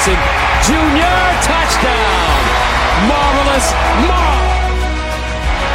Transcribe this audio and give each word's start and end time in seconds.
Mason 0.00 0.16
Jr. 0.64 1.20
touchdown. 1.44 2.40
Marvelous 3.06 3.68
Marv. 4.08 4.72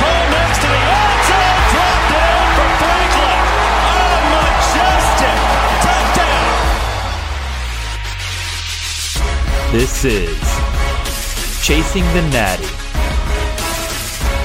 Ball 0.01 0.25
next 0.33 0.57
to 0.61 0.67
the 0.67 0.81
end 0.81 1.21
zone. 1.29 1.61
Drop 1.69 2.01
down 2.09 2.45
for 2.57 2.69
Franklin. 2.81 3.37
Oh, 3.85 4.17
majestic. 4.33 5.37
Touchdown. 5.85 6.49
This 9.71 9.93
is 10.05 10.41
Chasing 11.63 12.07
the 12.15 12.23
Natty, 12.33 12.73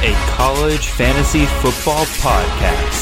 a 0.07 0.12
college 0.37 0.89
fantasy 0.89 1.47
football 1.47 2.05
podcast. 2.21 3.00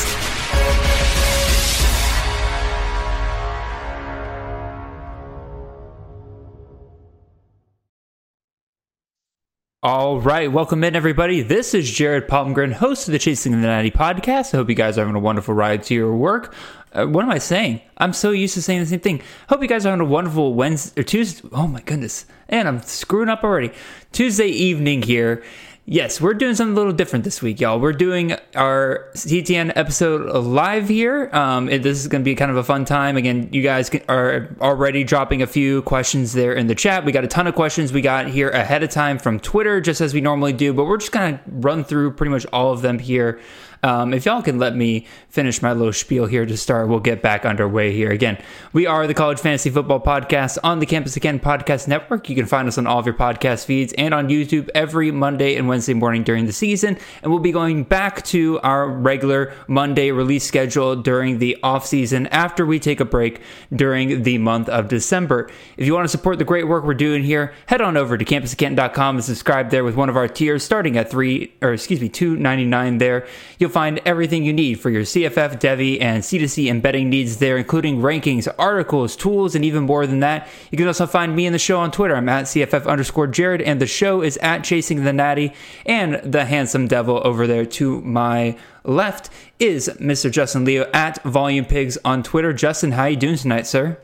All 9.89 10.21
right, 10.21 10.53
welcome 10.53 10.85
in 10.85 10.95
everybody. 10.95 11.41
This 11.41 11.73
is 11.73 11.91
Jared 11.91 12.29
Palmgren, 12.29 12.75
host 12.75 13.09
of 13.09 13.13
the 13.13 13.19
Chasing 13.19 13.53
the 13.53 13.59
Natty 13.67 13.91
podcast. 13.91 14.53
I 14.53 14.59
hope 14.59 14.69
you 14.69 14.75
guys 14.75 14.99
are 14.99 15.01
having 15.01 15.15
a 15.15 15.19
wonderful 15.19 15.55
ride 15.55 15.83
to 15.85 15.95
your 15.95 16.15
work. 16.15 16.55
Uh, 16.93 17.07
what 17.07 17.25
am 17.25 17.31
I 17.31 17.39
saying? 17.39 17.81
I'm 17.97 18.13
so 18.13 18.31
used 18.31 18.53
to 18.53 18.61
saying 18.61 18.81
the 18.81 18.87
same 18.87 19.01
thing. 19.01 19.23
Hope 19.49 19.63
you 19.63 19.67
guys 19.67 19.87
are 19.87 19.89
having 19.89 20.07
a 20.07 20.11
wonderful 20.11 20.53
Wednesday 20.53 21.01
or 21.01 21.05
Tuesday. 21.05 21.49
Oh 21.53 21.67
my 21.67 21.81
goodness, 21.81 22.27
and 22.51 22.69
I'm 22.69 22.83
screwing 22.83 23.31
up 23.31 23.43
already. 23.43 23.71
Tuesday 24.13 24.49
evening 24.49 25.01
here. 25.01 25.43
Yes, 25.91 26.21
we're 26.21 26.35
doing 26.35 26.55
something 26.55 26.75
a 26.75 26.77
little 26.77 26.93
different 26.93 27.25
this 27.25 27.41
week, 27.41 27.63
y'all. 27.63 27.81
We're 27.81 27.95
doing 27.95 28.37
our 28.55 29.09
CTN 29.15 29.73
episode 29.75 30.31
live 30.45 30.87
here. 30.87 31.31
Um, 31.33 31.65
this 31.65 31.99
is 31.99 32.09
going 32.09 32.21
to 32.21 32.25
be 32.25 32.35
kind 32.35 32.51
of 32.51 32.59
a 32.59 32.63
fun 32.63 32.85
time. 32.85 33.17
Again, 33.17 33.49
you 33.53 33.63
guys 33.63 33.91
are 34.07 34.55
already 34.61 35.03
dropping 35.03 35.41
a 35.41 35.47
few 35.47 35.81
questions 35.81 36.35
there 36.35 36.53
in 36.53 36.67
the 36.67 36.75
chat. 36.75 37.07
We 37.07 37.13
got 37.13 37.25
a 37.25 37.27
ton 37.27 37.47
of 37.47 37.55
questions 37.55 37.91
we 37.91 38.03
got 38.03 38.29
here 38.29 38.51
ahead 38.51 38.83
of 38.83 38.91
time 38.91 39.19
from 39.19 39.41
Twitter, 39.41 39.81
just 39.81 40.03
as 40.03 40.13
we 40.13 40.21
normally 40.21 40.53
do, 40.53 40.75
but 40.75 40.85
we're 40.85 40.99
just 40.99 41.11
going 41.11 41.39
to 41.39 41.41
run 41.47 41.85
through 41.85 42.13
pretty 42.13 42.33
much 42.33 42.45
all 42.53 42.71
of 42.71 42.83
them 42.83 42.99
here. 42.99 43.41
Um, 43.83 44.13
if 44.13 44.27
y'all 44.27 44.43
can 44.43 44.59
let 44.59 44.75
me 44.77 45.07
finish 45.29 45.63
my 45.63 45.73
little 45.73 45.93
spiel 45.93 46.27
here 46.27 46.47
to 46.47 46.57
start, 46.57 46.89
we'll 46.89 47.01
get 47.01 47.23
back 47.23 47.45
underway 47.45 47.93
here. 47.93 48.11
Again, 48.11 48.39
we 48.73 48.87
are 48.87 49.07
the 49.07 49.15
College 49.15 49.39
Fantasy 49.41 49.71
Football 49.71 50.01
Podcast 50.01 50.59
on 50.65 50.79
the 50.79 50.87
Campus 50.87 51.17
Again 51.17 51.39
Podcast 51.39 51.87
Network. 51.89 52.29
You 52.29 52.37
can 52.37 52.47
find 52.47 52.67
us 52.67 52.79
on 52.79 52.87
all 52.87 52.99
of 52.99 53.07
your 53.07 53.15
podcast 53.15 53.65
feeds 53.65 53.93
and 53.95 54.13
on 54.13 54.29
YouTube 54.29 54.69
every 54.75 55.11
Monday 55.11 55.57
and 55.57 55.69
Wednesday 55.69 55.95
morning 55.95 56.23
during 56.25 56.47
the 56.47 56.53
season. 56.53 56.99
And 57.23 57.31
we'll 57.31 57.41
be 57.41 57.53
going 57.53 57.85
back 57.85 58.25
to 58.27 58.59
our 58.61 58.89
regular 58.89 59.55
Monday 59.69 60.11
release 60.11 60.45
schedule 60.45 60.97
during 60.97 61.39
the 61.39 61.57
off 61.63 61.87
season 61.87 62.27
after 62.29 62.67
we 62.67 62.79
take 62.79 63.01
a 63.01 63.05
break 63.05 63.41
during 63.75 64.23
the 64.23 64.39
month 64.39 64.69
of 64.69 64.89
December. 64.89 65.51
If 65.77 65.87
you 65.87 65.95
want 65.95 66.05
to 66.05 66.09
support 66.09 66.39
the 66.39 66.45
great 66.45 66.67
work 66.67 66.85
we're 66.85 66.95
doing 66.95 67.23
here, 67.23 67.55
head 67.67 67.81
on 67.81 67.97
over 67.97 68.19
to 68.19 68.25
campuscanton.com 68.25 69.17
and 69.17 69.25
subscribe 69.25 69.71
there 69.71 69.85
with 69.85 69.95
one 69.95 70.09
of 70.09 70.17
our 70.17 70.29
tiers 70.29 70.65
starting 70.65 70.97
at 70.97 71.11
three 71.11 71.53
or 71.63 71.73
excuse 71.73 72.01
me, 72.01 72.09
two 72.09 72.37
ninety 72.37 72.65
nine 72.65 72.99
there. 72.99 73.27
You'll 73.59 73.68
find 73.69 74.01
everything 74.05 74.45
you 74.45 74.53
need 74.53 74.81
for 74.81 74.91
your 74.91 75.03
CFF, 75.03 75.61
Devy, 75.61 76.01
and 76.01 76.23
C2C 76.23 76.69
embedding 76.69 77.11
needs 77.11 77.39
there, 77.39 77.57
including 77.57 78.01
rankings, 78.01 78.49
articles, 78.59 79.17
tools, 79.17 79.55
and 79.55 79.65
even 79.65 79.85
more 79.85 80.07
than 80.07 80.21
that. 80.21 80.49
You 80.71 80.79
can 80.79 80.87
also 80.87 81.07
find 81.07 81.35
me 81.35 81.47
and 81.47 81.55
the 81.55 81.59
show 81.59 81.79
on 81.79 81.91
Twitter. 81.91 82.17
I'm 82.17 82.29
at 82.29 82.47
CFF 82.47 82.87
underscore 82.87 83.27
Jared, 83.27 83.63
and 83.63 83.81
the 83.81 83.87
show 83.87 84.23
is 84.23 84.37
at 84.39 84.65
Chasing 84.65 85.05
the 85.05 85.13
Natty. 85.13 85.53
And 85.87 86.15
the 86.23 86.45
handsome 86.45 86.89
devil 86.89 87.21
over 87.25 87.47
there 87.47 87.67
to 87.67 88.01
my 88.03 88.57
left 88.85 89.31
is 89.59 89.89
Mr. 90.01 90.31
Justin 90.31 90.65
Leo 90.65 90.89
at 90.93 91.23
Volume 91.23 91.65
Pigs 91.65 91.99
on 92.05 92.23
Twitter. 92.23 92.53
Justin, 92.53 92.93
how 92.93 93.05
you 93.05 93.17
doing 93.17 93.37
tonight, 93.37 93.67
sir? 93.67 93.99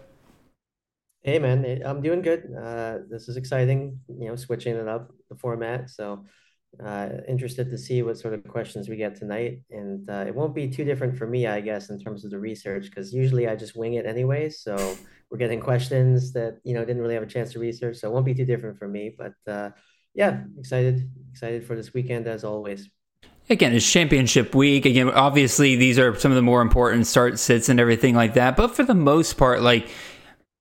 Hey 1.23 1.39
man, 1.39 1.83
I'm 1.87 2.03
doing 2.03 2.21
good. 2.21 2.53
Uh, 2.55 2.99
this 3.09 3.31
is 3.31 3.39
exciting, 3.39 3.99
you 4.09 4.29
know, 4.29 4.37
switching 4.37 4.77
it 4.77 4.87
up 4.87 5.11
the 5.31 5.37
format. 5.37 5.89
So, 5.89 6.27
uh, 6.83 7.09
interested 7.29 7.71
to 7.71 7.79
see 7.79 8.03
what 8.03 8.19
sort 8.19 8.35
of 8.35 8.47
questions 8.47 8.89
we 8.89 8.97
get 8.97 9.17
tonight. 9.17 9.61
And 9.71 10.09
uh, 10.09 10.25
it 10.27 10.35
won't 10.35 10.55
be 10.55 10.69
too 10.69 10.85
different 10.85 11.17
for 11.17 11.27
me, 11.27 11.47
I 11.47 11.61
guess, 11.61 11.91
in 11.91 11.99
terms 11.99 12.25
of 12.25 12.31
the 12.31 12.39
research, 12.39 12.85
because 12.85 13.13
usually 13.13 13.49
I 13.49 13.57
just 13.57 13.77
wing 13.77 13.95
it 13.95 14.07
anyway. 14.07 14.51
So 14.51 14.97
we're 15.31 15.39
getting 15.39 15.61
questions 15.61 16.33
that, 16.33 16.59
you 16.65 16.75
know, 16.75 16.85
didn't 16.85 17.03
really 17.03 17.15
have 17.15 17.23
a 17.23 17.27
chance 17.27 17.53
to 17.53 17.59
research. 17.59 17.97
So 17.97 18.09
it 18.09 18.13
won't 18.13 18.27
be 18.27 18.35
too 18.35 18.45
different 18.45 18.79
for 18.79 18.89
me. 18.89 19.15
But 19.17 19.35
uh, 19.47 19.71
yeah, 20.15 20.43
excited, 20.59 21.11
excited 21.31 21.67
for 21.67 21.77
this 21.77 21.93
weekend 21.93 22.27
as 22.27 22.45
always. 22.45 22.89
Again, 23.51 23.75
it's 23.75 23.91
championship 23.91 24.55
week. 24.55 24.87
Again, 24.87 25.11
obviously, 25.11 25.77
these 25.77 25.99
are 25.99 26.19
some 26.19 26.31
of 26.31 26.37
the 26.37 26.43
more 26.43 26.63
important 26.63 27.07
start 27.07 27.39
sits 27.39 27.69
and 27.69 27.79
everything 27.79 28.15
like 28.15 28.35
that. 28.35 28.57
But 28.57 28.75
for 28.75 28.85
the 28.85 28.95
most 28.95 29.37
part, 29.37 29.61
like, 29.61 29.89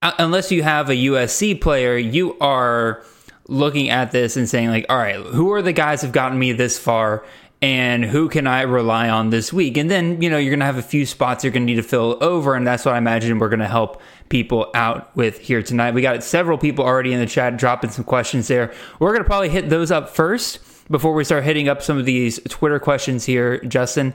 uh, 0.02 0.12
unless 0.20 0.52
you 0.52 0.64
have 0.64 0.90
a 0.90 0.94
USC 0.94 1.62
player, 1.62 1.96
you 1.96 2.38
are 2.40 3.06
looking 3.48 3.90
at 3.90 4.12
this 4.12 4.38
and 4.38 4.48
saying, 4.48 4.70
like, 4.70 4.86
all 4.90 4.98
right, 4.98 5.16
who 5.16 5.52
are 5.54 5.62
the 5.62 5.74
guys 5.74 6.02
who've 6.02 6.12
gotten 6.12 6.38
me 6.38 6.54
this 6.54 6.78
far? 6.78 7.26
And 7.62 8.04
who 8.04 8.28
can 8.28 8.46
I 8.46 8.64
rely 8.64 9.08
on 9.08 9.30
this 9.30 9.54
week? 9.54 9.78
And 9.78 9.90
then, 9.90 10.22
you 10.22 10.30
know, 10.30 10.38
you're 10.38 10.52
going 10.52 10.60
to 10.60 10.66
have 10.66 10.78
a 10.78 10.82
few 10.82 11.06
spots 11.06 11.46
you're 11.46 11.54
going 11.54 11.66
to 11.66 11.66
need 11.66 11.78
to 11.78 11.84
fill 11.84 12.18
over. 12.20 12.56
And 12.56 12.68
that's 12.68 12.84
what 12.84 12.94
I 12.94 12.98
imagine 12.98 13.40
we're 13.40 13.48
going 13.48 13.62
to 13.62 13.68
help 13.68 14.02
people 14.28 14.70
out 14.74 15.16
with 15.16 15.40
here 15.40 15.62
tonight. 15.62 15.94
We 15.94 16.02
got 16.02 16.24
several 16.24 16.58
people 16.58 16.84
already 16.84 17.14
in 17.14 17.22
the 17.22 17.26
chat 17.26 17.56
dropping 17.56 17.92
some 17.92 18.04
questions 18.04 18.50
there. 18.50 18.74
We're 19.00 19.12
going 19.12 19.24
to 19.24 19.30
probably 19.30 19.48
hit 19.48 19.70
those 19.70 19.92
up 19.92 20.10
first 20.10 20.60
before 20.92 21.14
we 21.14 21.24
start 21.24 21.46
hitting 21.46 21.70
up 21.70 21.82
some 21.82 21.98
of 21.98 22.04
these 22.04 22.38
Twitter 22.50 22.80
questions 22.80 23.24
here, 23.26 23.60
Justin 23.60 24.14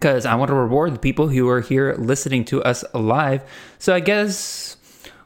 because 0.00 0.24
I 0.24 0.34
want 0.34 0.48
to 0.48 0.54
reward 0.54 0.94
the 0.94 0.98
people 0.98 1.28
who 1.28 1.46
are 1.50 1.60
here 1.60 1.94
listening 1.98 2.46
to 2.46 2.62
us 2.62 2.84
live. 2.94 3.44
So 3.78 3.94
I 3.94 4.00
guess 4.00 4.78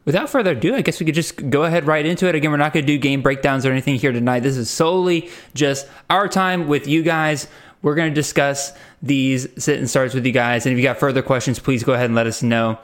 without 0.05 0.29
further 0.29 0.51
ado, 0.51 0.75
I 0.75 0.81
guess 0.81 0.99
we 0.99 1.05
could 1.05 1.15
just 1.15 1.49
go 1.49 1.63
ahead 1.63 1.85
right 1.85 2.05
into 2.05 2.27
it. 2.27 2.35
Again, 2.35 2.51
we're 2.51 2.57
not 2.57 2.73
going 2.73 2.85
to 2.85 2.91
do 2.91 2.97
game 2.97 3.21
breakdowns 3.21 3.65
or 3.65 3.71
anything 3.71 3.95
here 3.95 4.11
tonight. 4.11 4.41
This 4.41 4.55
is 4.57 4.69
solely 4.69 5.29
just 5.53 5.87
our 6.09 6.27
time 6.27 6.67
with 6.67 6.87
you 6.87 7.03
guys. 7.03 7.47
We're 7.81 7.95
going 7.95 8.09
to 8.09 8.15
discuss 8.15 8.73
these 9.01 9.47
sit 9.61 9.77
and 9.77 9.89
starts 9.89 10.13
with 10.13 10.25
you 10.25 10.31
guys. 10.31 10.65
And 10.65 10.73
if 10.73 10.77
you 10.77 10.83
got 10.83 10.97
further 10.97 11.21
questions, 11.21 11.59
please 11.59 11.83
go 11.83 11.93
ahead 11.93 12.05
and 12.05 12.15
let 12.15 12.27
us 12.27 12.41
know. 12.41 12.79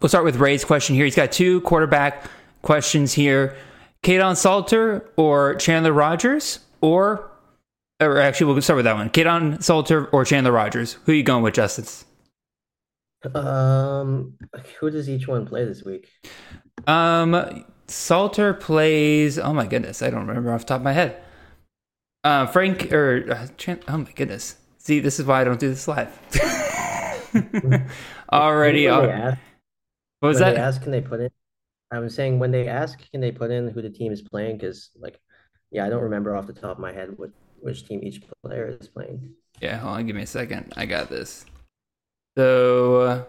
We'll 0.00 0.08
start 0.08 0.24
with 0.24 0.36
Ray's 0.36 0.64
question 0.64 0.94
here. 0.94 1.04
He's 1.04 1.16
got 1.16 1.32
two 1.32 1.60
quarterback 1.62 2.26
questions 2.62 3.14
here. 3.14 3.56
Kaidon 4.02 4.36
Salter 4.36 5.08
or 5.16 5.54
Chandler 5.54 5.92
Rogers 5.92 6.60
or 6.82 7.30
or 8.00 8.18
actually 8.18 8.52
we'll 8.52 8.60
start 8.60 8.76
with 8.76 8.84
that 8.84 8.96
one. 8.96 9.08
Kaidon 9.08 9.62
Salter 9.62 10.06
or 10.06 10.24
Chandler 10.24 10.52
Rogers. 10.52 10.94
Who 11.04 11.12
are 11.12 11.14
you 11.14 11.22
going 11.22 11.42
with, 11.42 11.54
Justin? 11.54 11.86
Um, 13.34 14.36
who 14.80 14.90
does 14.90 15.08
each 15.08 15.28
one 15.28 15.46
play 15.46 15.64
this 15.64 15.84
week? 15.84 16.08
Um 16.86 17.64
Salter 17.86 18.54
plays 18.54 19.38
oh 19.38 19.52
my 19.52 19.66
goodness, 19.66 20.02
I 20.02 20.10
don't 20.10 20.26
remember 20.26 20.52
off 20.52 20.60
the 20.60 20.66
top 20.66 20.80
of 20.80 20.84
my 20.84 20.92
head. 20.92 21.22
Uh 22.22 22.46
Frank 22.46 22.92
or 22.92 23.24
uh, 23.30 23.46
Chan- 23.56 23.82
oh 23.88 23.98
my 23.98 24.12
goodness. 24.12 24.56
See, 24.78 25.00
this 25.00 25.18
is 25.20 25.26
why 25.26 25.40
I 25.40 25.44
don't 25.44 25.60
do 25.60 25.68
this 25.68 25.88
live. 25.88 26.10
Already 28.32 28.88
When 28.88 28.88
uh, 28.88 29.10
ask, 29.10 29.38
what 30.20 30.28
was 30.28 30.38
they 30.38 30.38
that? 30.38 30.56
ask, 30.56 30.82
can 30.82 30.92
they 30.92 31.00
put 31.00 31.20
in? 31.20 31.30
I 31.92 32.00
was 32.00 32.14
saying 32.14 32.38
when 32.38 32.52
they 32.52 32.68
ask, 32.68 33.00
can 33.12 33.22
they 33.22 33.32
put 33.32 33.50
in 33.52 33.68
who 33.70 33.82
the 33.82 33.90
team 33.90 34.12
is 34.12 34.22
playing? 34.22 34.58
Because 34.58 34.90
like, 34.96 35.20
yeah, 35.70 35.86
I 35.86 35.90
don't 35.90 36.02
remember 36.04 36.36
off 36.36 36.46
the 36.46 36.54
top 36.54 36.72
of 36.72 36.80
my 36.80 36.92
head 36.92 37.18
what 37.18 37.30
which 37.60 37.86
team 37.88 38.02
each 38.04 38.22
player 38.44 38.78
is 38.80 38.88
playing. 38.88 39.34
Yeah, 39.60 39.78
hold 39.78 39.96
on, 39.96 40.06
give 40.06 40.16
me 40.16 40.22
a 40.22 40.26
second. 40.26 40.72
I 40.76 40.86
got 40.86 41.08
this. 41.08 41.44
So 42.36 43.00
uh, 43.00 43.24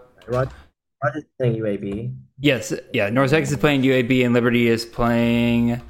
is 1.15 1.23
saying 1.39 1.61
UAB. 1.61 2.15
yes, 2.39 2.73
yeah, 2.93 3.09
North 3.09 3.29
Texas 3.29 3.53
is 3.53 3.59
playing 3.59 3.83
UAB 3.83 4.25
and 4.25 4.33
Liberty 4.33 4.67
is 4.67 4.85
playing 4.85 5.81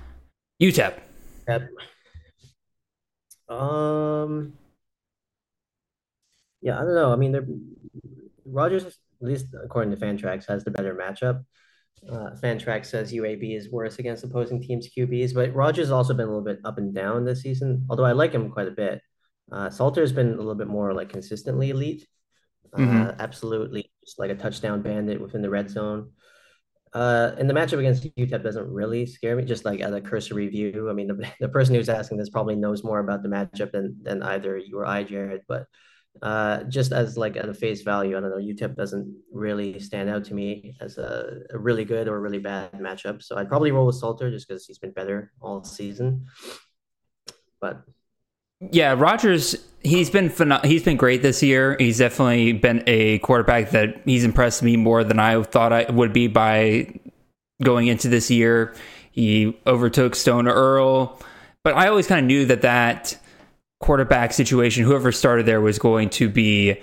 UTEP. 0.62 1.00
Yep. 1.48 1.70
Um. 3.48 4.54
Yeah, 6.62 6.78
I 6.78 6.84
don't 6.84 6.96
know. 6.96 7.14
I 7.14 7.16
mean, 7.16 7.32
they're 7.32 7.46
Rogers, 8.46 8.86
at 8.86 8.94
least 9.22 9.48
according 9.64 9.92
to 9.96 9.98
Fantrax, 9.98 10.48
has 10.48 10.64
the 10.64 10.72
better 10.72 10.96
matchup. 10.96 11.46
Uh, 12.10 12.32
Fantrax 12.42 12.88
says 12.88 13.14
UAB 13.14 13.56
is 13.56 13.72
worse 13.72 14.00
against 14.00 14.24
opposing 14.24 14.62
teams' 14.62 14.90
QBs, 14.96 15.34
but 15.34 15.54
Rogers 15.54 15.88
has 15.88 15.92
also 15.92 16.14
been 16.14 16.26
a 16.26 16.30
little 16.30 16.44
bit 16.44 16.60
up 16.66 16.78
and 16.78 16.94
down 16.94 17.26
this 17.26 17.42
season. 17.42 17.86
Although 17.90 18.06
I 18.06 18.12
like 18.12 18.34
him 18.34 18.50
quite 18.50 18.68
a 18.68 18.72
bit. 18.72 19.02
Uh, 19.52 19.70
Salter's 19.70 20.12
been 20.12 20.34
a 20.34 20.38
little 20.38 20.56
bit 20.56 20.68
more 20.68 20.94
like 20.94 21.10
consistently 21.10 21.70
elite. 21.70 22.08
Uh, 22.76 22.80
Mhm. 22.80 23.20
absolutely, 23.20 23.92
just 24.04 24.20
like 24.20 24.32
a 24.32 24.36
touchdown 24.36 24.82
bandit 24.82 25.22
within 25.22 25.42
the 25.42 25.50
red 25.50 25.70
zone. 25.70 26.12
Uh, 26.94 27.36
and 27.38 27.50
the 27.50 27.54
matchup 27.54 27.80
against 27.80 28.04
UTEP 28.16 28.42
doesn't 28.42 28.72
really 28.72 29.06
scare 29.06 29.36
me, 29.36 29.44
just 29.44 29.66
like 29.66 29.82
at 29.82 29.94
a 29.94 30.00
cursory 30.00 30.48
view. 30.48 30.90
I 30.90 30.94
mean, 30.94 31.08
the, 31.08 31.30
the 31.40 31.50
person 31.50 31.76
who's 31.76 31.90
asking 31.90 32.18
this 32.18 32.30
probably 32.30 32.56
knows 32.56 32.84
more 32.84 33.00
about 33.00 33.22
the 33.24 33.30
matchup 33.30 33.72
than 33.72 33.98
than 34.02 34.24
either 34.24 34.58
you 34.58 34.78
or 34.80 34.86
I, 34.86 35.04
Jared. 35.04 35.42
But 35.48 35.66
uh, 36.22 36.64
just 36.64 36.94
as 36.94 37.18
like 37.18 37.36
at 37.36 37.50
a 37.50 37.54
face 37.54 37.82
value, 37.82 38.16
I 38.18 38.22
don't 38.22 38.30
know, 38.30 38.38
UTEP 38.38 38.76
doesn't 38.78 39.14
really 39.32 39.80
stand 39.80 40.10
out 40.10 40.24
to 40.26 40.34
me 40.34 40.78
as 40.80 40.98
a, 40.98 41.42
a 41.52 41.58
really 41.58 41.84
good 41.84 42.08
or 42.08 42.22
really 42.22 42.40
bad 42.40 42.72
matchup. 42.74 43.22
So 43.22 43.36
I'd 43.36 43.50
probably 43.50 43.72
roll 43.72 43.88
with 43.88 43.98
Salter 43.98 44.32
just 44.32 44.48
because 44.48 44.66
he's 44.66 44.80
been 44.80 44.92
better 44.92 45.34
all 45.42 45.64
season. 45.66 46.28
But 47.60 47.82
Yeah, 48.72 48.96
Rogers. 48.98 49.56
He's 49.82 50.10
been 50.10 50.34
he's 50.64 50.84
been 50.84 50.98
great 50.98 51.22
this 51.22 51.44
year. 51.44 51.76
He's 51.78 52.00
definitely 52.00 52.54
been 52.54 52.84
a 52.88 53.20
quarterback 53.20 53.70
that 53.72 54.02
he's 54.06 54.24
impressed 54.24 54.64
me 54.64 54.78
more 54.78 55.04
than 55.04 55.20
I 55.20 55.42
thought 55.44 55.72
I 55.72 55.92
would 55.92 56.12
be 56.12 56.28
by 56.28 57.00
going 57.62 57.88
into 57.88 58.08
this 58.10 58.32
year. 58.32 58.74
He 59.12 59.58
overtook 59.68 60.16
Stone 60.16 60.48
Earle, 60.48 61.22
but 61.64 61.76
I 61.76 61.88
always 61.88 62.08
kind 62.08 62.20
of 62.20 62.26
knew 62.26 62.46
that 62.46 62.64
that 62.64 63.18
quarterback 63.80 64.34
situation, 64.34 64.84
whoever 64.84 65.12
started 65.12 65.46
there, 65.46 65.62
was 65.62 65.78
going 65.78 66.10
to 66.12 66.30
be 66.30 66.82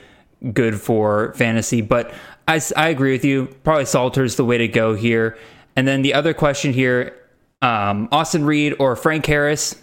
good 0.52 0.80
for 0.80 1.34
fantasy. 1.34 1.80
But 1.80 2.14
I, 2.46 2.60
I 2.76 2.88
agree 2.88 3.12
with 3.12 3.24
you. 3.24 3.46
Probably 3.64 3.84
Salter's 3.84 4.36
the 4.36 4.44
way 4.44 4.58
to 4.58 4.68
go 4.68 4.94
here. 4.94 5.36
And 5.76 5.86
then 5.88 6.02
the 6.02 6.14
other 6.14 6.34
question 6.34 6.72
here 6.72 7.16
um, 7.62 8.08
Austin 8.10 8.44
Reed 8.44 8.74
or 8.78 8.96
Frank 8.96 9.26
Harris. 9.26 9.80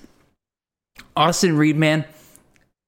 Austin 1.16 1.58
Reed, 1.58 1.76
man, 1.76 2.06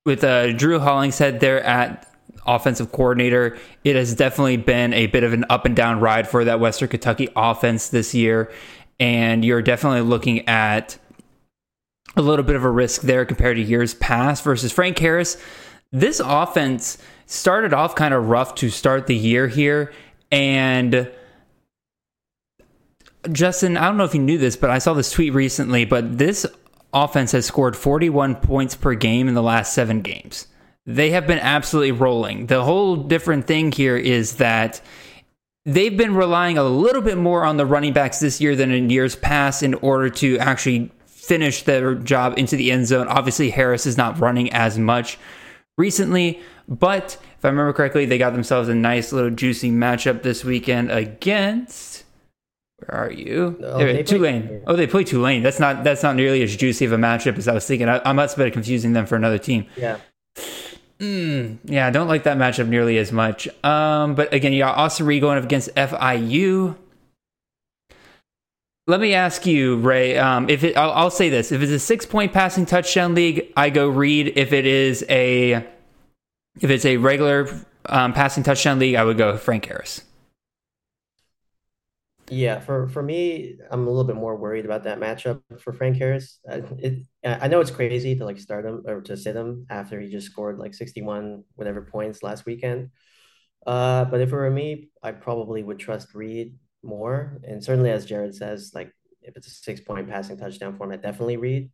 with 0.06 0.24
uh, 0.24 0.54
Drew 0.54 0.80
Hollingshead 0.80 1.40
there 1.40 1.62
at 1.64 2.08
offensive 2.46 2.92
coordinator, 2.92 3.58
it 3.84 3.96
has 3.96 4.16
definitely 4.16 4.58
been 4.58 4.94
a 4.94 5.08
bit 5.08 5.24
of 5.24 5.34
an 5.34 5.46
up 5.50 5.66
and 5.66 5.76
down 5.76 6.00
ride 6.00 6.28
for 6.28 6.44
that 6.46 6.60
Western 6.60 6.90
Kentucky 6.90 7.30
offense 7.36 7.90
this 7.90 8.14
year. 8.14 8.52
And 9.00 9.44
you're 9.44 9.62
definitely 9.62 10.02
looking 10.02 10.48
at 10.48 10.98
a 12.16 12.22
little 12.22 12.44
bit 12.44 12.56
of 12.56 12.64
a 12.64 12.70
risk 12.70 13.02
there 13.02 13.26
compared 13.26 13.58
to 13.58 13.64
years 13.64 13.94
past 13.96 14.44
versus 14.44 14.72
Frank 14.72 14.98
Harris. 14.98 15.38
This 15.92 16.20
offense 16.24 16.98
started 17.26 17.74
off 17.74 17.96
kind 17.96 18.14
of 18.14 18.28
rough 18.30 18.56
to 18.56 18.70
start 18.70 19.08
the 19.08 19.16
year 19.16 19.48
here. 19.48 19.92
And 20.32 21.10
Justin, 23.32 23.78
I 23.78 23.86
don't 23.86 23.98
know 23.98 24.04
if 24.04 24.16
you 24.16 24.22
knew 24.22 24.38
this, 24.38 24.56
but 24.56 24.70
I 24.70 24.80
saw 24.80 24.94
this 24.94 25.12
tweet 25.12 25.34
recently, 25.34 25.86
but 25.86 26.18
this 26.18 26.46
offense 26.94 27.32
has 27.32 27.46
scored 27.46 27.76
41 27.76 28.36
points 28.36 28.76
per 28.76 28.94
game 28.94 29.28
in 29.28 29.34
the 29.34 29.42
last 29.42 29.74
seven 29.74 30.02
games. 30.02 30.48
They 30.86 31.12
have 31.12 31.28
been 31.28 31.40
absolutely 31.40 31.92
rolling. 31.92 32.48
The 32.48 32.64
whole 32.64 32.96
different 32.96 33.46
thing 33.46 33.72
here 33.72 33.98
is 33.98 34.38
that 34.38 34.82
they've 35.66 35.96
been 35.96 36.16
relying 36.16 36.58
a 36.58 36.64
little 36.64 37.02
bit 37.02 37.18
more 37.18 37.46
on 37.46 37.58
the 37.58 37.66
running 37.66 37.94
backs 37.94 38.20
this 38.20 38.42
year 38.42 38.56
than 38.56 38.72
in 38.72 38.90
years 38.90 39.16
past 39.16 39.64
in 39.64 39.76
order 39.76 40.10
to 40.10 40.38
actually 40.40 40.92
finish 41.06 41.64
their 41.64 41.96
job 41.96 42.34
into 42.38 42.56
the 42.56 42.72
end 42.72 42.88
zone. 42.88 43.08
Obviously, 43.08 43.52
Harris 43.52 43.86
is 43.86 43.98
not 43.98 44.20
running 44.20 44.52
as 44.52 44.80
much 44.80 45.20
recently, 45.78 46.42
but 46.68 47.18
if 47.38 47.46
I 47.46 47.50
remember 47.50 47.74
correctly, 47.74 48.06
they 48.06 48.18
got 48.18 48.34
themselves 48.34 48.70
a 48.70 48.76
nice 48.76 49.12
little 49.12 49.30
juicy 49.30 49.72
matchup 49.72 50.24
this 50.24 50.44
weekend 50.44 50.92
against. 50.92 52.04
Where 52.86 53.00
are 53.02 53.12
you? 53.12 53.60
Oh, 53.64 53.78
they 53.80 54.04
Tulane. 54.04 54.48
play- 54.48 54.62
oh, 54.68 54.76
they 54.76 54.88
play 54.88 55.04
Tulane. 55.04 55.44
That's 55.44 55.60
not 55.60 55.84
that's 55.84 56.04
not 56.04 56.16
nearly 56.16 56.42
as 56.44 56.56
juicy 56.56 56.86
of 56.86 56.92
a 56.92 56.98
matchup 56.98 57.38
as 57.38 57.48
I 57.48 57.54
was 57.54 57.66
thinking. 57.66 57.88
I, 57.90 58.02
I 58.04 58.14
must 58.14 58.36
have 58.36 58.44
been 58.46 58.52
confusing 58.54 58.94
them 58.94 59.06
for 59.06 59.16
another 59.16 59.38
team. 59.38 59.68
Yeah. 59.78 59.98
Yeah, 61.00 61.88
I 61.88 61.90
don't 61.90 62.08
like 62.08 62.24
that 62.24 62.38
matchup 62.38 62.68
nearly 62.68 63.00
as 63.00 63.12
much. 63.12 63.48
Um, 63.64 64.14
but 64.14 64.32
again, 64.34 64.54
you 64.54 64.60
got 64.60 64.78
Austin 64.78 65.08
Reed 65.08 65.22
going 65.22 65.40
up 65.40 65.44
against 65.44 65.74
FIU. 65.76 66.76
Let 68.86 69.00
me 69.00 69.16
ask 69.16 69.46
you, 69.48 69.78
Ray. 69.78 70.18
Um, 70.20 70.48
if 70.50 70.64
it, 70.64 70.78
I'll, 70.78 70.92
I'll 70.92 71.10
say 71.10 71.30
this: 71.30 71.52
if 71.52 71.62
it's 71.62 71.72
a 71.72 71.80
six-point 71.80 72.34
passing 72.34 72.68
touchdown 72.68 73.16
league, 73.16 73.52
I 73.58 73.72
go 73.72 73.90
Reed. 73.90 74.34
If 74.36 74.54
it 74.54 74.66
is 74.68 75.04
a, 75.10 75.54
if 76.60 76.70
it's 76.70 76.86
a 76.86 76.98
regular 76.98 77.48
um, 77.88 78.14
passing 78.14 78.44
touchdown 78.44 78.78
league, 78.78 78.96
I 78.96 79.04
would 79.04 79.18
go 79.18 79.38
Frank 79.38 79.66
Harris. 79.66 80.04
Yeah, 82.34 82.62
for 82.62 82.88
for 82.88 83.04
me, 83.04 83.58
I'm 83.72 83.88
a 83.88 83.90
little 83.90 84.06
bit 84.06 84.16
more 84.16 84.38
worried 84.38 84.64
about 84.64 84.84
that 84.86 85.02
matchup 85.02 85.42
for 85.60 85.74
Frank 85.74 85.98
Harris. 85.98 86.40
Uh, 86.50 86.62
it, 86.80 87.06
I 87.26 87.50
know 87.50 87.60
it's 87.60 87.72
crazy 87.72 88.16
to 88.16 88.24
like 88.24 88.40
start 88.40 88.66
him 88.66 88.84
or 88.88 89.02
to 89.02 89.18
sit 89.18 89.36
him 89.36 89.66
after 89.70 90.00
he 90.00 90.10
just 90.10 90.28
scored 90.28 90.58
like 90.58 90.74
61 90.74 91.44
whatever 91.56 91.82
points 91.82 92.24
last 92.24 92.46
weekend. 92.46 92.92
Uh, 93.68 94.06
but 94.06 94.22
if 94.22 94.30
it 94.30 94.36
were 94.36 94.50
me, 94.50 94.92
I 95.04 95.12
probably 95.12 95.62
would 95.62 95.80
trust 95.80 96.16
Reed 96.16 96.58
more. 96.84 97.42
And 97.44 97.62
certainly, 97.64 97.92
as 97.92 98.06
Jared 98.06 98.34
says, 98.34 98.72
like 98.74 98.94
if 99.22 99.36
it's 99.36 99.48
a 99.48 99.52
six 99.52 99.82
point 99.82 100.10
passing 100.10 100.38
touchdown 100.38 100.78
format, 100.78 101.02
definitely 101.02 101.38
Reed. 101.38 101.72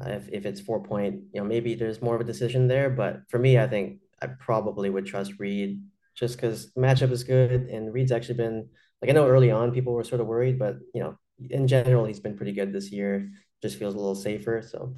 Uh, 0.00 0.10
if 0.10 0.28
if 0.30 0.46
it's 0.46 0.60
four 0.60 0.82
point, 0.84 1.22
you 1.32 1.40
know, 1.40 1.46
maybe 1.48 1.74
there's 1.74 2.00
more 2.02 2.14
of 2.14 2.20
a 2.20 2.24
decision 2.32 2.68
there. 2.68 2.90
But 2.90 3.22
for 3.28 3.38
me, 3.40 3.58
I 3.58 3.66
think 3.66 3.98
I 4.22 4.28
probably 4.28 4.88
would 4.88 5.06
trust 5.06 5.40
Reed 5.40 5.82
just 6.14 6.36
because 6.36 6.70
matchup 6.78 7.10
is 7.10 7.24
good 7.24 7.50
and 7.68 7.92
Reed's 7.92 8.12
actually 8.12 8.34
been 8.36 8.68
like 9.00 9.10
I 9.10 9.14
know 9.14 9.26
early 9.26 9.50
on 9.50 9.72
people 9.72 9.92
were 9.92 10.04
sort 10.04 10.20
of 10.20 10.26
worried, 10.26 10.58
but 10.58 10.78
you 10.94 11.00
know, 11.00 11.16
in 11.48 11.66
general, 11.66 12.04
he's 12.04 12.20
been 12.20 12.36
pretty 12.36 12.52
good 12.52 12.72
this 12.72 12.90
year. 12.92 13.30
Just 13.62 13.78
feels 13.78 13.94
a 13.94 13.98
little 13.98 14.14
safer. 14.14 14.62
So 14.62 14.94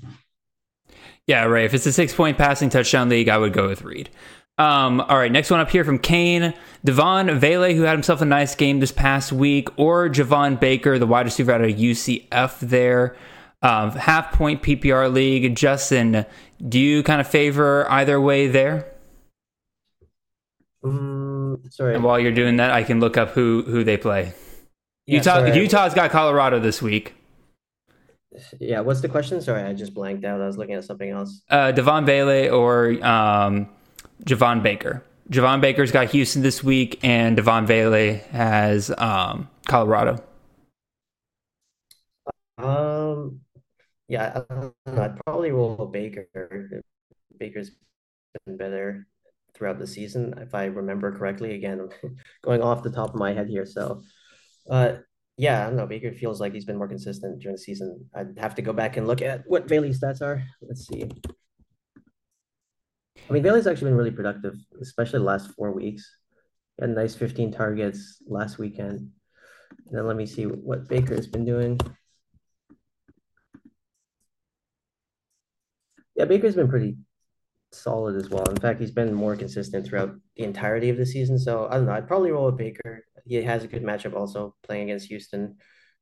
Yeah, 1.26 1.44
Ray. 1.44 1.64
If 1.64 1.74
it's 1.74 1.86
a 1.86 1.92
six-point 1.92 2.38
passing 2.38 2.68
touchdown 2.68 3.08
league, 3.08 3.28
I 3.28 3.38
would 3.38 3.52
go 3.52 3.68
with 3.68 3.82
Reed. 3.82 4.10
Um, 4.58 5.00
all 5.00 5.16
right, 5.16 5.32
next 5.32 5.50
one 5.50 5.60
up 5.60 5.70
here 5.70 5.82
from 5.82 5.98
Kane, 5.98 6.52
Devaughn 6.86 7.38
Vele, 7.38 7.74
who 7.74 7.82
had 7.82 7.94
himself 7.94 8.20
a 8.20 8.26
nice 8.26 8.54
game 8.54 8.80
this 8.80 8.92
past 8.92 9.32
week, 9.32 9.68
or 9.78 10.08
Javon 10.10 10.60
Baker, 10.60 10.98
the 10.98 11.06
wide 11.06 11.24
receiver 11.24 11.52
out 11.52 11.62
of 11.62 11.70
UCF 11.70 12.60
there. 12.60 13.16
Um, 13.62 13.92
half 13.92 14.32
point 14.32 14.62
PPR 14.62 15.12
league. 15.12 15.56
Justin, 15.56 16.26
do 16.68 16.78
you 16.78 17.02
kind 17.02 17.20
of 17.20 17.26
favor 17.26 17.90
either 17.90 18.20
way 18.20 18.46
there? 18.48 18.92
mm, 20.84 21.21
sorry. 21.70 21.94
And 21.94 22.04
while 22.04 22.18
you're 22.18 22.32
doing 22.32 22.56
that, 22.56 22.70
I 22.70 22.82
can 22.82 23.00
look 23.00 23.16
up 23.16 23.30
who 23.30 23.62
who 23.62 23.84
they 23.84 23.96
play. 23.96 24.32
Yeah, 25.06 25.16
Utah 25.16 25.34
sorry. 25.36 25.56
Utah's 25.56 25.94
got 25.94 26.10
Colorado 26.10 26.60
this 26.60 26.80
week. 26.80 27.14
Yeah, 28.58 28.80
what's 28.80 29.00
the 29.00 29.08
question? 29.08 29.40
Sorry, 29.40 29.62
I 29.62 29.72
just 29.74 29.94
blanked 29.94 30.24
out. 30.24 30.40
I 30.40 30.46
was 30.46 30.56
looking 30.56 30.74
at 30.74 30.84
something 30.84 31.10
else. 31.10 31.42
Uh, 31.50 31.72
Devaughn 31.72 32.06
Vele 32.06 32.50
or 32.50 32.92
um, 33.04 33.68
Javon 34.24 34.62
Baker. 34.62 35.02
Javon 35.30 35.60
Baker's 35.60 35.92
got 35.92 36.10
Houston 36.10 36.42
this 36.42 36.64
week, 36.64 36.98
and 37.02 37.36
Devaughn 37.36 37.66
Vele 37.66 38.20
has 38.30 38.90
um, 38.96 39.48
Colorado. 39.66 40.22
Um, 42.58 43.40
yeah, 44.08 44.42
I. 44.50 44.70
I'd 44.86 45.20
probably 45.24 45.50
roll 45.50 45.86
Baker. 45.86 46.28
Baker's 47.38 47.72
been 48.46 48.56
better 48.56 49.06
throughout 49.54 49.78
the 49.78 49.86
season, 49.86 50.34
if 50.38 50.54
I 50.54 50.66
remember 50.66 51.16
correctly. 51.16 51.54
Again, 51.54 51.88
I'm 52.02 52.16
going 52.42 52.62
off 52.62 52.82
the 52.82 52.90
top 52.90 53.10
of 53.10 53.20
my 53.20 53.32
head 53.32 53.48
here. 53.48 53.66
So, 53.66 54.02
uh, 54.70 54.94
yeah, 55.36 55.62
I 55.62 55.66
don't 55.66 55.76
know. 55.76 55.86
Baker 55.86 56.12
feels 56.12 56.40
like 56.40 56.52
he's 56.52 56.64
been 56.64 56.78
more 56.78 56.88
consistent 56.88 57.40
during 57.40 57.56
the 57.56 57.62
season. 57.62 58.06
I'd 58.14 58.38
have 58.38 58.54
to 58.56 58.62
go 58.62 58.72
back 58.72 58.96
and 58.96 59.06
look 59.06 59.22
at 59.22 59.42
what 59.46 59.68
Vele's 59.68 60.00
stats 60.00 60.22
are. 60.22 60.42
Let's 60.60 60.86
see. 60.86 61.10
I 63.28 63.32
mean, 63.32 63.42
Vele's 63.42 63.66
actually 63.66 63.90
been 63.90 63.98
really 63.98 64.10
productive, 64.10 64.54
especially 64.80 65.20
the 65.20 65.24
last 65.24 65.52
four 65.52 65.72
weeks. 65.72 66.08
Had 66.80 66.90
a 66.90 66.92
nice 66.92 67.14
15 67.14 67.52
targets 67.52 68.22
last 68.26 68.58
weekend. 68.58 69.10
And 69.86 69.98
then 69.98 70.06
let 70.06 70.16
me 70.16 70.26
see 70.26 70.44
what 70.44 70.88
Baker's 70.88 71.26
been 71.26 71.44
doing. 71.44 71.78
Yeah, 76.14 76.26
Baker's 76.26 76.56
been 76.56 76.68
pretty 76.68 76.96
solid 77.72 78.16
as 78.16 78.28
well. 78.28 78.44
In 78.44 78.56
fact, 78.56 78.80
he's 78.80 78.90
been 78.90 79.12
more 79.12 79.36
consistent 79.36 79.86
throughout 79.86 80.14
the 80.36 80.44
entirety 80.44 80.88
of 80.88 80.96
the 80.96 81.06
season. 81.06 81.38
So 81.38 81.68
I 81.70 81.76
don't 81.76 81.86
know. 81.86 81.92
I'd 81.92 82.08
probably 82.08 82.30
roll 82.30 82.46
with 82.46 82.58
Baker. 82.58 83.04
He 83.24 83.36
has 83.36 83.64
a 83.64 83.68
good 83.68 83.82
matchup 83.82 84.14
also 84.14 84.54
playing 84.62 84.84
against 84.84 85.08
Houston. 85.08 85.56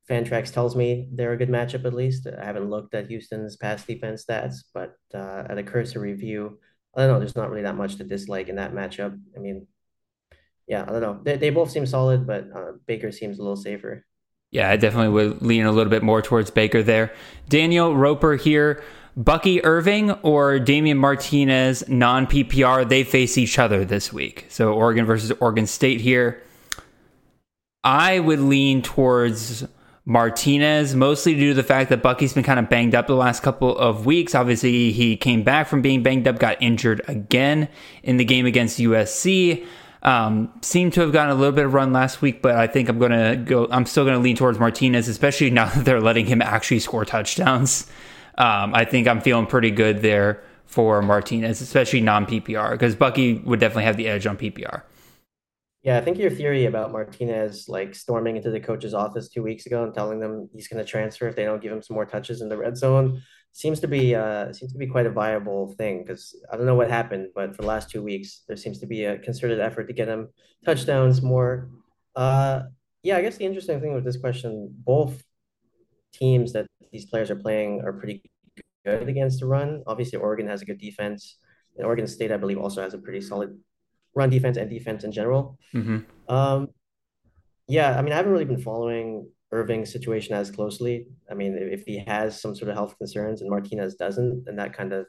Fantrax 0.08 0.52
tells 0.52 0.74
me 0.74 1.08
they're 1.12 1.32
a 1.32 1.36
good 1.36 1.50
matchup 1.50 1.84
at 1.84 1.94
least. 1.94 2.26
I 2.26 2.44
haven't 2.44 2.70
looked 2.70 2.94
at 2.94 3.06
Houston's 3.06 3.56
past 3.56 3.86
defense 3.86 4.24
stats, 4.28 4.56
but 4.74 4.94
uh, 5.14 5.44
at 5.48 5.58
a 5.58 5.62
cursory 5.62 6.10
review, 6.12 6.58
I 6.96 7.02
don't 7.02 7.12
know. 7.12 7.18
There's 7.20 7.36
not 7.36 7.50
really 7.50 7.62
that 7.62 7.76
much 7.76 7.96
to 7.96 8.04
dislike 8.04 8.48
in 8.48 8.56
that 8.56 8.72
matchup. 8.72 9.18
I 9.36 9.38
mean, 9.38 9.66
yeah, 10.66 10.82
I 10.82 10.86
don't 10.86 11.00
know. 11.00 11.20
They, 11.22 11.36
they 11.36 11.50
both 11.50 11.70
seem 11.70 11.86
solid, 11.86 12.26
but 12.26 12.48
uh, 12.54 12.72
Baker 12.86 13.12
seems 13.12 13.38
a 13.38 13.42
little 13.42 13.56
safer. 13.56 14.04
Yeah, 14.50 14.68
I 14.68 14.76
definitely 14.76 15.10
would 15.10 15.42
lean 15.42 15.66
a 15.66 15.72
little 15.72 15.90
bit 15.90 16.02
more 16.02 16.22
towards 16.22 16.50
Baker 16.50 16.82
there. 16.82 17.14
Daniel 17.48 17.94
Roper 17.94 18.34
here. 18.34 18.82
Bucky 19.20 19.62
Irving 19.62 20.12
or 20.22 20.58
Damien 20.58 20.96
Martinez, 20.96 21.86
non 21.88 22.26
PPR, 22.26 22.88
they 22.88 23.04
face 23.04 23.36
each 23.36 23.58
other 23.58 23.84
this 23.84 24.10
week. 24.10 24.46
So 24.48 24.72
Oregon 24.72 25.04
versus 25.04 25.30
Oregon 25.40 25.66
State 25.66 26.00
here. 26.00 26.42
I 27.84 28.18
would 28.18 28.40
lean 28.40 28.80
towards 28.80 29.66
Martinez, 30.06 30.94
mostly 30.94 31.34
due 31.34 31.50
to 31.50 31.54
the 31.54 31.62
fact 31.62 31.90
that 31.90 32.02
Bucky's 32.02 32.32
been 32.32 32.44
kind 32.44 32.58
of 32.58 32.70
banged 32.70 32.94
up 32.94 33.08
the 33.08 33.14
last 33.14 33.42
couple 33.42 33.76
of 33.76 34.06
weeks. 34.06 34.34
Obviously, 34.34 34.90
he 34.90 35.18
came 35.18 35.42
back 35.42 35.68
from 35.68 35.82
being 35.82 36.02
banged 36.02 36.26
up, 36.26 36.38
got 36.38 36.56
injured 36.62 37.02
again 37.06 37.68
in 38.02 38.16
the 38.16 38.24
game 38.24 38.46
against 38.46 38.78
USC. 38.78 39.66
Um, 40.02 40.50
seemed 40.62 40.94
to 40.94 41.02
have 41.02 41.12
gotten 41.12 41.30
a 41.30 41.34
little 41.34 41.52
bit 41.52 41.66
of 41.66 41.74
run 41.74 41.92
last 41.92 42.22
week, 42.22 42.40
but 42.40 42.56
I 42.56 42.66
think 42.66 42.88
I'm 42.88 42.98
gonna 42.98 43.36
go. 43.36 43.68
I'm 43.70 43.84
still 43.84 44.06
gonna 44.06 44.18
lean 44.18 44.34
towards 44.34 44.58
Martinez, 44.58 45.08
especially 45.08 45.50
now 45.50 45.66
that 45.66 45.84
they're 45.84 46.00
letting 46.00 46.24
him 46.24 46.40
actually 46.40 46.78
score 46.78 47.04
touchdowns. 47.04 47.86
Um, 48.40 48.74
I 48.74 48.86
think 48.86 49.06
I'm 49.06 49.20
feeling 49.20 49.46
pretty 49.46 49.70
good 49.70 50.00
there 50.00 50.42
for 50.64 51.02
Martinez, 51.02 51.60
especially 51.60 52.00
non 52.00 52.24
PPR, 52.24 52.70
because 52.72 52.96
Bucky 52.96 53.34
would 53.34 53.60
definitely 53.60 53.84
have 53.84 53.98
the 53.98 54.08
edge 54.08 54.26
on 54.26 54.38
PPR. 54.38 54.82
Yeah, 55.82 55.98
I 55.98 56.00
think 56.00 56.16
your 56.16 56.30
theory 56.30 56.64
about 56.64 56.90
Martinez 56.90 57.66
like 57.68 57.94
storming 57.94 58.36
into 58.36 58.50
the 58.50 58.60
coach's 58.60 58.94
office 58.94 59.28
two 59.28 59.42
weeks 59.42 59.66
ago 59.66 59.84
and 59.84 59.92
telling 59.92 60.20
them 60.20 60.48
he's 60.54 60.68
going 60.68 60.82
to 60.82 60.90
transfer 60.90 61.28
if 61.28 61.36
they 61.36 61.44
don't 61.44 61.60
give 61.60 61.72
him 61.72 61.82
some 61.82 61.94
more 61.94 62.06
touches 62.06 62.40
in 62.40 62.48
the 62.48 62.56
red 62.56 62.76
zone 62.78 63.22
seems 63.52 63.80
to 63.80 63.88
be 63.88 64.14
uh 64.14 64.52
seems 64.52 64.72
to 64.72 64.78
be 64.78 64.86
quite 64.86 65.06
a 65.06 65.10
viable 65.10 65.74
thing 65.74 66.04
because 66.04 66.36
I 66.52 66.56
don't 66.56 66.66
know 66.66 66.74
what 66.76 66.90
happened, 66.90 67.28
but 67.34 67.56
for 67.56 67.62
the 67.62 67.68
last 67.68 67.90
two 67.90 68.02
weeks 68.02 68.42
there 68.46 68.56
seems 68.56 68.78
to 68.80 68.86
be 68.86 69.04
a 69.04 69.18
concerted 69.18 69.60
effort 69.60 69.86
to 69.88 69.92
get 69.92 70.08
him 70.08 70.28
touchdowns 70.64 71.20
more. 71.22 71.68
Uh, 72.16 72.62
Yeah, 73.02 73.16
I 73.16 73.22
guess 73.22 73.38
the 73.38 73.46
interesting 73.46 73.80
thing 73.80 73.94
with 73.94 74.04
this 74.04 74.18
question, 74.18 74.74
both 74.84 75.22
teams 76.12 76.52
that 76.52 76.66
these 76.92 77.06
players 77.06 77.30
are 77.30 77.36
playing 77.36 77.82
are 77.84 77.92
pretty 77.92 78.22
good 78.84 79.08
against 79.08 79.40
the 79.40 79.46
run. 79.46 79.82
Obviously, 79.86 80.18
Oregon 80.18 80.48
has 80.48 80.62
a 80.62 80.64
good 80.64 80.78
defense, 80.78 81.36
and 81.76 81.86
Oregon 81.86 82.06
State, 82.06 82.32
I 82.32 82.36
believe, 82.36 82.58
also 82.58 82.82
has 82.82 82.94
a 82.94 82.98
pretty 82.98 83.20
solid 83.20 83.58
run 84.14 84.30
defense 84.30 84.56
and 84.56 84.68
defense 84.68 85.04
in 85.04 85.12
general. 85.12 85.58
Mm-hmm. 85.74 86.34
Um, 86.34 86.68
yeah, 87.68 87.96
I 87.96 88.02
mean, 88.02 88.12
I 88.12 88.16
haven't 88.16 88.32
really 88.32 88.44
been 88.44 88.60
following 88.60 89.28
Irving's 89.52 89.92
situation 89.92 90.34
as 90.34 90.50
closely. 90.50 91.06
I 91.30 91.34
mean, 91.34 91.56
if 91.56 91.84
he 91.84 91.98
has 92.06 92.40
some 92.40 92.54
sort 92.56 92.70
of 92.70 92.74
health 92.76 92.96
concerns 92.98 93.40
and 93.40 93.50
Martinez 93.50 93.94
doesn't, 93.94 94.44
then 94.44 94.56
that 94.56 94.72
kind 94.72 94.92
of 94.92 95.06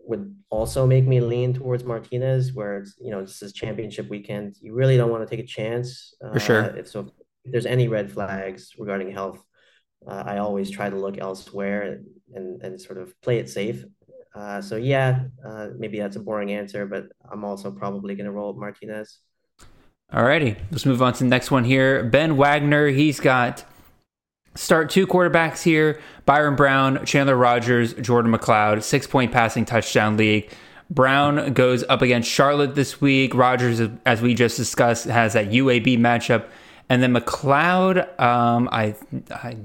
would 0.00 0.34
also 0.50 0.86
make 0.86 1.06
me 1.06 1.20
lean 1.20 1.54
towards 1.54 1.84
Martinez, 1.84 2.52
where 2.52 2.78
it's, 2.78 2.96
you 3.00 3.10
know, 3.10 3.22
this 3.22 3.42
is 3.42 3.52
championship 3.52 4.08
weekend. 4.08 4.56
You 4.60 4.74
really 4.74 4.96
don't 4.96 5.10
want 5.10 5.26
to 5.26 5.36
take 5.36 5.44
a 5.44 5.46
chance. 5.46 6.14
For 6.32 6.40
sure. 6.40 6.64
Uh, 6.64 6.76
if 6.76 6.88
so, 6.88 7.12
if 7.44 7.52
there's 7.52 7.66
any 7.66 7.88
red 7.88 8.10
flags 8.10 8.72
regarding 8.78 9.10
health, 9.10 9.42
uh, 10.06 10.22
I 10.26 10.38
always 10.38 10.70
try 10.70 10.88
to 10.90 10.96
look 10.96 11.18
elsewhere 11.18 11.82
and, 11.82 12.06
and, 12.34 12.62
and 12.62 12.80
sort 12.80 12.98
of 12.98 13.18
play 13.20 13.38
it 13.38 13.48
safe. 13.48 13.84
Uh, 14.34 14.60
so 14.60 14.76
yeah, 14.76 15.24
uh, 15.44 15.68
maybe 15.76 15.98
that's 15.98 16.16
a 16.16 16.20
boring 16.20 16.52
answer, 16.52 16.86
but 16.86 17.08
I'm 17.30 17.44
also 17.44 17.70
probably 17.70 18.14
going 18.14 18.26
to 18.26 18.32
roll 18.32 18.52
Martinez. 18.52 19.18
Alrighty, 20.12 20.56
let's 20.70 20.86
move 20.86 21.02
on 21.02 21.12
to 21.14 21.18
the 21.18 21.28
next 21.28 21.50
one 21.50 21.64
here. 21.64 22.04
Ben 22.04 22.36
Wagner, 22.36 22.88
he's 22.88 23.20
got 23.20 23.64
start 24.54 24.90
two 24.90 25.06
quarterbacks 25.06 25.62
here 25.62 26.00
Byrum 26.26 26.56
Brown, 26.56 27.04
Chandler 27.04 27.36
Rogers, 27.36 27.94
Jordan 27.94 28.32
McCloud, 28.32 28.82
six 28.82 29.06
point 29.06 29.32
passing 29.32 29.64
touchdown 29.64 30.16
league. 30.16 30.50
Brown 30.90 31.52
goes 31.52 31.84
up 31.88 32.00
against 32.00 32.30
Charlotte 32.30 32.74
this 32.74 33.00
week. 33.00 33.34
Rogers, 33.34 33.80
as 34.06 34.22
we 34.22 34.34
just 34.34 34.56
discussed, 34.56 35.04
has 35.04 35.34
that 35.34 35.50
UAB 35.50 35.98
matchup. 35.98 36.46
And 36.88 37.02
then 37.02 37.12
McCloud, 37.12 38.18
um, 38.18 38.68
I, 38.72 38.94
I, 39.30 39.56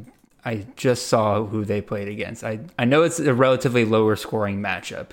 I 0.46 0.66
just 0.76 1.08
saw 1.08 1.46
who 1.46 1.64
they 1.66 1.82
played 1.82 2.08
against. 2.08 2.44
I, 2.44 2.60
I 2.78 2.86
know 2.86 3.04
it's 3.04 3.20
a 3.20 3.34
relatively 3.34 3.86
lower 3.86 4.16
scoring 4.16 4.62
matchup. 4.62 5.12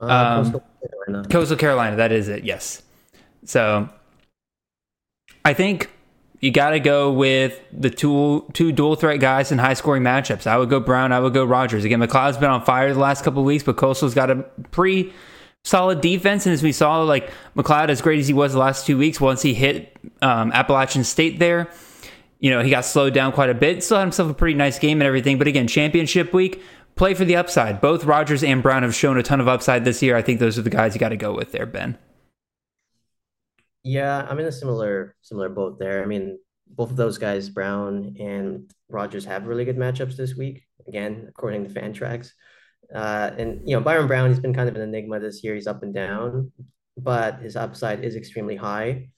Uh, 0.00 0.06
Um, 0.06 0.44
Coastal 0.44 0.64
Carolina. 0.80 1.28
Coastal 1.28 1.56
Carolina, 1.56 1.96
that 1.96 2.12
is 2.12 2.28
it, 2.28 2.44
yes. 2.44 2.82
So 3.44 3.88
I 5.44 5.54
think 5.54 5.90
you 6.40 6.52
got 6.52 6.70
to 6.70 6.80
go 6.80 7.10
with 7.12 7.60
the 7.72 7.90
two 7.90 8.48
two 8.52 8.70
dual 8.70 8.94
threat 8.94 9.18
guys 9.18 9.50
in 9.50 9.58
high 9.58 9.74
scoring 9.74 10.04
matchups. 10.04 10.46
I 10.46 10.56
would 10.56 10.70
go 10.70 10.78
Brown, 10.78 11.12
I 11.12 11.18
would 11.18 11.34
go 11.34 11.44
Rogers. 11.44 11.84
Again, 11.84 12.00
McCloud's 12.00 12.36
been 12.36 12.50
on 12.50 12.64
fire 12.64 12.92
the 12.92 13.00
last 13.00 13.24
couple 13.24 13.40
of 13.40 13.46
weeks, 13.46 13.64
but 13.64 13.76
Coastal's 13.76 14.14
got 14.14 14.30
a 14.30 14.36
pretty 14.70 15.12
solid 15.64 16.00
defense. 16.00 16.46
And 16.46 16.52
as 16.52 16.62
we 16.62 16.70
saw, 16.70 17.02
like 17.02 17.32
McCloud, 17.56 17.88
as 17.88 18.00
great 18.00 18.20
as 18.20 18.28
he 18.28 18.34
was 18.34 18.52
the 18.52 18.60
last 18.60 18.86
two 18.86 18.96
weeks, 18.96 19.20
once 19.20 19.42
he 19.42 19.52
hit 19.52 19.96
um, 20.22 20.52
Appalachian 20.52 21.02
State 21.02 21.40
there, 21.40 21.68
you 22.38 22.50
know, 22.50 22.62
he 22.62 22.70
got 22.70 22.84
slowed 22.84 23.14
down 23.14 23.32
quite 23.32 23.50
a 23.50 23.54
bit. 23.54 23.82
Still 23.82 23.98
had 23.98 24.04
himself 24.04 24.30
a 24.30 24.34
pretty 24.34 24.54
nice 24.54 24.78
game 24.78 25.00
and 25.00 25.06
everything. 25.06 25.38
But 25.38 25.48
again, 25.48 25.66
championship 25.66 26.32
week, 26.32 26.62
play 26.94 27.14
for 27.14 27.24
the 27.24 27.36
upside. 27.36 27.80
Both 27.80 28.04
Rogers 28.04 28.44
and 28.44 28.62
Brown 28.62 28.82
have 28.82 28.94
shown 28.94 29.18
a 29.18 29.22
ton 29.22 29.40
of 29.40 29.48
upside 29.48 29.84
this 29.84 30.02
year. 30.02 30.16
I 30.16 30.22
think 30.22 30.38
those 30.38 30.58
are 30.58 30.62
the 30.62 30.70
guys 30.70 30.94
you 30.94 31.00
got 31.00 31.08
to 31.10 31.16
go 31.16 31.34
with 31.34 31.52
there, 31.52 31.66
Ben. 31.66 31.98
Yeah, 33.82 34.26
I'm 34.28 34.38
in 34.38 34.46
a 34.46 34.52
similar 34.52 35.16
similar 35.22 35.48
boat 35.48 35.78
there. 35.78 36.02
I 36.02 36.06
mean, 36.06 36.38
both 36.66 36.90
of 36.90 36.96
those 36.96 37.18
guys, 37.18 37.48
Brown 37.48 38.16
and 38.20 38.70
Rogers, 38.88 39.24
have 39.24 39.46
really 39.46 39.64
good 39.64 39.78
matchups 39.78 40.16
this 40.16 40.36
week. 40.36 40.64
Again, 40.86 41.26
according 41.28 41.64
to 41.66 41.70
Fantrax. 41.70 42.32
Uh, 42.94 43.30
and 43.36 43.68
you 43.68 43.76
know, 43.76 43.82
Byrum 43.82 44.06
Brown, 44.06 44.28
he's 44.28 44.40
been 44.40 44.54
kind 44.54 44.68
of 44.68 44.76
an 44.76 44.82
enigma 44.82 45.20
this 45.20 45.42
year. 45.44 45.54
He's 45.54 45.66
up 45.66 45.82
and 45.82 45.92
down, 45.92 46.52
but 46.96 47.40
his 47.40 47.56
upside 47.56 48.04
is 48.04 48.16
extremely 48.16 48.56
high. 48.56 49.08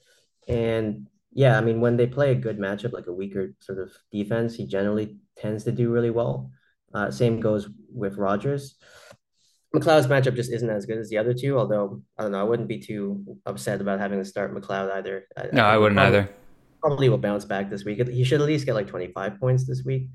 And 0.48 1.06
yeah, 1.32 1.56
I 1.56 1.60
mean, 1.60 1.80
when 1.80 1.96
they 1.96 2.06
play 2.06 2.32
a 2.32 2.34
good 2.34 2.58
matchup, 2.58 2.92
like 2.92 3.06
a 3.06 3.12
weaker 3.12 3.54
sort 3.60 3.78
of 3.78 3.90
defense, 4.10 4.54
he 4.54 4.66
generally 4.66 5.16
tends 5.36 5.64
to 5.64 5.72
do 5.72 5.90
really 5.90 6.10
well. 6.10 6.50
Uh, 6.92 7.10
same 7.10 7.40
goes 7.40 7.68
with 7.92 8.16
Rogers. 8.16 8.76
McCloud's 9.74 10.08
matchup 10.08 10.34
just 10.34 10.50
isn't 10.50 10.68
as 10.68 10.86
good 10.86 10.98
as 10.98 11.08
the 11.08 11.18
other 11.18 11.32
two, 11.32 11.56
although 11.56 12.02
I 12.18 12.22
don't 12.22 12.32
know, 12.32 12.40
I 12.40 12.44
wouldn't 12.44 12.68
be 12.68 12.80
too 12.80 13.24
upset 13.46 13.80
about 13.80 14.00
having 14.00 14.18
to 14.18 14.24
start 14.24 14.54
McCloud 14.54 14.92
either. 14.92 15.26
I, 15.36 15.48
No, 15.52 15.64
I 15.64 15.72
think 15.72 15.82
wouldn't 15.82 15.98
probably, 15.98 16.18
either. 16.18 16.30
Probably 16.80 17.08
will 17.08 17.18
bounce 17.18 17.44
back 17.44 17.70
this 17.70 17.84
week. 17.84 18.04
He 18.08 18.24
should 18.24 18.40
at 18.40 18.46
least 18.46 18.66
get 18.66 18.74
like 18.74 18.88
25 18.88 19.38
points 19.38 19.66
this 19.68 19.84
week. 19.84 20.08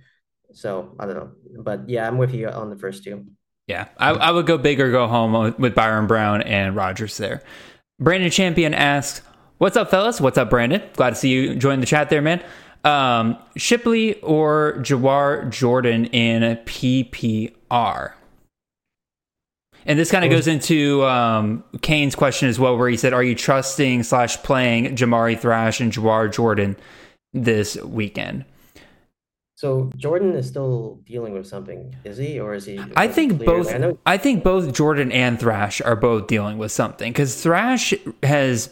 So 0.52 0.96
I 1.00 1.06
don't 1.06 1.16
know. 1.16 1.32
But 1.62 1.88
yeah, 1.88 2.06
I'm 2.06 2.18
with 2.18 2.34
you 2.34 2.50
on 2.50 2.70
the 2.70 2.78
first 2.78 3.06
two. 3.06 3.26
Yeah, 3.68 3.88
I, 3.98 4.10
I 4.10 4.32
would 4.32 4.46
go 4.46 4.58
big 4.58 4.80
or 4.82 4.92
go 4.92 5.08
home 5.08 5.56
with 5.58 5.74
Byrum 5.74 6.08
Brown 6.08 6.42
and 6.42 6.76
Rogers 6.76 7.18
there. 7.18 7.42
Brandon 8.00 8.30
Champion 8.30 8.74
asks, 8.74 9.22
"What's 9.58 9.78
up, 9.78 9.90
fellas? 9.90 10.20
What's 10.20 10.38
up, 10.38 10.50
Brandon? 10.50 10.82
Glad 10.94 11.12
to 11.12 11.16
see 11.16 11.30
you 11.30 11.56
join 11.56 11.80
the 11.80 11.86
chat 11.86 12.10
there, 12.10 12.22
man. 12.22 12.44
Um, 12.84 13.38
Shipley 13.56 14.20
or 14.22 14.76
Jawhar 14.80 15.50
Jordan 15.50 16.06
in 16.06 16.58
PPR?" 16.66 18.14
And 19.88 20.00
this 20.00 20.10
kind 20.10 20.26
of 20.26 20.32
goes 20.32 20.48
into 20.48 21.04
um, 21.06 21.64
Kane's 21.82 22.16
question 22.16 22.50
as 22.50 22.60
well, 22.60 22.78
where 22.78 22.90
he 22.90 22.98
said, 22.98 23.14
"Are 23.14 23.24
you 23.24 23.36
trusting 23.36 24.04
slash 24.04 24.38
playing 24.44 24.96
Jamari 24.96 25.40
Thrash 25.40 25.80
and 25.80 25.92
Jawhar 25.92 26.32
Jordan 26.32 26.76
this 27.34 27.76
weekend?" 27.84 28.46
So 29.58 29.90
Jordan 29.96 30.34
is 30.34 30.48
still 30.48 31.00
dealing 31.06 31.34
with 31.34 31.48
something, 31.48 31.96
is 32.04 32.18
he, 32.18 32.40
or 32.40 32.56
is 32.56 32.66
he? 32.66 32.78
I 32.98 33.08
think 33.08 33.38
clear? 33.38 33.46
both. 33.46 33.74
I 33.74 33.78
know 33.78 33.98
I 34.06 34.18
think 34.18 34.44
both 34.44 34.74
Jordan 34.74 35.12
and 35.14 35.40
Thrash 35.40 35.80
are 35.82 35.96
both 35.96 36.28
dealing 36.28 36.58
with 36.58 36.74
something 36.74 37.14
because 37.14 37.42
Thrash 37.42 37.94
has 38.22 38.70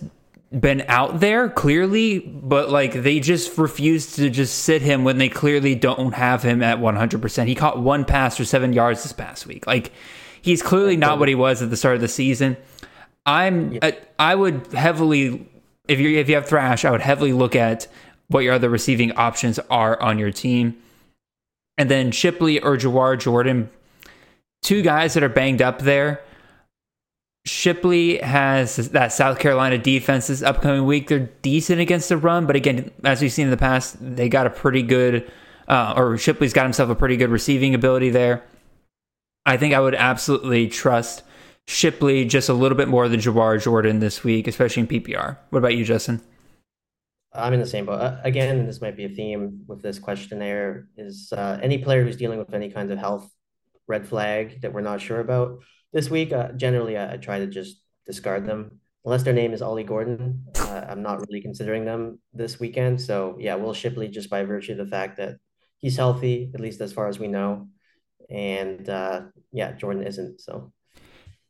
been 0.58 0.86
out 0.88 1.20
there 1.20 1.50
clearly, 1.50 2.20
but 2.20 2.70
like 2.70 2.94
they 2.94 3.20
just 3.20 3.58
refuse 3.58 4.16
to 4.16 4.30
just 4.30 4.60
sit 4.60 4.82
him 4.82 5.04
when 5.04 5.18
they 5.18 5.30
clearly 5.30 5.74
don't 5.74 6.14
have 6.14 6.44
him 6.44 6.62
at 6.62 6.80
one 6.80 6.96
hundred 6.96 7.22
percent. 7.22 7.50
He 7.50 7.56
caught 7.56 7.80
one 7.80 8.06
pass 8.06 8.38
for 8.38 8.46
seven 8.46 8.74
yards 8.74 9.04
this 9.04 9.14
past 9.14 9.48
week. 9.48 9.66
Like 9.66 9.92
he's 10.42 10.62
clearly 10.62 10.96
not 10.96 11.20
what 11.20 11.28
he 11.28 11.36
was 11.36 11.62
at 11.62 11.70
the 11.70 11.78
start 11.78 11.96
of 11.96 12.02
the 12.02 12.08
season. 12.08 12.58
I'm. 13.26 13.80
I, 13.82 13.98
I 14.20 14.36
would 14.36 14.68
heavily 14.74 15.48
if 15.88 16.00
you 16.00 16.18
if 16.18 16.30
you 16.30 16.36
have 16.36 16.48
Thrash, 16.48 16.86
I 16.86 16.92
would 16.92 17.02
heavily 17.02 17.34
look 17.34 17.56
at 17.56 17.88
what 18.28 18.42
your 18.42 18.54
other 18.54 18.70
receiving 18.70 19.12
options 19.14 19.60
are 19.70 20.02
on 20.02 20.20
your 20.20 20.32
team. 20.32 20.78
And 21.78 21.90
then 21.90 22.12
Shipley 22.12 22.60
or 22.60 22.78
Jawhar 22.78 23.20
Jordan, 23.20 23.70
two 24.62 24.82
guys 24.82 25.16
that 25.16 25.24
are 25.24 25.30
banged 25.30 25.62
up 25.62 25.80
there. 25.80 26.22
Shipley 27.46 28.20
has 28.20 28.78
that 28.92 29.12
South 29.12 29.38
Carolina 29.38 29.78
defense 29.78 30.28
this 30.28 30.42
upcoming 30.42 30.86
week. 30.86 31.10
They're 31.10 31.30
decent 31.42 31.82
against 31.82 32.08
the 32.08 32.18
run, 32.18 32.46
but 32.46 32.56
again, 32.56 32.92
as 33.04 33.22
we've 33.22 33.32
seen 33.32 33.46
in 33.46 33.52
the 33.52 33.58
past, 33.58 33.98
they 34.00 34.30
got 34.30 34.48
a 34.48 34.50
pretty 34.50 34.82
good, 34.82 35.30
uh, 35.68 35.94
or 35.98 36.18
Shipley's 36.18 36.54
got 36.54 36.64
himself 36.64 36.90
a 36.90 36.96
pretty 36.96 37.18
good 37.18 37.30
receiving 37.30 37.76
ability 37.76 38.12
there. 38.12 38.44
I 39.46 39.58
think 39.58 39.74
I 39.74 39.82
would 39.82 39.96
absolutely 39.96 40.70
trust 40.70 41.24
Shipley 41.68 42.24
just 42.24 42.48
a 42.48 42.54
little 42.54 42.78
bit 42.78 42.88
more 42.88 43.10
than 43.10 43.20
Jawhar 43.20 43.62
Jordan 43.62 44.00
this 44.00 44.24
week, 44.24 44.48
especially 44.48 44.82
in 44.82 44.88
PPR. 44.88 45.38
What 45.50 45.60
about 45.60 45.76
you, 45.76 45.84
Justin? 45.84 46.22
I'm 47.34 47.52
in 47.54 47.60
the 47.60 47.66
same 47.66 47.86
boat. 47.86 48.00
Uh, 48.00 48.22
again, 48.24 48.68
this 48.68 48.80
might 48.80 48.96
be 48.96 49.06
a 49.06 49.10
theme 49.10 49.64
with 49.68 49.82
this 49.82 50.00
questionnaire 50.00 50.88
is 50.96 51.34
uh, 51.36 51.60
any 51.62 51.78
player 51.80 52.04
who's 52.04 52.16
dealing 52.16 52.40
with 52.40 52.54
any 52.54 52.70
kinds 52.70 52.92
of 52.92 53.00
health 53.00 53.30
red 53.88 54.08
flag 54.08 54.62
that 54.62 54.72
we're 54.72 54.82
not 54.82 55.02
sure 55.02 55.20
about 55.20 55.60
this 55.94 56.10
week. 56.10 56.34
Uh, 56.34 56.52
generally, 56.54 56.98
I, 56.98 57.14
I 57.14 57.18
try 57.18 57.40
to 57.40 57.48
just 57.48 57.78
discard 58.06 58.46
them 58.46 58.80
unless 59.06 59.24
their 59.24 59.34
name 59.34 59.54
is 59.54 59.62
Ollie 59.62 59.84
Gordon. 59.84 60.44
Uh, 60.56 60.86
I'm 60.90 61.02
not 61.02 61.20
really 61.28 61.42
considering 61.42 61.86
them 61.86 62.20
this 62.34 62.60
weekend. 62.60 63.00
So 63.00 63.38
yeah, 63.40 63.56
Will 63.56 63.74
Shipley 63.74 64.08
just 64.10 64.30
by 64.30 64.44
virtue 64.44 64.74
of 64.74 64.80
the 64.80 64.88
fact 64.88 65.18
that 65.18 65.38
he's 65.78 65.96
healthy, 65.96 66.52
at 66.54 66.60
least 66.60 66.82
as 66.82 66.92
far 66.92 67.08
as 67.08 67.20
we 67.20 67.28
know, 67.28 67.68
and 68.30 68.90
uh, 68.90 69.22
yeah, 69.52 69.74
Jordan 69.74 70.04
isn't. 70.04 70.42
So 70.42 70.74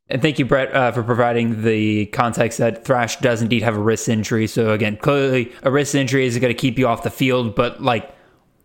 And 0.09 0.21
thank 0.21 0.37
you, 0.37 0.45
Brett, 0.45 0.73
uh, 0.73 0.91
for 0.91 1.01
providing 1.01 1.63
the 1.63 2.07
context 2.07 2.57
that 2.57 2.83
Thrash 2.83 3.17
does 3.17 3.41
indeed 3.41 3.63
have 3.63 3.77
a 3.77 3.79
wrist 3.79 4.09
injury. 4.09 4.47
So 4.47 4.71
again, 4.71 4.97
clearly 4.97 5.51
a 5.63 5.71
wrist 5.71 5.95
injury 5.95 6.25
is 6.25 6.37
going 6.37 6.53
to 6.53 6.59
keep 6.59 6.77
you 6.77 6.87
off 6.87 7.03
the 7.03 7.09
field, 7.09 7.55
but 7.55 7.81
like, 7.81 8.13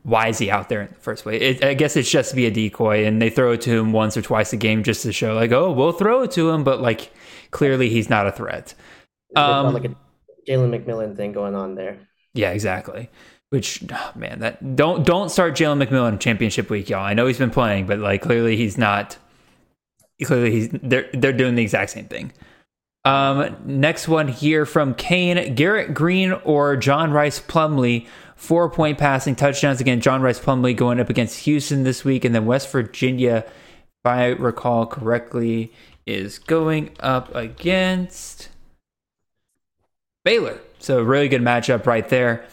why 0.09 0.29
is 0.29 0.39
he 0.39 0.51
out 0.51 0.71
there 0.71 0.81
in 0.81 0.89
the 0.89 0.95
first 0.95 1.23
place? 1.23 1.43
It, 1.43 1.63
I 1.63 1.75
guess 1.75 1.95
it's 1.95 2.11
just 2.11 2.31
to 2.31 2.37
be 2.37 2.47
a 2.47 2.51
decoy, 2.51 3.05
and 3.05 3.21
they 3.21 3.29
throw 3.29 3.53
it 3.53 3.61
to 3.63 3.79
him 3.79 3.93
once 3.93 4.17
or 4.17 4.23
twice 4.23 4.55
a 4.55 4.57
game 4.57 4.83
just 4.83 5.03
to 5.03 5.13
show, 5.13 5.35
like, 5.35 5.53
oh, 5.53 5.71
we'll 5.71 5.93
throw 5.93 6.23
it 6.23 6.31
to 6.33 6.49
him, 6.49 6.65
but 6.65 6.81
like, 6.81 7.13
clearly 7.51 7.91
he's 7.91 8.09
not 8.09 8.27
a 8.27 8.33
threat. 8.33 8.75
Um, 9.37 9.75
like 9.75 9.85
a 9.85 9.95
Jalen 10.49 10.85
McMillan 10.85 11.15
thing 11.15 11.33
going 11.33 11.55
on 11.55 11.75
there. 11.75 11.99
Yeah, 12.33 12.53
exactly. 12.53 13.11
Which 13.51 13.85
oh, 13.93 14.13
man, 14.15 14.41
that 14.41 14.77
don't 14.77 15.05
don't 15.05 15.31
start 15.31 15.55
Jalen 15.55 15.87
McMillan 15.87 16.19
championship 16.21 16.71
week, 16.71 16.89
y'all. 16.89 17.05
I 17.05 17.15
know 17.15 17.27
he's 17.27 17.39
been 17.39 17.51
playing, 17.51 17.87
but 17.87 17.99
like 17.99 18.23
clearly 18.23 18.57
he's 18.57 18.79
not. 18.79 19.17
Clearly 20.25 20.51
he's 20.51 20.69
they're 20.71 21.09
they're 21.13 21.33
doing 21.33 21.55
the 21.55 21.63
exact 21.63 21.91
same 21.91 22.07
thing. 22.07 22.33
Um, 23.05 23.57
next 23.65 24.07
one 24.07 24.29
here 24.29 24.67
from 24.67 24.95
Kane 24.95 25.55
Garrett 25.55 25.95
Greene 25.95 26.33
or 26.33 26.77
John 26.77 27.11
Rhys 27.11 27.41
Plumlee, 27.41 28.07
four 28.39 28.71
point 28.71 28.97
passing 28.97 29.37
touchdowns 29.37 29.81
again. 29.81 30.01
John 30.01 30.23
Rhys 30.23 30.41
Plumlee 30.41 30.75
going 30.75 31.01
up 31.01 31.11
against 31.11 31.41
Houston 31.41 31.83
this 31.83 32.05
week, 32.05 32.25
and 32.25 32.35
then 32.35 32.47
West 32.47 32.71
Virginia, 32.71 33.45
if 33.47 34.07
I 34.07 34.29
recall 34.29 34.87
correctly, 34.87 35.73
is 36.07 36.39
going 36.39 36.91
up 37.01 37.35
against 37.35 38.49
Baylor. 40.25 40.61
So 40.79 41.03
really 41.03 41.29
good 41.29 41.43
matchup 41.43 41.85
right 41.85 42.09
there. 42.09 42.47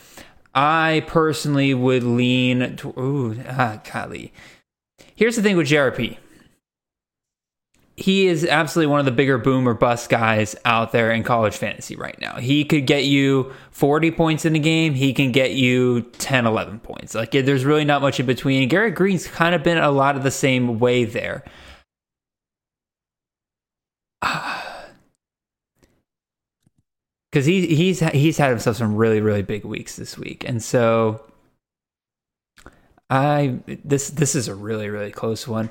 I 0.54 1.04
personally 1.08 1.74
would 1.74 2.04
lean. 2.04 2.78
To, 2.78 2.90
ooh, 3.00 3.40
ah, 3.48 3.82
golly. 3.92 4.34
Here's 5.16 5.36
the 5.36 5.42
thing 5.42 5.56
with 5.56 5.68
JRP. 5.68 6.18
He 7.98 8.28
is 8.28 8.44
absolutely 8.44 8.92
one 8.92 9.00
of 9.00 9.06
the 9.06 9.12
bigger 9.12 9.38
boom 9.38 9.70
or 9.70 9.74
bust 9.74 10.10
guys 10.10 10.54
out 10.66 10.92
there 10.92 11.12
in 11.12 11.24
college 11.24 11.56
fantasy 11.56 11.96
right 11.96 12.20
now. 12.20 12.36
He 12.38 12.66
could 12.66 12.86
get 12.86 13.06
you 13.06 13.54
40 13.72 14.12
points 14.12 14.44
in 14.44 14.54
a 14.54 14.60
game. 14.60 14.94
He 14.96 15.14
can 15.14 15.32
get 15.32 15.54
you 15.54 16.02
10, 16.18 16.46
11 16.46 16.80
points. 16.80 17.16
Like, 17.16 17.32
there's 17.32 17.64
really 17.64 17.86
not 17.86 18.02
much 18.02 18.20
in 18.20 18.26
between. 18.26 18.68
Garrett 18.68 18.96
Greene's 18.96 19.28
kind 19.28 19.56
of 19.56 19.64
been 19.64 19.78
a 19.78 19.92
lot 19.92 20.18
of 20.18 20.24
the 20.24 20.32
same 20.32 20.78
way 20.80 21.06
there. 21.06 21.46
because 27.36 27.46
he 27.46 27.76
he's 27.76 28.00
he's 28.00 28.38
had 28.38 28.50
himself 28.50 28.78
some 28.78 28.96
really 28.96 29.20
really 29.20 29.42
big 29.42 29.66
weeks 29.66 29.98
this 29.98 30.18
week, 30.18 30.48
and 30.48 30.64
so 30.64 31.22
I 33.10 33.60
this 33.84 34.10
this 34.10 34.36
is 34.36 34.48
a 34.48 34.56
really 34.56 34.90
really 34.90 35.12
close 35.12 35.46
one. 35.46 35.70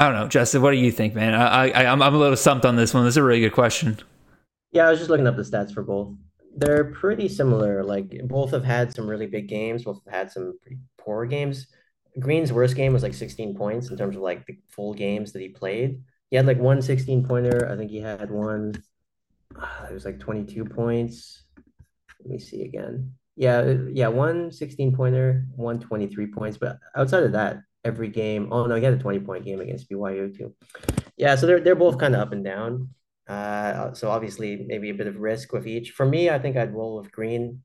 I 0.00 0.06
don't 0.06 0.14
know, 0.14 0.28
Justin. 0.28 0.62
What 0.62 0.70
do 0.70 0.78
you 0.78 0.90
think, 0.90 1.14
man? 1.14 1.34
I, 1.34 1.68
I 1.68 1.84
I'm 1.84 2.00
I'm 2.00 2.14
a 2.14 2.18
little 2.18 2.36
stumped 2.36 2.64
on 2.64 2.74
this 2.74 2.94
one. 2.94 3.04
This 3.04 3.12
is 3.12 3.16
a 3.18 3.22
really 3.22 3.40
good 3.40 3.52
question. 3.52 3.98
Yeah, 4.72 4.86
I 4.86 4.90
was 4.90 4.98
just 4.98 5.10
looking 5.10 5.26
up 5.26 5.36
the 5.36 5.42
stats 5.42 5.74
for 5.74 5.82
both. 5.82 6.14
They're 6.56 6.84
pretty 6.92 7.28
similar. 7.28 7.84
Like 7.84 8.10
both 8.24 8.52
have 8.52 8.64
had 8.64 8.94
some 8.94 9.06
really 9.06 9.26
big 9.26 9.46
games. 9.46 9.84
Both 9.84 10.00
have 10.06 10.14
had 10.14 10.32
some 10.32 10.58
pretty 10.62 10.78
poor 10.96 11.26
games. 11.26 11.66
Greene's 12.18 12.50
worst 12.50 12.76
game 12.76 12.94
was 12.94 13.02
like 13.02 13.12
16 13.12 13.54
points 13.54 13.90
in 13.90 13.98
terms 13.98 14.16
of 14.16 14.22
like 14.22 14.46
the 14.46 14.56
full 14.68 14.94
games 14.94 15.32
that 15.32 15.42
he 15.42 15.48
played. 15.48 16.00
He 16.30 16.36
had 16.36 16.46
like 16.46 16.58
one 16.58 16.80
16 16.80 17.26
pointer. 17.26 17.68
I 17.70 17.76
think 17.76 17.90
he 17.90 18.00
had 18.00 18.30
one 18.30 18.82
uh, 19.54 19.86
it 19.90 19.92
was 19.92 20.06
like 20.06 20.18
22 20.18 20.64
points. 20.64 21.42
Let 22.20 22.30
me 22.30 22.38
see 22.38 22.62
again. 22.62 23.12
Yeah, 23.36 23.74
yeah, 23.92 24.08
one 24.08 24.50
16 24.50 24.96
pointer, 24.96 25.46
one 25.56 25.78
23 25.78 26.26
points. 26.28 26.56
But 26.56 26.78
outside 26.96 27.22
of 27.24 27.32
that, 27.32 27.58
every 27.84 28.08
game. 28.08 28.48
Oh 28.52 28.66
no, 28.66 28.74
he 28.74 28.84
had 28.84 28.94
a 28.94 28.98
20 28.98 29.20
point 29.20 29.44
game 29.44 29.60
against 29.60 29.90
BYU 29.90 30.36
too. 30.36 30.54
Yeah, 31.16 31.34
so 31.36 31.46
they're 31.46 31.60
they're 31.60 31.74
both 31.74 31.98
kind 31.98 32.14
of 32.14 32.20
up 32.20 32.32
and 32.32 32.44
down. 32.44 32.90
Uh, 33.28 33.92
so 33.92 34.10
obviously 34.10 34.64
maybe 34.66 34.90
a 34.90 34.94
bit 34.94 35.06
of 35.06 35.16
risk 35.16 35.52
with 35.52 35.66
each. 35.66 35.90
For 35.90 36.04
me, 36.04 36.30
I 36.30 36.38
think 36.38 36.56
I'd 36.56 36.74
roll 36.74 37.00
with 37.00 37.12
Greene. 37.12 37.62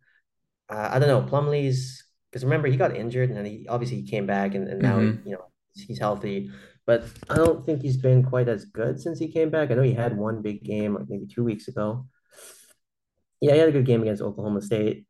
Uh, 0.69 0.89
I 0.91 1.00
don't 1.00 1.07
know 1.07 1.22
Plumlee's 1.22 2.03
because 2.31 2.43
remember 2.43 2.67
he 2.67 2.77
got 2.77 2.95
injured 2.95 3.29
and 3.29 3.38
then 3.38 3.45
he 3.45 3.65
obviously 3.69 3.98
he 3.98 4.07
came 4.07 4.25
back 4.25 4.55
and, 4.55 4.67
and 4.67 4.81
now 4.81 4.98
mm-hmm. 4.98 5.27
you 5.27 5.36
know 5.36 5.45
he's 5.75 6.00
healthy 6.00 6.51
but 6.86 7.05
I 7.29 7.36
don't 7.36 7.65
think 7.65 7.81
he's 7.81 7.98
been 7.98 8.24
quite 8.24 8.48
as 8.48 8.65
good 8.65 9.00
since 9.00 9.17
he 9.19 9.31
came 9.31 9.50
back. 9.50 9.72
I 9.72 9.74
know 9.74 9.81
he 9.81 9.93
had 9.93 10.17
one 10.17 10.41
big 10.41 10.63
game 10.63 10.93
like 10.93 11.10
maybe 11.10 11.25
two 11.25 11.43
weeks 11.43 11.67
ago. 11.67 12.05
Yeah, 13.41 13.53
he 13.53 13.60
had 13.60 13.69
a 13.69 13.74
good 13.74 13.86
game 13.86 14.01
against 14.01 14.22
Oklahoma 14.22 14.62
State, 14.62 15.05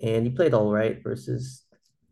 and 0.00 0.24
he 0.24 0.30
played 0.30 0.54
all 0.54 0.72
right 0.72 1.02
versus 1.02 1.64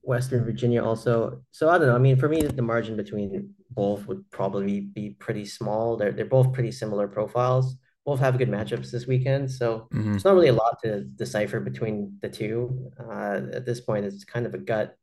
Western 0.07 0.45
Virginia 0.45 0.83
also. 0.83 1.43
So 1.51 1.69
I 1.69 1.79
don't 1.79 1.89
know. 1.89 1.95
I 1.95 1.99
mean, 1.99 2.17
for 2.17 2.29
me, 2.29 2.43
the 2.43 2.63
margin 2.63 2.97
between 2.97 3.55
both 3.71 4.07
would 4.07 4.31
probably 4.31 4.81
be 4.81 5.11
pretty 5.11 5.45
small. 5.45 5.97
They're 5.97 6.13
they're 6.13 6.25
both 6.25 6.53
pretty 6.53 6.73
similar 6.73 7.09
profiles. 7.09 7.77
Both 8.05 8.21
have 8.21 8.39
good 8.39 8.51
matchups 8.51 8.93
this 8.93 9.07
weekend, 9.09 9.51
so 9.51 9.89
mm-hmm. 9.93 10.15
it's 10.15 10.25
not 10.25 10.35
really 10.35 10.49
a 10.49 10.53
lot 10.53 10.81
to 10.85 11.01
decipher 11.01 11.59
between 11.59 12.19
the 12.23 12.29
two. 12.29 12.93
Uh, 13.01 13.41
at 13.53 13.67
this 13.67 13.81
point, 13.81 14.05
it's 14.05 14.25
kind 14.25 14.47
of 14.47 14.55
a 14.55 14.59
gut 14.59 14.97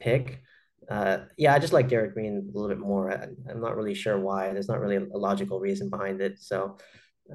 pick 0.00 0.42
uh, 0.88 1.18
yeah, 1.36 1.54
I 1.54 1.58
just 1.58 1.72
like 1.72 1.88
Garrett 1.88 2.14
Greene 2.14 2.48
a 2.48 2.58
little 2.58 2.68
bit 2.68 2.78
more. 2.78 3.10
I, 3.10 3.50
am 3.50 3.60
not 3.60 3.76
really 3.76 3.94
sure 3.94 4.18
why. 4.18 4.50
There's 4.52 4.68
not 4.68 4.80
really 4.80 4.96
a 4.96 5.16
logical 5.16 5.60
reason 5.60 5.88
behind 5.88 6.20
it. 6.20 6.38
So 6.40 6.76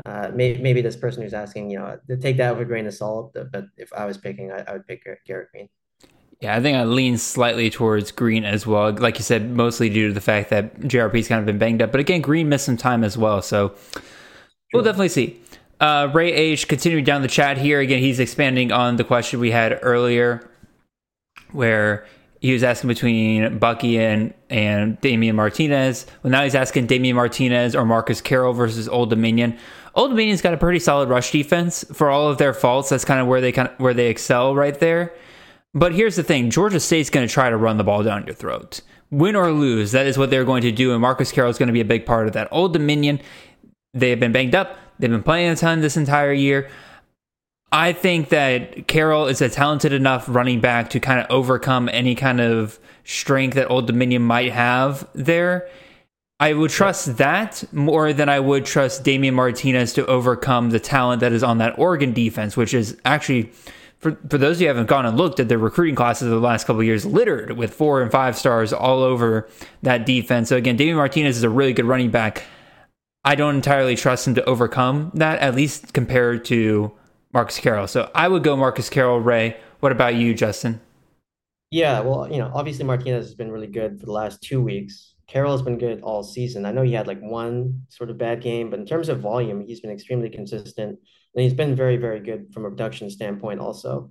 uh, 0.06 0.32
maybe, 0.34 0.62
maybe 0.62 0.82
this 0.82 0.96
person 0.96 1.24
who's 1.24 1.34
asking, 1.34 1.72
you 1.72 1.80
know, 1.80 1.98
take 2.20 2.38
that 2.38 2.54
with 2.54 2.63
a 2.63 2.65
grain 2.65 2.88
of 2.88 2.94
salt. 2.94 3.36
But 3.52 3.65
if 3.78 3.91
I 3.94 4.06
was 4.06 4.18
picking, 4.18 4.52
I, 4.52 4.63
I 4.68 4.74
would 4.74 4.88
pick 4.88 5.04
Garrett 5.26 5.50
Greene. 5.52 5.70
Yeah, 6.39 6.56
I 6.56 6.62
think 6.62 6.78
I 6.78 6.84
lean 6.84 7.17
slightly 7.17 7.69
towards 7.69 8.12
Greene 8.12 8.45
as 8.45 8.67
well. 8.67 8.91
Like 8.93 9.17
you 9.17 9.23
said, 9.23 9.50
mostly 9.50 9.89
due 9.89 10.10
to 10.10 10.13
the 10.13 10.21
fact 10.21 10.52
that 10.52 10.80
JRP's 10.82 11.28
kind 11.28 11.39
of 11.39 11.47
been 11.47 11.58
banged 11.58 11.82
up. 11.82 11.91
But 11.91 12.00
again, 12.00 12.21
Greene 12.21 12.47
missed 12.47 12.65
some 12.65 12.78
time 12.78 13.04
as 13.04 13.17
well. 13.17 13.41
So 13.41 13.73
we'll 14.71 14.84
definitely 14.84 15.10
see. 15.10 15.41
Uh, 15.80 16.10
Ray 16.13 16.32
H 16.32 16.67
continuing 16.67 17.04
down 17.04 17.23
the 17.23 17.28
chat 17.28 17.58
here. 17.58 17.80
Again, 17.80 18.00
he's 18.00 18.19
expanding 18.19 18.71
on 18.71 18.97
the 18.97 19.04
question 19.04 19.39
we 19.39 19.52
had 19.52 19.80
earlier 19.82 20.47
where 21.52 22.06
he 22.39 22.54
was 22.54 22.63
asking 22.63 22.88
between 22.88 23.58
Bucky 23.58 24.00
and 24.00 24.34
and 24.50 25.00
Damien 25.02 25.36
Martinez. 25.36 26.06
Well, 26.21 26.32
now 26.32 26.43
he's 26.43 26.56
asking 26.56 26.86
Damien 26.86 27.15
Martinez 27.15 27.76
or 27.76 27.86
Marcus 27.86 28.21
Carroll 28.21 28.54
versus 28.54 28.88
Old 28.88 29.10
Dominion. 29.10 29.58
Old 29.95 30.12
Dominion's 30.12 30.41
got 30.41 30.54
a 30.54 30.58
pretty 30.58 30.80
solid 30.80 31.10
rush 31.10 31.32
defense 31.32 31.84
for 31.93 32.10
all 32.10 32.30
of 32.30 32.38
their 32.38 32.54
faults. 32.54 32.89
That's 32.89 33.06
kind 33.06 33.19
of 33.19 33.28
where 33.28 33.41
they 33.41 33.52
kind 33.52 33.69
of 33.69 33.80
where 33.80 33.95
they 33.95 34.08
excel 34.08 34.56
right 34.56 34.80
there. 34.80 35.13
But 35.73 35.93
here's 35.93 36.15
the 36.15 36.23
thing: 36.23 36.49
Georgia 36.49 36.80
State's 36.80 37.10
going 37.10 37.27
to 37.27 37.34
try 37.34 37.49
to 37.49 37.58
run 37.58 37.77
the 37.77 37.84
ball 37.84 38.03
down 38.03 38.25
your 38.25 38.36
throat, 38.36 38.82
win 39.12 39.36
or 39.36 39.51
lose. 39.51 39.91
That 39.91 40.08
is 40.08 40.17
what 40.17 40.30
they're 40.30 40.45
going 40.45 40.62
to 40.63 40.71
do, 40.71 40.91
and 40.91 41.01
Marcus 41.01 41.32
Carroll 41.32 41.51
is 41.51 41.58
going 41.58 41.67
to 41.67 41.73
be 41.73 41.82
a 41.82 41.86
big 41.86 42.06
part 42.06 42.27
of 42.27 42.34
that. 42.34 42.47
Old 42.51 42.73
Dominion, 42.73 43.19
they 43.93 44.10
have 44.10 44.19
been 44.19 44.32
banged 44.32 44.56
up. 44.56 44.77
They've 44.99 45.10
been 45.10 45.23
playing 45.23 45.51
a 45.51 45.56
ton 45.56 45.82
this 45.82 45.97
entire 45.97 46.34
year. 46.34 46.69
I 47.71 47.91
think 47.91 48.30
that 48.30 48.88
Carroll 48.88 49.27
is 49.27 49.41
a 49.41 49.49
talented 49.49 49.91
enough 49.91 50.25
running 50.30 50.62
back 50.62 50.89
to 50.91 50.99
kind 50.99 51.19
of 51.19 51.27
overcome 51.30 51.89
any 51.91 52.15
kind 52.15 52.39
of 52.39 52.80
strength 53.03 53.56
that 53.56 53.69
Old 53.69 53.88
Dominion 53.88 54.21
might 54.21 54.53
have 54.53 55.08
there. 55.13 55.69
I 56.39 56.53
would 56.53 56.71
trust 56.71 57.17
that 57.17 57.63
more 57.73 58.13
than 58.13 58.30
I 58.30 58.39
would 58.39 58.65
trust 58.65 59.03
Damien 59.03 59.36
Martinez 59.36 59.91
to 59.93 60.06
overcome 60.06 60.69
the 60.69 60.80
talent 60.80 61.19
that 61.19 61.34
is 61.34 61.43
on 61.43 61.58
that 61.58 61.77
Oregon 61.77 62.13
defense, 62.13 62.56
which 62.56 62.73
is 62.73 62.95
actually, 63.03 63.51
for, 64.00 64.18
for 64.30 64.38
those 64.38 64.58
of 64.58 64.62
you 64.62 64.68
who 64.68 64.76
haven't 64.76 64.88
gone 64.88 65.06
and 65.06 65.18
looked 65.18 65.40
at 65.40 65.50
their 65.50 65.58
recruiting 65.58 65.96
classes 65.96 66.28
of 66.28 66.32
the 66.32 66.46
last 66.46 66.66
couple 66.68 66.84
years, 66.84 67.06
littered 67.06 67.58
with 67.58 67.74
four 67.74 68.02
and 68.02 68.12
five 68.12 68.38
stars 68.38 68.72
all 68.72 69.02
over 69.02 69.50
that 69.82 70.06
defense. 70.06 70.50
So 70.50 70.56
again, 70.56 70.78
Damien 70.78 70.98
Martinez 70.98 71.38
is 71.38 71.44
a 71.44 71.50
really 71.50 71.74
good 71.74 71.86
running 71.86 72.12
back. 72.12 72.44
I 73.26 73.36
don't 73.36 73.56
entirely 73.56 73.96
trust 73.96 74.28
him 74.28 74.36
to 74.36 74.46
overcome 74.46 75.12
that, 75.16 75.40
at 75.40 75.56
least 75.56 75.94
compared 75.94 76.46
to 76.46 76.94
Marcus 77.34 77.60
Carroll. 77.60 77.88
So 77.88 78.10
I 78.16 78.28
would 78.28 78.44
go 78.44 78.56
Marcus 78.56 78.90
Carroll, 78.90 79.20
Ray. 79.20 79.58
What 79.80 79.92
about 79.92 80.16
you, 80.16 80.34
Justin? 80.34 80.80
Yeah, 81.72 82.00
well, 82.00 82.32
you 82.32 82.38
know, 82.38 82.50
obviously 82.54 82.86
Martinez 82.86 83.26
has 83.26 83.36
been 83.36 83.52
really 83.52 83.68
good 83.68 84.00
for 84.00 84.06
the 84.06 84.14
last 84.14 84.42
two 84.42 84.62
weeks. 84.62 85.16
Carroll 85.28 85.52
has 85.52 85.62
been 85.62 85.78
good 85.78 86.02
all 86.02 86.24
season. 86.24 86.66
I 86.66 86.72
know 86.72 86.84
he 86.84 86.94
had 86.94 87.08
like 87.08 87.20
one 87.20 87.82
sort 87.90 88.10
of 88.10 88.18
bad 88.18 88.42
game, 88.42 88.70
but 88.70 88.80
in 88.80 88.86
terms 88.86 89.10
of 89.10 89.20
volume, 89.20 89.60
he's 89.60 89.82
been 89.82 89.92
extremely 89.92 90.30
consistent. 90.30 90.98
And 91.38 91.43
he's 91.43 91.54
been 91.54 91.76
very, 91.76 91.97
very 91.97 92.19
good 92.19 92.52
from 92.52 92.65
a 92.65 92.69
production 92.69 93.12
standpoint 93.12 93.60
also. 93.60 94.10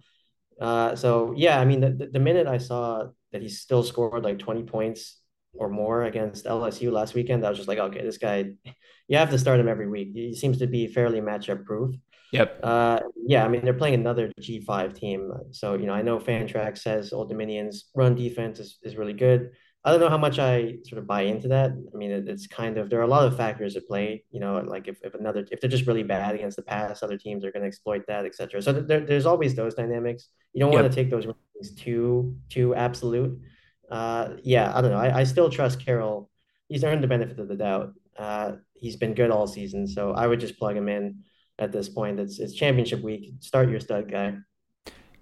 Uh, 0.61 0.95
so 0.95 1.35
yeah, 1.37 1.59
I 1.59 1.65
mean, 1.65 1.81
the, 1.81 2.09
the 2.13 2.21
minute 2.21 2.47
I 2.47 2.59
saw 2.59 3.09
that 3.33 3.43
he 3.43 3.49
still 3.49 3.83
scored 3.83 4.23
like 4.23 4.39
20 4.39 4.63
points 4.63 5.21
or 5.53 5.69
more 5.69 6.05
against 6.05 6.45
LSU 6.45 6.93
last 6.93 7.15
weekend, 7.15 7.45
I 7.45 7.49
was 7.49 7.59
just 7.59 7.69
like, 7.69 7.81
okay, 7.81 8.01
this 8.01 8.19
guy, 8.19 8.53
you 9.09 9.19
have 9.19 9.31
to 9.31 9.39
start 9.41 9.59
him 9.59 9.69
every 9.69 9.89
week. 9.89 10.11
He 10.15 10.37
seems 10.37 10.59
to 10.59 10.69
be 10.69 10.87
fairly 10.87 11.21
matchup 11.21 11.65
proof. 11.65 11.97
Yep. 12.33 12.61
Uh, 12.63 13.01
yeah, 13.27 13.45
I 13.45 13.49
mean 13.49 13.65
they're 13.65 13.75
playing 13.75 13.95
another 13.95 14.33
G5 14.41 14.95
team, 14.95 15.33
so 15.53 15.75
you 15.75 15.87
know 15.87 15.95
I 15.95 16.03
know 16.03 16.19
Fantrax 16.19 16.79
says 16.79 17.13
Old 17.13 17.31
Dominion's 17.31 17.87
run 17.95 18.15
defense 18.15 18.59
is, 18.59 18.79
is 18.83 18.97
really 18.97 19.13
good. 19.13 19.53
I 19.87 19.93
don't 19.93 20.01
know 20.01 20.09
how 20.09 20.19
much 20.19 20.41
I 20.41 20.79
sort 20.85 20.99
of 20.99 21.07
buy 21.07 21.23
into 21.23 21.47
that. 21.47 21.71
I 21.71 21.97
mean, 21.97 22.11
it, 22.11 22.29
it's 22.29 22.49
kind 22.49 22.77
of 22.77 22.91
there 22.91 22.99
are 22.99 23.05
a 23.05 23.07
lot 23.07 23.25
of 23.25 23.37
factors 23.37 23.77
at 23.77 23.87
play. 23.87 24.25
You 24.33 24.41
know, 24.41 24.61
like 24.67 24.89
if, 24.89 24.99
if 25.05 25.15
another 25.15 25.47
if 25.53 25.61
they're 25.61 25.71
just 25.71 25.87
really 25.87 26.03
bad 26.03 26.35
against 26.35 26.57
the 26.57 26.63
pass, 26.63 27.05
other 27.05 27.17
teams 27.17 27.45
are 27.45 27.53
going 27.53 27.63
to 27.63 27.69
exploit 27.69 28.05
that, 28.09 28.27
etc. 28.27 28.61
So 28.63 28.73
there, 28.73 29.07
there's 29.07 29.27
always 29.27 29.55
those 29.55 29.75
dynamics. 29.77 30.29
You 30.53 30.61
don't 30.61 30.73
yep. 30.73 30.83
want 30.83 30.93
to 30.93 30.97
take 30.97 31.09
those 31.09 31.25
things 31.25 31.73
too 31.77 32.37
too 32.49 32.75
absolute. 32.75 33.41
Uh, 33.89 34.31
yeah, 34.43 34.73
I 34.75 34.81
don't 34.81 34.91
know. 34.91 34.99
I, 34.99 35.21
I 35.21 35.25
still 35.25 35.51
trust 35.51 35.85
Carroll. 35.85 36.31
He's 36.69 36.83
earned 36.83 37.05
the 37.05 37.07
benefit 37.07 37.39
of 37.39 37.47
the 37.47 37.55
doubt. 37.55 37.93
Uh, 38.19 38.53
he's 38.75 38.97
been 38.97 39.15
good 39.15 39.31
all 39.31 39.47
season, 39.47 39.87
so 39.87 40.11
I 40.11 40.27
would 40.27 40.41
just 40.41 40.59
plug 40.59 40.77
him 40.77 40.89
in 40.89 41.23
at 41.61 41.71
this 41.71 41.89
point. 41.89 42.19
It's 42.19 42.41
it's 42.41 42.55
championship 42.55 43.03
week. 43.03 43.35
Start 43.39 43.71
your 43.71 43.79
stud 43.79 44.11
guy. 44.11 44.35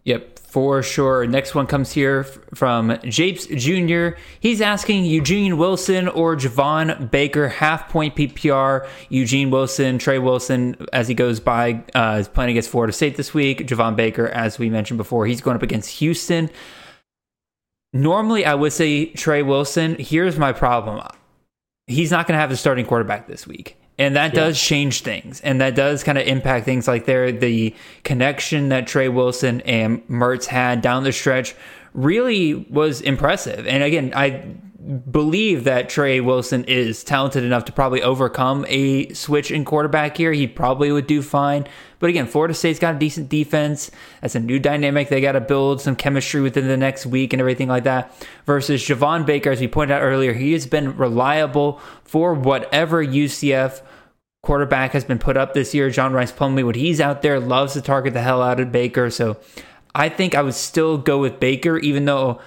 Yep, 0.04 0.38
for 0.38 0.82
sure. 0.82 1.26
Next 1.26 1.54
one 1.54 1.66
comes 1.66 1.92
here 1.92 2.24
from 2.54 2.98
Japes 3.04 3.46
Jr. 3.46 4.10
He's 4.38 4.60
asking 4.60 5.06
Eugene 5.06 5.56
Wilson 5.56 6.08
or 6.08 6.36
Javon 6.36 7.10
Baker, 7.10 7.48
half 7.48 7.88
point 7.88 8.14
PPR. 8.14 8.86
Eugene 9.08 9.50
Wilson, 9.50 9.98
Tre 9.98 10.18
Wilson, 10.18 10.76
as 10.92 11.08
he 11.08 11.14
goes 11.14 11.40
by, 11.40 11.82
uh, 11.94 12.18
is 12.20 12.28
playing 12.28 12.50
against 12.50 12.68
Florida 12.68 12.92
State 12.92 13.16
this 13.16 13.32
week. 13.32 13.66
Javon 13.66 13.96
Baker, 13.96 14.28
as 14.28 14.58
we 14.58 14.68
mentioned 14.68 14.98
before, 14.98 15.26
he's 15.26 15.40
going 15.40 15.56
up 15.56 15.62
against 15.62 15.98
Houston. 15.98 16.50
Normally, 17.94 18.44
I 18.44 18.54
would 18.54 18.74
say 18.74 19.06
Tre 19.06 19.40
Wilson. 19.40 19.96
Here's 19.98 20.38
my 20.38 20.52
problem 20.52 21.00
he's 21.86 22.10
not 22.10 22.26
going 22.26 22.34
to 22.34 22.40
have 22.40 22.50
the 22.50 22.56
starting 22.56 22.84
quarterback 22.86 23.26
this 23.26 23.46
week 23.46 23.76
and 23.98 24.16
that 24.16 24.34
yeah. 24.34 24.40
does 24.40 24.60
change 24.60 25.02
things 25.02 25.40
and 25.42 25.60
that 25.60 25.74
does 25.74 26.02
kind 26.02 26.18
of 26.18 26.26
impact 26.26 26.64
things 26.64 26.88
like 26.88 27.06
there 27.06 27.30
the 27.30 27.74
connection 28.02 28.68
that 28.70 28.86
Tre 28.86 29.08
Wilson 29.08 29.60
and 29.62 30.06
Mertz 30.08 30.46
had 30.46 30.82
down 30.82 31.04
the 31.04 31.12
stretch 31.12 31.54
really 31.92 32.54
was 32.54 33.00
impressive 33.00 33.66
and 33.66 33.82
again 33.82 34.12
I 34.14 34.44
believe 34.84 35.64
that 35.64 35.88
Tre 35.88 36.20
Wilson 36.20 36.64
is 36.64 37.02
talented 37.04 37.42
enough 37.42 37.64
to 37.64 37.72
probably 37.72 38.02
overcome 38.02 38.66
a 38.68 39.12
switch 39.14 39.50
in 39.50 39.64
quarterback 39.64 40.16
here. 40.16 40.32
He 40.32 40.46
probably 40.46 40.92
would 40.92 41.06
do 41.06 41.22
fine. 41.22 41.66
But 41.98 42.10
again, 42.10 42.26
Florida 42.26 42.52
State's 42.52 42.78
got 42.78 42.96
a 42.96 42.98
decent 42.98 43.28
defense. 43.28 43.90
That's 44.20 44.34
a 44.34 44.40
new 44.40 44.58
dynamic. 44.58 45.08
They 45.08 45.20
got 45.20 45.32
to 45.32 45.40
build 45.40 45.80
some 45.80 45.96
chemistry 45.96 46.42
within 46.42 46.68
the 46.68 46.76
next 46.76 47.06
week 47.06 47.32
and 47.32 47.40
everything 47.40 47.68
like 47.68 47.84
that. 47.84 48.14
Versus 48.44 48.82
Javon 48.82 49.24
Baker, 49.24 49.50
as 49.50 49.60
we 49.60 49.68
pointed 49.68 49.94
out 49.94 50.02
earlier, 50.02 50.34
he 50.34 50.52
has 50.52 50.66
been 50.66 50.96
reliable 50.96 51.80
for 52.04 52.34
whatever 52.34 53.04
UCF 53.04 53.80
quarterback 54.42 54.92
has 54.92 55.04
been 55.04 55.18
put 55.18 55.38
up 55.38 55.54
this 55.54 55.74
year. 55.74 55.88
John 55.88 56.12
Rhys 56.12 56.30
Plumlee, 56.32 56.64
when 56.64 56.74
he's 56.74 57.00
out 57.00 57.22
there, 57.22 57.40
loves 57.40 57.72
to 57.72 57.80
target 57.80 58.12
the 58.12 58.20
hell 58.20 58.42
out 58.42 58.60
of 58.60 58.70
Baker. 58.70 59.08
So 59.08 59.38
I 59.94 60.10
think 60.10 60.34
I 60.34 60.42
would 60.42 60.54
still 60.54 60.98
go 60.98 61.18
with 61.18 61.40
Baker, 61.40 61.78
even 61.78 62.04
though 62.04 62.40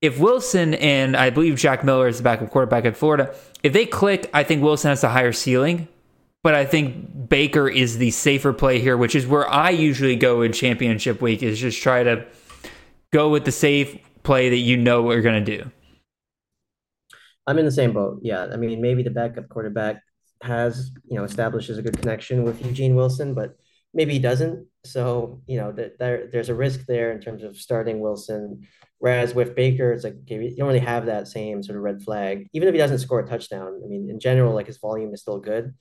if 0.00 0.18
Wilson 0.18 0.74
and 0.74 1.16
I 1.16 1.30
believe 1.30 1.56
Jack 1.56 1.84
Miller 1.84 2.08
is 2.08 2.18
the 2.18 2.22
backup 2.22 2.50
quarterback 2.50 2.84
at 2.84 2.96
Florida, 2.96 3.34
if 3.62 3.72
they 3.72 3.86
click, 3.86 4.30
I 4.32 4.42
think 4.42 4.62
Wilson 4.62 4.88
has 4.88 5.04
a 5.04 5.10
higher 5.10 5.32
ceiling. 5.32 5.88
But 6.42 6.54
I 6.54 6.64
think 6.64 7.28
Baker 7.28 7.68
is 7.68 7.98
the 7.98 8.10
safer 8.10 8.54
play 8.54 8.80
here, 8.80 8.96
which 8.96 9.14
is 9.14 9.26
where 9.26 9.46
I 9.46 9.68
usually 9.70 10.16
go 10.16 10.40
in 10.40 10.52
championship 10.52 11.20
week, 11.20 11.42
is 11.42 11.60
just 11.60 11.82
try 11.82 12.02
to 12.02 12.24
go 13.12 13.28
with 13.28 13.44
the 13.44 13.52
safe 13.52 13.98
play 14.22 14.48
that 14.48 14.56
you 14.56 14.78
know 14.78 15.02
what 15.02 15.12
you're 15.12 15.22
going 15.22 15.44
to 15.44 15.58
do. 15.58 15.70
I'm 17.46 17.58
in 17.58 17.66
the 17.66 17.70
same 17.70 17.92
boat. 17.92 18.20
Yeah. 18.22 18.46
I 18.50 18.56
mean, 18.56 18.80
maybe 18.80 19.02
the 19.02 19.10
backup 19.10 19.50
quarterback 19.50 20.02
has, 20.42 20.92
you 21.04 21.16
know, 21.16 21.24
establishes 21.24 21.76
a 21.76 21.82
good 21.82 21.98
connection 21.98 22.42
with 22.42 22.64
Eugene 22.64 22.94
Wilson, 22.94 23.34
but 23.34 23.58
maybe 23.92 24.12
he 24.12 24.18
doesn't. 24.18 24.66
So, 24.84 25.42
you 25.46 25.58
know, 25.58 25.72
that 25.72 25.98
there, 25.98 26.28
there's 26.32 26.48
a 26.48 26.54
risk 26.54 26.86
there 26.86 27.12
in 27.12 27.20
terms 27.20 27.42
of 27.42 27.56
starting 27.56 28.00
Wilson 28.00 28.66
Whereas 29.00 29.34
with 29.34 29.56
Baker, 29.56 29.92
it's 29.92 30.04
like 30.04 30.14
okay, 30.22 30.44
you 30.44 30.56
don't 30.56 30.68
really 30.68 30.78
have 30.78 31.06
that 31.06 31.26
same 31.26 31.62
sort 31.62 31.78
of 31.78 31.82
red 31.82 32.02
flag. 32.02 32.48
Even 32.52 32.68
if 32.68 32.74
he 32.74 32.78
doesn't 32.78 32.98
score 32.98 33.20
a 33.20 33.26
touchdown, 33.26 33.80
I 33.82 33.88
mean, 33.88 34.10
in 34.10 34.20
general, 34.20 34.54
like 34.54 34.66
his 34.66 34.76
volume 34.76 35.14
is 35.14 35.22
still 35.22 35.40
good. 35.40 35.72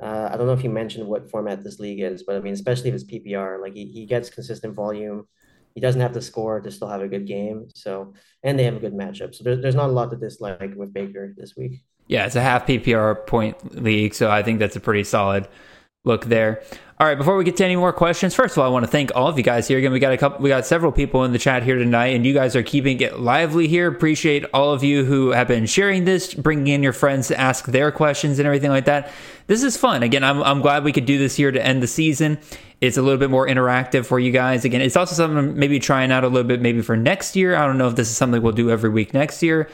Uh, 0.00 0.28
I 0.30 0.36
don't 0.36 0.46
know 0.46 0.52
if 0.52 0.62
you 0.62 0.68
mentioned 0.68 1.08
what 1.08 1.30
format 1.30 1.64
this 1.64 1.78
league 1.78 2.00
is, 2.00 2.24
but 2.24 2.36
I 2.36 2.40
mean, 2.40 2.52
especially 2.52 2.90
if 2.90 2.94
it's 2.94 3.04
PPR, 3.04 3.60
like 3.60 3.72
he, 3.72 3.86
he 3.86 4.04
gets 4.04 4.28
consistent 4.28 4.74
volume. 4.74 5.26
He 5.74 5.80
doesn't 5.80 6.00
have 6.00 6.12
to 6.12 6.20
score 6.20 6.60
to 6.60 6.70
still 6.70 6.88
have 6.88 7.00
a 7.00 7.08
good 7.08 7.26
game. 7.26 7.68
So, 7.74 8.12
and 8.42 8.58
they 8.58 8.64
have 8.64 8.76
a 8.76 8.80
good 8.80 8.94
matchup. 8.94 9.34
So 9.34 9.44
there's, 9.44 9.62
there's 9.62 9.74
not 9.74 9.88
a 9.88 9.92
lot 9.92 10.10
to 10.10 10.16
dislike 10.16 10.74
with 10.76 10.92
Baker 10.92 11.34
this 11.38 11.56
week. 11.56 11.82
Yeah, 12.06 12.26
it's 12.26 12.36
a 12.36 12.42
half 12.42 12.66
PPR 12.66 13.26
point 13.26 13.82
league. 13.82 14.12
So 14.12 14.30
I 14.30 14.42
think 14.42 14.58
that's 14.58 14.76
a 14.76 14.80
pretty 14.80 15.04
solid 15.04 15.48
look 16.04 16.26
there. 16.26 16.62
All 17.00 17.06
right, 17.06 17.16
before 17.16 17.36
we 17.36 17.44
get 17.44 17.56
to 17.58 17.64
any 17.64 17.76
more 17.76 17.92
questions, 17.92 18.34
first 18.34 18.56
of 18.56 18.58
all, 18.58 18.66
I 18.66 18.70
want 18.70 18.84
to 18.84 18.90
thank 18.90 19.12
all 19.14 19.28
of 19.28 19.38
you 19.38 19.44
guys 19.44 19.68
here. 19.68 19.78
Again, 19.78 19.92
we 19.92 20.00
got 20.00 20.12
a 20.12 20.16
couple, 20.16 20.42
we 20.42 20.48
got 20.48 20.66
several 20.66 20.90
people 20.90 21.22
in 21.22 21.30
the 21.30 21.38
chat 21.38 21.62
here 21.62 21.76
tonight, 21.78 22.08
and 22.08 22.26
you 22.26 22.34
guys 22.34 22.56
are 22.56 22.62
keeping 22.64 23.00
it 23.00 23.20
lively 23.20 23.68
here. 23.68 23.86
Appreciate 23.86 24.44
all 24.52 24.72
of 24.72 24.82
you 24.82 25.04
who 25.04 25.30
have 25.30 25.46
been 25.46 25.66
sharing 25.66 26.06
this, 26.06 26.34
bringing 26.34 26.66
in 26.66 26.82
your 26.82 26.92
friends 26.92 27.28
to 27.28 27.38
ask 27.38 27.66
their 27.66 27.92
questions 27.92 28.40
and 28.40 28.46
everything 28.46 28.70
like 28.70 28.86
that. 28.86 29.12
This 29.46 29.62
is 29.62 29.76
fun. 29.76 30.02
Again, 30.02 30.24
I'm, 30.24 30.42
I'm 30.42 30.60
glad 30.60 30.82
we 30.82 30.90
could 30.90 31.06
do 31.06 31.18
this 31.18 31.36
here 31.36 31.52
to 31.52 31.64
end 31.64 31.84
the 31.84 31.86
season. 31.86 32.36
It's 32.80 32.96
a 32.96 33.02
little 33.02 33.18
bit 33.18 33.30
more 33.30 33.46
interactive 33.46 34.04
for 34.04 34.18
you 34.18 34.32
guys. 34.32 34.64
Again, 34.64 34.80
it's 34.80 34.96
also 34.96 35.14
something 35.14 35.56
maybe 35.56 35.78
trying 35.78 36.10
out 36.10 36.24
a 36.24 36.28
little 36.28 36.48
bit 36.48 36.60
maybe 36.60 36.82
for 36.82 36.96
next 36.96 37.36
year. 37.36 37.54
I 37.54 37.64
don't 37.64 37.78
know 37.78 37.86
if 37.86 37.94
this 37.94 38.10
is 38.10 38.16
something 38.16 38.42
we'll 38.42 38.52
do 38.52 38.72
every 38.72 38.90
week 38.90 39.14
next 39.14 39.40
year 39.40 39.68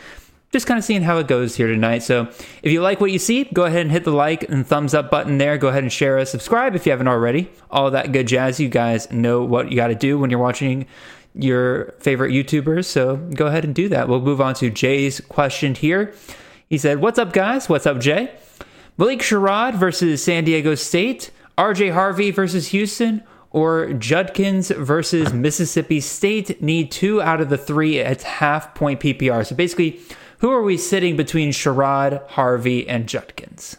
just 0.54 0.68
kind 0.68 0.78
of 0.78 0.84
seeing 0.84 1.02
how 1.02 1.18
it 1.18 1.26
goes 1.26 1.56
here 1.56 1.66
tonight. 1.66 1.98
So 2.04 2.28
if 2.62 2.70
you 2.70 2.80
like 2.80 3.00
what 3.00 3.10
you 3.10 3.18
see, 3.18 3.42
go 3.52 3.64
ahead 3.64 3.80
and 3.80 3.90
hit 3.90 4.04
the 4.04 4.12
like 4.12 4.48
and 4.48 4.64
thumbs 4.64 4.94
up 4.94 5.10
button 5.10 5.36
there. 5.36 5.58
Go 5.58 5.66
ahead 5.66 5.82
and 5.82 5.92
share 5.92 6.16
us, 6.16 6.30
subscribe 6.30 6.76
if 6.76 6.86
you 6.86 6.92
haven't 6.92 7.08
already. 7.08 7.50
All 7.72 7.90
that 7.90 8.12
good 8.12 8.28
jazz. 8.28 8.60
You 8.60 8.68
guys 8.68 9.10
know 9.10 9.42
what 9.42 9.72
you 9.72 9.76
got 9.76 9.88
to 9.88 9.96
do 9.96 10.16
when 10.16 10.30
you're 10.30 10.38
watching 10.38 10.86
your 11.34 11.96
favorite 11.98 12.30
YouTubers. 12.30 12.84
So 12.84 13.16
go 13.16 13.48
ahead 13.48 13.64
and 13.64 13.74
do 13.74 13.88
that. 13.88 14.08
We'll 14.08 14.20
move 14.20 14.40
on 14.40 14.54
to 14.54 14.70
Jay's 14.70 15.20
question 15.22 15.74
here. 15.74 16.14
He 16.68 16.78
said, 16.78 17.00
What's 17.00 17.18
up, 17.18 17.32
guys? 17.32 17.68
What's 17.68 17.84
up, 17.84 17.98
Jay? 17.98 18.32
Malik 18.96 19.18
Sherrod 19.18 19.74
versus 19.74 20.22
San 20.22 20.44
Diego 20.44 20.76
State, 20.76 21.32
RJ 21.58 21.94
Harvey 21.94 22.30
versus 22.30 22.68
Houston, 22.68 23.24
or 23.50 23.92
Judkins 23.92 24.70
versus 24.70 25.32
Mississippi 25.32 26.00
State 26.00 26.62
need 26.62 26.92
two 26.92 27.20
out 27.20 27.40
of 27.40 27.48
the 27.48 27.58
three 27.58 27.98
at 27.98 28.22
half 28.22 28.72
point 28.76 29.00
PPR. 29.00 29.44
So 29.44 29.56
basically, 29.56 30.00
who 30.44 30.50
are 30.50 30.62
we 30.62 30.76
sitting 30.76 31.16
between 31.16 31.52
Sherrod, 31.52 32.28
Harvey, 32.28 32.87
and 32.87 33.09
Judkins? 33.09 33.78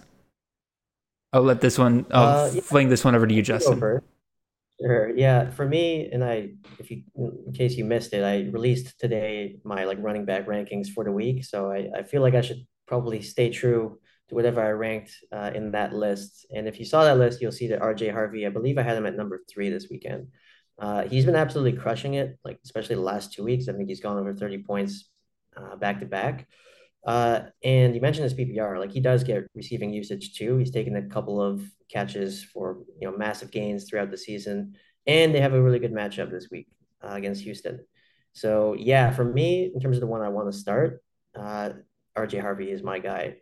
I'll 1.31 1.43
let 1.43 1.61
this 1.61 1.77
one. 1.77 2.07
I'll 2.09 2.47
uh, 2.47 2.51
yeah. 2.55 2.61
fling 2.61 2.89
this 2.89 3.05
one 3.05 3.13
over 3.13 3.27
to 3.27 3.33
you, 3.35 3.43
Justin. 3.43 3.75
Over. 3.75 4.03
Sure. 4.81 5.15
Yeah. 5.15 5.51
For 5.51 5.67
me, 5.67 6.09
and 6.11 6.23
I, 6.23 6.53
if 6.79 6.89
you, 6.89 7.03
in 7.15 7.53
case 7.53 7.75
you 7.75 7.85
missed 7.85 8.13
it, 8.13 8.23
I 8.23 8.49
released 8.49 8.99
today 8.99 9.57
my 9.63 9.83
like 9.83 9.99
running 10.01 10.25
back 10.25 10.47
rankings 10.47 10.87
for 10.87 11.03
the 11.03 11.11
week. 11.11 11.45
So 11.45 11.69
I, 11.69 11.87
I 11.99 12.01
feel 12.01 12.23
like 12.23 12.33
I 12.33 12.41
should 12.41 12.65
probably 12.87 13.21
stay 13.21 13.51
true 13.51 13.99
to 14.29 14.33
whatever 14.33 14.59
I 14.59 14.71
ranked 14.71 15.15
uh, 15.31 15.51
in 15.53 15.69
that 15.73 15.93
list. 15.93 16.47
And 16.51 16.67
if 16.67 16.79
you 16.79 16.85
saw 16.85 17.03
that 17.03 17.19
list, 17.19 17.43
you'll 17.43 17.51
see 17.51 17.67
that 17.67 17.81
RJ 17.81 18.11
Harvey, 18.11 18.47
I 18.47 18.49
believe 18.49 18.79
I 18.79 18.81
had 18.81 18.97
him 18.97 19.05
at 19.05 19.15
number 19.15 19.43
three 19.47 19.69
this 19.69 19.87
weekend. 19.91 20.29
Uh, 20.79 21.03
he's 21.03 21.25
been 21.25 21.35
absolutely 21.35 21.79
crushing 21.79 22.15
it, 22.15 22.39
like 22.43 22.59
especially 22.65 22.95
the 22.95 23.01
last 23.01 23.33
two 23.33 23.43
weeks. 23.43 23.69
I 23.69 23.73
think 23.73 23.87
he's 23.87 24.01
gone 24.01 24.17
over 24.17 24.33
30 24.33 24.63
points 24.63 25.11
back 25.79 25.99
to 25.99 26.05
back. 26.05 26.47
Uh, 27.05 27.41
and 27.63 27.93
you 27.93 28.01
mentioned 28.01 28.23
his 28.23 28.33
PPR, 28.33 28.79
like 28.79 28.91
he 28.91 28.99
does 28.99 29.23
get 29.23 29.43
receiving 29.53 29.93
usage 29.93 30.35
too. 30.37 30.57
He's 30.57 30.71
taken 30.71 30.95
a 30.95 31.03
couple 31.03 31.39
of 31.39 31.61
catches 31.89 32.43
for 32.43 32.79
you 32.99 33.09
know 33.09 33.15
massive 33.15 33.51
gains 33.51 33.87
throughout 33.87 34.09
the 34.09 34.17
season, 34.17 34.75
and 35.05 35.33
they 35.33 35.39
have 35.39 35.53
a 35.53 35.61
really 35.61 35.79
good 35.79 35.93
matchup 35.93 36.31
this 36.31 36.49
week 36.49 36.67
uh, 37.03 37.13
against 37.13 37.43
Houston. 37.43 37.85
So 38.33 38.75
yeah, 38.77 39.11
for 39.11 39.23
me, 39.23 39.71
in 39.73 39.79
terms 39.79 39.97
of 39.97 40.01
the 40.01 40.07
one 40.07 40.21
I 40.21 40.29
want 40.29 40.51
to 40.51 40.57
start, 40.57 41.03
uh, 41.39 41.69
RJ 42.17 42.41
Harvey 42.41 42.71
is 42.71 42.81
my 42.81 42.97
guy. 42.99 43.35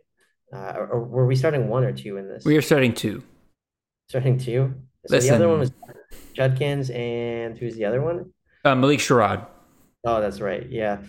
Uh, 0.54 0.73
or, 0.76 0.88
or, 0.88 1.04
were 1.04 1.26
we 1.26 1.36
starting 1.36 1.67
one 1.67 1.84
or 1.84 1.91
two 1.91 2.17
in 2.17 2.28
this? 2.28 2.45
We 2.45 2.56
are 2.58 2.62
starting 2.62 2.93
two. 2.93 3.23
Starting 4.10 4.38
two. 4.38 4.73
So 5.08 5.15
Listen. 5.15 5.30
the 5.30 5.36
other 5.36 5.47
one 5.47 5.60
was 5.60 5.71
Judkins, 6.34 6.91
and 6.91 7.58
who's 7.58 7.76
the 7.76 7.86
other 7.86 8.02
one? 8.02 8.32
Uh, 8.63 8.76
Malik 8.76 8.99
Sherrod. 8.99 9.47
Oh, 10.06 10.21
that's 10.21 10.41
right. 10.41 10.69
Yeah. 10.69 10.99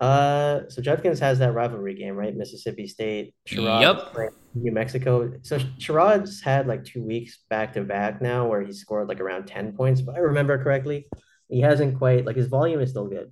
Uh, 0.00 0.62
so 0.68 0.80
Judkins 0.80 1.20
has 1.20 1.38
that 1.40 1.52
rivalry 1.52 1.94
game, 1.94 2.16
right? 2.16 2.34
Mississippi 2.34 2.86
State, 2.86 3.34
Sherrod, 3.46 3.82
yep. 3.82 4.32
New 4.54 4.72
Mexico. 4.72 5.30
So 5.42 5.58
Sherrod's 5.78 6.40
had 6.40 6.66
like 6.66 6.84
two 6.84 7.02
weeks 7.02 7.40
back 7.50 7.74
to 7.74 7.82
back 7.82 8.22
now 8.22 8.48
where 8.48 8.62
he 8.62 8.72
scored 8.72 9.08
like 9.08 9.20
around 9.20 9.46
10 9.46 9.74
points, 9.76 10.00
if 10.00 10.08
I 10.08 10.18
remember 10.18 10.62
correctly. 10.62 11.06
He 11.48 11.60
hasn't 11.60 11.98
quite 11.98 12.24
like 12.24 12.36
his 12.36 12.46
volume 12.46 12.80
is 12.80 12.90
still 12.90 13.08
good, 13.08 13.30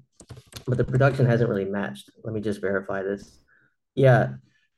but 0.67 0.77
the 0.77 0.85
production 0.85 1.25
hasn't 1.25 1.49
really 1.49 1.65
matched. 1.65 2.11
Let 2.23 2.35
me 2.35 2.41
just 2.41 2.61
verify 2.61 3.03
this. 3.03 3.41
Yeah. 3.95 4.35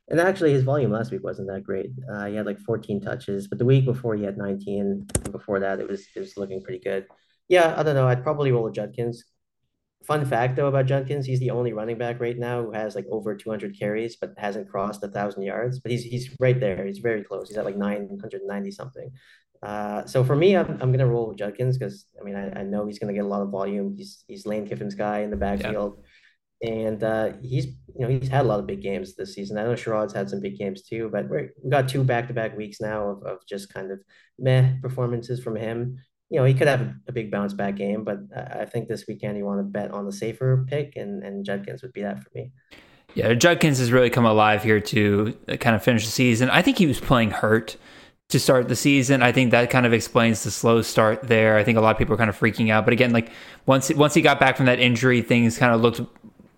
And 0.09 0.21
actually 0.21 0.53
his 0.53 0.63
volume 0.63 0.93
last 0.93 1.11
week 1.11 1.25
wasn't 1.25 1.49
that 1.49 1.65
great. 1.65 1.91
Uh, 2.13 2.27
he 2.27 2.37
had 2.37 2.47
like 2.47 2.61
14 2.61 3.01
touches, 3.01 3.49
but 3.49 3.59
the 3.59 3.65
week 3.65 3.85
before 3.85 4.15
he 4.15 4.25
had 4.25 4.37
19. 4.37 5.07
Before 5.33 5.59
that, 5.59 5.81
it 5.81 5.89
was 5.89 6.07
it 6.15 6.21
was 6.21 6.37
looking 6.37 6.63
pretty 6.63 6.81
good. 6.81 7.07
Yeah, 7.49 7.75
I 7.77 7.83
don't 7.83 7.95
know. 7.97 8.07
I'd 8.07 8.23
probably 8.23 8.53
roll 8.53 8.65
with 8.65 8.75
Judkins 8.75 9.25
Fun 10.05 10.25
fact 10.25 10.57
though 10.57 10.69
about 10.69 10.87
Judkins, 10.87 11.27
he's 11.27 11.41
the 11.41 11.51
only 11.51 11.75
running 11.75 11.99
back 11.99 12.21
right 12.21 12.39
now 12.39 12.63
who 12.63 12.73
has 12.73 12.95
like 12.95 13.07
over 13.11 13.37
200 13.37 13.79
carries, 13.79 14.17
but 14.17 14.33
hasn't 14.39 14.69
crossed 14.69 15.05
a 15.05 15.09
thousand 15.09 15.43
yards. 15.43 15.79
But 15.79 15.93
he's 15.93 16.05
he's 16.05 16.35
right 16.41 16.59
there. 16.59 16.87
He's 16.87 16.99
very 16.99 17.23
close. 17.23 17.49
He's 17.49 17.59
at 17.59 17.67
like 17.67 17.77
990 17.77 18.71
something. 18.71 19.11
Uh, 19.63 20.07
so 20.07 20.25
for 20.25 20.35
me, 20.35 20.57
I'm, 20.57 20.79
I'm 20.81 20.91
gonna 20.91 21.07
roll 21.07 21.29
with 21.29 21.37
Judkins 21.37 21.77
because 21.77 22.07
I 22.19 22.25
mean 22.25 22.35
I, 22.35 22.61
I 22.61 22.63
know 22.63 22.87
he's 22.87 22.99
gonna 22.99 23.13
get 23.13 23.25
a 23.25 23.29
lot 23.29 23.43
of 23.43 23.51
volume. 23.51 23.95
He's 23.95 24.25
he's 24.27 24.47
Lane 24.47 24.67
Kiffin's 24.67 24.95
guy 24.95 25.21
in 25.21 25.31
the 25.31 25.37
backfield, 25.37 26.03
yeah. 26.63 26.71
and 26.71 27.05
uh, 27.05 27.33
he's 27.43 27.67
you 27.67 28.01
know 28.01 28.09
he's 28.09 28.29
had 28.29 28.47
a 28.47 28.49
lot 28.49 28.61
of 28.61 28.67
big 28.67 28.81
games 28.81 29.17
this 29.17 29.35
season. 29.35 29.59
I 29.59 29.65
know 29.65 29.75
Sherrod's 29.75 30.15
had 30.15 30.31
some 30.31 30.41
big 30.41 30.57
games 30.57 30.83
too, 30.83 31.11
but 31.13 31.29
we 31.29 31.51
we 31.63 31.69
got 31.69 31.91
two 31.91 32.05
back 32.05 32.29
to 32.29 32.35
back 32.35 32.57
weeks 32.57 32.81
now 32.81 33.07
of, 33.07 33.23
of 33.25 33.39
just 33.47 33.73
kind 33.73 33.93
of 33.93 34.01
meh 34.39 34.77
performances 34.81 35.43
from 35.43 35.57
him 35.57 35.99
you 36.31 36.39
know, 36.39 36.45
he 36.45 36.55
could 36.55 36.69
have 36.69 36.95
a 37.09 37.13
big 37.13 37.31
bounce 37.31 37.53
back 37.53 37.77
game, 37.77 38.05
but 38.05 38.21
I 38.35 38.65
think 38.65 38.89
this 38.89 39.07
weekend 39.09 39.37
you 39.37 39.45
want 39.45 39.59
to 39.59 39.65
bet 39.65 39.91
on 39.91 40.07
the 40.07 40.13
safer 40.13 40.65
pick, 40.69 40.95
and, 40.97 41.25
and 41.25 41.45
Judkins 41.45 41.83
would 41.83 41.93
be 41.93 42.03
that 42.03 42.23
for 42.23 42.31
me. 42.35 42.53
Yeah, 43.15 43.35
Judkins 43.35 43.81
has 43.81 43.91
really 43.91 44.11
come 44.11 44.25
alive 44.25 44.63
here 44.63 44.81
to 44.81 45.37
uh, 45.49 45.57
kind 45.57 45.75
of 45.75 45.83
finish 45.83 46.05
the 46.05 46.13
season. 46.13 46.49
I 46.49 46.63
think 46.63 46.79
he 46.79 46.87
was 46.87 47.01
playing 47.01 47.33
hurt 47.33 47.77
to 48.29 48.39
start 48.39 48.69
the 48.69 48.77
season. 48.77 49.25
I 49.25 49.33
think 49.33 49.51
that 49.51 49.71
kind 49.71 49.85
of 49.85 49.93
explains 49.93 50.45
the 50.45 50.53
slow 50.53 50.83
start 50.83 51.25
there. 51.25 51.57
I 51.57 51.65
think 51.65 51.77
a 51.77 51.81
lot 51.81 51.91
of 51.91 51.99
people 51.99 52.15
are 52.15 52.19
kind 52.19 52.31
of 52.31 52.39
freaking 52.39 52.71
out, 52.71 52.85
but 52.85 52.93
again, 52.93 53.13
like 53.13 53.33
once 53.67 53.91
once 53.91 54.15
he 54.15 54.23
got 54.23 54.39
back 54.39 54.57
from 54.57 54.67
that 54.67 54.79
injury, 54.79 55.23
things 55.23 55.59
kind 55.59 55.75
of 55.75 55.81
looked 55.81 56.01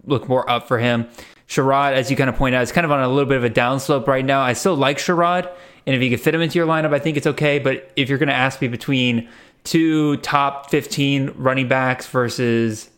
look 0.04 0.28
more 0.28 0.48
up 0.50 0.68
for 0.68 0.78
him. 0.78 1.08
Sherrod, 1.48 1.92
as 1.92 2.10
you 2.10 2.16
kind 2.16 2.28
of 2.28 2.36
point 2.36 2.54
out, 2.54 2.62
is 2.62 2.72
kind 2.72 2.84
of 2.84 2.90
on 2.90 3.00
a 3.00 3.08
little 3.08 3.28
bit 3.28 3.38
of 3.38 3.44
a 3.44 3.50
downslope 3.50 4.06
right 4.06 4.24
now. 4.24 4.42
I 4.42 4.52
still 4.52 4.74
like 4.74 4.98
Sherrod, 4.98 5.50
and 5.86 5.96
if 5.96 6.02
you 6.02 6.10
could 6.10 6.20
fit 6.20 6.34
him 6.34 6.42
into 6.42 6.58
your 6.58 6.66
lineup, 6.66 6.92
I 6.92 6.98
think 6.98 7.16
it's 7.16 7.26
okay. 7.26 7.58
But 7.58 7.90
if 7.96 8.10
you're 8.10 8.18
going 8.18 8.28
to 8.28 8.34
ask 8.34 8.60
me 8.60 8.68
between 8.68 9.28
two 9.64 10.16
top 10.18 10.70
15 10.70 11.32
running 11.36 11.68
backs 11.68 12.06
versus 12.06 12.90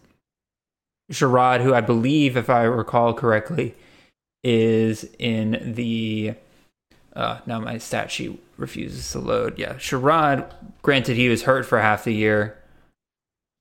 Sherrod, 1.13 1.61
who 1.61 1.75
I 1.75 1.81
believe, 1.81 2.37
if 2.37 2.49
I 2.49 2.63
recall 2.63 3.15
correctly, 3.15 3.75
is 4.43 5.09
in 5.19 5.75
the. 5.75 6.35
Uh, 7.15 7.39
now 7.47 7.61
my 7.61 7.79
stat 7.79 8.11
sheet 8.11 8.43
refuses 8.57 9.13
to 9.13 9.21
load. 9.21 9.59
Yeah, 9.59 9.75
Sherrod, 9.75 10.51
granted, 10.83 11.17
he 11.17 11.29
was 11.29 11.43
hurt 11.43 11.65
for 11.67 11.81
half 11.81 12.05
the 12.05 12.15
year. 12.15 12.59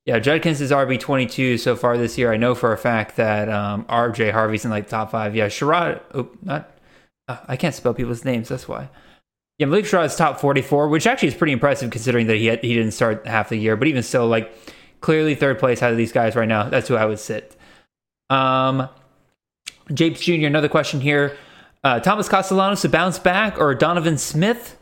Yeah, 0.06 0.20
Judkins 0.20 0.60
is 0.60 0.72
RB 0.72 1.00
twenty 1.00 1.26
two 1.26 1.58
so 1.58 1.76
far 1.76 1.98
this 1.98 2.18
year. 2.18 2.34
I 2.34 2.38
know 2.38 2.56
for 2.56 2.74
a 2.74 2.78
fact 2.78 3.16
that 3.18 3.50
um, 3.50 3.86
RJ 3.86 4.32
Harvey's 4.32 4.66
in 4.66 4.72
like 4.72 4.88
top 4.88 5.12
five. 5.12 5.36
Yeah, 5.36 5.48
Sherrod, 5.48 6.02
oh, 6.14 6.30
not 6.42 6.72
uh, 7.28 7.38
I 7.48 7.56
can't 7.56 7.76
spell 7.76 7.94
people's 7.94 8.26
names. 8.26 8.50
That's 8.50 8.68
why. 8.68 8.90
Yeah, 9.60 9.68
Malik 9.68 9.86
Sherrod 9.86 10.06
is 10.06 10.16
top 10.16 10.40
forty 10.40 10.62
four, 10.62 10.88
which 10.88 11.06
actually 11.06 11.30
is 11.30 11.36
pretty 11.36 11.54
impressive 11.54 11.92
considering 11.92 12.28
that 12.28 12.38
he 12.38 12.48
had, 12.48 12.62
he 12.62 12.74
didn't 12.74 12.92
start 12.94 13.28
half 13.28 13.50
the 13.50 13.56
year. 13.56 13.76
But 13.76 13.88
even 13.88 14.04
still, 14.04 14.28
like 14.28 14.52
clearly 15.02 15.36
third 15.36 15.60
place 15.60 15.84
out 15.84 15.92
of 15.92 15.98
these 15.98 16.12
guys 16.12 16.36
right 16.36 16.48
now. 16.48 16.70
That's 16.70 16.88
who 16.88 16.96
I 16.96 17.06
would 17.06 17.20
sit. 17.20 17.56
Um, 18.30 18.90
Japes 19.94 20.22
Jr. 20.22 20.48
Another 20.48 20.70
question 20.70 21.02
here: 21.02 21.38
uh, 21.84 22.00
Thomas 22.00 22.28
Castellanos 22.28 22.82
to 22.82 22.90
bounce 22.90 23.20
back 23.20 23.60
or 23.60 23.76
Donovan 23.76 24.18
Smith? 24.18 24.78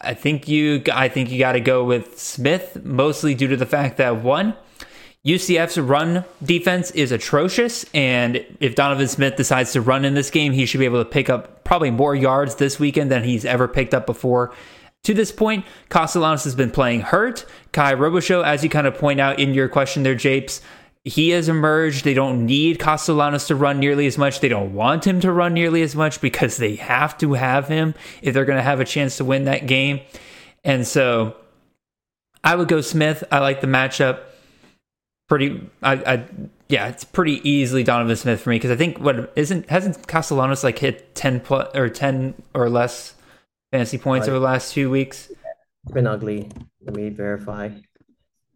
I 0.00 0.14
think 0.14 0.48
you 0.48 0.82
I 0.92 1.08
think 1.08 1.30
you 1.30 1.38
got 1.38 1.52
to 1.52 1.60
go 1.60 1.82
with 1.84 2.18
Smith 2.18 2.84
mostly 2.84 3.34
due 3.34 3.48
to 3.48 3.56
the 3.56 3.66
fact 3.66 3.96
that 3.96 4.22
one 4.22 4.54
UCF's 5.24 5.78
run 5.78 6.24
defense 6.42 6.90
is 6.90 7.10
atrocious 7.10 7.86
and 7.94 8.44
if 8.60 8.74
Donovan 8.74 9.08
Smith 9.08 9.36
decides 9.36 9.72
to 9.72 9.80
run 9.80 10.04
in 10.04 10.14
this 10.14 10.30
game 10.30 10.52
he 10.52 10.66
should 10.66 10.80
be 10.80 10.84
able 10.84 11.02
to 11.02 11.10
pick 11.10 11.30
up 11.30 11.64
probably 11.64 11.90
more 11.90 12.14
yards 12.14 12.56
this 12.56 12.78
weekend 12.78 13.10
than 13.10 13.24
he's 13.24 13.44
ever 13.44 13.66
picked 13.66 13.94
up 13.94 14.04
before. 14.04 14.52
To 15.04 15.14
this 15.14 15.32
point, 15.32 15.66
Castellanos 15.90 16.44
has 16.44 16.54
been 16.54 16.70
playing 16.70 17.02
hurt. 17.02 17.44
Kye 17.72 17.94
Robichaux, 17.94 18.44
as 18.44 18.64
you 18.64 18.70
kind 18.70 18.86
of 18.86 18.96
point 18.96 19.20
out 19.20 19.38
in 19.38 19.52
your 19.52 19.68
question 19.68 20.02
there, 20.02 20.14
Japes, 20.14 20.62
he 21.04 21.30
has 21.30 21.48
emerged. 21.48 22.04
They 22.04 22.14
don't 22.14 22.46
need 22.46 22.78
Castellanos 22.78 23.46
to 23.48 23.54
run 23.54 23.78
nearly 23.78 24.06
as 24.06 24.16
much. 24.16 24.40
They 24.40 24.48
don't 24.48 24.72
want 24.72 25.06
him 25.06 25.20
to 25.20 25.30
run 25.30 25.52
nearly 25.52 25.82
as 25.82 25.94
much 25.94 26.22
because 26.22 26.56
they 26.56 26.76
have 26.76 27.18
to 27.18 27.34
have 27.34 27.68
him 27.68 27.94
if 28.22 28.32
they're 28.32 28.46
going 28.46 28.58
to 28.58 28.62
have 28.62 28.80
a 28.80 28.86
chance 28.86 29.18
to 29.18 29.24
win 29.26 29.44
that 29.44 29.66
game. 29.66 30.00
And 30.64 30.86
so 30.86 31.36
I 32.42 32.56
would 32.56 32.68
go 32.68 32.80
Smith. 32.80 33.22
I 33.30 33.40
like 33.40 33.60
the 33.60 33.66
matchup. 33.66 34.20
Pretty, 35.28 35.70
I, 35.82 35.92
I 35.94 36.24
yeah, 36.68 36.88
it's 36.88 37.04
pretty 37.04 37.48
easily 37.48 37.82
Donovan 37.82 38.16
Smith 38.16 38.40
for 38.40 38.50
me 38.50 38.56
because 38.56 38.70
I 38.70 38.76
think 38.76 38.98
what 38.98 39.32
isn't 39.36 39.70
hasn't 39.70 40.06
Castellanos 40.06 40.64
like 40.64 40.78
hit 40.78 41.14
ten 41.14 41.40
plus 41.40 41.74
or 41.74 41.88
ten 41.88 42.34
or 42.54 42.68
less 42.68 43.14
fantasy 43.70 43.98
points 43.98 44.28
over 44.28 44.38
the 44.38 44.44
last 44.44 44.72
two 44.72 44.90
weeks. 44.90 45.30
It's 45.84 45.92
been 45.92 46.06
ugly. 46.06 46.50
Let 46.84 46.94
me 46.94 47.08
verify. 47.08 47.70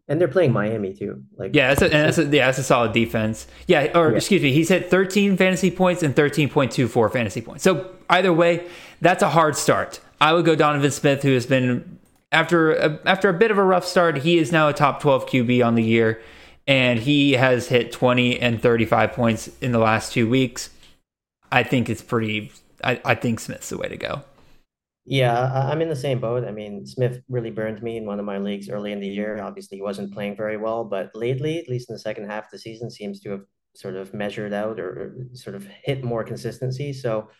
And 0.07 0.19
they're 0.19 0.27
playing 0.27 0.53
Miami 0.53 0.93
too. 0.93 1.23
Like 1.37 1.55
yeah, 1.55 1.67
that's 1.67 1.81
a, 1.83 1.85
and 1.85 2.07
that's 2.07 2.17
a, 2.17 2.23
yeah, 2.23 2.47
that's 2.47 2.57
a 2.57 2.63
solid 2.63 2.93
defense. 2.93 3.45
Yeah, 3.67 3.91
or 3.95 4.09
yeah. 4.09 4.17
excuse 4.17 4.41
me, 4.41 4.51
he's 4.51 4.69
hit 4.69 4.89
13 4.89 5.37
fantasy 5.37 5.69
points 5.69 6.01
and 6.01 6.15
13.24 6.15 7.13
fantasy 7.13 7.41
points. 7.41 7.63
So 7.63 7.91
either 8.09 8.33
way, 8.33 8.65
that's 9.01 9.21
a 9.21 9.29
hard 9.29 9.55
start. 9.55 9.99
I 10.19 10.33
would 10.33 10.45
go 10.45 10.55
Donovan 10.55 10.89
Smith, 10.89 11.21
who 11.21 11.33
has 11.33 11.45
been 11.45 11.99
after 12.31 12.73
a, 12.73 12.99
after 13.05 13.29
a 13.29 13.33
bit 13.33 13.51
of 13.51 13.59
a 13.59 13.63
rough 13.63 13.85
start. 13.85 14.17
He 14.17 14.39
is 14.39 14.51
now 14.51 14.67
a 14.67 14.73
top 14.73 14.99
12 14.99 15.27
QB 15.27 15.63
on 15.63 15.75
the 15.75 15.83
year, 15.83 16.19
and 16.69 16.99
he 16.99 17.31
has 17.33 17.67
hit 17.67 17.91
20 17.91 18.39
and 18.39 18.61
35 18.61 19.13
points 19.13 19.49
in 19.59 19.71
the 19.71 19.79
last 19.79 20.13
two 20.13 20.29
weeks. 20.29 20.69
I 21.51 21.63
think 21.63 21.89
it's 21.89 22.03
pretty. 22.03 22.51
I, 22.83 23.01
I 23.03 23.15
think 23.15 23.39
Smith's 23.39 23.69
the 23.69 23.77
way 23.77 23.89
to 23.89 23.97
go. 23.97 24.21
Yeah, 25.03 25.51
I'm 25.51 25.81
in 25.81 25.89
the 25.89 25.95
same 25.95 26.19
boat. 26.19 26.45
I 26.45 26.51
mean, 26.51 26.85
Smith 26.85 27.23
really 27.27 27.49
burned 27.49 27.81
me 27.81 27.97
in 27.97 28.05
one 28.05 28.19
of 28.19 28.25
my 28.25 28.37
leagues 28.37 28.69
early 28.69 28.91
in 28.91 28.99
the 28.99 29.07
year. 29.07 29.41
Obviously, 29.41 29.79
he 29.79 29.81
wasn't 29.81 30.13
playing 30.13 30.37
very 30.37 30.57
well, 30.57 30.83
but 30.83 31.09
lately, 31.15 31.57
at 31.57 31.67
least 31.67 31.89
in 31.89 31.95
the 31.95 31.99
second 31.99 32.27
half 32.27 32.45
of 32.45 32.51
the 32.51 32.59
season, 32.59 32.91
seems 32.91 33.19
to 33.21 33.31
have 33.31 33.41
sort 33.73 33.95
of 33.95 34.13
measured 34.13 34.53
out 34.53 34.79
or 34.79 35.15
sort 35.33 35.55
of 35.55 35.65
hit 35.65 36.03
more 36.03 36.23
consistency. 36.23 36.93
So, 36.93 37.31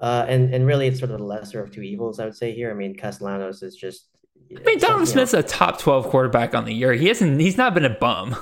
uh, 0.00 0.24
and 0.26 0.54
and 0.54 0.66
really, 0.66 0.86
it's 0.86 0.98
sort 0.98 1.10
of 1.10 1.18
the 1.18 1.24
lesser 1.24 1.62
of 1.62 1.70
two 1.70 1.82
evils, 1.82 2.18
I 2.18 2.24
would 2.24 2.36
say 2.36 2.54
here. 2.54 2.70
I 2.70 2.74
mean, 2.74 2.96
Castellanos 2.96 3.62
is 3.62 3.76
just. 3.76 4.08
I 4.50 4.62
mean, 4.62 4.78
Donovan 4.78 5.04
Smith's 5.04 5.34
a 5.34 5.42
top 5.42 5.78
twelve 5.78 6.06
quarterback 6.06 6.54
on 6.54 6.64
the 6.64 6.72
year. 6.72 6.94
He 6.94 7.08
hasn't. 7.08 7.38
He's 7.38 7.58
not 7.58 7.74
been 7.74 7.84
a 7.84 7.90
bum. 7.90 8.36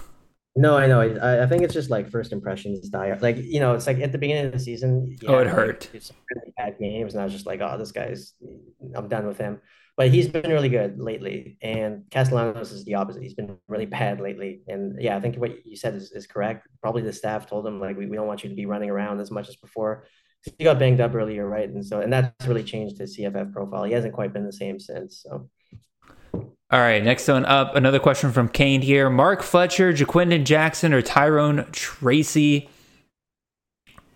No, 0.57 0.77
I 0.77 0.87
know. 0.87 1.01
I, 1.01 1.45
I 1.45 1.47
think 1.47 1.63
it's 1.63 1.75
just 1.75 1.91
like 1.91 2.11
first 2.11 2.33
impressions 2.33 2.89
die. 2.89 3.17
Like 3.21 3.37
you 3.37 3.61
know, 3.61 3.75
it's 3.75 3.87
like 3.87 4.01
at 4.01 4.11
the 4.13 4.19
beginning 4.19 4.47
of 4.47 4.53
the 4.53 4.59
season. 4.59 5.17
Yeah, 5.23 5.31
oh, 5.31 5.39
it 5.39 5.47
hurt. 5.47 5.89
It's 5.93 6.13
really 6.35 6.53
bad 6.57 6.77
games, 6.79 7.15
and 7.15 7.21
I 7.21 7.25
was 7.25 7.33
just 7.33 7.47
like, 7.47 7.61
oh, 7.61 7.79
this 7.79 7.93
guy's. 7.93 8.35
I'm 8.95 9.09
done 9.09 9.27
with 9.27 9.39
him. 9.39 9.61
But 9.97 10.09
he's 10.09 10.29
been 10.29 10.51
really 10.51 10.69
good 10.69 10.99
lately, 10.99 11.57
and 11.63 12.05
Castellanos 12.11 12.73
is 12.73 12.85
the 12.85 12.95
opposite. 12.95 13.23
He's 13.23 13.35
been 13.35 13.59
really 13.69 13.87
bad 13.87 14.21
lately, 14.21 14.63
and 14.67 15.01
yeah, 15.01 15.17
I 15.17 15.21
think 15.21 15.37
what 15.37 15.65
you 15.67 15.77
said 15.77 15.95
is, 15.95 16.11
is 16.13 16.27
correct. 16.27 16.67
Probably 16.83 17.03
the 17.03 17.13
staff 17.13 17.47
told 17.47 17.67
him 17.67 17.79
like, 17.81 17.97
we, 17.97 18.07
we 18.07 18.17
don't 18.17 18.27
want 18.27 18.43
you 18.43 18.49
to 18.49 18.57
be 18.57 18.67
running 18.67 18.91
around 18.91 19.21
as 19.21 19.31
much 19.31 19.49
as 19.49 19.57
before. 19.57 20.07
He 20.59 20.65
got 20.65 20.79
banged 20.79 21.01
up 21.01 21.15
earlier, 21.15 21.47
right? 21.47 21.69
And 21.69 21.85
so, 21.85 22.01
and 22.01 22.13
that's 22.13 22.47
really 22.47 22.65
changed 22.65 22.99
his 22.99 23.17
CFF 23.17 23.53
profile. 23.53 23.85
He 23.85 23.93
hasn't 23.93 24.15
quite 24.15 24.33
been 24.33 24.47
the 24.47 24.53
same 24.53 24.81
since. 24.81 25.23
So. 25.29 25.51
All 26.73 26.79
right, 26.79 27.03
next 27.03 27.27
one 27.27 27.45
up. 27.47 27.75
Another 27.75 27.99
question 27.99 28.31
from 28.31 28.49
Kane 28.49 28.81
here. 28.81 29.11
Mark 29.11 29.43
Fletcher, 29.43 29.93
Ja'Quinden 29.93 30.45
Jackson, 30.45 30.95
or 30.95 31.03
Tyrone 31.03 31.67
Tracy. 31.73 32.69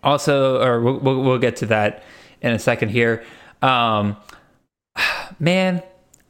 Also, 0.05 0.63
or 0.63 0.81
we'll, 0.81 1.23
we'll, 1.23 1.39
get 1.39 1.57
to 1.57 1.67
that 1.67 2.05
in 2.43 2.53
a 2.53 2.59
second 2.59 2.91
here. 2.91 3.25
Um, 3.61 4.17
man, 5.41 5.83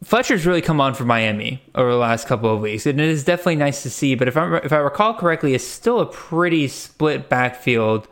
Fletcher's 0.02 0.46
really 0.46 0.62
come 0.62 0.80
on 0.80 0.94
for 0.94 1.04
Miami 1.04 1.62
over 1.74 1.90
the 1.90 1.98
last 1.98 2.26
couple 2.26 2.54
of 2.54 2.60
weeks, 2.60 2.86
and 2.86 2.98
it 2.98 3.08
is 3.08 3.24
definitely 3.24 3.56
nice 3.56 3.82
to 3.82 3.90
see. 3.90 4.14
But 4.14 4.28
if 4.28 4.36
I 4.38 4.58
if 4.58 4.72
I 4.72 4.78
recall 4.78 5.12
correctly, 5.12 5.54
it's 5.54 5.66
still 5.66 6.00
a 6.00 6.06
pretty 6.06 6.68
split 6.68 7.28
backfield 7.28 8.08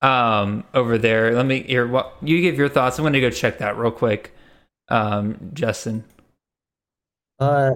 um, 0.00 0.62
over 0.74 0.96
there. 0.96 1.34
Let 1.34 1.46
me 1.46 1.62
hear 1.62 1.88
what 1.88 2.14
you 2.22 2.40
give 2.40 2.56
your 2.56 2.68
thoughts. 2.68 2.98
I'm 2.98 3.02
going 3.02 3.14
to 3.14 3.20
go 3.20 3.30
check 3.30 3.58
that 3.58 3.76
real 3.76 3.90
quick, 3.90 4.32
um, 4.88 5.50
Justin. 5.54 6.04
Uh, 7.38 7.72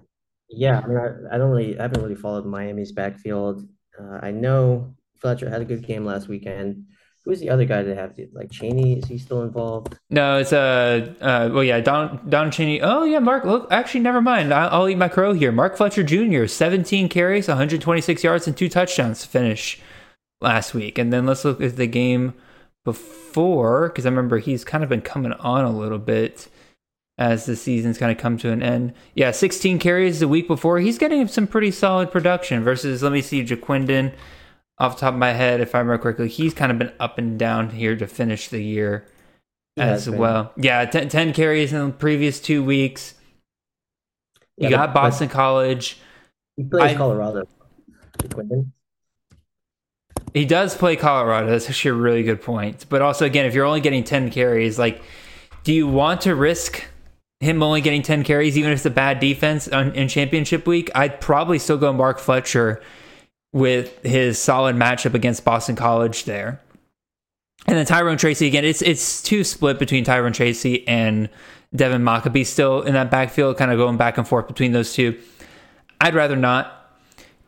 yeah, 0.48 0.80
I 0.82 0.86
mean, 0.86 0.98
I, 0.98 1.34
I 1.34 1.38
don't 1.38 1.50
really, 1.50 1.78
I 1.78 1.82
haven't 1.82 2.02
really 2.02 2.14
followed 2.14 2.46
Miami's 2.46 2.92
backfield. 2.92 3.66
Uh, 3.98 4.18
I 4.22 4.30
know 4.30 4.94
Fletcher 5.18 5.48
had 5.48 5.62
a 5.62 5.64
good 5.64 5.86
game 5.86 6.04
last 6.04 6.28
weekend. 6.28 6.86
Who's 7.24 7.38
the 7.38 7.50
other 7.50 7.66
guy 7.66 7.82
that 7.82 7.96
have 7.96 8.18
like 8.32 8.50
Chaney? 8.50 8.98
Is 8.98 9.04
he 9.04 9.18
still 9.18 9.42
involved? 9.42 9.96
No, 10.08 10.38
it's 10.38 10.54
uh, 10.54 11.14
uh 11.20 11.50
well, 11.52 11.62
yeah, 11.62 11.80
Don 11.80 12.28
Don 12.30 12.50
Chaney. 12.50 12.80
Oh 12.80 13.04
yeah, 13.04 13.18
Mark. 13.18 13.44
Look, 13.44 13.70
actually, 13.70 14.00
never 14.00 14.22
mind. 14.22 14.54
I'll, 14.54 14.70
I'll 14.70 14.88
eat 14.88 14.96
my 14.96 15.08
crow 15.08 15.34
here. 15.34 15.52
Mark 15.52 15.76
Fletcher 15.76 16.02
Jr. 16.02 16.46
17 16.46 17.10
carries, 17.10 17.46
126 17.46 18.24
yards, 18.24 18.46
and 18.46 18.56
two 18.56 18.70
touchdowns 18.70 19.20
to 19.20 19.28
finish 19.28 19.78
last 20.40 20.72
week. 20.72 20.96
And 20.96 21.12
then 21.12 21.26
let's 21.26 21.44
look 21.44 21.60
at 21.60 21.76
the 21.76 21.86
game 21.86 22.32
before, 22.84 23.88
because 23.88 24.06
I 24.06 24.08
remember 24.08 24.38
he's 24.38 24.64
kind 24.64 24.82
of 24.82 24.88
been 24.88 25.02
coming 25.02 25.34
on 25.34 25.66
a 25.66 25.70
little 25.70 25.98
bit 25.98 26.48
as 27.20 27.44
the 27.44 27.54
season's 27.54 27.98
kind 27.98 28.10
of 28.10 28.16
come 28.16 28.38
to 28.38 28.50
an 28.50 28.62
end. 28.62 28.94
Yeah, 29.14 29.30
16 29.30 29.78
carries 29.78 30.20
the 30.20 30.26
week 30.26 30.48
before. 30.48 30.80
He's 30.80 30.96
getting 30.96 31.28
some 31.28 31.46
pretty 31.46 31.70
solid 31.70 32.10
production 32.10 32.64
versus, 32.64 33.02
let 33.02 33.12
me 33.12 33.20
see, 33.20 33.44
Ja'Quinden. 33.44 34.14
Off 34.78 34.96
the 34.96 35.00
top 35.02 35.12
of 35.12 35.20
my 35.20 35.32
head, 35.32 35.60
if 35.60 35.74
I 35.74 35.80
remember 35.80 36.02
correctly, 36.02 36.28
he's 36.28 36.54
kind 36.54 36.72
of 36.72 36.78
been 36.78 36.92
up 36.98 37.18
and 37.18 37.38
down 37.38 37.68
here 37.68 37.94
to 37.94 38.06
finish 38.06 38.48
the 38.48 38.62
year 38.62 39.06
as 39.76 40.08
well. 40.08 40.52
Yeah, 40.56 40.82
10, 40.86 41.10
10, 41.10 41.34
carries 41.34 41.74
in 41.74 41.86
the 41.86 41.92
previous 41.92 42.40
two 42.40 42.64
weeks. 42.64 43.14
You 44.56 44.70
yeah, 44.70 44.76
got 44.78 44.94
Boston 44.94 45.28
College. 45.28 45.98
He 46.56 46.64
plays 46.64 46.92
I, 46.92 46.94
Colorado. 46.94 47.44
Ja'Quinden. 48.16 48.70
He 50.32 50.46
does 50.46 50.74
play 50.74 50.96
Colorado. 50.96 51.50
That's 51.50 51.68
actually 51.68 51.90
a 51.90 51.94
really 51.94 52.22
good 52.22 52.40
point. 52.40 52.86
But 52.88 53.02
also, 53.02 53.26
again, 53.26 53.44
if 53.44 53.52
you're 53.52 53.66
only 53.66 53.80
getting 53.82 54.04
10 54.04 54.30
carries, 54.30 54.78
like, 54.78 55.02
do 55.64 55.74
you 55.74 55.86
want 55.86 56.22
to 56.22 56.34
risk 56.34 56.84
him 57.40 57.62
only 57.62 57.80
getting 57.80 58.02
10 58.02 58.22
carries, 58.24 58.56
even 58.58 58.70
if 58.70 58.76
it's 58.76 58.86
a 58.86 58.90
bad 58.90 59.18
defense 59.18 59.66
on, 59.68 59.92
in 59.94 60.08
championship 60.08 60.66
week, 60.66 60.90
I'd 60.94 61.20
probably 61.20 61.58
still 61.58 61.78
go 61.78 61.92
Mark 61.92 62.18
Fletcher 62.18 62.82
with 63.52 64.02
his 64.02 64.38
solid 64.38 64.76
matchup 64.76 65.14
against 65.14 65.44
Boston 65.44 65.74
College 65.74 66.24
there. 66.24 66.60
And 67.66 67.76
then 67.76 67.86
Tyrone 67.86 68.16
Tracy 68.16 68.46
again, 68.46 68.64
it's 68.64 68.80
it's 68.80 69.22
too 69.22 69.44
split 69.44 69.78
between 69.78 70.04
Tyrone 70.04 70.32
Tracy 70.32 70.86
and 70.88 71.28
Devin 71.74 72.02
Mockobee 72.02 72.46
still 72.46 72.82
in 72.82 72.94
that 72.94 73.10
backfield, 73.10 73.58
kind 73.58 73.70
of 73.70 73.76
going 73.76 73.96
back 73.96 74.18
and 74.18 74.26
forth 74.26 74.48
between 74.48 74.72
those 74.72 74.94
two. 74.94 75.18
I'd 76.00 76.14
rather 76.14 76.36
not. 76.36 76.96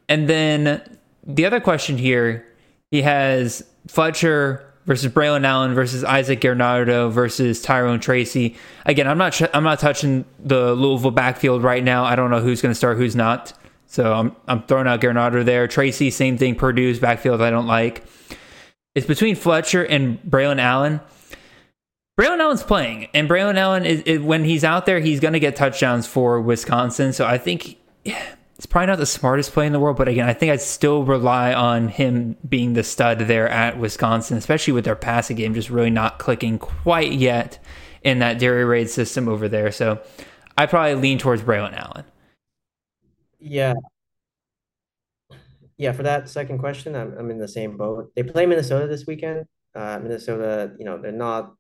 And 0.09 0.29
then 0.29 0.99
the 1.25 1.47
other 1.47 1.61
question 1.61 1.97
here, 1.97 2.47
he 2.91 3.03
has 3.03 3.65
Fletcher 3.89 4.72
versus 4.87 5.13
Braylon 5.13 5.45
Allen 5.45 5.75
versus 5.75 6.05
Isaac 6.05 6.41
Guerendo 6.41 7.09
versus 7.11 7.63
Tyrone 7.63 8.01
Tracy. 8.01 8.57
Again, 8.87 9.07
I'm 9.07 9.19
not 9.19 9.41
I'm 9.55 9.65
not 9.65 9.79
touching 9.79 10.25
the 10.39 10.75
Louisville 10.75 11.11
backfield 11.11 11.63
right 11.63 11.83
now. 11.83 12.05
I 12.05 12.17
don't 12.17 12.31
know 12.31 12.41
who's 12.41 12.61
going 12.61 12.71
to 12.71 12.77
start, 12.77 12.97
who's 12.97 13.17
not. 13.17 13.53
So 13.87 14.13
I'm 14.13 14.37
I'm 14.49 14.63
throwing 14.65 14.87
out 14.87 15.01
Guerendo 15.01 15.43
there. 15.43 15.69
Tracy, 15.69 16.11
same 16.11 16.39
thing. 16.39 16.55
Purdue's 16.55 16.99
backfield 16.99 17.41
I 17.41 17.51
don't 17.51 17.67
like. 17.67 18.05
It's 18.95 19.07
between 19.07 19.37
Fletcher 19.37 19.85
and 19.85 20.23
Braylon 20.23 20.61
Allen. 20.61 21.01
Braylon 22.21 22.41
Allen's 22.41 22.63
playing, 22.63 23.09
and 23.15 23.29
Braylon 23.29 23.57
Allen 23.57 23.87
is, 23.87 24.03
is 24.03 24.21
when 24.21 24.45
he's 24.45 24.65
out 24.65 24.85
there, 24.85 25.01
he's 25.01 25.19
going 25.19 25.33
to 25.33 25.41
get 25.41 25.57
touchdowns 25.57 26.07
for 26.07 26.41
Wisconsin. 26.41 27.13
So 27.13 27.25
I 27.25 27.39
think. 27.39 27.79
Yeah, 28.05 28.23
He's 28.63 28.69
probably 28.69 28.87
not 28.87 28.99
the 28.99 29.07
smartest 29.07 29.51
play 29.51 29.67
in 29.67 29.73
the 29.73 29.81
world, 29.81 29.97
but 29.97 30.07
again, 30.07 30.29
I 30.29 30.35
think 30.35 30.53
I'd 30.53 30.61
still 30.61 31.03
rely 31.03 31.53
on 31.53 31.89
him 31.89 32.37
being 32.49 32.75
the 32.75 32.85
stud 32.85 33.19
there 33.19 33.49
at 33.49 33.77
Wisconsin, 33.77 34.37
especially 34.37 34.73
with 34.73 34.85
their 34.85 34.95
passing 34.95 35.37
game 35.37 35.53
just 35.53 35.69
really 35.69 35.91
not 35.91 36.21
clicking 36.21 36.61
quite 36.61 37.11
yet 37.11 37.59
in 38.05 38.21
that 38.21 38.39
dairy 38.39 38.65
raid 38.65 38.89
system 38.89 39.29
over 39.29 39.49
there. 39.49 39.73
So 39.73 40.01
I 40.57 40.67
probably 40.67 40.95
lean 40.95 41.19
towards 41.19 41.43
Braylon 41.43 41.77
Allen. 41.77 42.05
Yeah. 43.41 43.75
yeah, 45.77 45.91
for 45.91 46.05
that 46.05 46.29
second 46.29 46.59
question, 46.59 46.95
I'm 46.95 47.19
I'm 47.19 47.33
in 47.33 47.39
the 47.39 47.49
same 47.49 47.77
boat. 47.77 48.13
They 48.15 48.23
play 48.23 48.47
Minnesota 48.47 48.87
this 48.87 49.09
weekend. 49.09 49.47
Uh, 49.75 49.99
Minnesota, 50.01 50.73
you 50.79 50.85
know, 50.85 51.03
they're 51.03 51.11
not 51.11 51.53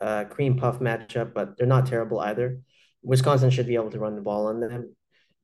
a 0.00 0.26
cream 0.26 0.58
puff 0.58 0.80
matchup, 0.80 1.32
but 1.32 1.56
they're 1.56 1.66
not 1.66 1.86
terrible 1.86 2.20
either. 2.20 2.60
Wisconsin 3.02 3.48
should 3.48 3.66
be 3.66 3.76
able 3.76 3.90
to 3.92 3.98
run 3.98 4.16
the 4.16 4.20
ball 4.20 4.48
on 4.48 4.60
them. 4.60 4.94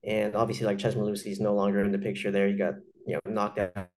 And 0.08 0.34
obviously, 0.34 0.64
like 0.66 0.78
Chez 0.80 0.94
Mellusi 0.94 1.30
is 1.30 1.38
no 1.38 1.54
longer 1.54 1.84
in 1.84 1.92
the 1.92 1.98
picture 1.98 2.30
there. 2.30 2.48
He 2.48 2.54
got, 2.54 2.74
you 3.06 3.14
know, 3.14 3.20
knocked 3.30 3.58
out 3.58 3.88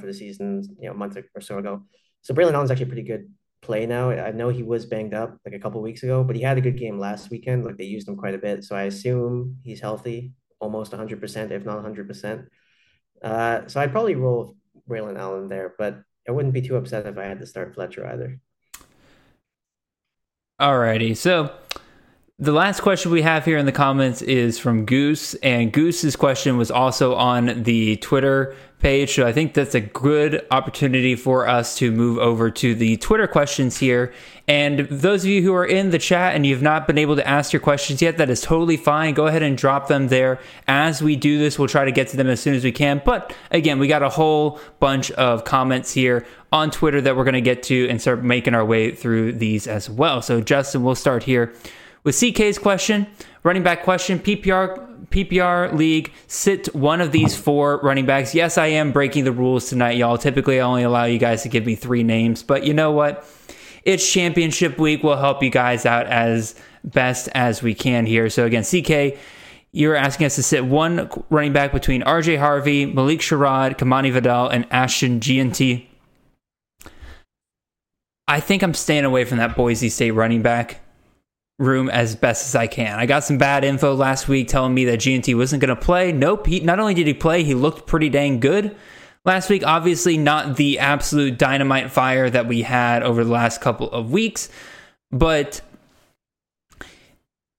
for 0.00 0.06
the 0.06 0.14
season, 0.14 0.62
you 0.80 0.86
know, 0.86 0.92
a 0.92 0.96
month 0.96 1.18
or 1.34 1.40
so 1.42 1.58
ago. 1.58 1.84
So 2.22 2.32
Braelon 2.32 2.54
Allen's 2.54 2.70
actually 2.70 2.86
pretty 2.86 3.02
good 3.02 3.30
play 3.60 3.84
now. 3.84 4.10
I 4.10 4.30
know 4.30 4.48
he 4.48 4.62
was 4.62 4.86
banged 4.86 5.12
up 5.12 5.36
like 5.44 5.54
a 5.54 5.58
couple 5.58 5.82
weeks 5.82 6.02
ago, 6.02 6.24
but 6.24 6.36
he 6.36 6.42
had 6.42 6.56
a 6.56 6.62
good 6.62 6.78
game 6.78 6.98
last 6.98 7.30
weekend. 7.30 7.66
Like 7.66 7.76
they 7.76 7.84
used 7.84 8.08
him 8.08 8.16
quite 8.16 8.34
a 8.34 8.38
bit. 8.38 8.64
So 8.64 8.76
I 8.76 8.84
assume 8.84 9.58
he's 9.62 9.80
healthy, 9.80 10.32
almost 10.58 10.92
100%, 10.92 11.50
if 11.50 11.66
not 11.66 11.84
100%. 11.84 12.46
Uh, 13.22 13.66
so 13.66 13.80
I'd 13.80 13.92
probably 13.92 14.14
roll 14.14 14.56
Braelon 14.88 15.18
Allen 15.18 15.48
there, 15.48 15.74
but 15.76 16.00
I 16.26 16.32
wouldn't 16.32 16.54
be 16.54 16.62
too 16.62 16.76
upset 16.76 17.06
if 17.06 17.18
I 17.18 17.24
had 17.24 17.40
to 17.40 17.46
start 17.46 17.74
Fletcher 17.74 18.06
either. 18.06 18.40
Alrighty, 20.58 21.14
so 21.16 21.52
the 22.40 22.52
last 22.52 22.82
question 22.82 23.10
we 23.10 23.22
have 23.22 23.44
here 23.44 23.58
in 23.58 23.66
the 23.66 23.72
comments 23.72 24.22
is 24.22 24.60
from 24.60 24.84
Goose, 24.84 25.34
and 25.36 25.72
Goose's 25.72 26.14
question 26.14 26.56
was 26.56 26.70
also 26.70 27.16
on 27.16 27.64
the 27.64 27.96
Twitter 27.96 28.54
page. 28.78 29.16
So 29.16 29.26
I 29.26 29.32
think 29.32 29.54
that's 29.54 29.74
a 29.74 29.80
good 29.80 30.46
opportunity 30.52 31.16
for 31.16 31.48
us 31.48 31.76
to 31.78 31.90
move 31.90 32.18
over 32.18 32.48
to 32.48 32.76
the 32.76 32.96
Twitter 32.98 33.26
questions 33.26 33.78
here. 33.78 34.12
And 34.46 34.88
those 34.88 35.24
of 35.24 35.30
you 35.30 35.42
who 35.42 35.52
are 35.52 35.66
in 35.66 35.90
the 35.90 35.98
chat 35.98 36.36
and 36.36 36.46
you've 36.46 36.62
not 36.62 36.86
been 36.86 36.96
able 36.96 37.16
to 37.16 37.26
ask 37.26 37.52
your 37.52 37.58
questions 37.58 38.00
yet, 38.00 38.18
that 38.18 38.30
is 38.30 38.40
totally 38.40 38.76
fine. 38.76 39.14
Go 39.14 39.26
ahead 39.26 39.42
and 39.42 39.58
drop 39.58 39.88
them 39.88 40.06
there. 40.06 40.38
As 40.68 41.02
we 41.02 41.16
do 41.16 41.40
this, 41.40 41.58
we'll 41.58 41.66
try 41.66 41.84
to 41.86 41.90
get 41.90 42.06
to 42.08 42.16
them 42.16 42.28
as 42.28 42.38
soon 42.38 42.54
as 42.54 42.62
we 42.62 42.70
can. 42.70 43.02
But 43.04 43.34
again, 43.50 43.80
we 43.80 43.88
got 43.88 44.04
a 44.04 44.10
whole 44.10 44.60
bunch 44.78 45.10
of 45.10 45.42
comments 45.42 45.92
here 45.92 46.24
on 46.52 46.70
Twitter 46.70 47.00
that 47.00 47.16
we're 47.16 47.24
going 47.24 47.34
to 47.34 47.40
get 47.40 47.64
to 47.64 47.88
and 47.88 48.00
start 48.00 48.22
making 48.22 48.54
our 48.54 48.64
way 48.64 48.92
through 48.92 49.32
these 49.32 49.66
as 49.66 49.90
well. 49.90 50.22
So, 50.22 50.40
Justin, 50.40 50.84
we'll 50.84 50.94
start 50.94 51.24
here 51.24 51.52
with 52.04 52.14
CK's 52.14 52.58
question, 52.58 53.06
running 53.42 53.62
back 53.62 53.82
question, 53.82 54.18
PPR 54.18 54.88
PPR 55.10 55.72
league, 55.72 56.12
sit 56.26 56.74
one 56.74 57.00
of 57.00 57.12
these 57.12 57.34
four 57.34 57.80
running 57.82 58.04
backs. 58.04 58.34
Yes, 58.34 58.58
I 58.58 58.66
am 58.66 58.92
breaking 58.92 59.24
the 59.24 59.32
rules 59.32 59.68
tonight, 59.68 59.96
y'all. 59.96 60.18
Typically, 60.18 60.60
I 60.60 60.64
only 60.64 60.82
allow 60.82 61.04
you 61.04 61.18
guys 61.18 61.42
to 61.42 61.48
give 61.48 61.64
me 61.64 61.74
three 61.74 62.02
names, 62.02 62.42
but 62.42 62.64
you 62.64 62.74
know 62.74 62.92
what? 62.92 63.26
It's 63.84 64.10
championship 64.10 64.78
week. 64.78 65.02
We'll 65.02 65.16
help 65.16 65.42
you 65.42 65.50
guys 65.50 65.86
out 65.86 66.06
as 66.06 66.54
best 66.84 67.28
as 67.34 67.62
we 67.62 67.74
can 67.74 68.04
here. 68.04 68.28
So 68.28 68.44
again, 68.44 68.64
CK, 68.64 69.18
you're 69.72 69.96
asking 69.96 70.26
us 70.26 70.36
to 70.36 70.42
sit 70.42 70.64
one 70.66 71.10
running 71.30 71.52
back 71.52 71.72
between 71.72 72.02
RJ 72.02 72.38
Harvey, 72.38 72.84
Malik 72.84 73.20
Sherrod, 73.20 73.78
Kimani 73.78 74.12
Vidal, 74.12 74.48
and 74.48 74.66
Ashton 74.70 75.20
Jeanty. 75.20 75.90
I 78.26 78.40
think 78.40 78.62
I'm 78.62 78.74
staying 78.74 79.04
away 79.04 79.24
from 79.24 79.38
that 79.38 79.56
Boise 79.56 79.88
State 79.88 80.10
running 80.10 80.42
back 80.42 80.80
room 81.58 81.90
as 81.90 82.14
best 82.14 82.46
as 82.46 82.54
I 82.54 82.66
can. 82.68 82.98
I 82.98 83.06
got 83.06 83.24
some 83.24 83.36
bad 83.36 83.64
info 83.64 83.94
last 83.94 84.28
week 84.28 84.48
telling 84.48 84.74
me 84.74 84.84
that 84.86 84.98
Jeanty 84.98 85.34
wasn't 85.34 85.60
going 85.60 85.74
to 85.74 85.80
play. 85.80 86.12
Nope. 86.12 86.46
He, 86.46 86.60
not 86.60 86.78
only 86.78 86.94
did 86.94 87.06
he 87.06 87.14
play, 87.14 87.42
he 87.42 87.54
looked 87.54 87.86
pretty 87.86 88.08
dang 88.08 88.40
good 88.40 88.76
last 89.24 89.50
week. 89.50 89.64
Obviously, 89.66 90.16
not 90.16 90.56
the 90.56 90.78
absolute 90.78 91.36
dynamite 91.36 91.90
fire 91.90 92.30
that 92.30 92.46
we 92.46 92.62
had 92.62 93.02
over 93.02 93.24
the 93.24 93.30
last 93.30 93.60
couple 93.60 93.90
of 93.90 94.12
weeks, 94.12 94.48
but 95.10 95.60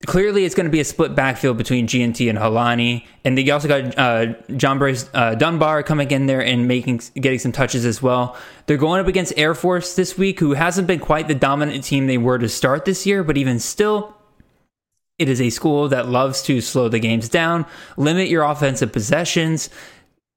clearly 0.05 0.45
it's 0.45 0.55
going 0.55 0.65
to 0.65 0.71
be 0.71 0.79
a 0.79 0.85
split 0.85 1.13
backfield 1.13 1.57
between 1.57 1.87
Jeanty 1.87 2.29
and 2.29 2.37
Holani. 2.37 3.05
And 3.25 3.37
you 3.37 3.51
also 3.51 3.67
got 3.67 3.97
uh, 3.97 4.33
Jambres 4.49 5.09
uh, 5.13 5.35
Dunbar 5.35 5.83
coming 5.83 6.09
in 6.11 6.25
there 6.25 6.43
and 6.43 6.67
making 6.67 7.01
getting 7.15 7.39
some 7.39 7.51
touches 7.51 7.85
as 7.85 8.01
well. 8.01 8.37
They're 8.65 8.77
going 8.77 9.01
up 9.01 9.07
against 9.07 9.33
Air 9.35 9.53
Force 9.53 9.95
this 9.95 10.17
week, 10.17 10.39
who 10.39 10.53
hasn't 10.53 10.87
been 10.87 10.99
quite 10.99 11.27
the 11.27 11.35
dominant 11.35 11.83
team 11.83 12.07
they 12.07 12.17
were 12.17 12.37
to 12.37 12.49
start 12.49 12.85
this 12.85 13.05
year, 13.05 13.23
but 13.23 13.37
even 13.37 13.59
still. 13.59 14.15
It 15.17 15.27
is 15.27 15.41
a 15.41 15.49
school 15.49 15.89
that 15.89 16.07
loves 16.07 16.41
to 16.43 16.61
slow 16.61 16.87
the 16.87 16.99
games 16.99 17.27
down, 17.27 17.65
limit 17.97 18.29
your 18.29 18.43
offensive 18.43 18.93
possessions, 18.93 19.69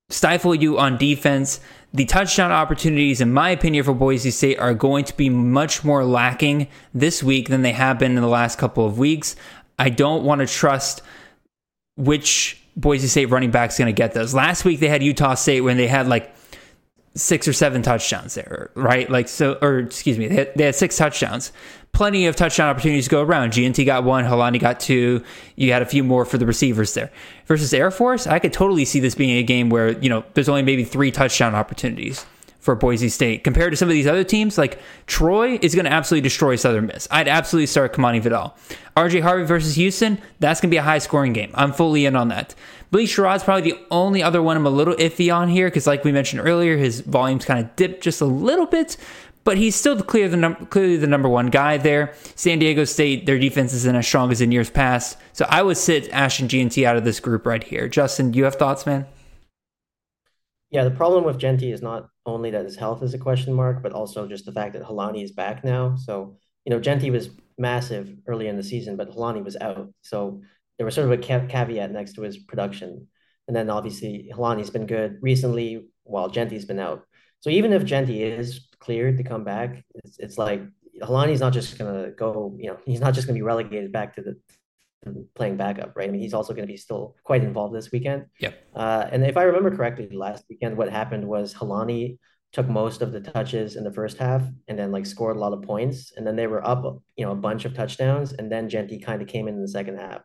stifle 0.08 0.56
you 0.56 0.76
on 0.76 0.98
defense. 0.98 1.60
The 1.94 2.06
touchdown 2.06 2.52
opportunities, 2.52 3.20
in 3.20 3.32
my 3.32 3.50
opinion, 3.50 3.84
for 3.84 3.92
Boise 3.92 4.30
State 4.30 4.58
are 4.58 4.72
going 4.72 5.04
to 5.04 5.16
be 5.16 5.28
much 5.28 5.84
more 5.84 6.04
lacking 6.04 6.68
this 6.94 7.22
week 7.22 7.48
than 7.48 7.60
they 7.62 7.72
have 7.72 7.98
been 7.98 8.16
in 8.16 8.22
the 8.22 8.28
last 8.28 8.58
couple 8.58 8.86
of 8.86 8.98
weeks. 8.98 9.36
I 9.78 9.90
don't 9.90 10.24
want 10.24 10.40
to 10.40 10.46
trust 10.46 11.02
which 11.96 12.62
Boise 12.76 13.08
State 13.08 13.26
running 13.26 13.50
back 13.50 13.70
is 13.70 13.78
going 13.78 13.86
to 13.86 13.92
get 13.92 14.14
those. 14.14 14.32
Last 14.32 14.64
week 14.64 14.80
they 14.80 14.88
had 14.88 15.02
Utah 15.02 15.34
State 15.34 15.60
when 15.60 15.76
they 15.76 15.86
had 15.86 16.08
like 16.08 16.34
six 17.14 17.46
or 17.46 17.52
seven 17.52 17.82
touchdowns 17.82 18.34
there, 18.34 18.70
right? 18.74 19.10
Like 19.10 19.28
so, 19.28 19.58
or 19.60 19.78
excuse 19.80 20.18
me, 20.18 20.28
they 20.28 20.34
had, 20.34 20.52
they 20.56 20.64
had 20.64 20.74
six 20.74 20.96
touchdowns. 20.96 21.52
Plenty 21.92 22.24
of 22.24 22.36
touchdown 22.36 22.70
opportunities 22.70 23.04
to 23.04 23.10
go 23.10 23.20
around. 23.20 23.52
Jeanty 23.52 23.84
got 23.84 24.02
one, 24.04 24.24
Holani 24.24 24.58
got 24.58 24.80
two. 24.80 25.22
You 25.56 25.72
had 25.72 25.82
a 25.82 25.86
few 25.86 26.02
more 26.02 26.24
for 26.24 26.38
the 26.38 26.46
receivers 26.46 26.94
there. 26.94 27.10
Versus 27.46 27.74
Air 27.74 27.90
Force, 27.90 28.26
I 28.26 28.38
could 28.38 28.52
totally 28.52 28.86
see 28.86 28.98
this 28.98 29.14
being 29.14 29.36
a 29.36 29.42
game 29.42 29.68
where 29.68 29.90
you 29.98 30.08
know 30.08 30.24
there's 30.32 30.48
only 30.48 30.62
maybe 30.62 30.84
three 30.84 31.10
touchdown 31.10 31.54
opportunities 31.54 32.24
for 32.62 32.76
Boise 32.76 33.08
State 33.08 33.42
compared 33.42 33.72
to 33.72 33.76
some 33.76 33.88
of 33.88 33.92
these 33.92 34.06
other 34.06 34.22
teams. 34.22 34.56
Like 34.56 34.78
Troy 35.06 35.58
is 35.60 35.74
going 35.74 35.84
to 35.84 35.92
absolutely 35.92 36.22
destroy 36.22 36.54
Southern 36.56 36.86
Miss. 36.86 37.08
I'd 37.10 37.26
absolutely 37.26 37.66
start 37.66 37.92
Kimani 37.92 38.22
Vidal. 38.22 38.56
RJ 38.96 39.20
Harvey 39.22 39.44
versus 39.44 39.74
Houston, 39.74 40.18
that's 40.38 40.60
going 40.60 40.70
to 40.70 40.74
be 40.74 40.78
a 40.78 40.82
high 40.82 40.98
scoring 40.98 41.32
game. 41.32 41.50
I'm 41.54 41.72
fully 41.72 42.06
in 42.06 42.14
on 42.14 42.28
that. 42.28 42.54
Malik 42.92 43.08
Sherrod's 43.08 43.42
probably 43.42 43.72
the 43.72 43.80
only 43.90 44.22
other 44.22 44.40
one 44.42 44.56
I'm 44.56 44.66
a 44.66 44.70
little 44.70 44.94
iffy 44.94 45.34
on 45.34 45.48
here 45.48 45.66
because, 45.66 45.86
like 45.86 46.04
we 46.04 46.12
mentioned 46.12 46.46
earlier, 46.46 46.76
his 46.76 47.00
volumes 47.00 47.44
kind 47.44 47.58
of 47.58 47.74
dipped 47.74 48.02
just 48.02 48.20
a 48.20 48.26
little 48.26 48.66
bit. 48.66 48.96
But 49.44 49.56
he's 49.56 49.74
still 49.74 50.00
clear 50.00 50.28
the 50.28 50.36
num- 50.36 50.66
clearly 50.66 50.96
the 50.98 51.08
number 51.08 51.28
one 51.28 51.48
guy 51.48 51.76
there. 51.76 52.14
San 52.36 52.60
Diego 52.60 52.84
State, 52.84 53.26
their 53.26 53.40
defense 53.40 53.72
isn't 53.72 53.96
as 53.96 54.06
strong 54.06 54.30
as 54.30 54.40
in 54.40 54.52
years 54.52 54.70
past. 54.70 55.18
So 55.32 55.46
I 55.48 55.62
would 55.62 55.78
sit 55.78 56.08
Ashton 56.12 56.46
Jeanty 56.46 56.86
out 56.86 56.96
of 56.96 57.02
this 57.02 57.18
group 57.18 57.44
right 57.44 57.64
here. 57.64 57.88
Justin, 57.88 58.30
do 58.30 58.38
you 58.38 58.44
have 58.44 58.54
thoughts, 58.54 58.86
man? 58.86 59.06
Yeah, 60.70 60.84
the 60.84 60.92
problem 60.92 61.24
with 61.24 61.38
Jeanty 61.38 61.72
is 61.72 61.82
not 61.82 62.08
only 62.26 62.50
that 62.50 62.64
his 62.64 62.76
health 62.76 63.02
is 63.02 63.14
a 63.14 63.18
question 63.18 63.52
mark, 63.52 63.82
but 63.82 63.92
also 63.92 64.26
just 64.26 64.44
the 64.46 64.52
fact 64.52 64.74
that 64.74 64.82
Holani 64.82 65.24
is 65.24 65.32
back 65.32 65.64
now. 65.64 65.96
So, 65.96 66.36
you 66.64 66.70
know, 66.70 66.80
Jeanty 66.80 67.10
was 67.10 67.30
massive 67.58 68.14
early 68.26 68.48
in 68.48 68.56
the 68.56 68.62
season, 68.62 68.96
but 68.96 69.10
Holani 69.10 69.44
was 69.44 69.56
out. 69.56 69.92
So 70.02 70.42
there 70.78 70.84
was 70.84 70.94
sort 70.94 71.10
of 71.10 71.12
a 71.12 71.22
caveat 71.48 71.90
next 71.90 72.14
to 72.14 72.22
his 72.22 72.38
production. 72.38 73.08
And 73.48 73.56
then 73.56 73.70
obviously 73.70 74.30
Holani's 74.32 74.70
been 74.70 74.86
good 74.86 75.18
recently 75.20 75.88
while 76.04 76.28
Jeanty's 76.28 76.64
been 76.64 76.78
out. 76.78 77.04
So 77.40 77.50
even 77.50 77.72
if 77.72 77.84
Jeanty 77.84 78.22
is 78.22 78.68
cleared 78.78 79.18
to 79.18 79.24
come 79.24 79.44
back, 79.44 79.84
it's, 79.96 80.18
it's 80.18 80.38
like 80.38 80.62
Holani's 81.00 81.40
not 81.40 81.52
just 81.52 81.78
going 81.78 82.04
to 82.04 82.10
go, 82.12 82.56
you 82.58 82.70
know, 82.70 82.78
he's 82.86 83.00
not 83.00 83.14
just 83.14 83.26
going 83.26 83.34
to 83.34 83.38
be 83.38 83.46
relegated 83.46 83.92
back 83.92 84.14
to 84.14 84.22
the 84.22 84.36
playing 85.34 85.56
backup, 85.56 85.96
right? 85.96 86.08
I 86.08 86.12
mean, 86.12 86.20
he's 86.20 86.34
also 86.34 86.52
going 86.52 86.66
to 86.66 86.72
be 86.72 86.76
still 86.76 87.16
quite 87.24 87.42
involved 87.42 87.74
this 87.74 87.90
weekend. 87.90 88.26
Yep. 88.40 88.54
Uh, 88.74 89.06
and 89.10 89.24
if 89.24 89.36
I 89.36 89.42
remember 89.44 89.74
correctly, 89.74 90.08
last 90.12 90.44
weekend, 90.48 90.76
what 90.76 90.90
happened 90.90 91.26
was 91.26 91.54
Holani 91.54 92.18
took 92.52 92.68
most 92.68 93.00
of 93.00 93.12
the 93.12 93.20
touches 93.20 93.76
in 93.76 93.84
the 93.84 93.92
first 93.92 94.18
half 94.18 94.42
and 94.68 94.78
then 94.78 94.92
like 94.92 95.06
scored 95.06 95.36
a 95.36 95.40
lot 95.40 95.54
of 95.54 95.62
points. 95.62 96.12
And 96.16 96.26
then 96.26 96.36
they 96.36 96.46
were 96.46 96.66
up, 96.66 96.84
you 97.16 97.24
know, 97.24 97.32
a 97.32 97.36
bunch 97.36 97.64
of 97.64 97.74
touchdowns. 97.74 98.32
And 98.32 98.52
then 98.52 98.68
Jeanty 98.68 98.98
kind 98.98 99.22
of 99.22 99.28
came 99.28 99.48
in, 99.48 99.54
in 99.54 99.62
the 99.62 99.68
second 99.68 99.98
half. 99.98 100.20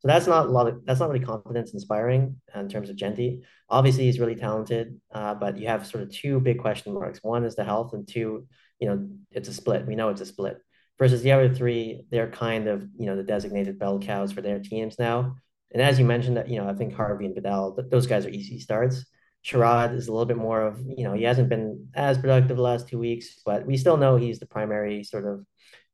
So 0.00 0.08
that's 0.08 0.26
not 0.26 0.46
a 0.46 0.50
lot 0.50 0.68
of, 0.68 0.84
that's 0.84 1.00
not 1.00 1.08
really 1.10 1.24
confidence 1.24 1.72
inspiring 1.72 2.36
in 2.54 2.68
terms 2.68 2.90
of 2.90 2.96
Jeanty. 2.96 3.42
Obviously, 3.68 4.04
he's 4.04 4.20
really 4.20 4.36
talented, 4.36 5.00
uh, 5.12 5.34
but 5.34 5.58
you 5.58 5.66
have 5.66 5.86
sort 5.86 6.04
of 6.04 6.12
two 6.12 6.38
big 6.38 6.58
question 6.58 6.92
marks. 6.92 7.18
One 7.22 7.44
is 7.44 7.56
the 7.56 7.64
health, 7.64 7.94
and 7.94 8.06
two, 8.06 8.46
you 8.78 8.88
know, 8.88 9.08
it's 9.32 9.48
a 9.48 9.54
split. 9.54 9.86
We 9.86 9.96
know 9.96 10.10
it's 10.10 10.20
a 10.20 10.26
split 10.26 10.58
versus 10.98 11.22
the 11.22 11.32
other 11.32 11.52
three, 11.52 12.02
they're 12.10 12.30
kind 12.30 12.68
of, 12.68 12.88
you 12.98 13.06
know, 13.06 13.16
the 13.16 13.22
designated 13.22 13.78
bell 13.78 13.98
cows 13.98 14.32
for 14.32 14.40
their 14.40 14.58
teams 14.58 14.98
now. 14.98 15.36
And 15.72 15.82
as 15.82 15.98
you 15.98 16.04
mentioned, 16.04 16.36
that 16.36 16.48
you 16.48 16.60
know, 16.60 16.68
I 16.68 16.74
think 16.74 16.94
Harvey 16.94 17.26
and 17.26 17.34
Vidal, 17.34 17.78
those 17.90 18.06
guys 18.06 18.24
are 18.24 18.30
easy 18.30 18.58
starts. 18.58 19.04
Sherrod 19.44 19.94
is 19.94 20.08
a 20.08 20.12
little 20.12 20.26
bit 20.26 20.36
more 20.36 20.62
of, 20.62 20.80
you 20.80 21.04
know, 21.04 21.12
he 21.12 21.22
hasn't 21.22 21.48
been 21.48 21.88
as 21.94 22.18
productive 22.18 22.56
the 22.56 22.62
last 22.62 22.88
two 22.88 22.98
weeks, 22.98 23.40
but 23.44 23.64
we 23.64 23.76
still 23.76 23.96
know 23.96 24.16
he's 24.16 24.40
the 24.40 24.46
primary 24.46 25.04
sort 25.04 25.24
of 25.24 25.44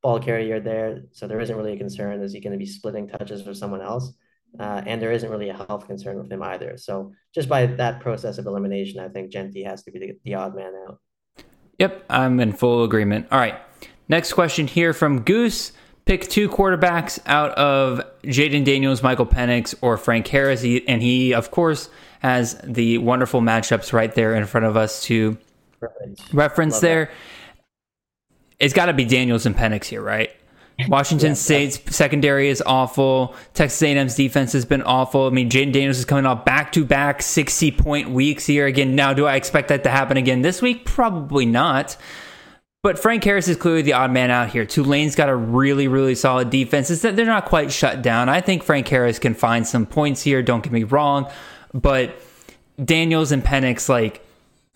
ball 0.03 0.19
carrier 0.19 0.59
there. 0.59 1.03
So 1.13 1.27
there 1.27 1.41
isn't 1.41 1.55
really 1.55 1.75
a 1.75 1.79
concern. 1.79 2.23
Is 2.23 2.33
he 2.33 2.41
going 2.41 2.53
to 2.53 2.59
be 2.59 2.67
splitting 2.67 3.09
touches 3.09 3.43
for 3.43 3.53
someone 3.53 3.83
else? 3.83 4.15
Uh, 4.59 4.83
and 4.87 5.01
there 5.01 5.13
isn't 5.13 5.31
really 5.31 5.49
a 5.49 5.55
health 5.55 5.87
concern 5.87 6.19
with 6.19 6.31
him 6.31 6.43
either. 6.43 6.77
So 6.77 7.13
just 7.35 7.49
by 7.49 7.67
that 7.67 8.01
process 8.01 8.39
of 8.39 8.47
elimination, 8.47 9.01
I 9.01 9.09
think 9.09 9.31
Jeanty 9.31 9.65
has 9.65 9.83
to 9.85 9.91
be 9.91 9.99
the, 9.99 10.13
the 10.25 10.35
odd 10.35 10.55
man 10.55 10.73
out. 10.89 10.99
Yep, 11.79 12.05
I'm 12.09 12.39
in 12.41 12.53
full 12.53 12.85
agreement. 12.85 13.29
All 13.31 13.39
right. 13.39 13.59
Next 14.13 14.35
question 14.35 14.67
here 14.67 14.93
from 14.93 15.23
Goose. 15.23 15.73
Pick 16.05 16.29
two 16.29 16.51
quarterbacks 16.51 17.19
out 17.25 17.53
of 17.53 18.03
Jayden 18.25 18.63
Daniels, 18.63 19.03
Michael 19.03 19.25
Penix, 19.25 19.75
or 19.81 19.97
Frank 19.97 20.27
Harris. 20.27 20.63
and 20.63 21.03
he, 21.03 21.33
of 21.33 21.51
course, 21.51 21.89
has 22.21 22.61
the 22.63 22.99
wonderful 22.99 23.41
matchups 23.41 23.95
right 23.95 24.15
there 24.15 24.35
in 24.35 24.45
front 24.45 24.67
of 24.67 24.77
us 24.77 25.03
to 25.05 25.39
reference 26.31 26.75
Love 26.75 26.83
there. 26.83 27.05
That. 27.07 27.15
It's 28.61 28.75
got 28.75 28.87
to 28.87 28.93
be 28.93 29.07
Daniels 29.07 29.47
and 29.47 29.57
Penix 29.57 29.85
here, 29.85 30.03
right? 30.03 30.31
Washington 30.89 31.31
Yeah. 31.31 31.35
State's 31.35 31.97
secondary 31.97 32.51
is 32.51 32.63
awful. 32.67 33.35
Texas 33.55 33.83
A&M's 33.83 34.15
defense 34.15 34.53
has 34.53 34.67
been 34.67 34.83
awful. 34.83 35.27
I 35.27 35.31
mean, 35.31 35.49
Jayden 35.49 35.73
Daniels 35.73 35.97
is 35.97 36.05
coming 36.05 36.27
off 36.27 36.45
back-to-back 36.45 37.21
60-point 37.21 38.11
weeks 38.11 38.45
here 38.45 38.67
again. 38.67 38.95
Now, 38.95 39.15
do 39.15 39.25
I 39.25 39.37
expect 39.37 39.69
that 39.69 39.85
to 39.85 39.89
happen 39.89 40.19
again 40.19 40.43
this 40.43 40.61
week? 40.61 40.85
Probably 40.85 41.47
not. 41.47 41.97
But 42.83 42.99
Frank 42.99 43.23
Harris 43.23 43.47
is 43.47 43.57
clearly 43.57 43.83
the 43.83 43.93
odd 43.93 44.11
man 44.11 44.33
out 44.33 44.51
here. 44.51 44.67
Tulane's 44.67 45.15
got 45.15 45.29
a 45.29 45.37
really, 45.37 45.87
really 45.87 46.17
solid 46.17 46.51
defense. 46.51 46.91
It's 46.91 47.03
that 47.03 47.15
they're 47.15 47.25
not 47.25 47.45
quite 47.45 47.71
shut 47.71 48.03
down. 48.03 48.29
I 48.29 48.41
think 48.41 48.65
Frank 48.65 48.89
Harris 48.89 49.21
can 49.21 49.35
find 49.35 49.65
some 49.65 49.87
points 49.87 50.23
here. 50.23 50.43
Don't 50.43 50.65
get 50.65 50.73
me 50.73 50.83
wrong, 50.83 51.31
but 51.73 52.21
Daniels 52.85 53.31
and 53.31 53.45
Penix, 53.45 53.89
like, 53.89 54.27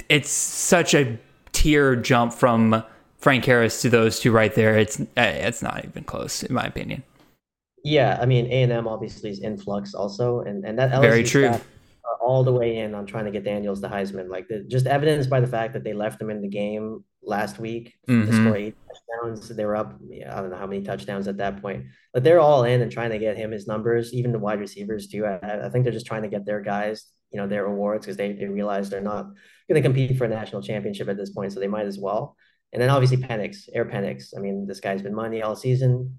it's 0.09 0.31
such 0.31 0.95
a 0.95 1.19
tier 1.51 1.97
jump 1.97 2.33
from 2.33 2.85
Frank 3.19 3.45
Harris 3.45 3.83
to 3.83 3.91
those 3.91 4.21
two 4.21 4.31
right 4.31 4.55
there. 4.55 4.79
It's 4.79 5.01
eh, 5.17 5.49
it's 5.49 5.61
not 5.61 5.85
even 5.85 6.05
close, 6.05 6.45
in 6.45 6.55
my 6.55 6.65
opinion. 6.65 7.03
Yeah, 7.83 8.19
I 8.21 8.27
mean 8.27 8.47
A 8.47 8.63
and 8.63 8.71
M 8.71 8.87
obviously 8.87 9.31
is 9.31 9.41
in 9.41 9.57
flux 9.57 9.95
also, 9.95 10.43
and 10.43 10.65
and 10.65 10.79
that 10.79 11.01
Very 11.01 11.25
LSU 11.25 11.29
true. 11.29 11.49
staff 11.49 11.67
are 12.05 12.19
all 12.25 12.45
the 12.45 12.53
way 12.53 12.79
in 12.79 12.95
on 12.95 13.05
trying 13.05 13.25
to 13.25 13.33
get 13.33 13.43
Daniels 13.43 13.81
the 13.81 13.89
Heisman. 13.89 14.29
Like 14.29 14.47
the, 14.47 14.61
just 14.61 14.87
evidenced 14.87 15.29
by 15.29 15.41
the 15.41 15.47
fact 15.49 15.73
that 15.73 15.83
they 15.83 15.93
left 15.93 16.21
him 16.21 16.31
in 16.31 16.41
the 16.41 16.49
game 16.49 17.03
last 17.27 17.59
week 17.59 17.95
to 18.07 18.13
Mhm. 18.13 18.33
score 18.33 18.57
eight 18.57 18.77
touchdowns. 18.89 19.49
They 19.49 19.65
were 19.67 19.77
up, 19.77 19.99
yeah, 20.09 20.37
I 20.37 20.41
don't 20.41 20.51
know 20.51 20.57
how 20.57 20.67
many 20.67 20.83
touchdowns 20.83 21.29
at 21.29 21.39
that 21.39 21.61
point, 21.61 21.87
but 22.15 22.23
they're 22.25 22.41
all 22.41 22.65
in 22.65 22.81
and 22.81 22.91
trying 22.91 23.11
to 23.11 23.19
get 23.19 23.37
him 23.37 23.51
his 23.51 23.67
numbers, 23.67 24.15
even 24.15 24.33
the 24.33 24.39
wide 24.39 24.61
receivers 24.61 25.09
too. 25.09 25.27
I, 25.27 25.67
I 25.67 25.69
think 25.69 25.85
they're 25.85 25.93
just 25.93 26.07
trying 26.07 26.23
to 26.23 26.29
get 26.29 26.47
their 26.47 26.61
guys, 26.61 27.05
you 27.33 27.39
know, 27.41 27.49
their 27.49 27.67
awards 27.67 28.07
because 28.07 28.17
they, 28.17 28.33
they 28.33 28.47
realize 28.47 28.89
they're 28.89 29.01
not 29.01 29.25
going 29.69 29.83
to 29.83 29.89
compete 29.89 30.17
for 30.17 30.25
a 30.25 30.29
national 30.29 30.63
championship 30.63 31.09
at 31.09 31.17
this 31.17 31.31
point, 31.31 31.53
so 31.53 31.61
they 31.61 31.67
might 31.67 31.87
as 31.87 31.99
well. 31.99 32.37
And 32.73 32.81
then 32.81 32.91
obviously 32.91 33.19
Penix, 33.19 33.69
Air 33.75 33.85
Penix. 33.87 34.33
I 34.37 34.41
mean, 34.41 34.67
this 34.67 34.81
guy's 34.81 35.03
been 35.03 35.15
money 35.15 35.43
all 35.43 35.57
season. 35.57 36.19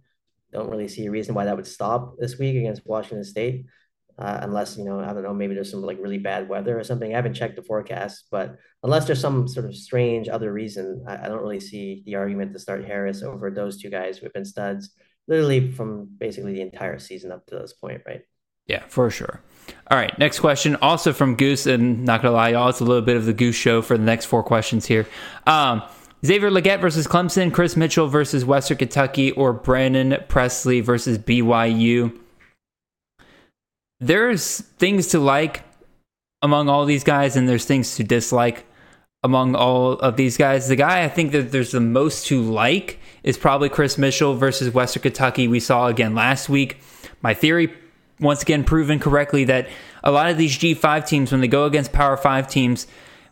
Don't 0.52 0.70
really 0.70 0.88
see 0.88 1.06
a 1.06 1.12
reason 1.12 1.36
why 1.36 1.46
that 1.46 1.56
would 1.56 1.68
stop 1.68 2.16
this 2.20 2.38
week 2.38 2.56
against 2.56 2.86
Washington 2.86 3.24
State, 3.24 3.66
uh, 4.20 4.40
unless 4.42 4.78
you 4.78 4.84
know 4.84 5.00
I 5.00 5.14
don't 5.14 5.24
know 5.24 5.34
maybe 5.34 5.54
there's 5.54 5.72
some 5.72 5.82
like 5.82 6.00
really 6.02 6.18
bad 6.18 6.50
weather 6.50 6.80
or 6.80 6.84
something. 6.84 7.12
I 7.12 7.16
haven't 7.16 7.36
checked 7.36 7.56
the 7.56 7.64
forecast, 7.64 8.28
but 8.32 8.58
unless 8.84 9.06
there's 9.06 9.22
some 9.22 9.48
sort 9.48 9.66
of 9.66 9.76
strange 9.76 10.28
other 10.28 10.52
reason, 10.52 11.04
I, 11.08 11.26
I 11.26 11.28
don't 11.28 11.42
really 11.42 11.60
see 11.60 12.04
the 12.06 12.16
argument 12.16 12.54
to 12.54 12.60
start 12.60 12.86
Harris 12.86 13.24
over 13.24 13.52
those 13.52 13.78
two 13.82 13.90
guys 13.90 14.18
who've 14.18 14.34
been 14.34 14.46
studs 14.46 14.92
literally 15.28 15.72
from 15.72 16.10
basically 16.18 16.54
the 16.54 16.62
entire 16.62 17.00
season 17.00 17.32
up 17.32 17.46
to 17.48 17.56
this 17.56 17.74
point, 17.74 18.02
right? 18.06 18.22
Yeah, 18.66 18.84
for 18.88 19.10
sure. 19.10 19.42
All 19.90 19.98
right, 19.98 20.18
next 20.18 20.40
question, 20.40 20.78
also 20.82 21.14
from 21.14 21.36
Goose, 21.36 21.66
and 21.66 22.04
not 22.04 22.22
gonna 22.22 22.34
lie, 22.34 22.50
y'all, 22.50 22.70
it's 22.70 22.80
a 22.80 22.86
little 22.86 23.02
bit 23.02 23.18
of 23.18 23.26
the 23.26 23.34
Goose 23.34 23.56
show 23.56 23.82
for 23.82 23.98
the 23.98 24.04
next 24.04 24.26
four 24.26 24.44
questions 24.44 24.86
here. 24.86 25.08
Um, 25.46 25.84
Xavier 26.26 26.50
Legette 26.50 26.82
versus 26.82 27.06
Clemson, 27.08 27.54
Chris 27.54 27.78
Mitchell 27.78 28.08
versus 28.08 28.44
Western 28.44 28.78
Kentucky, 28.78 29.32
or 29.32 29.54
Brennan 29.54 30.18
Presley 30.28 30.82
versus 30.82 31.18
BYU. 31.18 32.18
There's 34.00 34.62
things 34.62 35.08
to 35.08 35.20
like 35.20 35.64
among 36.42 36.70
all 36.70 36.86
these 36.86 37.04
guys, 37.04 37.36
and 37.36 37.50
there's 37.50 37.66
things 37.66 37.96
to 37.96 38.04
dislike 38.04 38.66
among 39.24 39.56
all 39.56 39.94
of 39.94 40.16
these 40.16 40.38
guys. 40.38 40.68
The 40.68 40.76
guy 40.76 41.04
I 41.04 41.10
think 41.10 41.32
that 41.32 41.52
there's 41.52 41.72
the 41.72 41.80
most 41.80 42.28
to 42.28 42.42
like 42.42 43.00
is 43.24 43.38
probably 43.38 43.70
Chris 43.70 43.98
Mitchell 43.98 44.36
versus 44.36 44.74
Western 44.74 45.02
Kentucky. 45.02 45.48
We 45.48 45.60
saw 45.60 45.88
again 45.88 46.14
last 46.14 46.48
week. 46.48 46.78
My 47.22 47.34
theory, 47.34 47.74
once 48.20 48.44
again, 48.44 48.64
proven 48.64 49.00
correctly 49.00 49.44
that 49.46 49.68
a 50.04 50.12
lot 50.12 50.30
of 50.30 50.38
these 50.38 50.58
G5 50.58 51.08
teams, 51.08 51.32
when 51.32 51.42
they 51.42 51.48
go 51.48 51.66
against 51.66 51.92
Power 51.92 52.16
5 52.16 52.48
teams, 52.48 52.86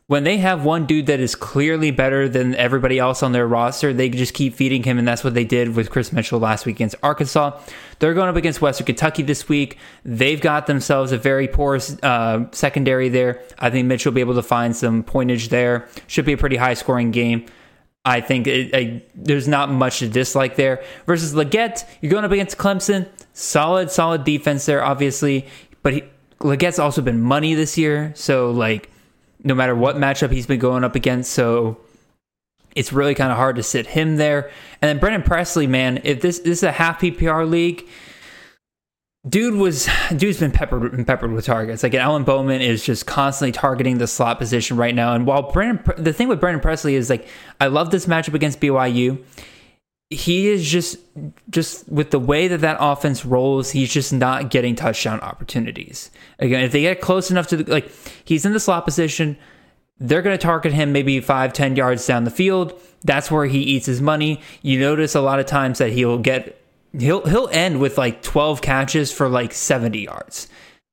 when 0.07 0.23
they 0.23 0.37
have 0.37 0.63
one 0.63 0.85
dude 0.85 1.07
that 1.07 1.19
is 1.19 1.33
clearly 1.33 1.89
better 1.89 2.29
than 2.29 2.53
everybody 2.55 2.99
else 2.99 3.23
on 3.23 3.31
their 3.31 3.47
roster, 3.47 3.91
they 3.91 4.07
just 4.07 4.35
keep 4.35 4.53
feeding 4.53 4.83
him, 4.83 4.99
and 4.99 5.07
that's 5.07 5.23
what 5.23 5.33
they 5.33 5.43
did 5.43 5.75
with 5.75 5.89
Chris 5.89 6.13
Mitchell 6.13 6.39
last 6.39 6.67
week 6.67 6.75
against 6.75 6.95
Arkansas. 7.01 7.59
They're 7.97 8.13
going 8.13 8.29
up 8.29 8.35
against 8.35 8.61
Western 8.61 8.85
Kentucky 8.85 9.23
this 9.23 9.49
week. 9.49 9.79
They've 10.03 10.39
got 10.39 10.67
themselves 10.67 11.11
a 11.11 11.17
very 11.17 11.47
poor 11.47 11.79
uh, 12.03 12.45
secondary 12.51 13.09
there. 13.09 13.41
I 13.57 13.71
think 13.71 13.87
Mitchell 13.87 14.11
will 14.11 14.15
be 14.15 14.21
able 14.21 14.35
to 14.35 14.43
find 14.43 14.75
some 14.75 15.03
pointage 15.03 15.49
there. 15.49 15.87
Should 16.05 16.25
be 16.25 16.33
a 16.33 16.37
pretty 16.37 16.57
high 16.57 16.75
scoring 16.75 17.09
game. 17.09 17.47
I 18.07 18.21
think 18.21 18.45
it, 18.45 19.09
there's 19.15 19.47
not 19.47 19.71
much 19.71 19.97
to 19.99 20.07
dislike 20.07 20.55
there. 20.55 20.83
Versus 21.07 21.33
Legette, 21.33 21.83
you're 22.01 22.11
going 22.11 22.25
up 22.25 22.31
against 22.31 22.59
Clemson. 22.59 23.09
Solid, 23.33 23.89
solid 23.89 24.23
defense 24.23 24.67
there, 24.67 24.83
obviously. 24.83 25.47
But 25.81 26.03
Legette's 26.41 26.77
also 26.77 27.01
been 27.01 27.19
money 27.21 27.55
this 27.55 27.75
year. 27.75 28.13
So, 28.15 28.51
like, 28.51 28.91
no 29.45 29.55
matter 29.55 29.75
what 29.75 29.95
matchup 29.95 30.31
he's 30.31 30.47
been 30.47 30.59
going 30.59 30.83
up 30.83 30.95
against. 30.95 31.31
So 31.31 31.77
it's 32.75 32.91
really 32.91 33.15
kind 33.15 33.31
of 33.31 33.37
hard 33.37 33.55
to 33.55 33.63
sit 33.63 33.87
him 33.87 34.17
there. 34.17 34.51
And 34.81 34.89
then 34.89 34.99
Brennan 34.99 35.23
Presley, 35.23 35.67
man, 35.67 36.01
if 36.03 36.19
this, 36.19 36.39
this 36.39 36.59
is 36.59 36.63
a 36.63 36.73
half 36.73 36.99
PPR 36.99 37.49
league, 37.49 37.87
dude 39.27 39.55
was 39.55 39.87
dude's 40.17 40.39
been 40.39 40.51
peppered 40.51 41.07
peppered 41.07 41.31
with 41.31 41.45
targets. 41.45 41.83
Like 41.83 41.93
Alan 41.93 42.23
Bowman 42.23 42.61
is 42.61 42.83
just 42.83 43.05
constantly 43.05 43.51
targeting 43.51 43.99
the 43.99 44.07
slot 44.07 44.39
position 44.39 44.77
right 44.77 44.93
now. 44.93 45.13
And 45.13 45.25
while 45.25 45.51
Brennan, 45.51 45.83
the 45.97 46.11
thing 46.11 46.27
with 46.27 46.41
Brennan 46.41 46.59
Presley 46.59 46.95
is 46.95 47.09
like, 47.09 47.27
I 47.61 47.67
love 47.67 47.91
this 47.91 48.07
matchup 48.07 48.33
against 48.33 48.59
BYU. 48.59 49.23
He 50.09 50.47
is 50.47 50.69
just 50.69 50.97
just 51.49 51.89
with 51.89 52.11
the 52.11 52.19
way 52.19 52.47
that 52.47 52.61
that 52.61 52.77
offense 52.79 53.25
rolls, 53.25 53.71
he's 53.71 53.91
just 53.91 54.13
not 54.13 54.51
getting 54.51 54.75
touchdown 54.75 55.19
opportunities. 55.21 56.11
Again, 56.39 56.63
if 56.63 56.71
they 56.71 56.81
get 56.81 57.01
close 57.01 57.31
enough 57.31 57.47
to 57.47 57.57
the, 57.57 57.71
like 57.71 57.91
he's 58.23 58.45
in 58.45 58.53
the 58.53 58.59
slot 58.59 58.85
position, 58.85 59.35
they're 59.99 60.21
going 60.21 60.37
to 60.37 60.41
target 60.41 60.73
him 60.73 60.91
maybe 60.91 61.19
five, 61.21 61.53
ten 61.53 61.75
yards 61.75 62.05
down 62.05 62.23
the 62.23 62.31
field. 62.31 62.79
That's 63.03 63.31
where 63.31 63.45
he 63.45 63.59
eats 63.59 63.85
his 63.85 64.01
money. 64.01 64.41
You 64.61 64.79
notice 64.79 65.15
a 65.15 65.21
lot 65.21 65.39
of 65.39 65.45
times 65.45 65.79
that 65.79 65.91
he'll 65.91 66.19
get 66.19 66.61
he'll 66.97 67.25
he'll 67.25 67.49
end 67.51 67.79
with 67.79 67.97
like 67.97 68.21
12 68.21 68.61
catches 68.61 69.11
for 69.11 69.27
like 69.27 69.53
70 69.53 69.99
yards. 69.99 70.47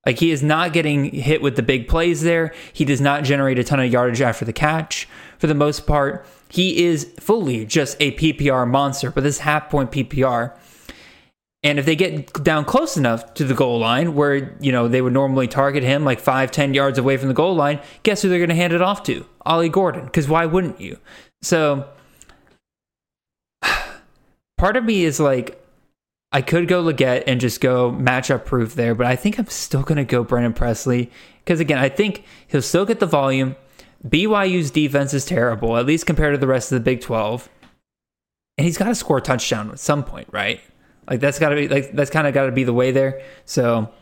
Like 0.04 0.18
he 0.18 0.30
is 0.30 0.42
not 0.42 0.72
getting 0.72 1.04
hit 1.04 1.42
with 1.42 1.56
the 1.56 1.62
big 1.62 1.86
plays 1.86 2.22
there. 2.22 2.52
He 2.72 2.84
does 2.84 3.00
not 3.00 3.24
generate 3.24 3.58
a 3.58 3.64
ton 3.64 3.80
of 3.80 3.90
yardage 3.90 4.20
after 4.20 4.44
the 4.44 4.52
catch 4.52 5.08
for 5.38 5.46
the 5.46 5.54
most 5.54 5.86
part. 5.86 6.26
He 6.52 6.84
is 6.84 7.10
fully 7.18 7.64
just 7.64 7.96
a 7.98 8.12
PPR 8.12 8.68
monster, 8.68 9.10
but 9.10 9.24
this 9.24 9.38
half 9.38 9.70
point 9.70 9.90
PPR. 9.90 10.54
And 11.62 11.78
if 11.78 11.86
they 11.86 11.96
get 11.96 12.44
down 12.44 12.66
close 12.66 12.98
enough 12.98 13.32
to 13.34 13.44
the 13.44 13.54
goal 13.54 13.78
line 13.78 14.14
where, 14.14 14.54
you 14.60 14.70
know, 14.70 14.86
they 14.86 15.00
would 15.00 15.14
normally 15.14 15.48
target 15.48 15.82
him 15.82 16.04
like 16.04 16.20
five, 16.20 16.50
ten 16.50 16.74
yards 16.74 16.98
away 16.98 17.16
from 17.16 17.28
the 17.28 17.34
goal 17.34 17.54
line, 17.54 17.80
guess 18.02 18.20
who 18.20 18.28
they're 18.28 18.38
going 18.38 18.50
to 18.50 18.54
hand 18.54 18.74
it 18.74 18.82
off 18.82 19.02
to? 19.04 19.24
Ollie 19.46 19.70
Gordon. 19.70 20.04
Because 20.04 20.28
why 20.28 20.44
wouldn't 20.44 20.78
you? 20.78 20.98
So 21.40 21.88
part 24.58 24.76
of 24.76 24.84
me 24.84 25.04
is 25.04 25.18
like, 25.18 25.58
I 26.32 26.42
could 26.42 26.68
go 26.68 26.84
Legette 26.84 27.24
and 27.26 27.40
just 27.40 27.62
go 27.62 27.90
matchup 27.90 28.44
proof 28.44 28.74
there, 28.74 28.94
but 28.94 29.06
I 29.06 29.16
think 29.16 29.38
I'm 29.38 29.46
still 29.46 29.84
going 29.84 29.96
to 29.96 30.04
go 30.04 30.22
Brennan 30.22 30.52
Presley 30.52 31.10
because 31.42 31.60
again, 31.60 31.78
I 31.78 31.88
think 31.88 32.26
he'll 32.46 32.60
still 32.60 32.84
get 32.84 33.00
the 33.00 33.06
volume. 33.06 33.56
BYU's 34.06 34.70
defense 34.70 35.14
is 35.14 35.24
terrible, 35.24 35.76
at 35.76 35.86
least 35.86 36.06
compared 36.06 36.34
to 36.34 36.38
the 36.38 36.46
rest 36.46 36.72
of 36.72 36.76
the 36.76 36.84
Big 36.84 37.00
12. 37.00 37.48
And 38.58 38.64
he's 38.64 38.76
got 38.76 38.88
to 38.88 38.94
score 38.94 39.18
a 39.18 39.22
touchdown 39.22 39.70
at 39.70 39.78
some 39.78 40.04
point, 40.04 40.28
right? 40.30 40.60
Like 41.08 41.20
that's 41.20 41.38
got 41.38 41.50
to 41.50 41.56
be 41.56 41.68
like 41.68 41.92
that's 41.92 42.10
kind 42.10 42.26
of 42.26 42.34
got 42.34 42.46
to 42.46 42.52
be 42.52 42.64
the 42.64 42.72
way 42.72 42.90
there. 42.90 43.22
So 43.44 43.92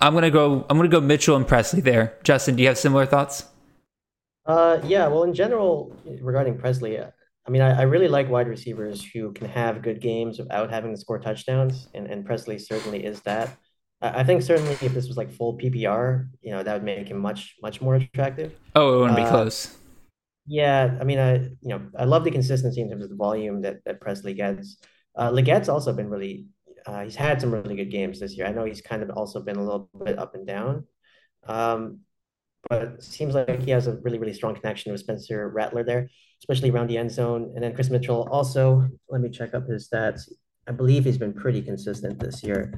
I'm 0.00 0.14
gonna 0.14 0.30
go. 0.30 0.64
I'm 0.70 0.76
gonna 0.76 0.88
go 0.88 1.00
Mitchell 1.00 1.36
and 1.36 1.46
Presley 1.46 1.80
there. 1.80 2.16
Justin, 2.22 2.56
do 2.56 2.62
you 2.62 2.68
have 2.68 2.78
similar 2.78 3.04
thoughts? 3.04 3.44
Uh, 4.46 4.80
yeah, 4.84 5.06
well, 5.08 5.24
in 5.24 5.34
general, 5.34 5.94
regarding 6.22 6.56
Presley, 6.56 6.98
uh, 6.98 7.10
I 7.46 7.50
mean, 7.50 7.60
I, 7.60 7.80
I 7.80 7.82
really 7.82 8.08
like 8.08 8.30
wide 8.30 8.48
receivers 8.48 9.04
who 9.04 9.32
can 9.32 9.46
have 9.48 9.82
good 9.82 10.00
games 10.00 10.38
without 10.38 10.70
having 10.70 10.94
to 10.94 10.98
score 10.98 11.18
touchdowns, 11.18 11.88
and, 11.92 12.06
and 12.06 12.24
Presley 12.24 12.58
certainly 12.58 13.04
is 13.04 13.20
that. 13.22 13.50
I, 14.00 14.22
think 14.22 14.42
certainly 14.42 14.72
if 14.72 14.94
this 14.94 15.08
was 15.08 15.16
like 15.16 15.32
full 15.32 15.58
PPR, 15.58 16.28
you 16.40 16.52
know, 16.52 16.62
that 16.62 16.72
would 16.72 16.84
make 16.84 17.08
him 17.08 17.18
much, 17.18 17.56
much 17.62 17.80
more 17.80 17.96
attractive. 17.96 18.54
Oh, 18.76 18.94
it 18.94 19.00
wouldn't 19.00 19.16
be 19.16 19.22
Uh, 19.22 19.30
close. 19.30 19.76
Yeah, 20.46 20.96
I 21.00 21.04
mean, 21.04 21.18
I 21.18 21.34
you 21.38 21.58
know, 21.68 21.82
I 21.98 22.04
love 22.04 22.24
the 22.24 22.30
consistency 22.30 22.80
in 22.80 22.88
terms 22.88 23.04
of 23.04 23.10
the 23.10 23.16
volume 23.16 23.60
that 23.62 23.84
that 23.84 24.00
Presley 24.00 24.34
gets. 24.34 24.78
Uh, 25.14 25.30
Legette's 25.30 25.68
also 25.68 25.92
been 25.92 26.08
really, 26.08 26.46
uh, 26.86 27.02
he's 27.02 27.16
had 27.16 27.40
some 27.40 27.50
really 27.50 27.76
good 27.76 27.90
games 27.90 28.20
this 28.20 28.36
year. 28.36 28.46
I 28.46 28.52
know 28.52 28.64
he's 28.64 28.80
kind 28.80 29.02
of 29.02 29.10
also 29.10 29.42
been 29.42 29.56
a 29.56 29.62
little 29.62 29.90
bit 30.04 30.18
up 30.18 30.34
and 30.34 30.46
down. 30.46 30.86
Um, 31.46 32.00
but 32.70 32.82
it 32.82 33.02
seems 33.02 33.34
like 33.34 33.60
he 33.62 33.72
has 33.72 33.88
a 33.88 33.96
really, 33.96 34.18
really 34.18 34.32
strong 34.32 34.54
connection 34.54 34.92
with 34.92 35.00
Spencer 35.00 35.48
Rattler 35.48 35.84
there, 35.84 36.08
especially 36.40 36.70
around 36.70 36.88
the 36.88 36.98
end 36.98 37.10
zone. 37.10 37.52
And 37.54 37.62
then 37.62 37.74
Chris 37.74 37.90
Mitchell 37.90 38.28
also, 38.30 38.88
let 39.08 39.20
me 39.20 39.28
check 39.28 39.54
up 39.54 39.66
his 39.68 39.88
stats. 39.88 40.30
I 40.66 40.72
believe 40.72 41.04
he's 41.04 41.18
been 41.18 41.32
pretty 41.32 41.62
consistent 41.62 42.18
this 42.20 42.42
year 42.42 42.72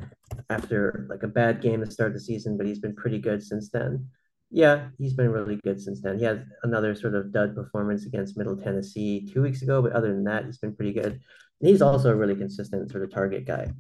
after 0.48 1.06
like 1.10 1.22
a 1.22 1.28
bad 1.28 1.60
game 1.60 1.82
at 1.82 1.88
the 1.88 1.94
start 1.94 2.08
of 2.10 2.14
the 2.14 2.20
season, 2.20 2.56
but 2.56 2.66
he's 2.66 2.78
been 2.78 2.94
pretty 2.94 3.18
good 3.18 3.42
since 3.42 3.70
then. 3.70 4.08
Yeah, 4.50 4.88
he's 4.98 5.14
been 5.14 5.30
really 5.30 5.56
good 5.62 5.80
since 5.80 6.00
then. 6.00 6.18
He 6.18 6.24
had 6.24 6.46
another 6.64 6.94
sort 6.94 7.14
of 7.14 7.32
dud 7.32 7.54
performance 7.54 8.06
against 8.06 8.36
Middle 8.36 8.56
Tennessee 8.56 9.28
two 9.32 9.42
weeks 9.42 9.62
ago, 9.62 9.80
but 9.80 9.92
other 9.92 10.08
than 10.08 10.24
that, 10.24 10.44
he's 10.46 10.58
been 10.58 10.74
pretty 10.74 10.92
good. 10.92 11.20
And 11.60 11.68
he's 11.68 11.82
also 11.82 12.10
a 12.10 12.16
really 12.16 12.34
consistent 12.34 12.90
sort 12.90 13.04
of 13.04 13.12
target 13.12 13.46
guy. 13.46 13.70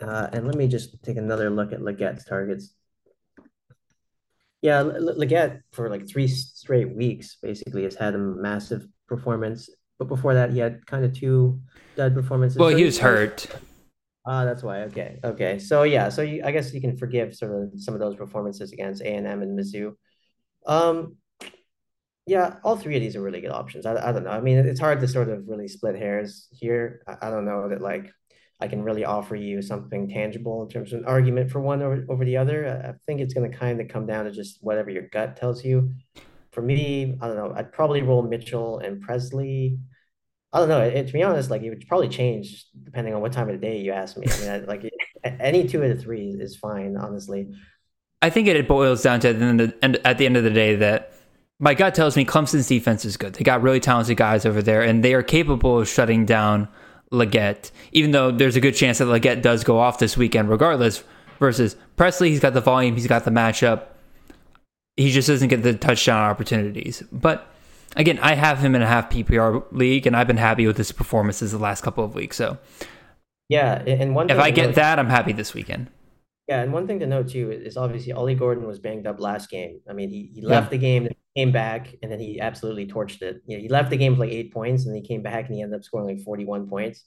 Uh, 0.00 0.28
and 0.32 0.46
let 0.46 0.56
me 0.56 0.66
just 0.66 1.02
take 1.02 1.16
another 1.16 1.48
look 1.48 1.72
at 1.72 1.80
Legette's 1.80 2.24
targets. 2.24 2.74
Yeah, 4.62 4.80
Le- 4.82 5.14
Legette 5.14 5.62
for 5.72 5.88
like 5.88 6.06
three 6.06 6.28
straight 6.28 6.94
weeks 6.94 7.36
basically 7.42 7.84
has 7.84 7.94
had 7.94 8.14
a 8.14 8.18
massive 8.18 8.86
performance. 9.08 9.70
But 9.98 10.08
before 10.08 10.34
that, 10.34 10.50
he 10.50 10.58
had 10.58 10.86
kind 10.86 11.04
of 11.04 11.14
two 11.14 11.60
dud 11.96 12.14
performances. 12.14 12.58
Well, 12.58 12.70
So 12.70 12.76
he 12.76 12.84
was 12.84 12.98
hurt. 12.98 13.46
Ah, 14.26 14.44
that's 14.44 14.62
why. 14.62 14.82
Okay, 14.82 15.18
okay. 15.24 15.58
So 15.58 15.82
yeah, 15.84 16.08
so 16.10 16.22
you, 16.22 16.42
I 16.44 16.52
guess 16.52 16.72
you 16.74 16.80
can 16.80 16.96
forgive 16.96 17.34
sort 17.34 17.52
of 17.52 17.80
some 17.80 17.94
of 17.94 18.00
those 18.00 18.16
performances 18.16 18.72
against 18.72 19.02
A 19.02 19.14
and 19.14 19.26
M 19.26 19.42
and 19.42 19.58
Mizzou. 19.58 19.94
Um, 20.66 21.16
yeah, 22.26 22.56
all 22.62 22.76
three 22.76 22.96
of 22.96 23.02
these 23.02 23.16
are 23.16 23.22
really 23.22 23.40
good 23.40 23.50
options. 23.50 23.86
I, 23.86 24.08
I 24.08 24.12
don't 24.12 24.24
know. 24.24 24.30
I 24.30 24.40
mean, 24.40 24.58
it's 24.58 24.78
hard 24.78 25.00
to 25.00 25.08
sort 25.08 25.30
of 25.30 25.48
really 25.48 25.68
split 25.68 25.96
hairs 25.96 26.48
here. 26.52 27.02
I, 27.08 27.28
I 27.28 27.30
don't 27.30 27.46
know 27.46 27.68
that 27.70 27.80
like 27.80 28.12
I 28.60 28.68
can 28.68 28.82
really 28.82 29.04
offer 29.04 29.34
you 29.36 29.62
something 29.62 30.08
tangible 30.08 30.62
in 30.62 30.68
terms 30.68 30.92
of 30.92 31.00
an 31.00 31.06
argument 31.06 31.50
for 31.50 31.60
one 31.60 31.82
over, 31.82 32.04
over 32.10 32.24
the 32.24 32.36
other. 32.36 32.68
I, 32.68 32.90
I 32.90 32.92
think 33.06 33.20
it's 33.20 33.32
going 33.34 33.50
to 33.50 33.56
kind 33.56 33.80
of 33.80 33.88
come 33.88 34.06
down 34.06 34.26
to 34.26 34.30
just 34.30 34.58
whatever 34.60 34.90
your 34.90 35.08
gut 35.08 35.36
tells 35.36 35.64
you. 35.64 35.94
For 36.52 36.60
me, 36.60 37.16
I 37.22 37.26
don't 37.26 37.36
know. 37.36 37.54
I'd 37.56 37.72
probably 37.72 38.02
roll 38.02 38.22
Mitchell 38.22 38.80
and 38.80 39.00
Presley. 39.00 39.78
I 40.52 40.58
don't 40.58 40.68
know. 40.68 40.80
It, 40.80 41.06
to 41.06 41.12
be 41.12 41.22
honest, 41.22 41.50
like 41.50 41.62
it 41.62 41.70
would 41.70 41.86
probably 41.86 42.08
change 42.08 42.66
depending 42.82 43.14
on 43.14 43.20
what 43.20 43.32
time 43.32 43.48
of 43.48 43.60
the 43.60 43.66
day 43.66 43.78
you 43.78 43.92
ask 43.92 44.16
me. 44.16 44.26
I 44.28 44.40
mean, 44.40 44.50
I, 44.50 44.58
like 44.58 44.90
any 45.24 45.68
two 45.68 45.82
of 45.82 45.96
the 45.96 46.02
three 46.02 46.30
is 46.30 46.56
fine, 46.56 46.96
honestly. 46.96 47.52
I 48.22 48.30
think 48.30 48.48
it 48.48 48.68
boils 48.68 49.02
down 49.02 49.20
to 49.20 49.28
at 49.28 49.38
the 49.38 49.44
end 49.44 49.60
of, 49.60 49.74
at 50.04 50.18
the 50.18 50.26
end 50.26 50.36
of 50.36 50.44
the 50.44 50.50
day 50.50 50.74
that 50.76 51.12
my 51.58 51.74
gut 51.74 51.94
tells 51.94 52.16
me 52.16 52.24
Clemson's 52.24 52.66
defense 52.66 53.04
is 53.04 53.16
good. 53.16 53.34
They 53.34 53.44
got 53.44 53.62
really 53.62 53.80
talented 53.80 54.16
guys 54.16 54.44
over 54.44 54.62
there, 54.62 54.82
and 54.82 55.04
they 55.04 55.14
are 55.14 55.22
capable 55.22 55.78
of 55.78 55.88
shutting 55.88 56.26
down 56.26 56.68
Legette. 57.12 57.70
Even 57.92 58.10
though 58.10 58.30
there's 58.30 58.56
a 58.56 58.60
good 58.60 58.74
chance 58.74 58.98
that 58.98 59.04
Legette 59.04 59.42
does 59.42 59.62
go 59.62 59.78
off 59.78 59.98
this 59.98 60.16
weekend, 60.16 60.48
regardless. 60.48 61.04
Versus 61.38 61.74
Presley, 61.96 62.28
he's 62.28 62.40
got 62.40 62.52
the 62.52 62.60
volume, 62.60 62.94
he's 62.94 63.06
got 63.06 63.24
the 63.24 63.30
matchup. 63.30 63.84
He 64.96 65.10
just 65.10 65.26
doesn't 65.26 65.48
get 65.48 65.62
the 65.62 65.72
touchdown 65.72 66.28
opportunities. 66.30 67.02
But 67.10 67.46
again, 67.96 68.18
I 68.20 68.34
have 68.34 68.58
him 68.58 68.74
in 68.74 68.82
a 68.82 68.86
half 68.86 69.10
PPR 69.10 69.64
league, 69.72 70.06
and 70.06 70.16
I've 70.16 70.26
been 70.26 70.36
happy 70.36 70.66
with 70.66 70.76
his 70.76 70.92
performances 70.92 71.52
the 71.52 71.58
last 71.58 71.82
couple 71.82 72.04
of 72.04 72.14
weeks. 72.14 72.36
So, 72.36 72.58
yeah, 73.48 73.82
and 73.86 74.14
one 74.14 74.30
if 74.30 74.38
I 74.38 74.50
get 74.50 74.74
that, 74.76 74.98
I'm 74.98 75.08
happy 75.08 75.32
this 75.32 75.54
weekend. 75.54 75.90
Yeah, 76.48 76.62
and 76.62 76.72
one 76.72 76.88
thing 76.88 76.98
to 76.98 77.06
note 77.06 77.28
too 77.28 77.52
is 77.52 77.76
obviously 77.76 78.12
Ollie 78.12 78.34
Gordon 78.34 78.66
was 78.66 78.80
banged 78.80 79.06
up 79.06 79.20
last 79.20 79.50
game. 79.50 79.80
I 79.88 79.92
mean, 79.92 80.10
he, 80.10 80.32
he 80.34 80.42
left 80.42 80.66
yeah. 80.66 80.70
the 80.70 80.78
game, 80.78 81.08
came 81.36 81.52
back, 81.52 81.94
and 82.02 82.10
then 82.10 82.18
he 82.18 82.40
absolutely 82.40 82.86
torched 82.86 83.22
it. 83.22 83.40
You 83.46 83.56
know, 83.56 83.62
he 83.62 83.68
left 83.68 83.90
the 83.90 83.96
game 83.96 84.12
with 84.12 84.20
like 84.20 84.36
eight 84.36 84.52
points, 84.52 84.84
and 84.84 84.92
then 84.92 85.00
he 85.00 85.06
came 85.06 85.22
back 85.22 85.46
and 85.46 85.54
he 85.54 85.62
ended 85.62 85.78
up 85.78 85.84
scoring 85.84 86.08
like 86.08 86.24
41 86.24 86.68
points. 86.68 87.04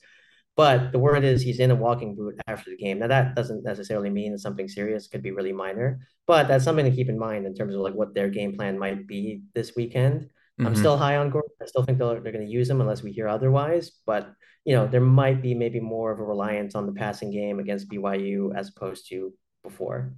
But 0.55 0.91
the 0.91 0.99
word 0.99 1.23
is 1.23 1.41
he's 1.41 1.59
in 1.59 1.71
a 1.71 1.75
walking 1.75 2.15
boot 2.15 2.39
after 2.47 2.69
the 2.69 2.77
game. 2.77 2.99
Now 2.99 3.07
that 3.07 3.35
doesn't 3.35 3.63
necessarily 3.63 4.09
mean 4.09 4.37
something 4.37 4.67
serious. 4.67 5.07
It 5.07 5.11
could 5.11 5.23
be 5.23 5.31
really 5.31 5.51
minor, 5.51 5.99
but 6.27 6.47
that's 6.47 6.63
something 6.63 6.85
to 6.85 6.95
keep 6.95 7.09
in 7.09 7.17
mind 7.17 7.45
in 7.45 7.55
terms 7.55 7.73
of 7.73 7.81
like 7.81 7.95
what 7.95 8.13
their 8.13 8.29
game 8.29 8.55
plan 8.55 8.77
might 8.77 9.07
be 9.07 9.41
this 9.55 9.75
weekend. 9.75 10.29
Mm-hmm. 10.59 10.67
I'm 10.67 10.75
still 10.75 10.97
high 10.97 11.17
on 11.17 11.29
Gordon. 11.29 11.49
I 11.61 11.65
still 11.65 11.83
think 11.83 11.97
they're, 11.97 12.19
they're 12.19 12.31
going 12.31 12.45
to 12.45 12.51
use 12.51 12.69
him 12.69 12.81
unless 12.81 13.01
we 13.01 13.11
hear 13.11 13.27
otherwise. 13.27 13.91
But 14.05 14.33
you 14.65 14.75
know, 14.75 14.87
there 14.87 15.01
might 15.01 15.41
be 15.41 15.53
maybe 15.53 15.79
more 15.79 16.11
of 16.11 16.19
a 16.19 16.23
reliance 16.23 16.75
on 16.75 16.85
the 16.85 16.93
passing 16.93 17.31
game 17.31 17.59
against 17.59 17.89
BYU 17.89 18.55
as 18.55 18.69
opposed 18.69 19.09
to 19.09 19.33
before. 19.63 20.13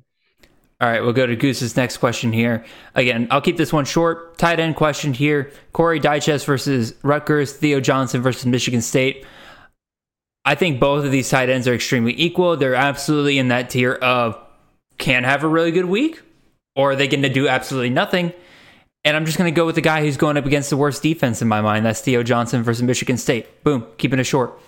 All 0.81 0.89
right, 0.89 1.01
we'll 1.01 1.13
go 1.13 1.25
to 1.25 1.38
Goose's 1.38 1.77
next 1.77 1.97
question 1.97 2.33
here. 2.33 2.65
Again, 2.95 3.29
I'll 3.31 3.41
keep 3.41 3.55
this 3.55 3.71
one 3.71 3.86
short. 3.86 4.38
Tight 4.38 4.59
end 4.59 4.75
question 4.75 5.13
here: 5.13 5.51
Corey 5.71 6.01
Dyches 6.01 6.45
versus 6.45 6.93
Rutgers, 7.01 7.53
Theo 7.53 7.79
Johnson 7.79 8.21
versus 8.21 8.45
Michigan 8.45 8.81
State. 8.81 9.25
I 10.43 10.53
think 10.55 10.79
both 10.79 11.05
of 11.05 11.11
these 11.11 11.29
tight 11.29 11.49
ends 11.49 11.67
are 11.67 11.73
extremely 11.73 12.13
equal. 12.19 12.57
They're 12.57 12.75
absolutely 12.75 13.39
in 13.39 13.47
that 13.47 13.69
tier 13.69 13.93
of 13.93 14.38
can 14.97 15.23
have 15.23 15.43
a 15.43 15.47
really 15.47 15.71
good 15.71 15.86
week, 15.86 16.21
or 16.75 16.91
are 16.91 16.95
they 16.95 17.07
going 17.07 17.23
to 17.23 17.29
do 17.29 17.47
absolutely 17.47 17.89
nothing? 17.89 18.33
And 19.06 19.16
I'm 19.16 19.26
just 19.26 19.38
going 19.38 19.53
to 19.53 19.56
go 19.56 19.68
with 19.68 19.76
the 19.76 19.82
guy 19.82 20.01
who's 20.01 20.18
going 20.18 20.36
up 20.36 20.47
against 20.47 20.72
the 20.72 20.78
worst 20.78 21.03
defense 21.03 21.39
in 21.41 21.47
my 21.47 21.62
mind. 21.62 21.86
That's 21.86 22.01
Theo 22.01 22.24
Johnson 22.24 22.64
versus 22.64 22.82
Michigan 22.82 23.18
State. 23.18 23.64
Boom, 23.64 23.86
keeping 23.97 24.18
it 24.18 24.24
short. 24.24 24.60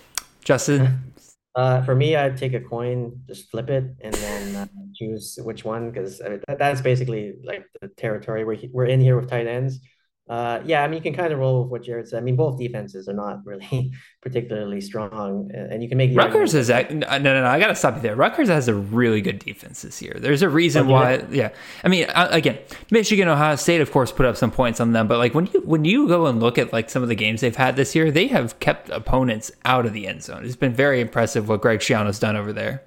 Justin. 0.44 1.12
Uh, 1.56 1.82
for 1.82 1.96
me, 1.96 2.14
I'd 2.14 2.36
take 2.36 2.54
a 2.54 2.60
coin, 2.60 3.20
just 3.26 3.50
flip 3.50 3.68
it, 3.68 3.84
and 4.00 4.14
then 4.14 4.54
uh, 4.54 4.66
choose 4.94 5.40
which 5.42 5.64
one 5.64 5.90
because 5.90 6.20
I 6.20 6.28
mean, 6.28 6.40
that, 6.46 6.60
that's 6.60 6.80
basically 6.80 7.34
like 7.42 7.66
the 7.80 7.88
territory 7.88 8.44
we're 8.44 8.58
we're 8.72 8.86
in 8.86 9.00
here 9.00 9.16
with 9.16 9.28
tight 9.28 9.48
ends. 9.48 9.80
Uh, 10.28 10.60
yeah, 10.66 10.82
I 10.84 10.88
mean, 10.88 10.96
you 10.96 11.02
can 11.02 11.14
kind 11.14 11.32
of 11.32 11.38
roll 11.38 11.62
with 11.62 11.70
what 11.70 11.82
Jared 11.82 12.06
said. 12.06 12.18
I 12.18 12.20
mean, 12.20 12.36
both 12.36 12.58
defenses 12.58 13.08
are 13.08 13.14
not 13.14 13.46
really 13.46 13.92
particularly 14.22 14.80
strong, 14.80 15.50
and 15.54 15.82
you 15.82 15.88
can 15.88 15.96
make 15.96 16.14
Rutgers 16.14 16.54
is 16.54 16.68
no, 16.68 16.82
no, 16.90 17.18
no. 17.18 17.46
I 17.46 17.58
got 17.58 17.68
to 17.68 17.74
stop 17.74 17.96
you 17.96 18.02
there. 18.02 18.14
Rutgers 18.14 18.48
has 18.48 18.68
a 18.68 18.74
really 18.74 19.22
good 19.22 19.38
defense 19.38 19.80
this 19.82 20.02
year. 20.02 20.16
There's 20.18 20.42
a 20.42 20.48
reason 20.48 20.86
oh, 20.86 20.92
why. 20.92 21.24
Yeah, 21.30 21.50
I 21.82 21.88
mean, 21.88 22.04
uh, 22.10 22.28
again, 22.30 22.58
Michigan, 22.90 23.26
Ohio 23.26 23.56
State, 23.56 23.80
of 23.80 23.90
course, 23.90 24.12
put 24.12 24.26
up 24.26 24.36
some 24.36 24.50
points 24.50 24.80
on 24.80 24.92
them, 24.92 25.08
but 25.08 25.16
like 25.16 25.32
when 25.32 25.46
you 25.46 25.60
when 25.62 25.86
you 25.86 26.06
go 26.06 26.26
and 26.26 26.40
look 26.40 26.58
at 26.58 26.72
like 26.74 26.90
some 26.90 27.02
of 27.02 27.08
the 27.08 27.14
games 27.14 27.40
they've 27.40 27.56
had 27.56 27.76
this 27.76 27.94
year, 27.94 28.10
they 28.10 28.26
have 28.26 28.58
kept 28.60 28.90
opponents 28.90 29.50
out 29.64 29.86
of 29.86 29.94
the 29.94 30.06
end 30.06 30.22
zone. 30.22 30.44
It's 30.44 30.56
been 30.56 30.74
very 30.74 31.00
impressive 31.00 31.48
what 31.48 31.62
Greg 31.62 31.78
Schiano's 31.78 32.18
done 32.18 32.36
over 32.36 32.52
there. 32.52 32.82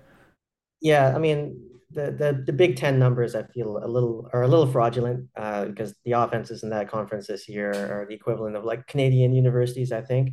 Yeah, 0.79 1.13
I 1.15 1.19
mean, 1.19 1.70
the, 1.93 2.11
the 2.11 2.43
the 2.45 2.53
Big 2.53 2.75
Ten 2.75 2.99
numbers 2.99 3.35
I 3.35 3.43
feel 3.43 3.77
a 3.83 3.87
little 3.87 4.29
are 4.33 4.43
a 4.43 4.47
little 4.47 4.67
fraudulent 4.67 5.27
uh, 5.35 5.65
because 5.65 5.93
the 6.05 6.13
offenses 6.13 6.63
in 6.63 6.69
that 6.69 6.89
conference 6.89 7.27
this 7.27 7.47
year 7.49 7.71
are 7.71 8.05
the 8.07 8.15
equivalent 8.15 8.55
of 8.55 8.63
like 8.63 8.87
Canadian 8.87 9.33
universities, 9.33 9.91
I 9.91 10.01
think. 10.01 10.31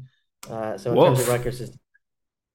Uh, 0.49 0.79
so 0.79 0.93
in 0.93 1.05
terms 1.05 1.21
of 1.21 1.29
Rutgers, 1.29 1.61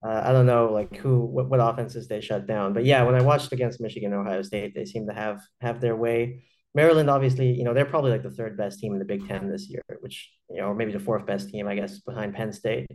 uh, 0.06 0.22
I 0.24 0.32
don't 0.32 0.46
know 0.46 0.72
like 0.72 0.96
who 0.96 1.20
what, 1.22 1.50
what 1.50 1.60
offenses 1.60 2.08
they 2.08 2.22
shut 2.22 2.48
down, 2.48 2.74
but 2.74 2.86
yeah, 2.86 3.04
when 3.04 3.16
I 3.16 3.22
watched 3.22 3.52
against 3.52 3.82
Michigan, 3.82 4.14
Ohio 4.14 4.42
State, 4.42 4.74
they 4.76 4.86
seem 4.86 5.08
to 5.08 5.14
have 5.14 5.42
have 5.62 5.82
their 5.82 5.96
way. 5.96 6.44
Maryland, 6.76 7.10
obviously, 7.10 7.52
you 7.52 7.64
know 7.64 7.74
they're 7.74 7.86
probably 7.86 8.12
like 8.12 8.24
the 8.24 8.32
third 8.32 8.58
best 8.58 8.80
team 8.80 8.94
in 8.94 9.00
the 9.00 9.06
Big 9.06 9.28
Ten 9.28 9.50
this 9.50 9.70
year, 9.70 9.84
which 10.00 10.32
you 10.50 10.58
know, 10.58 10.68
or 10.68 10.76
maybe 10.76 10.92
the 10.92 11.00
fourth 11.00 11.26
best 11.26 11.50
team, 11.50 11.68
I 11.68 11.76
guess, 11.76 12.00
behind 12.00 12.34
Penn 12.34 12.54
State. 12.54 12.88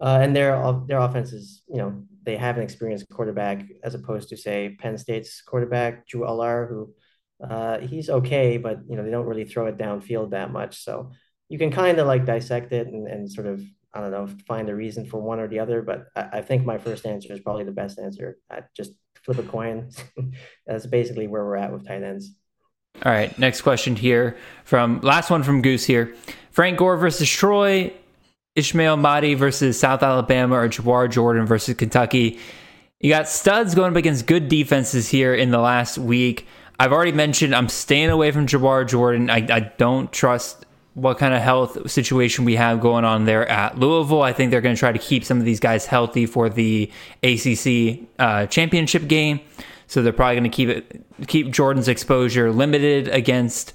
Uh, 0.00 0.18
and 0.22 0.34
their 0.34 0.56
their 0.86 0.98
offense 0.98 1.32
is, 1.32 1.62
you 1.68 1.78
know, 1.78 2.02
they 2.24 2.36
have 2.36 2.56
an 2.56 2.62
experienced 2.62 3.08
quarterback 3.10 3.64
as 3.82 3.94
opposed 3.94 4.28
to 4.30 4.36
say 4.36 4.76
Penn 4.78 4.98
State's 4.98 5.42
quarterback 5.42 6.06
Drew 6.06 6.22
Allar, 6.22 6.68
who 6.68 6.94
uh, 7.42 7.78
he's 7.78 8.10
okay, 8.10 8.56
but 8.56 8.80
you 8.88 8.96
know 8.96 9.04
they 9.04 9.10
don't 9.10 9.26
really 9.26 9.44
throw 9.44 9.66
it 9.66 9.76
downfield 9.76 10.30
that 10.30 10.50
much. 10.50 10.82
So 10.82 11.12
you 11.48 11.58
can 11.58 11.70
kind 11.70 11.98
of 11.98 12.06
like 12.06 12.24
dissect 12.24 12.72
it 12.72 12.86
and, 12.86 13.06
and 13.06 13.30
sort 13.30 13.46
of 13.46 13.62
I 13.92 14.00
don't 14.00 14.10
know 14.10 14.28
find 14.46 14.68
a 14.68 14.74
reason 14.74 15.06
for 15.06 15.20
one 15.20 15.40
or 15.40 15.48
the 15.48 15.60
other. 15.60 15.82
But 15.82 16.06
I, 16.16 16.38
I 16.38 16.42
think 16.42 16.64
my 16.64 16.78
first 16.78 17.06
answer 17.06 17.32
is 17.32 17.40
probably 17.40 17.64
the 17.64 17.72
best 17.72 17.98
answer. 17.98 18.38
I 18.50 18.62
just 18.76 18.92
flip 19.22 19.38
a 19.38 19.42
coin. 19.42 19.90
That's 20.66 20.86
basically 20.86 21.26
where 21.26 21.44
we're 21.44 21.56
at 21.56 21.72
with 21.72 21.86
tight 21.86 22.02
ends. 22.02 22.34
All 23.04 23.12
right, 23.12 23.36
next 23.38 23.62
question 23.62 23.96
here 23.96 24.36
from 24.64 25.00
last 25.00 25.28
one 25.28 25.42
from 25.42 25.62
Goose 25.62 25.84
here. 25.84 26.14
Frank 26.52 26.78
Gore 26.78 26.96
versus 26.96 27.28
Troy. 27.28 27.92
Ismail 28.56 28.96
Mahdi 28.96 29.34
versus 29.34 29.78
South 29.78 30.02
Alabama 30.02 30.56
or 30.56 30.68
Jawhar 30.68 31.10
Jordan 31.10 31.46
versus 31.46 31.74
Kentucky. 31.74 32.38
You 33.00 33.10
got 33.10 33.28
studs 33.28 33.74
going 33.74 33.90
up 33.90 33.96
against 33.96 34.26
good 34.26 34.48
defenses 34.48 35.08
here 35.08 35.34
in 35.34 35.50
the 35.50 35.58
last 35.58 35.98
week. 35.98 36.46
I've 36.78 36.92
already 36.92 37.12
mentioned 37.12 37.54
I'm 37.54 37.68
staying 37.68 38.10
away 38.10 38.30
from 38.30 38.46
Jawhar 38.46 38.88
Jordan. 38.88 39.28
I, 39.28 39.46
I 39.50 39.60
don't 39.76 40.12
trust 40.12 40.66
what 40.94 41.18
kind 41.18 41.34
of 41.34 41.42
health 41.42 41.90
situation 41.90 42.44
we 42.44 42.54
have 42.54 42.80
going 42.80 43.04
on 43.04 43.24
there 43.24 43.48
at 43.48 43.78
Louisville. 43.78 44.22
I 44.22 44.32
think 44.32 44.52
they're 44.52 44.60
going 44.60 44.76
to 44.76 44.78
try 44.78 44.92
to 44.92 44.98
keep 44.98 45.24
some 45.24 45.38
of 45.38 45.44
these 45.44 45.58
guys 45.58 45.86
healthy 45.86 46.24
for 46.26 46.48
the 46.48 46.90
ACC 47.24 48.06
uh, 48.18 48.46
championship 48.46 49.08
game. 49.08 49.40
So 49.88 50.02
they're 50.02 50.12
probably 50.12 50.36
going 50.36 50.50
to 50.50 50.56
keep 50.56 50.68
it 50.68 51.04
keep 51.26 51.50
Jordan's 51.50 51.88
exposure 51.88 52.50
limited 52.50 53.08
against 53.08 53.72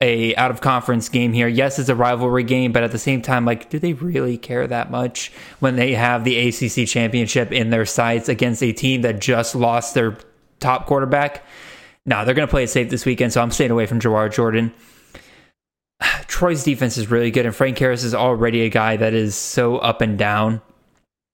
a 0.00 0.34
out 0.36 0.50
of 0.50 0.60
conference 0.60 1.08
game 1.08 1.32
here. 1.32 1.48
Yes, 1.48 1.78
it's 1.78 1.88
a 1.88 1.94
rivalry 1.94 2.42
game, 2.42 2.72
but 2.72 2.82
at 2.82 2.92
the 2.92 2.98
same 2.98 3.20
time, 3.20 3.44
like, 3.44 3.68
do 3.68 3.78
they 3.78 3.92
really 3.92 4.38
care 4.38 4.66
that 4.66 4.90
much 4.90 5.30
when 5.58 5.76
they 5.76 5.92
have 5.92 6.24
the 6.24 6.48
ACC 6.48 6.88
championship 6.88 7.52
in 7.52 7.70
their 7.70 7.84
sights 7.84 8.28
against 8.28 8.62
a 8.62 8.72
team 8.72 9.02
that 9.02 9.20
just 9.20 9.54
lost 9.54 9.94
their 9.94 10.16
top 10.58 10.86
quarterback? 10.86 11.44
No, 12.06 12.24
they're 12.24 12.34
going 12.34 12.48
to 12.48 12.50
play 12.50 12.64
it 12.64 12.70
safe 12.70 12.88
this 12.88 13.04
weekend, 13.04 13.32
so 13.32 13.42
I'm 13.42 13.50
staying 13.50 13.70
away 13.70 13.86
from 13.86 14.00
Jawhar 14.00 14.32
Jordan. 14.32 14.72
Troy's 16.26 16.64
defense 16.64 16.96
is 16.96 17.10
really 17.10 17.30
good, 17.30 17.44
and 17.44 17.54
Frank 17.54 17.78
Harris 17.78 18.02
is 18.02 18.14
already 18.14 18.62
a 18.62 18.70
guy 18.70 18.96
that 18.96 19.12
is 19.12 19.34
so 19.34 19.76
up 19.78 20.00
and 20.00 20.18
down. 20.18 20.62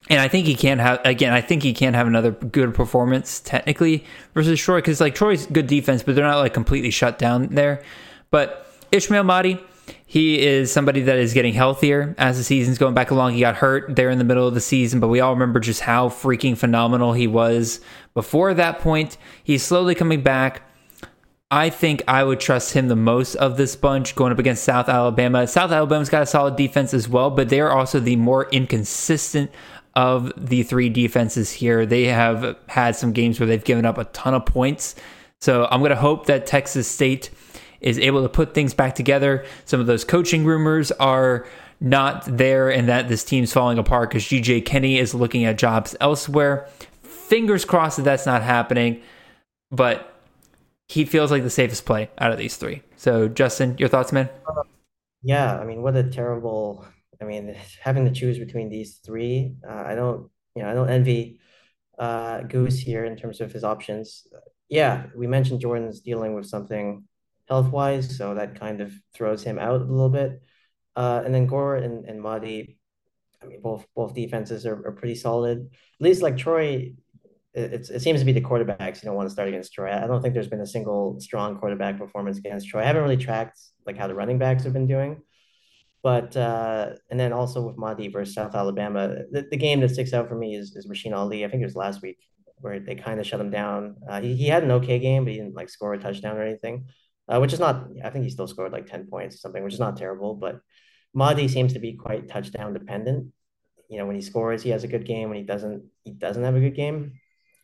And 0.08 0.20
I 0.20 0.28
think 0.28 0.46
he 0.46 0.54
can 0.54 0.78
have 0.78 1.00
again. 1.04 1.32
I 1.32 1.40
think 1.40 1.64
he 1.64 1.72
can 1.72 1.94
have 1.94 2.06
another 2.06 2.30
good 2.30 2.74
performance 2.74 3.40
technically 3.40 4.04
versus 4.34 4.60
Troy 4.60 4.78
because 4.78 5.00
like 5.00 5.16
Troy's 5.16 5.46
good 5.46 5.66
defense, 5.66 6.04
but 6.04 6.14
they're 6.14 6.24
not 6.24 6.38
like 6.38 6.54
completely 6.54 6.90
shut 6.90 7.18
down 7.18 7.48
there. 7.48 7.82
But 8.36 8.66
Ishmael 8.92 9.22
Mahdi, 9.22 9.58
he 10.04 10.44
is 10.46 10.70
somebody 10.70 11.00
that 11.00 11.16
is 11.16 11.32
getting 11.32 11.54
healthier 11.54 12.14
as 12.18 12.36
the 12.36 12.44
season's 12.44 12.76
going 12.76 12.92
back 12.92 13.10
along. 13.10 13.32
He 13.32 13.40
got 13.40 13.56
hurt 13.56 13.96
there 13.96 14.10
in 14.10 14.18
the 14.18 14.24
middle 14.24 14.46
of 14.46 14.52
the 14.52 14.60
season, 14.60 15.00
but 15.00 15.08
we 15.08 15.20
all 15.20 15.32
remember 15.32 15.58
just 15.58 15.80
how 15.80 16.10
freaking 16.10 16.54
phenomenal 16.54 17.14
he 17.14 17.26
was 17.26 17.80
before 18.12 18.52
that 18.52 18.78
point. 18.80 19.16
He's 19.42 19.62
slowly 19.62 19.94
coming 19.94 20.20
back. 20.20 20.60
I 21.50 21.70
think 21.70 22.02
I 22.06 22.24
would 22.24 22.38
trust 22.38 22.74
him 22.74 22.88
the 22.88 22.94
most 22.94 23.36
of 23.36 23.56
this 23.56 23.74
bunch 23.74 24.14
going 24.14 24.32
up 24.32 24.38
against 24.38 24.64
South 24.64 24.90
Alabama. 24.90 25.46
South 25.46 25.72
Alabama's 25.72 26.10
got 26.10 26.20
a 26.20 26.26
solid 26.26 26.56
defense 26.56 26.92
as 26.92 27.08
well, 27.08 27.30
but 27.30 27.48
they 27.48 27.60
are 27.60 27.70
also 27.70 28.00
the 28.00 28.16
more 28.16 28.50
inconsistent 28.50 29.50
of 29.94 30.30
the 30.36 30.62
three 30.62 30.90
defenses 30.90 31.52
here. 31.52 31.86
They 31.86 32.04
have 32.04 32.58
had 32.66 32.96
some 32.96 33.14
games 33.14 33.40
where 33.40 33.46
they've 33.46 33.64
given 33.64 33.86
up 33.86 33.96
a 33.96 34.04
ton 34.04 34.34
of 34.34 34.44
points. 34.44 34.94
So 35.40 35.66
I'm 35.70 35.80
going 35.80 35.88
to 35.88 35.96
hope 35.96 36.26
that 36.26 36.46
Texas 36.46 36.86
State 36.86 37.30
is 37.86 38.00
able 38.00 38.20
to 38.20 38.28
put 38.28 38.52
things 38.52 38.74
back 38.74 38.96
together. 38.96 39.46
Some 39.64 39.78
of 39.78 39.86
those 39.86 40.04
coaching 40.04 40.44
rumors 40.44 40.90
are 40.92 41.46
not 41.80 42.24
there 42.26 42.68
and 42.68 42.88
that 42.88 43.08
this 43.08 43.22
team's 43.22 43.52
falling 43.52 43.78
apart 43.78 44.10
because 44.10 44.24
GJ 44.24 44.66
Kinne 44.66 44.98
is 44.98 45.14
looking 45.14 45.44
at 45.44 45.56
jobs 45.56 45.94
elsewhere. 46.00 46.68
Fingers 47.02 47.64
crossed 47.64 47.98
that 47.98 48.02
that's 48.02 48.26
not 48.26 48.42
happening, 48.42 49.00
but 49.70 50.12
he 50.88 51.04
feels 51.04 51.30
like 51.30 51.44
the 51.44 51.50
safest 51.50 51.86
play 51.86 52.10
out 52.18 52.32
of 52.32 52.38
these 52.38 52.56
three. 52.56 52.82
So, 52.96 53.28
Justin, 53.28 53.76
your 53.78 53.88
thoughts, 53.88 54.10
man? 54.10 54.28
Yeah, 55.22 55.56
I 55.56 55.64
mean, 55.64 55.80
what 55.80 55.94
a 55.94 56.02
terrible. 56.02 56.84
I 57.22 57.24
mean, 57.24 57.56
having 57.80 58.04
to 58.04 58.10
choose 58.10 58.38
between 58.38 58.68
these 58.68 58.96
three, 58.96 59.54
uh, 59.68 59.84
I 59.86 59.94
don't, 59.94 60.28
you 60.56 60.62
know, 60.62 60.70
I 60.70 60.74
don't 60.74 60.90
envy 60.90 61.38
uh, 61.98 62.42
Goose 62.42 62.78
here 62.78 63.04
in 63.04 63.16
terms 63.16 63.40
of 63.40 63.52
his 63.52 63.62
options. 63.62 64.26
Yeah, 64.68 65.06
we 65.16 65.28
mentioned 65.28 65.60
Jordan's 65.60 66.00
dealing 66.00 66.34
with 66.34 66.46
something 66.46 67.04
health 67.48 67.70
wise, 67.70 68.16
so 68.16 68.34
that 68.34 68.58
kind 68.58 68.80
of 68.80 68.92
throws 69.14 69.42
him 69.42 69.58
out 69.58 69.80
a 69.80 69.84
little 69.84 70.08
bit. 70.10 70.42
Uh, 70.94 71.22
and 71.24 71.34
then 71.34 71.46
Gore 71.46 71.76
and, 71.76 72.06
and 72.06 72.20
Mahdi, 72.20 72.78
I 73.42 73.46
mean, 73.46 73.60
both 73.60 73.86
both 73.94 74.14
defenses 74.14 74.66
are, 74.66 74.86
are 74.86 74.92
pretty 74.92 75.14
solid. 75.14 75.68
At 76.00 76.04
least 76.04 76.22
like 76.22 76.36
Troy, 76.36 76.94
it, 77.54 77.88
it 77.90 78.02
seems 78.02 78.20
to 78.20 78.26
be 78.26 78.32
the 78.32 78.40
quarterbacks 78.40 79.02
you 79.02 79.06
don't 79.06 79.16
want 79.16 79.28
to 79.28 79.32
start 79.32 79.48
against 79.48 79.72
Troy. 79.72 79.90
I 79.92 80.06
don't 80.06 80.22
think 80.22 80.34
there's 80.34 80.48
been 80.48 80.60
a 80.60 80.66
single 80.66 81.20
strong 81.20 81.58
quarterback 81.58 81.98
performance 81.98 82.38
against 82.38 82.68
Troy. 82.68 82.82
I 82.82 82.86
haven't 82.86 83.02
really 83.02 83.16
tracked 83.16 83.58
like 83.86 83.96
how 83.96 84.06
the 84.06 84.14
running 84.14 84.38
backs 84.38 84.64
have 84.64 84.72
been 84.72 84.86
doing. 84.86 85.22
But 86.02 86.36
uh, 86.36 86.90
and 87.10 87.18
then 87.18 87.32
also 87.32 87.66
with 87.66 87.76
Mahdi 87.76 88.08
versus 88.08 88.34
South 88.34 88.54
Alabama, 88.54 89.08
the, 89.30 89.46
the 89.50 89.56
game 89.56 89.80
that 89.80 89.90
sticks 89.90 90.12
out 90.12 90.28
for 90.28 90.36
me 90.36 90.54
is, 90.54 90.76
is 90.76 90.86
Rasheen 90.86 91.14
Ali. 91.14 91.44
I 91.44 91.48
think 91.48 91.62
it 91.62 91.66
was 91.66 91.74
last 91.74 92.00
week 92.00 92.18
where 92.58 92.78
they 92.78 92.94
kind 92.94 93.18
of 93.20 93.26
shut 93.26 93.40
him 93.40 93.50
down. 93.50 93.96
Uh, 94.08 94.20
he, 94.20 94.36
he 94.36 94.46
had 94.46 94.62
an 94.62 94.70
okay 94.70 94.98
game, 94.98 95.24
but 95.24 95.32
he 95.32 95.38
didn't 95.38 95.56
like 95.56 95.68
score 95.68 95.94
a 95.94 95.98
touchdown 95.98 96.36
or 96.36 96.42
anything, 96.42 96.86
uh, 97.28 97.38
which 97.38 97.52
is 97.52 97.60
not. 97.60 97.88
I 98.04 98.10
think 98.10 98.24
he 98.24 98.30
still 98.30 98.46
scored 98.46 98.72
like 98.72 98.86
ten 98.86 99.06
points 99.06 99.36
or 99.36 99.38
something, 99.38 99.62
which 99.62 99.74
is 99.74 99.80
not 99.80 99.96
terrible. 99.96 100.34
But 100.34 100.60
Mahdi 101.14 101.48
seems 101.48 101.72
to 101.72 101.78
be 101.78 101.94
quite 101.94 102.28
touchdown 102.28 102.72
dependent. 102.72 103.32
You 103.88 103.98
know, 103.98 104.06
when 104.06 104.16
he 104.16 104.22
scores, 104.22 104.62
he 104.62 104.70
has 104.70 104.84
a 104.84 104.88
good 104.88 105.06
game. 105.06 105.28
When 105.28 105.38
he 105.38 105.44
doesn't, 105.44 105.84
he 106.04 106.12
doesn't 106.12 106.42
have 106.42 106.56
a 106.56 106.60
good 106.60 106.74
game, 106.74 107.12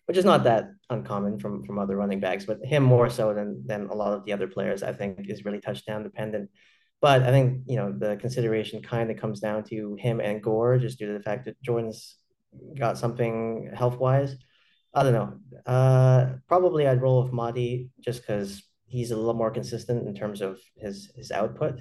which 0.07 0.17
is 0.17 0.25
not 0.25 0.45
that 0.45 0.71
uncommon 0.91 1.39
from 1.39 1.65
from 1.65 1.79
other 1.79 1.97
running 1.97 2.21
backs. 2.21 2.45
But 2.45 2.65
him 2.65 2.83
more 2.83 3.11
so 3.11 3.35
than 3.35 3.67
than 3.67 3.87
a 3.89 3.95
lot 3.95 4.13
of 4.15 4.25
the 4.25 4.33
other 4.33 4.49
players, 4.49 4.83
I 4.83 4.93
think, 4.93 5.29
is 5.29 5.45
really 5.45 5.61
touchdown 5.61 6.03
dependent. 6.03 6.51
But 7.01 7.23
I 7.23 7.31
think 7.31 7.65
you 7.67 7.77
know 7.77 7.93
the 7.93 8.17
consideration 8.17 8.83
kind 8.83 9.11
of 9.11 9.17
comes 9.17 9.41
down 9.41 9.65
to 9.65 9.97
him 9.99 10.21
and 10.21 10.43
Gore, 10.43 10.79
just 10.79 10.99
due 10.99 11.09
to 11.09 11.13
the 11.13 11.23
fact 11.23 11.45
that 11.45 11.61
Jordan's 11.63 12.17
got 12.79 12.99
something 12.99 13.71
health 13.75 13.99
wise. 13.99 14.37
I 14.95 15.03
don't 15.03 15.13
know. 15.13 15.39
Uh, 15.67 16.35
probably 16.49 16.87
I'd 16.87 17.01
roll 17.01 17.25
with 17.25 17.33
Mahdi 17.33 17.91
just 18.01 18.21
because 18.21 18.63
he's 18.93 19.11
a 19.11 19.17
little 19.17 19.35
more 19.35 19.51
consistent 19.51 20.07
in 20.07 20.15
terms 20.15 20.43
of 20.43 20.61
his 20.77 21.11
his 21.17 21.31
output, 21.31 21.81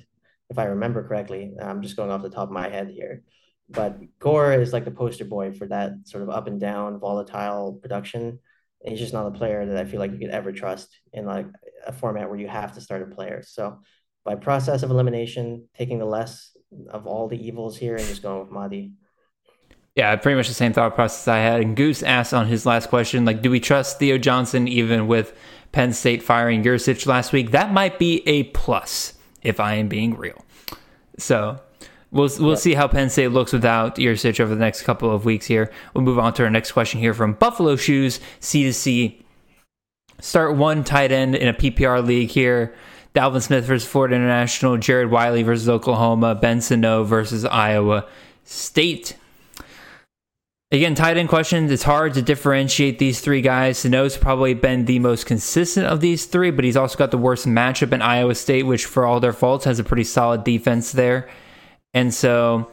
if 0.49 0.57
I 0.57 0.65
remember 0.65 1.05
correctly. 1.07 1.53
I'm 1.61 1.81
just 1.81 1.97
going 1.97 2.09
off 2.09 2.21
the 2.21 2.29
top 2.29 2.47
of 2.47 2.53
my 2.53 2.69
head 2.69 2.89
here, 2.89 3.23
but 3.69 3.97
Gore 4.19 4.53
is 4.53 4.71
like 4.71 4.85
the 4.85 4.91
poster 4.91 5.25
boy 5.25 5.51
for 5.51 5.67
that 5.67 5.91
sort 6.05 6.23
of 6.23 6.29
up 6.29 6.47
and 6.47 6.59
down, 6.59 6.99
volatile 6.99 7.77
production. 7.81 8.39
And 8.83 8.91
he's 8.91 8.99
just 8.99 9.13
not 9.13 9.27
a 9.27 9.37
player 9.37 9.65
that 9.65 9.77
I 9.77 9.85
feel 9.85 9.99
like 9.99 10.11
you 10.11 10.17
could 10.17 10.31
ever 10.31 10.51
trust 10.51 10.89
in 11.13 11.25
like 11.25 11.45
a 11.85 11.91
format 11.91 12.29
where 12.29 12.39
you 12.39 12.47
have 12.47 12.73
to 12.73 12.81
start 12.81 13.03
a 13.03 13.15
player. 13.15 13.43
So 13.45 13.79
by 14.23 14.35
process 14.35 14.81
of 14.81 14.89
elimination, 14.89 15.67
taking 15.77 15.99
the 15.99 16.05
less 16.05 16.55
of 16.89 17.05
all 17.05 17.27
the 17.27 17.45
evils 17.45 17.77
here 17.77 17.95
and 17.95 18.07
just 18.07 18.23
going 18.23 18.39
with 18.39 18.51
Mahdi. 18.51 18.93
Yeah, 19.95 20.15
pretty 20.15 20.37
much 20.37 20.47
the 20.47 20.53
same 20.53 20.71
thought 20.71 20.95
process 20.95 21.27
I 21.27 21.39
had. 21.39 21.61
And 21.61 21.75
Goose 21.75 22.01
asked 22.01 22.33
on 22.33 22.47
his 22.47 22.65
last 22.65 22.89
question, 22.89 23.25
like, 23.25 23.41
do 23.41 23.51
we 23.51 23.59
trust 23.59 23.99
Theo 23.99 24.17
Johnson 24.17 24.67
even 24.67 25.07
with 25.07 25.37
Penn 25.73 25.91
State 25.91 26.23
firing 26.23 26.63
Yurcich 26.63 27.05
last 27.05 27.33
week? 27.33 27.51
That 27.51 27.73
might 27.73 27.99
be 27.99 28.25
a 28.27 28.43
plus 28.43 29.15
if 29.41 29.59
I 29.59 29.75
am 29.75 29.89
being 29.89 30.15
real. 30.15 30.45
So 31.17 31.59
we'll 32.09 32.29
we'll 32.39 32.55
see 32.55 32.73
how 32.73 32.87
Penn 32.87 33.09
State 33.09 33.29
looks 33.29 33.51
without 33.51 33.97
Yurcich 33.97 34.39
over 34.39 34.53
the 34.53 34.59
next 34.59 34.83
couple 34.83 35.11
of 35.13 35.25
weeks 35.25 35.45
here. 35.45 35.69
We'll 35.93 36.05
move 36.05 36.19
on 36.19 36.33
to 36.35 36.43
our 36.43 36.49
next 36.49 36.71
question 36.71 37.01
here 37.01 37.13
from 37.13 37.33
Buffalo 37.33 37.75
Shoes 37.75 38.21
C 38.39 38.63
to 38.63 38.73
C. 38.73 39.25
Start 40.21 40.55
one 40.55 40.85
tight 40.85 41.11
end 41.11 41.35
in 41.35 41.49
a 41.49 41.53
PPR 41.53 42.05
league 42.05 42.29
here. 42.29 42.73
Dalvin 43.13 43.41
Smith 43.41 43.65
versus 43.65 43.89
Florida 43.89 44.15
International, 44.15 44.77
Jared 44.77 45.11
Wiley 45.11 45.43
versus 45.43 45.67
Oklahoma, 45.67 46.33
Ben 46.33 46.61
Sinnott 46.61 47.07
versus 47.07 47.43
Iowa 47.43 48.07
State. 48.45 49.17
Again, 50.73 50.95
tight 50.95 51.17
end 51.17 51.27
questions. 51.27 51.69
It's 51.69 51.83
hard 51.83 52.13
to 52.13 52.21
differentiate 52.21 52.97
these 52.97 53.19
three 53.19 53.41
guys. 53.41 53.79
Sinnott's 53.79 54.15
probably 54.15 54.53
been 54.53 54.85
the 54.85 54.99
most 54.99 55.25
consistent 55.25 55.85
of 55.85 55.99
these 55.99 56.25
three, 56.25 56.49
but 56.49 56.63
he's 56.63 56.77
also 56.77 56.97
got 56.97 57.11
the 57.11 57.17
worst 57.17 57.45
matchup 57.45 57.91
in 57.91 58.01
Iowa 58.01 58.35
State, 58.35 58.63
which, 58.63 58.85
for 58.85 59.05
all 59.05 59.19
their 59.19 59.33
faults, 59.33 59.65
has 59.65 59.79
a 59.79 59.83
pretty 59.83 60.05
solid 60.05 60.45
defense 60.45 60.93
there. 60.93 61.29
And 61.93 62.13
so 62.13 62.71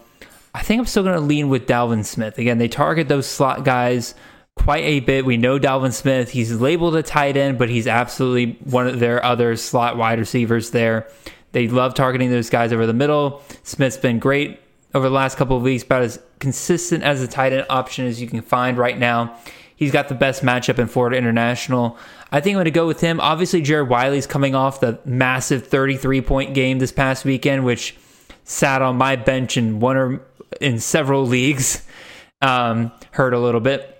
I 0.54 0.62
think 0.62 0.78
I'm 0.78 0.86
still 0.86 1.02
going 1.02 1.16
to 1.16 1.20
lean 1.20 1.48
with 1.48 1.66
Dalvin 1.66 2.04
Smith. 2.04 2.38
Again, 2.38 2.58
they 2.58 2.68
target 2.68 3.08
those 3.08 3.26
slot 3.26 3.64
guys 3.64 4.14
quite 4.54 4.84
a 4.84 5.00
bit. 5.00 5.24
We 5.24 5.36
know 5.36 5.58
Dalvin 5.58 5.92
Smith. 5.92 6.30
He's 6.30 6.52
labeled 6.60 6.94
a 6.94 7.02
tight 7.02 7.36
end, 7.36 7.58
but 7.58 7.68
he's 7.68 7.88
absolutely 7.88 8.60
one 8.62 8.86
of 8.86 9.00
their 9.00 9.24
other 9.24 9.56
slot 9.56 9.96
wide 9.96 10.20
receivers 10.20 10.70
there. 10.70 11.08
They 11.50 11.66
love 11.66 11.94
targeting 11.94 12.30
those 12.30 12.48
guys 12.48 12.72
over 12.72 12.86
the 12.86 12.92
middle. 12.92 13.42
Smith's 13.64 13.96
been 13.96 14.20
great 14.20 14.60
over 14.94 15.08
the 15.08 15.14
last 15.14 15.36
couple 15.36 15.56
of 15.56 15.62
weeks, 15.62 15.82
about 15.82 16.02
as 16.02 16.18
consistent 16.38 17.04
as 17.04 17.22
a 17.22 17.28
tight 17.28 17.52
end 17.52 17.66
option 17.68 18.06
as 18.06 18.20
you 18.20 18.26
can 18.26 18.42
find 18.42 18.78
right 18.78 18.98
now. 18.98 19.36
He's 19.76 19.92
got 19.92 20.08
the 20.08 20.14
best 20.14 20.42
matchup 20.42 20.78
in 20.80 20.88
Florida 20.88 21.16
International. 21.16 21.96
I 22.32 22.40
think 22.40 22.54
I'm 22.54 22.56
going 22.56 22.64
to 22.64 22.70
go 22.72 22.86
with 22.86 23.00
him. 23.00 23.20
Obviously, 23.20 23.62
Jared 23.62 23.88
Wiley's 23.88 24.26
coming 24.26 24.54
off 24.56 24.80
the 24.80 24.98
massive 25.04 25.68
33 25.68 26.20
point 26.22 26.54
game 26.54 26.80
this 26.80 26.90
past 26.90 27.24
weekend, 27.24 27.64
which 27.64 27.96
sat 28.42 28.82
on 28.82 28.96
my 28.96 29.14
bench 29.14 29.56
in 29.56 29.78
one 29.78 29.96
or 29.96 30.26
in 30.60 30.80
several 30.80 31.26
leagues. 31.26 31.86
Um, 32.42 32.90
hurt 33.12 33.34
a 33.34 33.38
little 33.38 33.60
bit. 33.60 33.94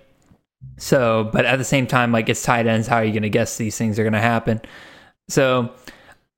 So, 0.78 1.30
but 1.32 1.44
at 1.44 1.56
the 1.56 1.64
same 1.64 1.86
time, 1.86 2.12
like 2.12 2.28
it's 2.28 2.42
tight 2.42 2.66
ends. 2.66 2.88
How 2.88 2.96
are 2.96 3.04
you 3.04 3.12
going 3.12 3.22
to 3.22 3.30
guess 3.30 3.56
these 3.56 3.76
things 3.76 3.98
are 3.98 4.04
going 4.04 4.12
to 4.12 4.20
happen? 4.20 4.60
So, 5.28 5.72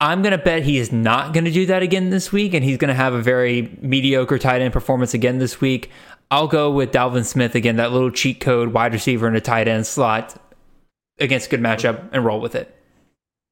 I'm 0.01 0.23
going 0.23 0.33
to 0.33 0.39
bet 0.39 0.63
he 0.63 0.79
is 0.79 0.91
not 0.91 1.35
going 1.35 1.45
to 1.45 1.51
do 1.51 1.67
that 1.67 1.83
again 1.83 2.09
this 2.09 2.33
week, 2.33 2.55
and 2.55 2.65
he's 2.65 2.79
going 2.79 2.89
to 2.89 2.95
have 2.95 3.13
a 3.13 3.21
very 3.21 3.77
mediocre 3.83 4.39
tight 4.39 4.63
end 4.63 4.73
performance 4.73 5.13
again 5.13 5.39
this 5.39 5.61
week. 5.61 5.91
I'll 6.31 6.49
go 6.49 6.71
with 6.71 6.93
Dalvin 6.93 7.27
Smith 7.27 7.55
again, 7.55 7.77
that 7.77 7.93
little 7.93 8.11
cheat 8.11 8.41
code 8.41 8.73
wide 8.73 8.95
receiver 8.95 9.29
in 9.29 9.37
a 9.37 9.41
tight 9.41 9.69
end 9.69 9.87
slot 9.87 10.41
against 11.19 11.49
a 11.49 11.51
good 11.51 11.61
matchup, 11.61 12.09
and 12.13 12.25
roll 12.25 12.41
with 12.41 12.55
it. 12.55 12.75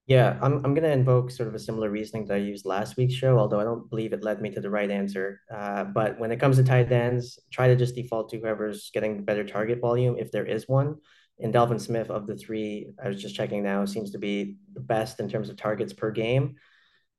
Yeah, 0.06 0.38
I'm 0.40 0.64
I'm 0.64 0.72
gonna 0.72 0.88
invoke 0.88 1.30
sort 1.30 1.50
of 1.50 1.54
a 1.54 1.58
similar 1.58 1.90
reasoning 1.90 2.24
that 2.26 2.34
I 2.34 2.38
used 2.38 2.64
last 2.64 2.96
week's 2.96 3.12
show, 3.12 3.38
although 3.38 3.60
I 3.60 3.64
don't 3.64 3.90
believe 3.90 4.14
it 4.14 4.24
led 4.24 4.40
me 4.40 4.48
to 4.52 4.60
the 4.60 4.70
right 4.70 4.90
answer. 4.90 5.42
Uh, 5.54 5.84
but 5.84 6.18
when 6.18 6.32
it 6.32 6.40
comes 6.40 6.56
to 6.56 6.64
tight 6.64 6.90
ends, 6.90 7.38
try 7.52 7.68
to 7.68 7.76
just 7.76 7.94
default 7.94 8.30
to 8.30 8.38
whoever's 8.38 8.90
getting 8.94 9.22
better 9.22 9.44
target 9.44 9.80
volume, 9.82 10.16
if 10.18 10.32
there 10.32 10.46
is 10.46 10.66
one. 10.66 10.96
And 11.40 11.52
Delvin 11.52 11.78
Smith 11.78 12.10
of 12.10 12.26
the 12.26 12.36
three, 12.36 12.90
I 13.02 13.08
was 13.08 13.22
just 13.22 13.34
checking 13.34 13.62
now, 13.62 13.84
seems 13.84 14.10
to 14.12 14.18
be 14.18 14.56
the 14.74 14.80
best 14.80 15.20
in 15.20 15.28
terms 15.28 15.48
of 15.48 15.56
targets 15.56 15.92
per 15.92 16.10
game. 16.10 16.56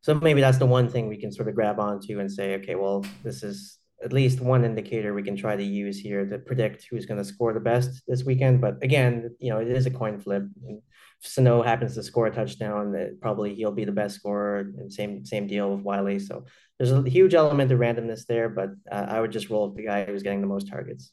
So 0.01 0.13
maybe 0.13 0.41
that's 0.41 0.57
the 0.57 0.65
one 0.65 0.89
thing 0.89 1.07
we 1.07 1.17
can 1.17 1.31
sort 1.31 1.47
of 1.47 1.55
grab 1.55 1.79
onto 1.79 2.19
and 2.19 2.31
say, 2.31 2.55
okay, 2.55 2.75
well, 2.75 3.05
this 3.23 3.43
is 3.43 3.77
at 4.03 4.13
least 4.13 4.39
one 4.39 4.63
indicator 4.63 5.13
we 5.13 5.23
can 5.23 5.35
try 5.35 5.55
to 5.55 5.63
use 5.63 5.99
here 5.99 6.25
to 6.25 6.39
predict 6.39 6.87
who's 6.89 7.05
going 7.05 7.17
to 7.17 7.23
score 7.23 7.53
the 7.53 7.59
best 7.59 8.01
this 8.07 8.23
weekend. 8.23 8.61
But 8.61 8.81
again, 8.81 9.35
you 9.39 9.51
know, 9.51 9.59
it 9.59 9.67
is 9.67 9.85
a 9.85 9.91
coin 9.91 10.19
flip. 10.19 10.43
And 10.65 10.81
Sinnott 11.21 11.65
happens 11.65 11.95
to 11.95 12.03
score 12.03 12.27
a 12.27 12.31
touchdown, 12.31 13.17
probably 13.21 13.55
he'll 13.55 13.73
be 13.73 13.83
the 13.83 13.91
best 13.91 14.15
scorer. 14.15 14.59
And 14.59 14.91
same 14.91 15.25
same 15.25 15.47
deal 15.47 15.75
with 15.75 15.83
Wiley. 15.83 16.19
So 16.19 16.45
there's 16.77 16.93
a 16.93 17.09
huge 17.09 17.33
element 17.33 17.71
of 17.71 17.79
randomness 17.79 18.25
there, 18.25 18.47
but 18.47 18.69
uh, 18.89 19.05
I 19.09 19.19
would 19.19 19.31
just 19.31 19.49
roll 19.49 19.67
with 19.67 19.75
the 19.75 19.85
guy 19.85 20.05
who's 20.05 20.23
getting 20.23 20.41
the 20.41 20.47
most 20.47 20.69
targets. 20.69 21.11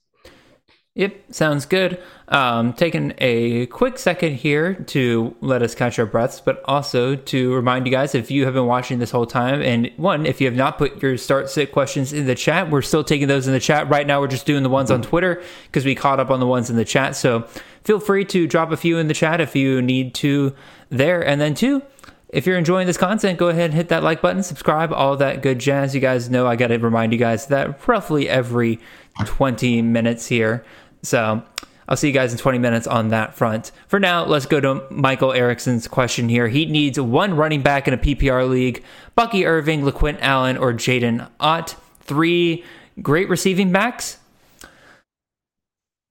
Yep, 0.97 1.25
sounds 1.31 1.67
good. 1.67 2.03
Um, 2.29 2.73
taking 2.73 3.13
a 3.19 3.67
quick 3.67 3.99
second 3.99 4.37
here 4.37 4.73
to 4.87 5.37
let 5.43 5.61
us 5.61 5.75
catch 5.75 5.99
our 5.99 6.07
breaths, 6.07 6.41
but 6.41 6.63
also 6.65 7.15
to 7.15 7.55
remind 7.55 7.85
you 7.85 7.93
guys 7.93 8.15
if 8.15 8.31
you 8.31 8.47
have 8.47 8.55
been 8.55 8.65
watching 8.65 8.99
this 8.99 9.11
whole 9.11 9.27
time, 9.27 9.61
and 9.61 9.91
one, 9.99 10.25
if 10.25 10.41
you 10.41 10.47
have 10.47 10.57
not 10.57 10.79
put 10.79 11.03
your 11.03 11.19
start 11.19 11.51
sit 11.51 11.71
questions 11.71 12.15
in 12.15 12.25
the 12.25 12.35
chat, 12.35 12.71
we're 12.71 12.81
still 12.81 13.05
taking 13.05 13.29
those 13.29 13.47
in 13.47 13.53
the 13.53 13.61
chat. 13.61 13.91
Right 13.91 14.07
now, 14.07 14.21
we're 14.21 14.27
just 14.27 14.47
doing 14.47 14.63
the 14.63 14.71
ones 14.71 14.91
on 14.91 15.03
Twitter 15.03 15.43
because 15.67 15.85
we 15.85 15.95
caught 15.95 16.19
up 16.19 16.31
on 16.31 16.41
the 16.41 16.47
ones 16.47 16.71
in 16.71 16.77
the 16.77 16.85
chat. 16.85 17.15
So 17.15 17.43
feel 17.85 18.01
free 18.01 18.25
to 18.25 18.47
drop 18.47 18.73
a 18.73 18.77
few 18.79 18.97
in 18.97 19.07
the 19.07 19.15
chat 19.15 19.39
if 19.39 19.55
you 19.55 19.83
need 19.83 20.15
to 20.15 20.55
there. 20.89 21.21
And 21.21 21.39
then, 21.39 21.55
two, 21.55 21.83
if 22.31 22.47
you're 22.47 22.59
enjoying 22.59 22.87
this 22.87 22.97
content, 22.97 23.39
go 23.39 23.49
ahead 23.49 23.67
and 23.67 23.75
hit 23.75 23.89
that 23.91 24.03
like 24.03 24.21
button, 24.21 24.43
subscribe, 24.43 24.93
all 24.93 25.17
that 25.19 25.43
good 25.43 25.59
jazz. 25.59 25.95
You 25.95 26.01
guys 26.01 26.29
know 26.29 26.47
I 26.47 26.57
got 26.57 26.69
to 26.69 26.79
remind 26.79 27.13
you 27.13 27.19
guys 27.19 27.47
that 27.47 27.87
roughly 27.87 28.29
every 28.29 28.81
20 29.25 29.83
minutes 29.83 30.27
here. 30.27 30.65
So 31.07 31.43
I'll 31.89 31.97
see 31.97 32.09
you 32.09 32.13
guys 32.13 32.33
in 32.33 32.39
20 32.39 32.59
minutes 32.59 32.87
on 32.87 33.09
that 33.09 33.35
front. 33.35 33.71
For 33.87 34.01
now, 34.01 34.25
let's 34.25 34.47
go 34.47 34.61
to 34.61 34.83
Michael 34.91 35.33
Erickson's 35.33 35.87
question 35.87 36.29
here. 36.29 36.49
He 36.49 36.67
needs 36.67 36.99
one 36.99 37.37
running 37.37 37.63
back 37.63 37.87
in 37.87 37.95
a 37.95 37.99
PPR 37.99 38.49
league 38.49 38.83
Bucky 39.15 39.47
Irving, 39.47 39.83
LeQuint 39.83 40.19
Allen, 40.21 40.57
or 40.57 40.73
Jaydn 40.73 41.29
Ott. 41.41 41.77
Three 42.01 42.65
great 43.01 43.29
receiving 43.29 43.73
backs. 43.73 44.19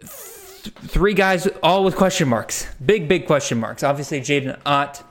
three 0.02 1.14
guys, 1.14 1.48
all 1.62 1.84
with 1.84 1.96
question 1.96 2.28
marks. 2.28 2.74
Big, 2.84 3.08
big 3.08 3.28
question 3.28 3.60
marks. 3.60 3.84
Obviously, 3.84 4.22
Jaydn 4.22 4.58
Ott. 4.66 5.04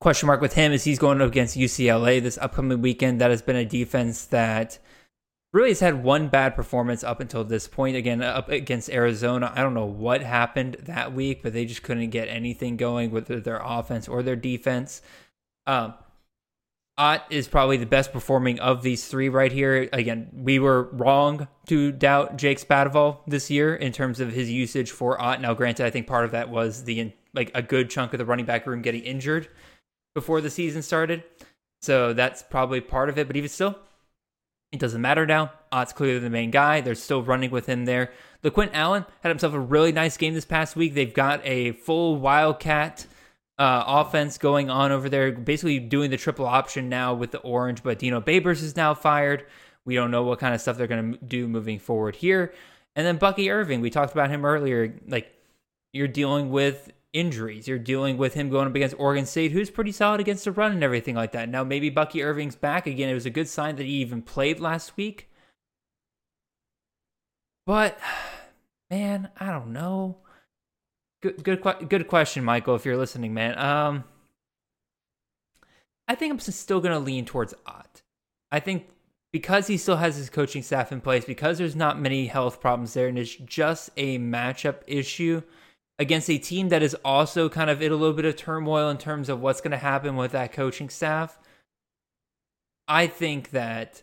Question 0.00 0.26
mark 0.26 0.40
with 0.40 0.54
him 0.54 0.72
is 0.72 0.82
he's 0.82 0.98
going 0.98 1.20
up 1.20 1.28
against 1.28 1.56
UCLA 1.56 2.20
this 2.20 2.36
upcoming 2.38 2.82
weekend. 2.82 3.20
That 3.20 3.30
has 3.30 3.40
been 3.40 3.54
a 3.54 3.64
defense 3.64 4.24
that 4.26 4.78
really 5.52 5.70
has 5.70 5.80
had 5.80 6.02
one 6.02 6.28
bad 6.28 6.54
performance 6.54 7.04
up 7.04 7.20
until 7.20 7.44
this 7.44 7.68
point. 7.68 7.96
Again, 7.96 8.22
up 8.22 8.48
against 8.48 8.90
Arizona. 8.90 9.52
I 9.54 9.62
don't 9.62 9.74
know 9.74 9.86
what 9.86 10.22
happened 10.22 10.76
that 10.80 11.12
week, 11.12 11.42
but 11.42 11.52
they 11.52 11.64
just 11.64 11.82
couldn't 11.82 12.10
get 12.10 12.28
anything 12.28 12.76
going 12.76 13.10
with 13.10 13.26
their 13.44 13.60
offense 13.62 14.08
or 14.08 14.22
their 14.22 14.36
defense. 14.36 15.02
Um, 15.66 15.94
Ott 16.98 17.24
is 17.30 17.48
probably 17.48 17.78
the 17.78 17.86
best 17.86 18.12
performing 18.12 18.60
of 18.60 18.82
these 18.82 19.06
three 19.06 19.28
right 19.28 19.50
here. 19.50 19.88
Again, 19.92 20.28
we 20.32 20.58
were 20.58 20.90
wrong 20.92 21.48
to 21.66 21.90
doubt 21.90 22.36
Jake 22.36 22.60
Spavital 22.60 23.20
this 23.26 23.50
year 23.50 23.74
in 23.74 23.92
terms 23.92 24.20
of 24.20 24.32
his 24.32 24.50
usage 24.50 24.90
for 24.90 25.20
Ott. 25.20 25.40
Now, 25.40 25.54
granted, 25.54 25.86
I 25.86 25.90
think 25.90 26.06
part 26.06 26.24
of 26.24 26.32
that 26.32 26.50
was 26.50 26.84
the 26.84 27.12
like 27.34 27.50
a 27.54 27.62
good 27.62 27.88
chunk 27.88 28.12
of 28.12 28.18
the 28.18 28.26
running 28.26 28.44
back 28.44 28.66
room 28.66 28.82
getting 28.82 29.02
injured 29.02 29.48
before 30.14 30.42
the 30.42 30.50
season 30.50 30.82
started, 30.82 31.24
so 31.80 32.12
that's 32.12 32.42
probably 32.42 32.82
part 32.82 33.08
of 33.08 33.18
it. 33.18 33.26
But 33.26 33.36
even 33.36 33.48
still, 33.48 33.78
it 34.72 34.80
doesn't 34.80 35.00
matter 35.00 35.26
now. 35.26 35.52
Ott's 35.70 35.92
clearly 35.92 36.18
the 36.18 36.30
main 36.30 36.50
guy. 36.50 36.80
They're 36.80 36.94
still 36.94 37.22
running 37.22 37.50
with 37.50 37.66
him 37.66 37.84
there. 37.84 38.10
LeQuint 38.42 38.70
Allen 38.72 39.04
had 39.20 39.28
himself 39.28 39.52
a 39.52 39.60
really 39.60 39.92
nice 39.92 40.16
game 40.16 40.34
this 40.34 40.46
past 40.46 40.74
week. 40.74 40.94
They've 40.94 41.12
got 41.12 41.40
a 41.44 41.72
full 41.72 42.16
Wildcat 42.16 43.06
uh, 43.58 43.84
offense 43.86 44.38
going 44.38 44.70
on 44.70 44.90
over 44.90 45.08
there, 45.08 45.30
basically 45.30 45.78
doing 45.78 46.10
the 46.10 46.16
triple 46.16 46.46
option 46.46 46.88
now 46.88 47.14
with 47.14 47.30
the 47.30 47.38
orange. 47.38 47.82
But 47.82 47.98
Dino 47.98 48.20
Babers 48.20 48.62
is 48.62 48.74
now 48.74 48.94
fired. 48.94 49.44
We 49.84 49.94
don't 49.94 50.10
know 50.10 50.22
what 50.22 50.38
kind 50.38 50.54
of 50.54 50.60
stuff 50.60 50.78
they're 50.78 50.86
going 50.86 51.12
to 51.12 51.18
do 51.24 51.46
moving 51.46 51.78
forward 51.78 52.16
here. 52.16 52.54
And 52.96 53.06
then 53.06 53.16
Bucky 53.16 53.50
Irving, 53.50 53.80
we 53.80 53.90
talked 53.90 54.12
about 54.12 54.30
him 54.30 54.44
earlier. 54.44 54.98
Like 55.06 55.32
you're 55.92 56.08
dealing 56.08 56.50
with 56.50 56.90
injuries, 57.12 57.68
you're 57.68 57.78
dealing 57.78 58.16
with 58.16 58.34
him 58.34 58.48
going 58.48 58.66
up 58.66 58.74
against 58.74 58.98
Oregon 58.98 59.26
State, 59.26 59.52
who's 59.52 59.70
pretty 59.70 59.92
solid 59.92 60.20
against 60.20 60.44
the 60.44 60.52
run 60.52 60.72
and 60.72 60.82
everything 60.82 61.14
like 61.14 61.32
that. 61.32 61.48
Now 61.48 61.64
maybe 61.64 61.90
Bucky 61.90 62.22
Irving's 62.22 62.56
back 62.56 62.86
again. 62.86 63.08
It 63.08 63.14
was 63.14 63.26
a 63.26 63.30
good 63.30 63.48
sign 63.48 63.76
that 63.76 63.86
he 63.86 63.92
even 63.92 64.22
played 64.22 64.60
last 64.60 64.96
week. 64.96 65.30
But 67.66 67.98
man, 68.90 69.30
I 69.38 69.50
don't 69.50 69.72
know. 69.72 70.18
Good, 71.22 71.44
good, 71.44 71.62
good 71.88 72.08
question, 72.08 72.44
Michael. 72.44 72.74
If 72.74 72.84
you're 72.84 72.96
listening, 72.96 73.32
man. 73.32 73.56
Um, 73.58 74.04
I 76.08 76.14
think 76.14 76.32
I'm 76.32 76.40
still 76.40 76.80
gonna 76.80 76.98
lean 76.98 77.24
towards 77.24 77.54
Ott. 77.64 78.02
I 78.50 78.58
think 78.60 78.88
because 79.32 79.66
he 79.66 79.76
still 79.76 79.96
has 79.96 80.16
his 80.16 80.28
coaching 80.28 80.62
staff 80.62 80.92
in 80.92 81.00
place, 81.00 81.24
because 81.24 81.58
there's 81.58 81.74
not 81.76 81.98
many 81.98 82.26
health 82.26 82.60
problems 82.60 82.92
there, 82.92 83.08
and 83.08 83.18
it's 83.18 83.34
just 83.34 83.90
a 83.96 84.18
matchup 84.18 84.82
issue 84.86 85.42
against 86.02 86.28
a 86.28 86.36
team 86.36 86.68
that 86.68 86.82
is 86.82 86.94
also 87.04 87.48
kind 87.48 87.70
of 87.70 87.80
in 87.80 87.92
a 87.92 87.96
little 87.96 88.14
bit 88.14 88.24
of 88.24 88.36
turmoil 88.36 88.90
in 88.90 88.98
terms 88.98 89.28
of 89.28 89.40
what's 89.40 89.60
going 89.60 89.70
to 89.70 89.76
happen 89.78 90.16
with 90.16 90.32
that 90.32 90.52
coaching 90.52 90.90
staff. 90.90 91.38
I 92.88 93.06
think 93.06 93.50
that 93.50 94.02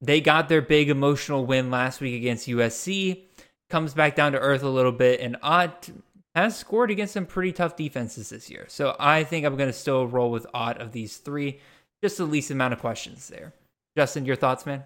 they 0.00 0.20
got 0.20 0.48
their 0.48 0.62
big 0.62 0.88
emotional 0.88 1.44
win 1.44 1.70
last 1.70 2.00
week 2.00 2.14
against 2.14 2.48
USC, 2.48 3.24
comes 3.68 3.92
back 3.92 4.14
down 4.14 4.32
to 4.32 4.38
earth 4.38 4.62
a 4.62 4.68
little 4.68 4.92
bit, 4.92 5.20
and 5.20 5.36
Ott 5.42 5.90
has 6.34 6.56
scored 6.56 6.90
against 6.90 7.12
some 7.12 7.26
pretty 7.26 7.52
tough 7.52 7.76
defenses 7.76 8.30
this 8.30 8.48
year. 8.48 8.64
So 8.68 8.96
I 8.98 9.24
think 9.24 9.44
I'm 9.44 9.56
going 9.56 9.68
to 9.68 9.74
still 9.74 10.06
roll 10.06 10.30
with 10.30 10.46
Ott 10.54 10.80
of 10.80 10.92
these 10.92 11.16
three, 11.16 11.60
just 12.02 12.18
the 12.18 12.24
least 12.24 12.50
amount 12.50 12.72
of 12.72 12.80
questions 12.80 13.28
there. 13.28 13.52
Justin, 13.96 14.24
your 14.24 14.36
thoughts, 14.36 14.64
man? 14.64 14.84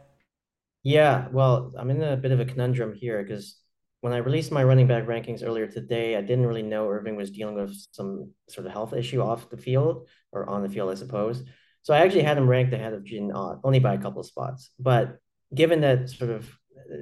Yeah, 0.82 1.28
well, 1.30 1.72
I'm 1.76 1.90
in 1.90 2.02
a 2.02 2.16
bit 2.16 2.32
of 2.32 2.40
a 2.40 2.44
conundrum 2.44 2.94
here 2.94 3.22
because 3.22 3.56
when 4.00 4.12
I 4.12 4.18
released 4.18 4.52
my 4.52 4.62
running 4.62 4.86
back 4.86 5.06
rankings 5.06 5.42
earlier 5.44 5.66
today, 5.66 6.16
I 6.16 6.20
didn't 6.20 6.46
really 6.46 6.62
know 6.62 6.88
Irving 6.88 7.16
was 7.16 7.30
dealing 7.30 7.54
with 7.54 7.74
some 7.92 8.30
sort 8.48 8.66
of 8.66 8.72
health 8.72 8.92
issue 8.92 9.20
off 9.20 9.50
the 9.50 9.56
field 9.56 10.08
or 10.32 10.48
on 10.48 10.62
the 10.62 10.68
field, 10.68 10.90
I 10.90 10.94
suppose. 10.94 11.42
So 11.82 11.94
I 11.94 11.98
actually 11.98 12.22
had 12.22 12.38
him 12.38 12.48
ranked 12.48 12.74
ahead 12.74 12.92
of 12.92 13.04
Jin 13.04 13.32
Ott, 13.32 13.60
only 13.64 13.78
by 13.78 13.94
a 13.94 13.98
couple 13.98 14.20
of 14.20 14.26
spots. 14.26 14.70
But 14.78 15.18
given 15.54 15.80
that 15.80 16.10
sort 16.10 16.30
of 16.30 16.48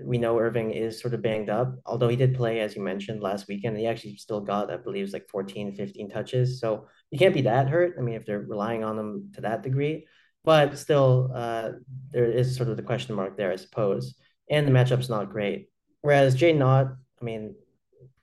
we 0.04 0.18
know 0.18 0.38
Irving 0.38 0.70
is 0.70 1.00
sort 1.00 1.14
of 1.14 1.22
banged 1.22 1.50
up, 1.50 1.74
although 1.86 2.08
he 2.08 2.16
did 2.16 2.34
play, 2.34 2.60
as 2.60 2.76
you 2.76 2.82
mentioned, 2.82 3.22
last 3.22 3.48
weekend. 3.48 3.76
He 3.76 3.86
actually 3.86 4.16
still 4.16 4.40
got, 4.40 4.70
I 4.70 4.76
believe, 4.76 5.12
like 5.12 5.28
14, 5.28 5.74
15 5.74 6.10
touches. 6.10 6.60
So 6.60 6.86
you 7.10 7.18
can't 7.18 7.34
be 7.34 7.42
that 7.42 7.68
hurt. 7.68 7.96
I 7.98 8.02
mean, 8.02 8.14
if 8.14 8.24
they're 8.24 8.40
relying 8.40 8.84
on 8.84 8.98
him 8.98 9.32
to 9.34 9.42
that 9.42 9.62
degree, 9.62 10.06
but 10.44 10.78
still, 10.78 11.30
uh, 11.34 11.70
there 12.10 12.30
is 12.30 12.56
sort 12.56 12.68
of 12.68 12.76
the 12.76 12.82
question 12.82 13.14
mark 13.14 13.36
there, 13.36 13.52
I 13.52 13.56
suppose. 13.56 14.14
And 14.50 14.66
the 14.66 14.72
matchup's 14.72 15.08
not 15.08 15.30
great. 15.30 15.68
Whereas 16.04 16.34
Jay 16.34 16.60
Ott, 16.60 16.88
I 17.18 17.24
mean, 17.24 17.54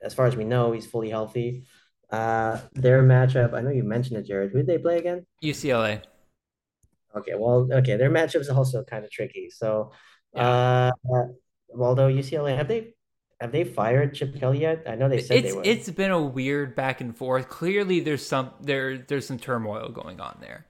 as 0.04 0.14
far 0.14 0.28
as 0.28 0.36
we 0.36 0.44
know, 0.44 0.72
he's 0.72 0.86
fully 0.86 1.10
healthy. 1.10 1.64
Uh, 2.12 2.60
their 2.74 3.02
matchup, 3.02 3.56
I 3.56 3.62
know 3.62 3.72
you 3.72 3.84
mentioned 3.84 4.20
it, 4.20 4.28
Jared. 4.28 4.52
Who 4.52 4.60
did 4.60 4.68
they 4.68 4.78
play 4.78 5.00
again? 5.00 5.26
UCLA. 5.44 6.04
Okay, 7.18 7.32
well, 7.36 7.68
okay, 7.72 7.98
their 7.98 8.12
matchup 8.12 8.42
is 8.42 8.50
also 8.50 8.84
kind 8.84 9.04
of 9.04 9.10
tricky. 9.10 9.50
So, 9.50 9.94
yeah. 10.36 10.92
uh, 11.12 11.24
although 11.76 12.08
UCLA 12.08 12.56
have 12.56 12.68
they 12.68 12.94
have 13.40 13.52
they 13.52 13.64
fired 13.64 14.14
Chip 14.14 14.40
Kelly 14.40 14.60
yet? 14.62 14.84
I 14.86 14.94
know 14.94 15.10
they 15.10 15.20
said 15.20 15.38
it's, 15.38 15.48
they 15.48 15.58
would. 15.58 15.66
It's 15.66 15.90
been 15.90 16.12
a 16.12 16.22
weird 16.22 16.76
back 16.76 17.02
and 17.02 17.18
forth. 17.18 17.50
Clearly, 17.50 18.00
there's 18.00 18.24
some 18.24 18.52
there 18.62 19.00
there's 19.00 19.26
some 19.26 19.40
turmoil 19.40 19.90
going 19.90 20.22
on 20.22 20.38
there. 20.40 20.68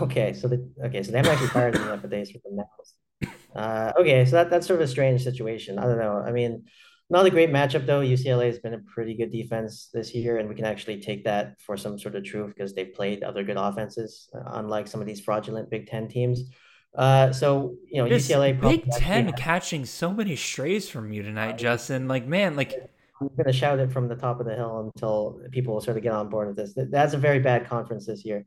Okay, 0.00 0.32
so 0.32 0.48
the 0.48 0.68
okay, 0.86 1.04
so 1.04 1.12
they 1.12 1.18
haven't 1.18 1.34
actually 1.34 1.50
fired 1.50 1.76
him 1.76 1.86
yet, 1.86 2.00
but 2.00 2.10
they 2.10 2.24
sort 2.24 2.42
of 2.46 2.52
announced. 2.52 2.93
Uh, 3.54 3.92
okay, 3.98 4.24
so 4.24 4.32
that 4.36 4.50
that's 4.50 4.66
sort 4.66 4.80
of 4.80 4.84
a 4.84 4.90
strange 4.90 5.22
situation. 5.22 5.78
I 5.78 5.84
don't 5.84 5.98
know. 5.98 6.16
I 6.16 6.32
mean, 6.32 6.64
not 7.10 7.26
a 7.26 7.30
great 7.30 7.50
matchup 7.50 7.86
though. 7.86 8.00
UCLA 8.00 8.46
has 8.46 8.58
been 8.58 8.74
a 8.74 8.78
pretty 8.78 9.14
good 9.14 9.30
defense 9.30 9.90
this 9.92 10.14
year, 10.14 10.38
and 10.38 10.48
we 10.48 10.54
can 10.54 10.64
actually 10.64 11.00
take 11.00 11.24
that 11.24 11.60
for 11.60 11.76
some 11.76 11.98
sort 11.98 12.14
of 12.14 12.24
truth 12.24 12.54
because 12.54 12.74
they 12.74 12.86
played 12.86 13.22
other 13.22 13.44
good 13.44 13.56
offenses, 13.56 14.28
uh, 14.34 14.42
unlike 14.54 14.86
some 14.88 15.00
of 15.00 15.06
these 15.06 15.20
fraudulent 15.20 15.70
Big 15.70 15.86
Ten 15.86 16.08
teams. 16.08 16.44
Uh, 16.96 17.32
so 17.32 17.74
you 17.90 18.02
know, 18.02 18.08
this 18.08 18.28
UCLA 18.28 18.58
Big 18.60 18.90
Ten 18.90 19.32
catching 19.32 19.84
so 19.84 20.12
many 20.12 20.36
strays 20.36 20.88
from 20.88 21.12
you 21.12 21.22
tonight, 21.22 21.58
Justin. 21.58 22.08
Like, 22.08 22.26
man, 22.26 22.56
like 22.56 22.72
I'm 23.20 23.30
gonna 23.36 23.52
shout 23.52 23.78
it 23.78 23.92
from 23.92 24.08
the 24.08 24.16
top 24.16 24.40
of 24.40 24.46
the 24.46 24.54
hill 24.54 24.90
until 24.94 25.40
people 25.52 25.80
sort 25.80 25.96
of 25.96 26.02
get 26.02 26.12
on 26.12 26.28
board 26.28 26.48
with 26.48 26.56
this. 26.56 26.74
That's 26.90 27.14
a 27.14 27.18
very 27.18 27.38
bad 27.38 27.68
conference 27.68 28.06
this 28.06 28.24
year. 28.24 28.44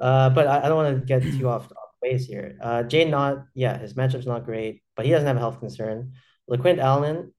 Uh, 0.00 0.30
but 0.30 0.46
I, 0.46 0.64
I 0.64 0.68
don't 0.68 0.76
want 0.76 0.98
to 0.98 1.06
get 1.06 1.22
too 1.22 1.48
off, 1.48 1.68
base 2.02 2.26
here. 2.26 2.58
Uh, 2.60 2.82
Jaydn 2.82 3.14
Ott, 3.14 3.44
yeah, 3.54 3.78
his 3.78 3.94
matchup's 3.94 4.26
not 4.26 4.44
great, 4.44 4.82
but 4.96 5.06
he 5.06 5.12
doesn't 5.12 5.26
have 5.26 5.36
a 5.36 5.40
health 5.40 5.60
concern. 5.60 6.12
LeQuint 6.50 6.78
Allen 6.78 7.32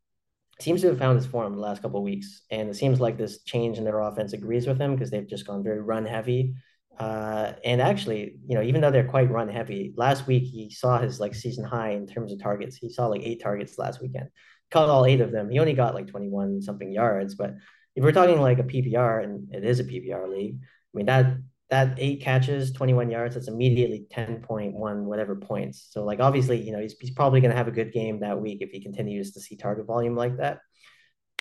seems 0.59 0.81
to 0.81 0.87
have 0.87 0.99
found 0.99 1.17
his 1.17 1.25
form 1.25 1.53
the 1.53 1.61
last 1.61 1.81
couple 1.81 1.99
of 1.99 2.03
weeks, 2.03 2.43
and 2.49 2.69
it 2.69 2.75
seems 2.75 2.99
like 2.99 3.17
this 3.17 3.43
change 3.43 3.77
in 3.77 3.83
their 3.83 3.99
offense 3.99 4.33
agrees 4.33 4.67
with 4.67 4.79
him 4.79 4.95
because 4.95 5.11
they've 5.11 5.27
just 5.27 5.45
gone 5.45 5.63
very 5.63 5.81
run 5.81 6.05
heavy. 6.05 6.55
Uh, 6.99 7.53
and 7.65 7.81
actually, 7.81 8.35
you 8.47 8.55
know, 8.55 8.61
even 8.61 8.79
though 8.79 8.91
they're 8.91 9.07
quite 9.07 9.31
run 9.31 9.49
heavy, 9.49 9.93
last 9.97 10.27
week 10.27 10.43
he 10.43 10.69
saw 10.69 10.99
his 10.99 11.19
like 11.19 11.33
season 11.33 11.65
high 11.65 11.91
in 11.91 12.05
terms 12.05 12.31
of 12.31 12.39
targets. 12.39 12.75
He 12.75 12.89
saw 12.89 13.07
like 13.07 13.23
eight 13.23 13.41
targets 13.41 13.79
last 13.79 14.01
weekend, 14.01 14.29
caught 14.69 14.89
all 14.89 15.05
eight 15.05 15.21
of 15.21 15.31
them. 15.31 15.49
He 15.49 15.59
only 15.59 15.73
got 15.73 15.95
like 15.95 16.07
21 16.07 16.61
something 16.61 16.91
yards. 16.91 17.35
But 17.35 17.55
if 17.95 18.03
we're 18.03 18.11
talking 18.11 18.39
like 18.39 18.59
a 18.59 18.63
PPR, 18.63 19.23
and 19.23 19.53
it 19.53 19.63
is 19.63 19.79
a 19.79 19.83
PPR 19.83 20.29
league, 20.29 20.57
I 20.61 20.97
mean, 20.97 21.07
that 21.07 21.37
that 21.69 21.97
eight 21.97 22.21
catches, 22.21 22.71
21 22.71 23.09
yards, 23.09 23.35
that's 23.35 23.47
immediately 23.47 24.05
10.1 24.11 25.03
whatever 25.03 25.35
points. 25.35 25.87
So 25.89 26.03
like 26.03 26.19
obviously, 26.19 26.61
you 26.61 26.71
know, 26.71 26.79
he's, 26.79 26.95
he's 26.99 27.11
probably 27.11 27.41
going 27.41 27.51
to 27.51 27.57
have 27.57 27.67
a 27.67 27.71
good 27.71 27.93
game 27.93 28.19
that 28.19 28.39
week 28.39 28.59
if 28.61 28.71
he 28.71 28.81
continues 28.81 29.31
to 29.33 29.41
see 29.41 29.55
target 29.55 29.85
volume 29.85 30.15
like 30.15 30.37
that. 30.37 30.59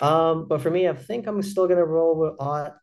Um, 0.01 0.47
but 0.47 0.61
for 0.61 0.71
me, 0.71 0.87
I 0.87 0.93
think 0.93 1.27
I'm 1.27 1.41
still 1.43 1.67
going 1.67 1.77
to 1.77 1.85
roll 1.85 2.17
with 2.17 2.33
Ott 2.39 2.75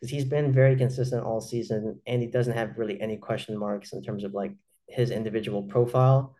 because 0.00 0.10
he's 0.10 0.24
been 0.24 0.52
very 0.52 0.76
consistent 0.76 1.24
all 1.24 1.40
season 1.40 2.00
and 2.06 2.20
he 2.20 2.28
doesn't 2.28 2.56
have 2.56 2.76
really 2.76 3.00
any 3.00 3.16
question 3.16 3.56
marks 3.56 3.92
in 3.92 4.02
terms 4.02 4.24
of 4.24 4.34
like 4.34 4.52
his 4.88 5.10
individual 5.10 5.62
profile. 5.62 6.34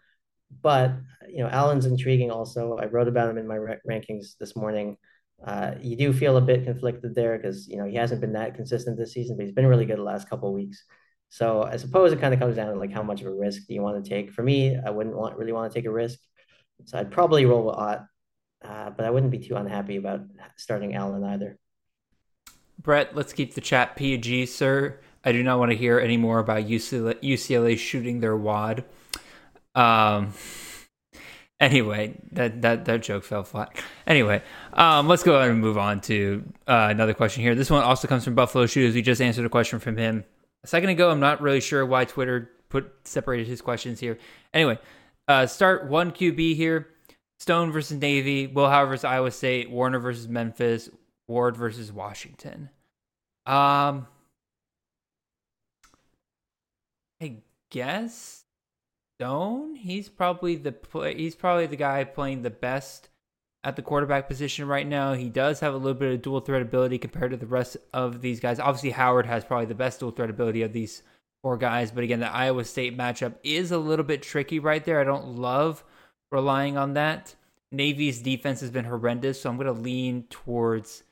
But 0.61 0.93
you 1.29 1.39
know, 1.39 1.49
Allen's 1.49 1.87
intriguing. 1.87 2.31
Also, 2.31 2.77
I 2.77 2.87
wrote 2.87 3.09
about 3.09 3.31
him 3.31 3.39
in 3.39 3.47
my 3.47 3.59
rankings 3.89 4.37
this 4.39 4.57
morning. 4.57 4.97
Uh, 5.45 5.73
you 5.81 5.97
do 5.97 6.13
feel 6.13 6.37
a 6.37 6.41
bit 6.41 6.65
conflicted 6.65 7.15
there 7.15 7.37
because 7.37 7.67
you 7.69 7.77
know 7.77 7.85
he 7.85 7.97
hasn't 7.97 8.21
been 8.21 8.33
that 8.33 8.55
consistent 8.55 8.97
this 8.97 9.13
season, 9.13 9.37
but 9.37 9.45
he's 9.45 9.55
been 9.55 9.67
really 9.67 9.85
good 9.85 9.99
the 9.99 10.03
last 10.03 10.29
couple 10.29 10.49
of 10.49 10.55
weeks. 10.55 10.85
So 11.31 11.63
I 11.63 11.77
suppose 11.77 12.13
it 12.13 12.21
kind 12.21 12.33
of 12.33 12.41
comes 12.41 12.57
down 12.57 12.73
to 12.73 12.79
like 12.79 12.93
how 12.93 13.03
much 13.03 13.23
of 13.23 13.27
a 13.27 13.35
risk 13.35 13.67
do 13.67 13.75
you 13.75 13.83
want 13.83 14.03
to 14.03 14.09
take. 14.09 14.33
For 14.33 14.43
me, 14.43 14.77
I 14.77 14.91
wouldn't 14.91 15.17
want 15.17 15.37
really 15.37 15.53
want 15.53 15.73
to 15.73 15.77
take 15.77 15.87
a 15.87 15.91
risk, 15.91 16.19
so 16.85 16.99
I'd 16.99 17.11
probably 17.11 17.45
roll 17.45 17.65
with 17.67 17.77
Ott, 17.77 18.05
uh, 18.65 18.91
but 18.91 19.05
I 19.05 19.11
wouldn't 19.11 19.33
be 19.33 19.39
too 19.39 19.57
unhappy 19.57 19.97
about 19.97 20.21
starting 20.57 20.95
Allen 20.95 21.25
either. 21.25 21.59
Brett, 22.81 23.17
let's 23.17 23.33
keep 23.33 23.55
the 23.55 23.61
chat 23.61 23.97
PG, 23.97 24.47
sir. 24.47 25.01
I 25.25 25.33
do 25.33 25.43
not 25.43 25.59
want 25.59 25.71
to 25.71 25.77
hear 25.77 25.99
any 25.99 26.17
more 26.17 26.39
about 26.39 26.65
UCLA, 26.65 27.21
UCLA 27.23 27.79
shooting 27.79 28.21
their 28.21 28.37
wad. 28.37 28.85
Um. 29.75 30.35
Anyway, 31.63 32.13
that 32.33 32.61
that 32.63 32.87
that 32.87 33.03
joke 33.03 33.23
fell 33.23 33.45
flat. 33.45 33.81
Anyway, 34.05 34.43
um, 34.73 35.07
let's 35.07 35.23
go 35.23 35.37
ahead 35.37 35.49
and 35.49 35.61
move 35.61 35.79
on 35.79 36.01
to 36.01 36.43
uh, 36.67 36.89
another 36.91 37.15
question 37.15 37.41
here. 37.41 37.55
This 37.55 37.71
one 37.71 37.85
also 37.85 38.09
comes 38.09 38.25
from 38.25 38.35
Buffalo 38.35 38.67
Shoes. 38.67 38.97
We 38.97 39.01
just 39.01 39.23
answered 39.23 39.47
a 39.47 39.49
question 39.49 39.79
from 39.79 39.97
him 39.97 40.25
a 40.65 40.67
second 40.67 40.89
ago. 40.89 41.09
I'm 41.09 41.21
not 41.21 41.41
really 41.41 41.61
sure 41.61 41.87
why 41.87 42.05
Twitter 42.05 42.51
put 42.69 42.93
separated 43.05 43.47
his 43.47 43.63
questions 43.63 44.01
here. 44.01 44.19
Anyway, 44.53 44.77
uh, 45.29 45.47
start 45.47 45.89
one 45.89 46.11
QB 46.11 46.57
here. 46.57 46.89
Stone 47.39 47.71
versus 47.71 47.97
Navy, 47.97 48.49
Will 48.49 48.69
Howard 48.69 48.89
versus 48.89 49.05
Iowa 49.05 49.31
State, 49.31 49.71
Warner 49.71 50.01
versus 50.01 50.27
Memphis, 50.27 50.89
Ward 51.29 51.57
versus 51.57 51.93
Washington. 51.93 52.71
Um, 53.47 54.09
I 57.21 57.37
guess 57.71 58.42
Stone. 59.23 59.77
He's 59.77 60.09
probably 60.09 60.57
the 60.57 60.73
play, 60.73 61.15
he's 61.15 61.37
probably 61.37 61.67
the 61.67 61.77
guy 61.77 62.03
playing 62.03 62.43
the 62.43 62.51
best 62.51 63.09
at 63.63 63.77
the 63.77 63.83
quarterback 63.83 64.27
position 64.27 64.67
right 64.67 64.85
now. 64.85 65.13
He 65.13 65.29
does 65.29 65.61
have 65.61 65.75
a 65.75 65.77
little 65.77 65.95
bit 65.95 66.13
of 66.13 66.23
dual 66.23 66.41
threat 66.41 66.61
ability 66.61 66.99
compared 66.99 67.31
to 67.31 67.37
the 67.37 67.47
rest 67.47 67.77
of 67.93 68.21
these 68.21 68.41
guys. 68.41 68.59
Obviously, 68.59 68.91
Howard 68.91 69.27
has 69.27 69.45
probably 69.45 69.67
the 69.67 69.77
best 69.77 70.01
dual 70.01 70.11
threat 70.11 70.29
ability 70.29 70.63
of 70.63 70.73
these 70.73 71.05
four 71.41 71.57
guys, 71.57 71.93
but 71.93 72.03
again, 72.03 72.19
the 72.19 72.35
Iowa 72.35 72.65
State 72.65 72.99
matchup 72.99 73.35
is 73.45 73.71
a 73.71 73.79
little 73.79 74.05
bit 74.05 74.23
tricky 74.23 74.59
right 74.59 74.85
there. 74.85 75.01
I 75.01 75.05
don't 75.05 75.37
love 75.37 75.85
relying 76.33 76.77
on 76.77 76.95
that. 76.95 77.37
Navy's 77.71 78.21
defense 78.21 78.61
has 78.61 78.73
been 78.73 78.87
horrendous, 78.87 79.41
so 79.41 79.51
I'm 79.51 79.57
going 79.57 79.73
to 79.73 79.73
lean 79.73 80.25
towards 80.31 81.05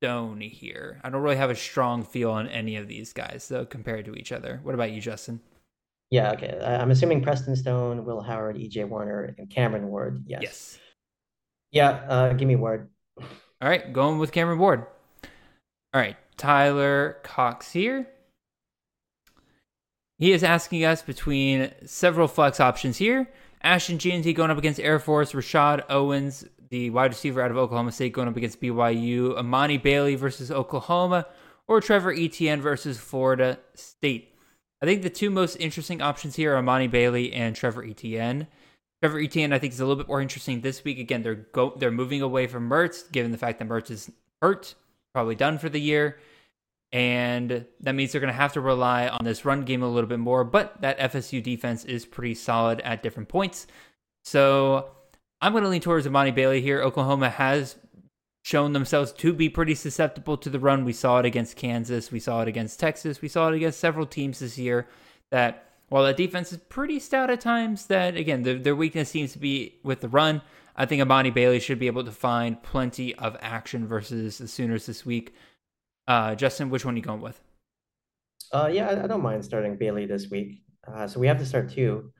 Stone 0.00 0.42
here. 0.42 1.00
I 1.02 1.10
don't 1.10 1.22
really 1.22 1.36
have 1.36 1.50
a 1.50 1.56
strong 1.56 2.04
feel 2.04 2.30
on 2.30 2.46
any 2.46 2.76
of 2.76 2.86
these 2.86 3.12
guys, 3.12 3.48
though, 3.48 3.66
compared 3.66 4.04
to 4.04 4.14
each 4.14 4.30
other. 4.30 4.60
What 4.62 4.76
about 4.76 4.92
you, 4.92 5.00
Justin? 5.00 5.40
Yeah, 6.10 6.32
okay. 6.32 6.58
I'm 6.64 6.90
assuming 6.90 7.22
Preston 7.22 7.56
Stone, 7.56 8.04
Will 8.04 8.20
Howard, 8.20 8.56
EJ 8.56 8.88
Warner, 8.88 9.34
and 9.38 9.50
Cameron 9.50 9.88
Ward. 9.88 10.24
Yes. 10.26 10.42
Yes. 10.42 10.78
Yeah, 11.72 11.90
uh, 12.08 12.32
give 12.32 12.46
me 12.46 12.56
Ward. 12.56 12.88
All 13.18 13.68
right, 13.68 13.92
going 13.92 14.18
with 14.18 14.32
Cameron 14.32 14.58
Ward. 14.58 14.86
All 15.92 16.00
right, 16.00 16.16
Tyler 16.36 17.18
Cox 17.22 17.72
here. 17.72 18.06
He 20.18 20.32
is 20.32 20.44
asking 20.44 20.84
us 20.84 21.02
between 21.02 21.72
several 21.84 22.28
flex 22.28 22.60
options 22.60 22.96
here. 22.96 23.28
Ashton 23.62 23.98
Jeanty 23.98 24.32
going 24.32 24.50
up 24.50 24.58
against 24.58 24.80
Air 24.80 24.98
Force, 24.98 25.34
Rashod 25.34 25.84
Owens, 25.90 26.44
the 26.70 26.90
wide 26.90 27.10
receiver 27.10 27.42
out 27.42 27.50
of 27.50 27.56
Oklahoma 27.56 27.92
State, 27.92 28.12
going 28.12 28.28
up 28.28 28.36
against 28.36 28.60
BYU, 28.60 29.36
Emani 29.38 29.82
Bailey 29.82 30.14
versus 30.14 30.50
Oklahoma, 30.50 31.26
or 31.66 31.80
Trevor 31.80 32.12
Etienne 32.12 32.60
versus 32.60 32.96
Florida 32.96 33.58
State. 33.74 34.35
I 34.82 34.86
think 34.86 35.02
the 35.02 35.10
two 35.10 35.30
most 35.30 35.56
interesting 35.56 36.02
options 36.02 36.36
here 36.36 36.54
are 36.54 36.62
Emani 36.62 36.90
Bailey 36.90 37.32
and 37.32 37.56
Trevor 37.56 37.84
Etienne. 37.84 38.46
Trevor 39.02 39.20
Etienne, 39.20 39.52
I 39.52 39.58
think, 39.58 39.72
is 39.72 39.80
a 39.80 39.84
little 39.84 39.96
bit 39.96 40.08
more 40.08 40.20
interesting 40.20 40.60
this 40.60 40.84
week. 40.84 40.98
Again, 40.98 41.22
they're 41.22 41.34
go 41.34 41.74
they're 41.76 41.90
moving 41.90 42.22
away 42.22 42.46
from 42.46 42.68
Mertz, 42.68 43.10
given 43.10 43.32
the 43.32 43.38
fact 43.38 43.58
that 43.58 43.68
Mertz 43.68 43.90
is 43.90 44.10
hurt, 44.42 44.74
probably 45.14 45.34
done 45.34 45.58
for 45.58 45.68
the 45.68 45.80
year. 45.80 46.18
And 46.92 47.66
that 47.80 47.94
means 47.94 48.12
they're 48.12 48.20
going 48.20 48.32
to 48.32 48.38
have 48.38 48.52
to 48.52 48.60
rely 48.60 49.08
on 49.08 49.24
this 49.24 49.44
run 49.44 49.64
game 49.64 49.82
a 49.82 49.88
little 49.88 50.08
bit 50.08 50.18
more. 50.18 50.44
But 50.44 50.80
that 50.82 50.98
FSU 50.98 51.42
defense 51.42 51.84
is 51.84 52.06
pretty 52.06 52.34
solid 52.34 52.80
at 52.82 53.02
different 53.02 53.28
points. 53.28 53.66
So 54.24 54.90
I'm 55.40 55.52
going 55.52 55.64
to 55.64 55.70
lean 55.70 55.80
towards 55.80 56.06
Emani 56.06 56.34
Bailey 56.34 56.60
here. 56.60 56.80
Oklahoma 56.82 57.28
has 57.28 57.76
shown 58.46 58.72
themselves 58.72 59.10
to 59.10 59.32
be 59.32 59.48
pretty 59.48 59.74
susceptible 59.74 60.36
to 60.36 60.48
the 60.48 60.60
run. 60.60 60.84
We 60.84 60.92
saw 60.92 61.18
it 61.18 61.26
against 61.26 61.56
Kansas. 61.56 62.12
We 62.12 62.20
saw 62.20 62.42
it 62.42 62.48
against 62.48 62.78
Texas. 62.78 63.20
We 63.20 63.26
saw 63.26 63.48
it 63.48 63.56
against 63.56 63.80
several 63.80 64.06
teams 64.06 64.38
this 64.38 64.56
year 64.56 64.86
that 65.32 65.64
while 65.88 66.04
that 66.04 66.16
defense 66.16 66.52
is 66.52 66.58
pretty 66.68 67.00
stout 67.00 67.28
at 67.28 67.40
times, 67.40 67.86
that 67.86 68.16
again, 68.16 68.44
their, 68.44 68.56
their 68.56 68.76
weakness 68.76 69.08
seems 69.08 69.32
to 69.32 69.40
be 69.40 69.80
with 69.82 70.00
the 70.00 70.08
run. 70.08 70.42
I 70.76 70.86
think 70.86 71.02
Emani 71.02 71.34
Bailey 71.34 71.58
should 71.58 71.80
be 71.80 71.88
able 71.88 72.04
to 72.04 72.12
find 72.12 72.62
plenty 72.62 73.16
of 73.16 73.36
action 73.40 73.88
versus 73.88 74.38
the 74.38 74.46
Sooners 74.46 74.86
this 74.86 75.04
week. 75.04 75.34
Uh, 76.06 76.36
Justin, 76.36 76.70
which 76.70 76.84
one 76.84 76.94
are 76.94 76.98
you 76.98 77.02
going 77.02 77.20
with? 77.20 77.40
Uh, 78.52 78.70
yeah, 78.72 78.90
I, 78.90 79.02
I 79.02 79.06
don't 79.08 79.22
mind 79.24 79.44
starting 79.44 79.74
Bailey 79.74 80.06
this 80.06 80.30
week. 80.30 80.62
Uh, 80.86 81.08
so 81.08 81.18
we 81.18 81.26
have 81.26 81.38
to 81.38 81.46
start 81.46 81.72
two. 81.72 82.12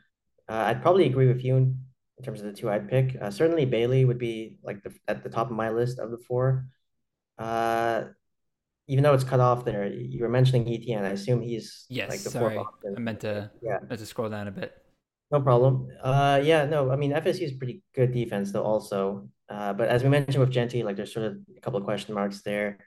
Uh, 0.49 0.55
I'd 0.55 0.83
probably 0.83 1.07
agree 1.07 1.29
with 1.29 1.45
you 1.45 1.77
in, 2.19 2.25
terms 2.25 2.41
of 2.41 2.47
the 2.47 2.53
two 2.53 2.71
I'd 2.71 2.89
pick. 2.89 3.17
Uh, 3.21 3.31
certainly 3.31 3.65
Bailey 3.65 4.05
would 4.05 4.19
be 4.19 4.57
like 4.63 4.83
the, 4.83 4.95
at 5.09 5.23
the 5.23 5.29
top 5.29 5.51
of 5.51 5.57
my 5.57 5.71
list 5.71 5.99
of 5.99 6.11
the 6.11 6.19
four. 6.19 6.67
Uh, 7.39 8.05
even 8.89 9.03
though 9.03 9.15
it's 9.15 9.25
cut 9.25 9.41
off 9.41 9.65
there, 9.65 9.87
you 9.87 10.23
were 10.23 10.29
mentioning 10.29 10.69
Etienne. 10.73 11.05
I 11.05 11.11
assume 11.11 11.43
he's 11.43 11.87
Yes, 11.89 12.11
like 12.11 12.21
the 12.23 12.31
sorry, 12.31 12.55
fourth 12.55 12.69
option. 12.69 12.95
I 12.97 13.01
meant 13.01 13.21
to 13.21 13.51
Yeah. 13.61 13.79
meant 13.89 13.99
to 13.99 14.07
scroll 14.07 14.29
down 14.29 14.49
a 14.49 14.53
bit. 14.53 14.73
No 15.31 15.41
problem. 15.41 15.89
Uh, 16.03 16.41
yeah, 16.43 16.67
no, 16.67 16.91
I 16.93 16.97
mean 16.97 17.13
FSU 17.13 17.43
is 17.43 17.53
pretty 17.53 17.83
good 17.95 18.13
defense 18.13 18.53
though 18.53 18.63
also. 18.63 19.29
Uh, 19.49 19.73
but 19.73 19.89
as 19.89 20.03
we 20.03 20.09
mentioned 20.09 20.39
with 20.39 20.51
Jeanty, 20.51 20.83
like 20.85 20.97
there's 20.97 21.13
sort 21.13 21.27
of 21.27 21.39
a 21.57 21.61
couple 21.61 21.79
of 21.79 21.85
question 21.85 22.15
marks 22.15 22.43
there. 22.43 22.79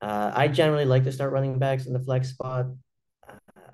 Uh, 0.00 0.32
I 0.34 0.48
generally 0.48 0.84
like 0.84 1.04
to 1.04 1.12
start 1.12 1.32
running 1.32 1.58
backs 1.58 1.86
in 1.86 1.92
the 1.92 2.00
flex 2.00 2.30
spot, 2.30 2.66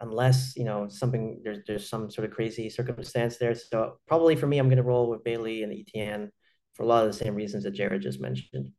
unless 0.02 0.54
you 0.56 0.64
know 0.64 0.88
something 0.88 1.40
there's 1.42 1.58
there's 1.66 1.88
some 1.88 2.10
sort 2.10 2.28
of 2.28 2.34
crazy 2.34 2.68
circumstance 2.68 3.38
there. 3.38 3.54
So 3.54 3.98
probably 4.06 4.36
for 4.36 4.46
me, 4.46 4.58
I'm 4.58 4.68
gonna 4.68 4.82
roll 4.82 5.08
with 5.08 5.24
Bailey 5.24 5.62
and 5.62 5.72
the 5.72 5.80
Etienne 5.80 6.30
for 6.74 6.82
a 6.82 6.86
lot 6.86 7.06
of 7.06 7.12
the 7.12 7.18
same 7.18 7.34
reasons 7.34 7.64
that 7.64 7.70
Jared 7.70 8.02
just 8.02 8.20
mentioned. 8.20 8.72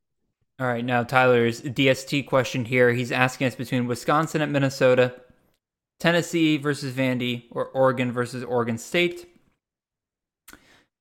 All 0.60 0.68
right, 0.68 0.86
now 0.86 1.04
Tyler's 1.04 1.62
DST 1.62 2.28
question 2.28 2.66
here. 2.66 2.92
He's 2.94 3.12
asking 3.12 3.48
us 3.48 3.56
between 3.56 3.88
Wisconsin 3.88 4.42
and 4.42 4.54
Minnesota, 4.54 5.16
Tennessee 6.00 6.58
versus 6.58 6.94
Vandy, 6.94 7.46
or 7.50 7.66
Oregon 7.70 8.12
versus 8.12 8.44
Oregon 8.44 8.78
State. 8.78 9.28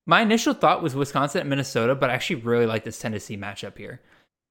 My 0.05 0.21
initial 0.21 0.53
thought 0.53 0.83
was 0.83 0.95
Wisconsin 0.95 1.41
and 1.41 1.49
Minnesota, 1.49 1.95
but 1.95 2.09
I 2.09 2.13
actually 2.13 2.37
really 2.37 2.65
like 2.65 2.83
this 2.83 2.99
Tennessee 2.99 3.37
matchup 3.37 3.77
here. 3.77 4.01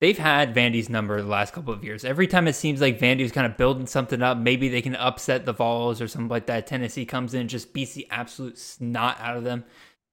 They've 0.03 0.19
had 0.19 0.53
Vandy's 0.53 0.91
number 0.91 1.23
the 1.23 1.29
last 1.29 1.53
couple 1.53 1.73
of 1.73 1.85
years. 1.85 2.05
Every 2.05 2.27
time 2.27 2.49
it 2.49 2.57
seems 2.57 2.81
like 2.81 2.99
Vandy's 2.99 3.31
kind 3.31 3.47
of 3.47 3.57
building 3.57 3.87
something 3.87 4.21
up, 4.21 4.37
maybe 4.37 4.69
they 4.69 4.83
can 4.83 4.97
upset 4.97 5.47
the 5.47 5.53
Vols 5.53 6.01
or 6.01 6.09
something 6.09 6.29
like 6.29 6.47
that. 6.47 6.67
Tennessee 6.67 7.07
comes 7.07 7.35
in 7.35 7.43
and 7.43 7.49
just 7.49 7.73
beats 7.73 7.93
the 7.93 8.09
absolute 8.11 8.59
snot 8.59 9.17
out 9.21 9.37
of 9.37 9.45
them. 9.45 9.63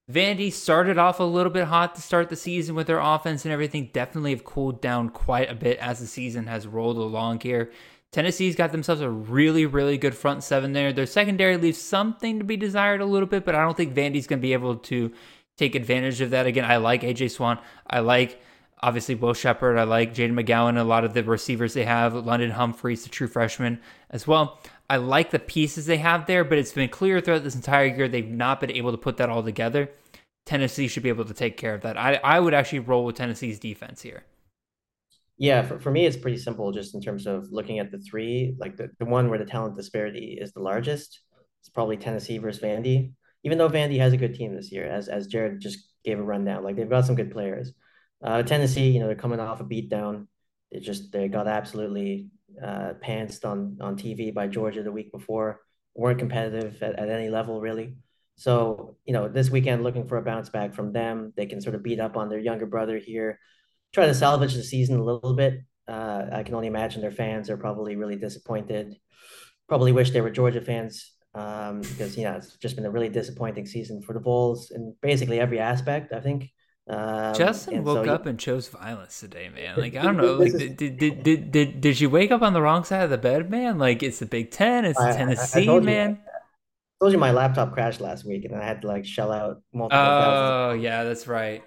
Vandy 0.08 0.54
started 0.54 1.00
off 1.00 1.20
a 1.20 1.24
little 1.24 1.52
bit 1.52 1.66
hot 1.66 1.96
to 1.96 2.04
start 2.04 2.30
the 2.30 2.36
season 2.36 2.76
with 2.76 2.86
their 2.86 3.00
offense 3.00 3.46
and 3.46 3.52
everything. 3.52 3.90
Definitely 3.92 4.30
have 4.30 4.44
cooled 4.44 4.80
down 4.80 5.10
quite 5.10 5.50
a 5.50 5.56
bit 5.56 5.80
as 5.80 6.00
the 6.00 6.06
season 6.06 6.46
has 6.46 6.68
rolled 6.68 6.98
along 6.98 7.40
here. 7.40 7.72
Tennessee's 8.12 8.56
got 8.56 8.72
themselves 8.72 9.02
a 9.02 9.10
really, 9.10 9.66
really 9.66 9.98
good 9.98 10.14
front 10.14 10.44
seven 10.44 10.74
there. 10.74 10.94
Their 10.94 11.08
secondary 11.08 11.58
leaves 11.58 11.82
something 11.82 12.38
to 12.38 12.46
be 12.46 12.58
desired 12.58 13.02
a 13.02 13.06
little 13.06 13.28
bit, 13.28 13.44
but 13.44 13.56
I 13.56 13.64
don't 13.64 13.76
think 13.76 13.96
Vandy's 13.96 14.28
going 14.28 14.40
to 14.40 14.48
be 14.48 14.54
able 14.54 14.76
to 14.76 15.12
take 15.58 15.74
advantage 15.74 16.22
of 16.22 16.30
that. 16.30 16.46
Again, 16.46 16.66
I 16.66 16.78
like 16.78 17.02
AJ 17.02 17.32
Swann. 17.32 17.58
I 17.88 18.02
like 18.02 18.40
obviously 18.82 19.16
Will 19.16 19.34
Sheppard. 19.34 19.78
I 19.78 19.84
like 19.84 20.14
Jayden 20.14 20.34
McGowan, 20.34 20.80
a 20.80 20.84
lot 20.84 21.04
of 21.04 21.14
the 21.14 21.24
receivers 21.24 21.74
they 21.74 21.86
have. 21.86 22.14
London 22.14 22.52
Humphreys, 22.52 23.04
the 23.04 23.10
true 23.10 23.28
freshman 23.28 23.80
as 24.10 24.28
well. 24.28 24.60
I 24.90 24.98
like 24.98 25.32
the 25.32 25.40
pieces 25.40 25.86
they 25.86 25.98
have 25.98 26.26
there, 26.26 26.44
but 26.44 26.58
it's 26.58 26.72
been 26.72 26.90
clear 26.90 27.22
throughout 27.22 27.44
this 27.44 27.56
entire 27.56 27.86
year 27.86 28.08
they've 28.08 28.28
not 28.28 28.60
been 28.60 28.72
able 28.72 28.92
to 28.92 28.98
put 28.98 29.18
that 29.18 29.30
all 29.30 29.44
together. 29.44 29.90
Tennessee 30.46 30.88
should 30.88 31.04
be 31.04 31.10
able 31.10 31.26
to 31.26 31.34
take 31.34 31.58
care 31.58 31.76
of 31.76 31.82
that. 31.82 31.98
I, 31.98 32.16
I 32.24 32.40
would 32.40 32.56
actually 32.56 32.80
roll 32.80 33.06
with 33.06 33.16
Tennessee's 33.16 33.60
defense 33.60 34.02
here. 34.02 34.24
Yeah, 35.38 35.62
for, 35.62 35.80
for 35.80 35.92
me, 35.92 36.06
it's 36.06 36.18
pretty 36.18 36.38
simple 36.38 36.72
just 36.72 36.96
in 36.96 37.02
terms 37.02 37.28
of 37.28 37.52
looking 37.52 37.80
at 37.80 37.92
the 37.92 38.00
three. 38.00 38.56
Like 38.60 38.76
the, 38.76 38.90
the 38.98 39.06
one 39.06 39.30
where 39.30 39.40
the 39.40 39.46
talent 39.46 39.78
disparity 39.78 40.38
is 40.42 40.52
the 40.52 40.60
largest, 40.60 41.22
it's 41.62 41.70
probably 41.70 41.98
Tennessee 41.98 42.40
versus 42.40 42.62
Vandy. 42.62 43.14
Even 43.44 43.58
though 43.58 43.70
Vandy 43.70 44.00
has 44.00 44.12
a 44.12 44.18
good 44.18 44.34
team 44.34 44.56
this 44.56 44.72
year, 44.72 44.86
as 44.86 45.08
as 45.08 45.28
Jared 45.28 45.62
just 45.62 45.92
gave 46.04 46.20
a 46.20 46.24
rundown, 46.24 46.64
like 46.64 46.76
they've 46.76 46.90
got 46.90 47.06
some 47.06 47.16
good 47.16 47.32
players. 47.32 47.72
Uh, 48.22 48.44
Tennessee, 48.44 48.90
you 48.90 49.00
know, 49.00 49.08
they're 49.08 49.16
coming 49.16 49.40
off 49.40 49.62
a 49.62 49.64
beatdown. 49.64 50.28
They 50.72 50.80
just 50.80 51.12
they 51.12 51.28
got 51.28 51.48
absolutely 51.48 52.30
uh, 52.62 52.94
pantsed 53.04 53.46
on 53.46 53.78
on 53.82 53.98
TV 53.98 54.34
by 54.34 54.48
Georgia 54.48 54.84
the 54.84 54.92
week 54.92 55.12
before. 55.12 55.62
weren't 55.96 56.20
competitive 56.20 56.82
at, 56.84 56.98
at 57.00 57.10
any 57.10 57.30
level 57.30 57.62
really. 57.62 57.96
So 58.36 58.98
you 59.06 59.14
know, 59.14 59.28
this 59.28 59.50
weekend 59.50 59.84
looking 59.84 60.08
for 60.08 60.18
a 60.18 60.22
bounce 60.22 60.50
back 60.50 60.74
from 60.74 60.94
them. 60.94 61.34
They 61.36 61.46
can 61.46 61.62
sort 61.62 61.76
of 61.76 61.84
beat 61.84 62.00
up 62.00 62.18
on 62.18 62.30
their 62.30 62.40
younger 62.40 62.66
brother 62.66 62.98
here, 62.98 63.40
try 63.94 64.06
to 64.06 64.14
salvage 64.14 64.54
the 64.54 64.64
season 64.64 65.00
a 65.00 65.04
little 65.04 65.34
bit. 65.34 65.62
Uh, 65.88 66.26
I 66.32 66.44
can 66.44 66.56
only 66.56 66.68
imagine 66.68 67.02
their 67.02 67.12
fans 67.12 67.50
are 67.50 67.58
probably 67.58 67.96
really 67.96 68.16
disappointed. 68.16 68.96
Probably 69.68 69.92
wish 69.92 70.12
they 70.12 70.22
were 70.22 70.30
Georgia 70.30 70.62
fans 70.62 71.14
um, 71.34 71.82
because 71.82 72.18
you 72.18 72.24
know 72.24 72.34
it's 72.34 72.56
just 72.58 72.76
been 72.76 72.86
a 72.86 72.92
really 72.92 73.10
disappointing 73.10 73.66
season 73.66 74.02
for 74.02 74.14
the 74.14 74.20
Bulls 74.20 74.72
in 74.72 74.96
basically 75.02 75.40
every 75.40 75.60
aspect. 75.60 76.14
I 76.14 76.20
think. 76.20 76.50
Um, 76.90 77.36
Justin 77.36 77.84
woke 77.84 78.06
so, 78.06 78.12
up 78.14 78.26
and 78.26 78.40
chose 78.40 78.68
violence 78.68 79.20
today, 79.20 79.50
man. 79.50 79.78
Like 79.78 79.96
I 79.96 80.02
don't 80.02 80.18
know, 80.18 80.34
like 80.40 80.58
did, 80.58 80.76
did 80.76 80.98
did 80.98 81.52
did 81.52 81.82
did 81.82 82.00
you 82.00 82.10
wake 82.10 82.32
up 82.32 82.42
on 82.42 82.54
the 82.54 82.62
wrong 82.62 82.84
side 82.84 83.04
of 83.04 83.12
the 83.12 83.18
bed, 83.18 83.50
man? 83.52 83.78
Like 83.78 84.02
it's 84.02 84.20
the 84.20 84.26
Big 84.26 84.52
Ten, 84.52 84.86
it's 84.86 85.00
I- 85.00 85.10
I- 85.10 85.10
I 85.10 85.14
Tennessee, 85.14 85.66
told 85.66 85.84
you. 85.84 85.88
man. 85.88 86.20
I 86.26 87.06
told 87.06 87.14
you 87.14 87.20
my 87.20 87.32
laptop 87.32 87.74
crashed 87.74 88.02
last 88.02 88.26
week, 88.26 88.44
and 88.46 88.56
I 88.56 88.64
had 88.66 88.82
to 88.82 88.88
like 88.88 89.06
shell 89.06 89.32
out 89.32 89.62
multiple 89.72 90.04
thousands. 90.04 90.80
Oh 90.80 90.82
yeah, 90.82 91.04
that's 91.04 91.28
right. 91.28 91.64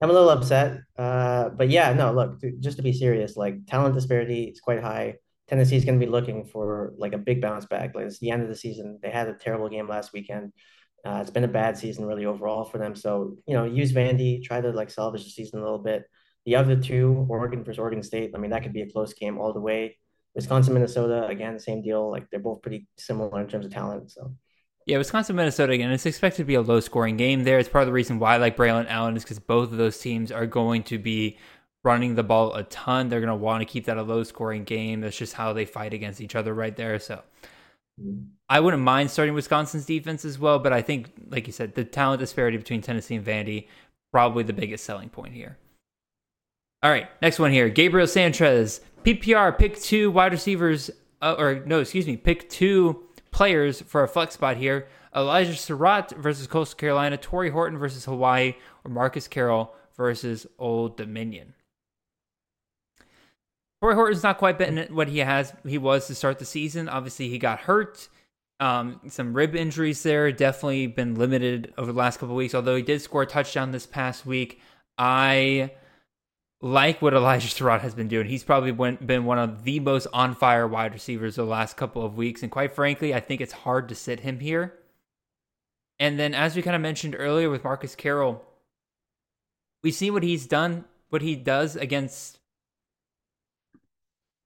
I'm 0.00 0.10
a 0.10 0.12
little 0.12 0.30
upset. 0.30 0.80
Uh, 0.98 1.50
but 1.50 1.68
yeah, 1.70 1.92
no, 1.92 2.12
look, 2.12 2.42
just 2.60 2.76
to 2.78 2.82
be 2.82 2.92
serious, 2.92 3.36
like 3.36 3.66
talent 3.66 3.94
disparity 3.94 4.44
is 4.44 4.60
quite 4.60 4.82
high. 4.82 5.16
Tennessee's 5.48 5.84
going 5.84 5.98
to 5.98 6.04
be 6.04 6.10
looking 6.10 6.44
for 6.44 6.92
like 6.98 7.12
a 7.12 7.18
big 7.18 7.40
bounce 7.40 7.66
back. 7.66 7.94
Like 7.94 8.06
it's 8.06 8.18
the 8.18 8.30
end 8.30 8.42
of 8.42 8.48
the 8.48 8.56
season. 8.56 8.98
They 9.02 9.10
had 9.10 9.28
a 9.28 9.34
terrible 9.34 9.68
game 9.68 9.88
last 9.88 10.12
weekend. 10.12 10.52
Uh, 11.04 11.18
it's 11.20 11.30
been 11.30 11.44
a 11.44 11.48
bad 11.48 11.76
season 11.78 12.04
really 12.04 12.26
overall 12.26 12.64
for 12.64 12.78
them. 12.78 12.96
So, 12.96 13.36
you 13.46 13.54
know, 13.54 13.64
use 13.64 13.92
Vandy, 13.92 14.42
try 14.42 14.60
to 14.60 14.70
like 14.70 14.90
salvage 14.90 15.24
the 15.24 15.30
season 15.30 15.60
a 15.60 15.62
little 15.62 15.78
bit. 15.78 16.04
The 16.44 16.56
other 16.56 16.76
two, 16.76 17.26
Oregon 17.28 17.64
versus 17.64 17.78
Oregon 17.78 18.02
State, 18.02 18.32
I 18.34 18.38
mean, 18.38 18.50
that 18.50 18.62
could 18.62 18.72
be 18.72 18.82
a 18.82 18.90
close 18.90 19.12
game 19.12 19.38
all 19.38 19.52
the 19.52 19.60
way. 19.60 19.98
Wisconsin, 20.34 20.74
Minnesota, 20.74 21.26
again, 21.26 21.58
same 21.58 21.82
deal. 21.82 22.10
Like 22.10 22.28
they're 22.30 22.40
both 22.40 22.62
pretty 22.62 22.86
similar 22.98 23.40
in 23.40 23.48
terms 23.48 23.66
of 23.66 23.72
talent. 23.72 24.10
So, 24.10 24.34
Yeah, 24.86 24.98
Wisconsin, 24.98 25.34
Minnesota 25.36 25.72
again. 25.72 25.90
It's 25.90 26.06
expected 26.06 26.38
to 26.38 26.44
be 26.44 26.54
a 26.54 26.60
low 26.60 26.80
scoring 26.80 27.16
game 27.16 27.44
there. 27.44 27.58
It's 27.58 27.68
part 27.68 27.82
of 27.82 27.86
the 27.86 27.92
reason 27.92 28.18
why 28.18 28.34
I 28.34 28.36
like 28.36 28.56
Braelon 28.56 28.86
Allen 28.88 29.16
is 29.16 29.22
because 29.22 29.38
both 29.38 29.72
of 29.72 29.78
those 29.78 29.98
teams 29.98 30.30
are 30.30 30.46
going 30.46 30.82
to 30.84 30.98
be 30.98 31.38
running 31.82 32.16
the 32.16 32.22
ball 32.22 32.54
a 32.54 32.64
ton. 32.64 33.08
They're 33.08 33.20
going 33.20 33.28
to 33.28 33.36
want 33.36 33.62
to 33.62 33.64
keep 33.64 33.86
that 33.86 33.96
a 33.96 34.02
low 34.02 34.24
scoring 34.24 34.64
game. 34.64 35.00
That's 35.00 35.16
just 35.16 35.34
how 35.34 35.52
they 35.52 35.64
fight 35.64 35.94
against 35.94 36.20
each 36.20 36.34
other 36.34 36.52
right 36.52 36.76
there. 36.76 36.98
So 36.98 37.22
I 38.48 38.60
wouldn't 38.60 38.82
mind 38.82 39.10
starting 39.10 39.34
Wisconsin's 39.34 39.86
defense 39.86 40.24
as 40.24 40.38
well, 40.38 40.58
but 40.58 40.72
I 40.72 40.82
think, 40.82 41.10
like 41.28 41.46
you 41.46 41.52
said, 41.52 41.74
the 41.74 41.84
talent 41.84 42.20
disparity 42.20 42.56
between 42.56 42.80
Tennessee 42.80 43.16
and 43.16 43.24
Vandy 43.24 43.66
probably 44.12 44.44
the 44.44 44.52
biggest 44.52 44.84
selling 44.84 45.08
point 45.08 45.34
here. 45.34 45.58
All 46.82 46.90
right, 46.90 47.08
next 47.20 47.38
one 47.38 47.50
here. 47.50 47.68
Gabriel 47.68 48.06
Sanchez, 48.06 48.80
PPR, 49.02 49.58
pick 49.58 49.80
two 49.80 50.10
wide 50.10 50.32
receivers, 50.32 50.90
uh, 51.20 51.34
or 51.38 51.62
no, 51.66 51.80
excuse 51.80 52.06
me, 52.06 52.16
pick 52.16 52.48
two 52.48 53.02
players 53.30 53.80
for 53.82 54.02
a 54.02 54.08
flex 54.08 54.34
spot 54.34 54.56
here. 54.56 54.86
Elijah 55.14 55.52
Sarratt 55.52 56.16
versus 56.16 56.46
Coastal 56.46 56.76
Carolina, 56.76 57.16
Tory 57.16 57.50
Horton 57.50 57.78
versus 57.78 58.04
Hawaii, 58.04 58.54
or 58.84 58.90
Marcus 58.90 59.26
Carroll 59.26 59.74
versus 59.96 60.46
Old 60.58 60.96
Dominion. 60.96 61.54
Tory 63.80 63.94
Horton's 63.94 64.22
not 64.22 64.38
quite 64.38 64.58
been 64.58 64.86
what 64.90 65.08
he 65.08 65.18
has 65.18 65.52
he 65.66 65.78
was 65.78 66.06
to 66.06 66.14
start 66.14 66.38
the 66.38 66.44
season. 66.44 66.88
Obviously, 66.88 67.28
he 67.28 67.38
got 67.38 67.60
hurt. 67.60 68.08
Um, 68.58 69.00
some 69.08 69.34
rib 69.34 69.54
injuries 69.54 70.02
there. 70.02 70.32
Definitely 70.32 70.86
been 70.86 71.14
limited 71.14 71.74
over 71.76 71.92
the 71.92 71.98
last 71.98 72.18
couple 72.18 72.34
weeks. 72.34 72.54
Although 72.54 72.76
he 72.76 72.82
did 72.82 73.02
score 73.02 73.22
a 73.22 73.26
touchdown 73.26 73.72
this 73.72 73.86
past 73.86 74.24
week, 74.24 74.60
I 74.96 75.72
like 76.62 77.02
what 77.02 77.14
Elijah 77.14 77.48
Sarratt 77.48 77.80
has 77.80 77.94
been 77.94 78.08
doing. 78.08 78.26
He's 78.26 78.44
probably 78.44 78.72
been 78.72 79.24
one 79.24 79.38
of 79.38 79.64
the 79.64 79.80
most 79.80 80.06
on 80.12 80.34
fire 80.34 80.66
wide 80.66 80.94
receivers 80.94 81.36
the 81.36 81.44
last 81.44 81.76
couple 81.76 82.04
of 82.04 82.16
weeks. 82.16 82.42
And 82.42 82.50
quite 82.50 82.74
frankly, 82.74 83.14
I 83.14 83.20
think 83.20 83.40
it's 83.40 83.52
hard 83.52 83.88
to 83.90 83.94
sit 83.94 84.20
him 84.20 84.40
here. 84.40 84.74
And 85.98 86.18
then, 86.18 86.34
as 86.34 86.56
we 86.56 86.62
kind 86.62 86.76
of 86.76 86.82
mentioned 86.82 87.16
earlier 87.18 87.48
with 87.48 87.64
Marcus 87.64 87.94
Carroll, 87.94 88.44
we 89.82 89.90
see 89.90 90.10
what 90.10 90.22
he's 90.22 90.46
done, 90.46 90.84
what 91.10 91.22
he 91.22 91.36
does 91.36 91.76
against, 91.76 92.38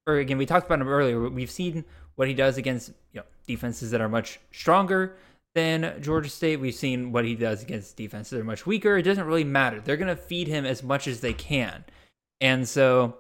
or 0.06 0.16
again, 0.16 0.38
we 0.38 0.46
talked 0.46 0.66
about 0.66 0.80
him 0.80 0.88
earlier. 0.88 1.28
We've 1.28 1.50
seen 1.50 1.84
what 2.14 2.28
he 2.28 2.34
does 2.34 2.56
against 2.56 2.90
you 3.12 3.20
know 3.20 3.26
defenses 3.51 3.90
that 3.90 4.01
are 4.01 4.09
much 4.09 4.38
stronger 4.53 5.16
than 5.55 6.01
Georgia 6.01 6.28
State. 6.28 6.61
We've 6.61 6.74
seen 6.74 7.12
what 7.12 7.24
he 7.24 7.34
does 7.34 7.62
against 7.62 7.96
defenses 7.96 8.30
that 8.30 8.40
are 8.40 8.44
much 8.44 8.66
weaker. 8.66 8.96
It 8.96 9.03
doesn't 9.03 9.26
really 9.26 9.44
matter. 9.44 9.80
They're 9.80 9.96
going 9.96 10.14
to 10.14 10.22
feed 10.22 10.46
him 10.46 10.64
as 10.64 10.82
much 10.82 11.09
as 11.09 11.20
they 11.20 11.32
can. 11.32 11.84
And 12.40 12.68
so 12.68 13.16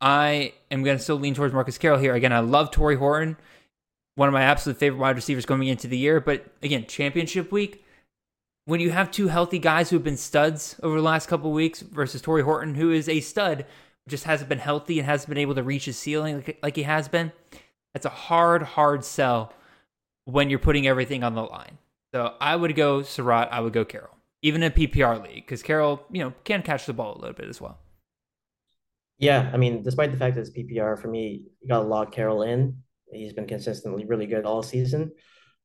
I 0.00 0.52
am 0.70 0.84
going 0.84 0.96
to 0.96 1.02
still 1.02 1.16
lean 1.16 1.34
towards 1.34 1.52
Marcus 1.52 1.78
Carroll 1.78 1.98
here. 1.98 2.14
Again, 2.14 2.32
I 2.32 2.40
love 2.40 2.70
Tory 2.70 2.96
Horton, 2.96 3.36
one 4.14 4.28
of 4.28 4.32
my 4.32 4.42
absolute 4.42 4.78
favorite 4.78 5.00
wide 5.00 5.16
receivers 5.16 5.46
coming 5.46 5.68
into 5.68 5.88
the 5.88 5.98
year. 5.98 6.20
But 6.20 6.46
again, 6.62 6.86
championship 6.86 7.50
week, 7.50 7.84
when 8.64 8.80
you 8.80 8.90
have 8.90 9.10
two 9.10 9.28
healthy 9.28 9.58
guys 9.58 9.90
who 9.90 9.96
have 9.96 10.04
been 10.04 10.16
studs 10.16 10.78
over 10.82 10.96
the 10.96 11.02
last 11.02 11.28
couple 11.28 11.52
weeks 11.52 11.80
versus 11.80 12.22
Tory 12.22 12.42
Horton, 12.42 12.74
who 12.76 12.92
is 12.92 13.08
a 13.08 13.20
stud, 13.20 13.66
just 14.08 14.24
hasn't 14.24 14.48
been 14.48 14.58
healthy 14.58 14.98
and 14.98 15.06
hasn't 15.06 15.28
been 15.28 15.38
able 15.38 15.54
to 15.56 15.62
reach 15.62 15.86
his 15.86 15.98
ceiling 15.98 16.36
like, 16.36 16.58
like 16.62 16.76
he 16.76 16.84
has 16.84 17.08
been, 17.08 17.32
that's 17.96 18.04
a 18.04 18.10
hard, 18.10 18.60
hard 18.62 19.02
sell 19.06 19.54
when 20.26 20.50
you're 20.50 20.58
putting 20.58 20.86
everything 20.86 21.24
on 21.24 21.34
the 21.34 21.42
line. 21.42 21.78
So 22.12 22.34
I 22.42 22.54
would 22.54 22.76
go 22.76 23.00
Sarratt, 23.00 23.48
I 23.50 23.60
would 23.60 23.72
go 23.72 23.86
Carroll, 23.86 24.14
even 24.42 24.62
in 24.62 24.70
PPR 24.70 25.22
league, 25.22 25.46
because 25.46 25.62
Carroll, 25.62 26.04
you 26.10 26.22
know, 26.22 26.34
can 26.44 26.60
catch 26.60 26.84
the 26.84 26.92
ball 26.92 27.16
a 27.16 27.18
little 27.18 27.32
bit 27.32 27.48
as 27.48 27.58
well. 27.58 27.78
Yeah, 29.16 29.50
I 29.50 29.56
mean, 29.56 29.82
despite 29.82 30.12
the 30.12 30.18
fact 30.18 30.34
that 30.34 30.42
it's 30.42 30.50
PPR, 30.50 31.00
for 31.00 31.08
me, 31.08 31.46
you 31.62 31.68
got 31.70 31.78
to 31.78 31.86
log 31.86 32.12
Carroll 32.12 32.42
in. 32.42 32.82
He's 33.10 33.32
been 33.32 33.46
consistently 33.46 34.04
really 34.04 34.26
good 34.26 34.44
all 34.44 34.62
season. 34.62 35.12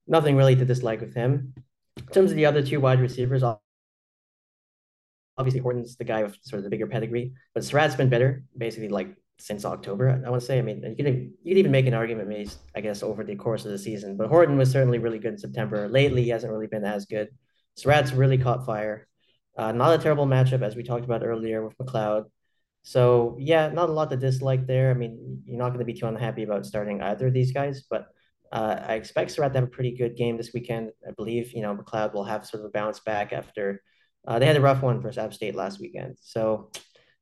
Nothing 0.08 0.38
really 0.38 0.56
to 0.56 0.64
dislike 0.64 1.02
with 1.02 1.14
him. 1.14 1.54
In 1.98 2.06
terms 2.14 2.32
of 2.32 2.38
the 2.38 2.46
other 2.46 2.64
two 2.66 2.80
wide 2.80 3.02
receivers, 3.02 3.44
obviously 5.38 5.60
Horton's 5.60 5.98
the 5.98 6.06
guy 6.06 6.24
with 6.24 6.38
sort 6.44 6.60
of 6.60 6.64
the 6.64 6.70
bigger 6.70 6.88
pedigree, 6.88 7.34
but 7.54 7.64
Sarratt's 7.64 7.98
been 7.98 8.08
better 8.08 8.46
basically 8.58 8.88
like 8.88 9.18
since 9.42 9.66
October. 9.66 10.10
I 10.10 10.30
want 10.30 10.42
to 10.42 10.46
say. 10.46 10.60
I 10.60 10.62
mean, 10.62 10.84
you 10.98 11.04
could 11.04 11.34
you 11.44 11.52
could 11.52 11.58
even 11.58 11.72
make 11.72 11.88
an 11.88 11.94
argument, 11.94 12.30
maybe 12.30 12.50
I 12.76 12.82
guess, 12.82 13.02
over 13.02 13.24
the 13.24 13.36
course 13.36 13.66
of 13.66 13.72
the 13.72 13.78
season. 13.78 14.18
But 14.18 14.28
Horton 14.28 14.58
was 14.58 14.72
certainly 14.72 15.00
really 15.00 15.20
good 15.20 15.34
in 15.34 15.40
September. 15.40 15.88
Lately, 15.90 16.24
he 16.24 16.30
hasn't 16.30 16.52
really 16.52 16.68
been 16.68 16.86
as 16.86 17.06
good. 17.06 17.30
Sarratt's 17.80 18.14
really 18.14 18.38
caught 18.38 18.66
fire. 18.66 19.08
Uh, 19.58 19.72
not 19.72 20.00
a 20.00 20.02
terrible 20.02 20.26
matchup 20.26 20.62
as 20.62 20.76
we 20.76 20.84
talked 20.84 21.06
about 21.06 21.26
earlier 21.26 21.66
with 21.66 21.78
McCloud. 21.78 22.26
So 22.84 23.36
yeah, 23.40 23.70
not 23.70 23.90
a 23.90 23.94
lot 23.94 24.10
to 24.12 24.18
dislike 24.18 24.68
there. 24.68 24.92
I 24.92 24.94
mean, 24.94 25.44
you're 25.46 25.58
not 25.58 25.70
going 25.70 25.80
to 25.80 25.86
be 25.86 26.00
too 26.00 26.08
unhappy 26.08 26.44
about 26.44 26.66
starting 26.66 27.02
either 27.02 27.28
of 27.28 27.34
these 27.34 27.52
guys, 27.52 27.84
but 27.90 28.08
uh, 28.52 28.80
I 28.88 28.96
expect 28.96 29.32
Sarratt 29.32 29.54
to 29.54 29.60
have 29.60 29.68
a 29.68 29.68
pretty 29.68 29.96
good 29.96 30.16
game 30.18 30.38
this 30.38 30.54
weekend. 30.54 30.92
I 31.08 31.12
believe 31.12 31.54
you 31.54 31.62
know 31.62 31.76
McCloud 31.76 32.14
will 32.14 32.26
have 32.26 32.46
sort 32.46 32.64
of 32.64 32.70
a 32.70 32.72
bounce 32.72 33.00
back 33.00 33.34
after 33.34 33.82
uh, 34.28 34.40
they 34.40 34.46
had 34.46 34.58
a 34.58 34.62
rough 34.62 34.82
one 34.82 35.02
versus 35.02 35.18
App 35.18 35.34
State 35.34 35.56
last 35.56 35.80
weekend. 35.80 36.18
So 36.22 36.72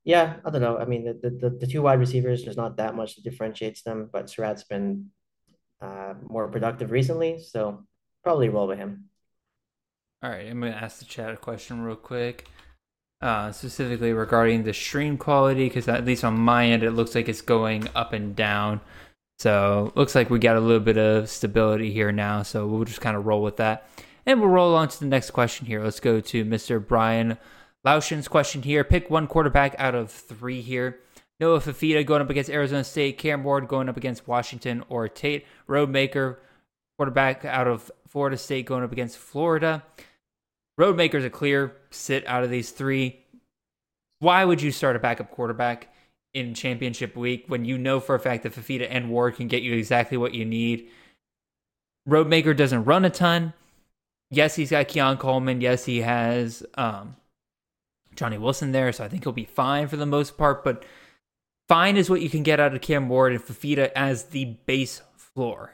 yeah, 0.10 0.38
I 0.44 0.50
don't 0.50 0.62
know. 0.62 0.78
I 0.78 0.86
mean, 0.86 1.06
the, 1.06 1.30
the 1.30 1.50
the 1.62 1.68
two 1.68 1.84
wide 1.84 2.00
receivers, 2.00 2.44
there's 2.44 2.58
not 2.58 2.78
that 2.78 2.96
much 2.96 3.16
that 3.16 3.24
differentiates 3.24 3.84
them, 3.84 4.10
but 4.12 4.26
Sarratt's 4.26 4.64
been 4.64 5.12
uh, 5.82 6.16
more 6.28 6.48
productive 6.48 6.92
recently, 6.92 7.40
so 7.40 7.86
probably 8.24 8.50
roll 8.50 8.68
with 8.68 8.80
him. 8.80 9.06
All 10.24 10.30
right, 10.30 10.48
I'm 10.50 10.60
going 10.60 10.74
to 10.74 10.78
ask 10.78 11.00
the 11.00 11.06
chat 11.06 11.32
a 11.32 11.38
question 11.38 11.82
real 11.82 11.96
quick 11.96 12.50
uh, 13.22 13.52
specifically 13.52 14.14
regarding 14.14 14.64
the 14.64 14.74
stream 14.74 15.18
quality 15.18 15.68
because 15.68 15.88
at 15.88 16.06
least 16.06 16.24
on 16.24 16.38
my 16.38 16.68
end 16.68 16.84
it 16.84 16.92
looks 16.92 17.16
like 17.16 17.28
it's 17.28 17.42
going 17.42 17.88
up 17.96 18.14
and 18.14 18.36
down 18.36 18.80
so 19.40 19.92
looks 19.96 20.16
like 20.16 20.30
we 20.30 20.40
got 20.40 20.56
a 20.56 20.60
little 20.60 20.80
bit 20.80 20.98
of 20.98 21.30
stability 21.30 21.92
here 21.92 22.12
now 22.12 22.44
so 22.44 22.66
we'll 22.66 22.86
just 22.86 23.02
kind 23.02 23.18
of 23.18 23.26
roll 23.26 23.42
with 23.42 23.58
that 23.58 23.90
and 24.26 24.40
we'll 24.40 24.50
roll 24.50 24.76
on 24.76 24.88
to 24.88 25.00
the 25.00 25.06
next 25.06 25.32
question 25.32 25.66
here 25.66 25.84
let's 25.84 26.00
go 26.00 26.22
to 26.22 26.46
mr 26.46 26.86
brian 26.86 27.38
laushin's 27.86 28.28
question 28.28 28.62
here 28.62 28.84
pick 28.84 29.10
one 29.10 29.28
quarterback 29.28 29.76
out 29.78 29.96
of 29.96 30.12
three 30.12 30.62
here 30.62 31.00
noah 31.40 31.60
fifita 31.60 32.06
going 32.06 32.22
up 32.22 32.30
against 32.30 32.50
arizona 32.50 32.84
state 32.84 33.18
cam 33.18 33.44
ward 33.44 33.68
going 33.68 33.90
up 33.90 33.98
against 33.98 34.28
washington 34.28 34.84
or 34.90 35.08
tate 35.08 35.46
Rodemaker, 35.68 36.38
quarterback 36.98 37.46
out 37.46 37.68
of 37.68 37.92
florida 38.08 38.38
state 38.38 38.66
going 38.66 38.84
up 38.84 38.92
against 38.92 39.18
florida 39.18 39.84
Rodemaker's 40.80 41.26
a 41.26 41.30
clear 41.30 41.76
sit 41.92 42.26
out 42.26 42.44
of 42.44 42.50
these 42.50 42.72
three. 42.72 43.20
Why 44.20 44.46
would 44.46 44.62
you 44.62 44.72
start 44.72 44.96
a 44.96 45.00
backup 45.00 45.30
quarterback 45.30 45.94
in 46.34 46.54
championship 46.54 47.18
week 47.18 47.46
when 47.48 47.66
you 47.66 47.78
know 47.78 48.00
for 48.00 48.16
a 48.16 48.20
fact 48.20 48.44
that 48.44 48.54
Fifita 48.54 48.88
and 48.90 49.10
Ward 49.10 49.36
can 49.36 49.50
get 49.50 49.62
you 49.62 49.74
exactly 49.74 50.18
what 50.18 50.34
you 50.34 50.46
need? 50.46 50.88
Rodemaker 52.08 52.56
doesn't 52.56 52.86
run 52.86 53.04
a 53.04 53.10
ton. 53.10 53.54
Yes, 54.32 54.56
he's 54.56 54.72
got 54.72 54.88
Keon 54.88 55.18
Coleman. 55.18 55.60
Yes, 55.60 55.84
he 55.84 56.00
has 56.00 56.64
um, 56.76 57.18
Johnny 58.20 58.38
Wilson 58.38 58.74
there, 58.74 58.92
so 58.92 59.06
I 59.06 59.08
think 59.08 59.24
he'll 59.24 59.32
be 59.32 59.46
fine 59.46 59.88
for 59.88 59.96
the 59.96 60.06
most 60.06 60.38
part. 60.38 60.64
But 60.64 60.84
fine 61.70 61.96
is 61.96 62.10
what 62.10 62.22
you 62.22 62.30
can 62.30 62.44
get 62.44 62.60
out 62.60 62.76
of 62.76 62.82
Cam 62.82 63.08
Ward 63.08 63.32
and 63.32 63.42
Fifita 63.42 63.92
as 63.96 64.26
the 64.26 64.58
base 64.66 65.02
floor. 65.16 65.74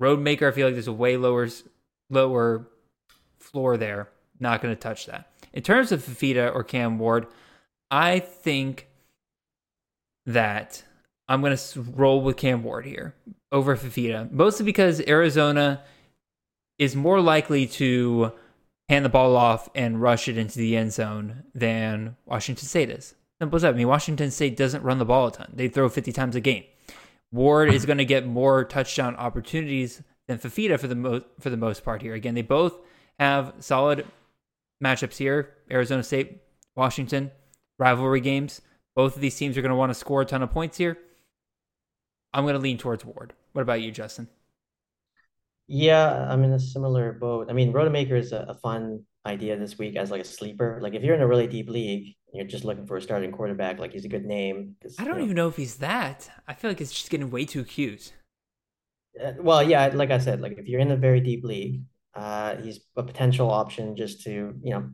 Rodemaker, 0.00 0.48
I 0.48 0.50
feel 0.50 0.66
like 0.66 0.74
there's 0.74 0.88
a 0.88 0.92
way 0.92 1.16
lower 1.16 1.48
lower 2.10 2.66
floor 3.38 3.76
there. 3.76 4.08
Not 4.40 4.60
going 4.60 4.74
to 4.74 4.80
touch 4.80 5.06
that. 5.06 5.30
In 5.52 5.62
terms 5.62 5.92
of 5.92 6.02
Fifita 6.02 6.52
or 6.52 6.64
Cam 6.64 6.98
Ward, 6.98 7.28
I 7.92 8.18
think 8.18 8.88
that 10.26 10.82
I'm 11.28 11.40
going 11.42 11.56
to 11.56 11.80
roll 11.82 12.22
with 12.22 12.36
Cam 12.36 12.64
Ward 12.64 12.86
here 12.86 13.14
over 13.52 13.76
Fifita, 13.76 14.32
mostly 14.32 14.64
because 14.64 15.00
Arizona 15.06 15.82
is 16.78 16.96
more 16.96 17.20
likely 17.20 17.66
to 17.66 18.32
hand 18.92 19.06
the 19.06 19.08
ball 19.08 19.36
off 19.36 19.70
and 19.74 20.02
rush 20.02 20.28
it 20.28 20.36
into 20.36 20.58
the 20.58 20.76
end 20.76 20.92
zone 20.92 21.44
than 21.54 22.14
Washington 22.26 22.66
State 22.66 22.90
is. 22.90 23.14
Simple 23.40 23.56
as 23.56 23.62
that. 23.62 23.72
I 23.72 23.76
mean, 23.76 23.88
Washington 23.88 24.30
State 24.30 24.54
doesn't 24.54 24.82
run 24.82 24.98
the 24.98 25.06
ball 25.06 25.28
a 25.28 25.32
ton. 25.32 25.50
They 25.54 25.68
throw 25.68 25.88
50 25.88 26.12
times 26.12 26.36
a 26.36 26.40
game. 26.40 26.64
Ward 27.32 27.72
is 27.72 27.86
going 27.86 27.98
to 27.98 28.04
get 28.04 28.26
more 28.26 28.64
touchdown 28.64 29.16
opportunities 29.16 30.02
than 30.28 30.38
Fifita 30.38 30.78
for 30.78 30.88
the 30.88 30.94
most 30.94 31.24
for 31.40 31.48
the 31.48 31.56
most 31.56 31.82
part 31.82 32.02
here. 32.02 32.12
Again, 32.12 32.34
they 32.34 32.42
both 32.42 32.74
have 33.18 33.54
solid 33.60 34.06
matchups 34.84 35.16
here 35.16 35.54
Arizona 35.70 36.02
State, 36.02 36.42
Washington, 36.76 37.30
rivalry 37.78 38.20
games. 38.20 38.60
Both 38.94 39.16
of 39.16 39.22
these 39.22 39.36
teams 39.36 39.56
are 39.56 39.62
going 39.62 39.70
to 39.70 39.76
want 39.76 39.88
to 39.90 39.94
score 39.94 40.20
a 40.20 40.26
ton 40.26 40.42
of 40.42 40.50
points 40.50 40.76
here. 40.76 40.98
I'm 42.34 42.44
going 42.44 42.54
to 42.54 42.60
lean 42.60 42.76
towards 42.76 43.06
Ward. 43.06 43.32
What 43.54 43.62
about 43.62 43.80
you, 43.80 43.90
Justin? 43.90 44.28
Yeah, 45.68 46.26
I'm 46.30 46.44
in 46.44 46.52
a 46.52 46.60
similar 46.60 47.12
boat. 47.12 47.46
I 47.48 47.52
mean, 47.52 47.72
Rodemaker 47.72 48.18
is 48.18 48.32
a, 48.32 48.46
a 48.48 48.54
fun 48.54 49.04
idea 49.26 49.56
this 49.56 49.78
week 49.78 49.96
as 49.96 50.10
like 50.10 50.20
a 50.20 50.24
sleeper. 50.24 50.78
Like 50.82 50.94
if 50.94 51.02
you're 51.02 51.14
in 51.14 51.22
a 51.22 51.26
really 51.26 51.46
deep 51.46 51.68
league, 51.68 52.14
you're 52.32 52.46
just 52.46 52.64
looking 52.64 52.86
for 52.86 52.96
a 52.96 53.02
starting 53.02 53.30
quarterback. 53.30 53.78
Like 53.78 53.92
he's 53.92 54.04
a 54.04 54.08
good 54.08 54.24
name. 54.24 54.76
I 54.98 55.04
don't 55.04 55.14
you 55.14 55.18
know, 55.18 55.24
even 55.24 55.36
know 55.36 55.48
if 55.48 55.56
he's 55.56 55.76
that. 55.76 56.30
I 56.48 56.54
feel 56.54 56.70
like 56.70 56.80
it's 56.80 56.92
just 56.92 57.10
getting 57.10 57.30
way 57.30 57.44
too 57.44 57.64
cute. 57.64 58.12
Uh, 59.22 59.32
well, 59.38 59.62
yeah, 59.62 59.90
like 59.92 60.10
I 60.10 60.18
said, 60.18 60.40
like 60.40 60.58
if 60.58 60.66
you're 60.66 60.80
in 60.80 60.90
a 60.90 60.96
very 60.96 61.20
deep 61.20 61.44
league, 61.44 61.82
uh, 62.14 62.56
he's 62.56 62.80
a 62.96 63.02
potential 63.02 63.50
option 63.50 63.96
just 63.96 64.22
to, 64.22 64.54
you 64.62 64.70
know, 64.70 64.90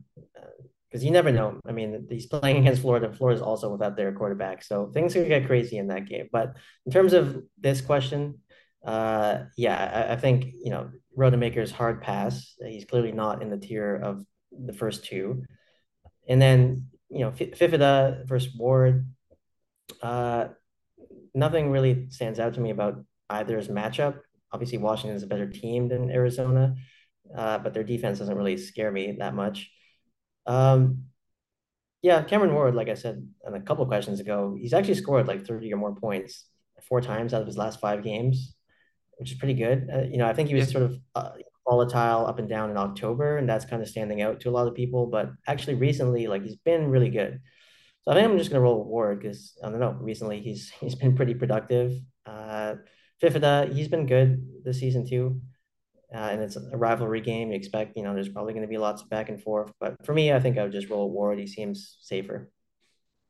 because 0.89 1.03
uh, 1.03 1.05
you 1.05 1.11
never 1.11 1.31
know. 1.31 1.59
I 1.65 1.71
mean, 1.71 2.07
he's 2.09 2.27
playing 2.27 2.57
against 2.61 2.81
Florida. 2.81 3.11
Florida's 3.13 3.41
also 3.41 3.71
without 3.71 3.95
their 3.95 4.11
quarterback. 4.11 4.63
So 4.63 4.91
things 4.93 5.13
could 5.13 5.27
get 5.27 5.47
crazy 5.47 5.77
in 5.77 5.87
that 5.87 6.07
game. 6.07 6.27
But 6.31 6.55
in 6.85 6.91
terms 6.91 7.13
of 7.13 7.41
this 7.57 7.81
question, 7.81 8.39
uh, 8.85 9.43
yeah, 9.57 10.07
I, 10.09 10.13
I 10.13 10.15
think, 10.15 10.53
you 10.63 10.71
know, 10.71 10.89
Rodemaker's 11.17 11.71
hard 11.71 12.01
pass. 12.01 12.55
He's 12.65 12.85
clearly 12.85 13.11
not 13.11 13.41
in 13.41 13.49
the 13.49 13.57
tier 13.57 13.95
of 13.95 14.25
the 14.51 14.73
first 14.73 15.05
two. 15.05 15.43
And 16.27 16.41
then, 16.41 16.87
you 17.09 17.19
know, 17.19 17.31
Fifita 17.31 18.27
versus 18.27 18.55
Ward. 18.55 19.07
Uh, 20.01 20.49
nothing 21.33 21.71
really 21.71 22.07
stands 22.09 22.39
out 22.39 22.53
to 22.53 22.59
me 22.59 22.69
about 22.69 23.03
either's 23.29 23.67
matchup. 23.67 24.19
obviously 24.51 24.77
Washington 24.77 25.15
is 25.15 25.23
a 25.23 25.27
better 25.27 25.47
team 25.47 25.87
than 25.87 26.09
Arizona, 26.09 26.75
uh, 27.35 27.57
but 27.59 27.73
their 27.73 27.83
defense 27.83 28.19
doesn't 28.19 28.37
really 28.37 28.57
scare 28.57 28.91
me 28.91 29.15
that 29.19 29.35
much. 29.35 29.69
Um, 30.45 31.05
yeah, 32.01 32.23
Cameron 32.23 32.53
Ward, 32.53 32.75
like 32.75 32.89
I 32.89 32.93
said 32.93 33.27
a 33.45 33.59
couple 33.59 33.85
questions 33.85 34.19
ago, 34.19 34.55
he's 34.59 34.73
actually 34.73 34.95
scored 34.95 35.27
like 35.27 35.45
30 35.45 35.73
or 35.73 35.77
more 35.77 35.95
points 35.95 36.45
four 36.87 37.01
times 37.01 37.33
out 37.33 37.41
of 37.41 37.47
his 37.47 37.57
last 37.57 37.79
five 37.79 38.03
games, 38.03 38.55
which 39.19 39.31
is 39.31 39.37
pretty 39.37 39.53
good. 39.53 39.89
Uh, 39.93 40.01
you 40.03 40.17
know, 40.17 40.27
I 40.27 40.33
think 40.33 40.49
he 40.49 40.55
was 40.55 40.71
sort 40.71 40.83
of 40.83 40.97
uh, 41.13 41.31
volatile 41.67 42.25
up 42.25 42.39
and 42.39 42.47
down 42.47 42.71
in 42.71 42.77
October, 42.77 43.37
and 43.37 43.47
that's 43.47 43.65
kind 43.65 43.81
of 43.81 43.87
standing 43.89 44.21
out 44.21 44.39
to 44.41 44.49
a 44.49 44.51
lot 44.51 44.67
of 44.67 44.73
people. 44.73 45.07
But 45.07 45.31
actually, 45.45 45.75
recently, 45.75 46.27
like 46.27 46.43
he's 46.43 46.55
been 46.55 46.89
really 46.89 47.09
good. 47.09 47.41
So 48.01 48.11
I 48.11 48.15
think 48.15 48.27
I'm 48.27 48.37
just 48.37 48.49
gonna 48.49 48.61
roll 48.61 48.83
Ward 48.85 49.19
because 49.19 49.57
I 49.63 49.69
don't 49.69 49.79
know. 49.79 49.97
Recently, 49.99 50.39
he's 50.39 50.69
he's 50.79 50.95
been 50.95 51.15
pretty 51.15 51.33
productive. 51.33 51.93
Uh, 52.25 52.75
Fifita, 53.21 53.73
he's 53.73 53.89
been 53.89 54.05
good 54.05 54.63
this 54.63 54.79
season 54.79 55.07
too. 55.07 55.41
Uh, 56.13 56.29
and 56.31 56.41
it's 56.41 56.55
a 56.55 56.75
rivalry 56.75 57.21
game. 57.21 57.49
You 57.49 57.55
expect, 57.55 57.95
you 57.95 58.01
know, 58.01 58.15
there's 58.15 58.29
probably 58.29 58.53
going 58.53 58.63
to 58.63 58.69
be 58.69 58.79
lots 58.79 59.03
of 59.03 59.09
back 59.09 59.29
and 59.29 59.39
forth. 59.39 59.71
But 59.79 60.03
for 60.05 60.13
me, 60.13 60.33
I 60.33 60.39
think 60.39 60.57
I 60.57 60.63
would 60.63 60.71
just 60.71 60.89
roll 60.89 61.11
Ward. 61.11 61.37
He 61.37 61.45
seems 61.45 61.97
safer. 62.01 62.49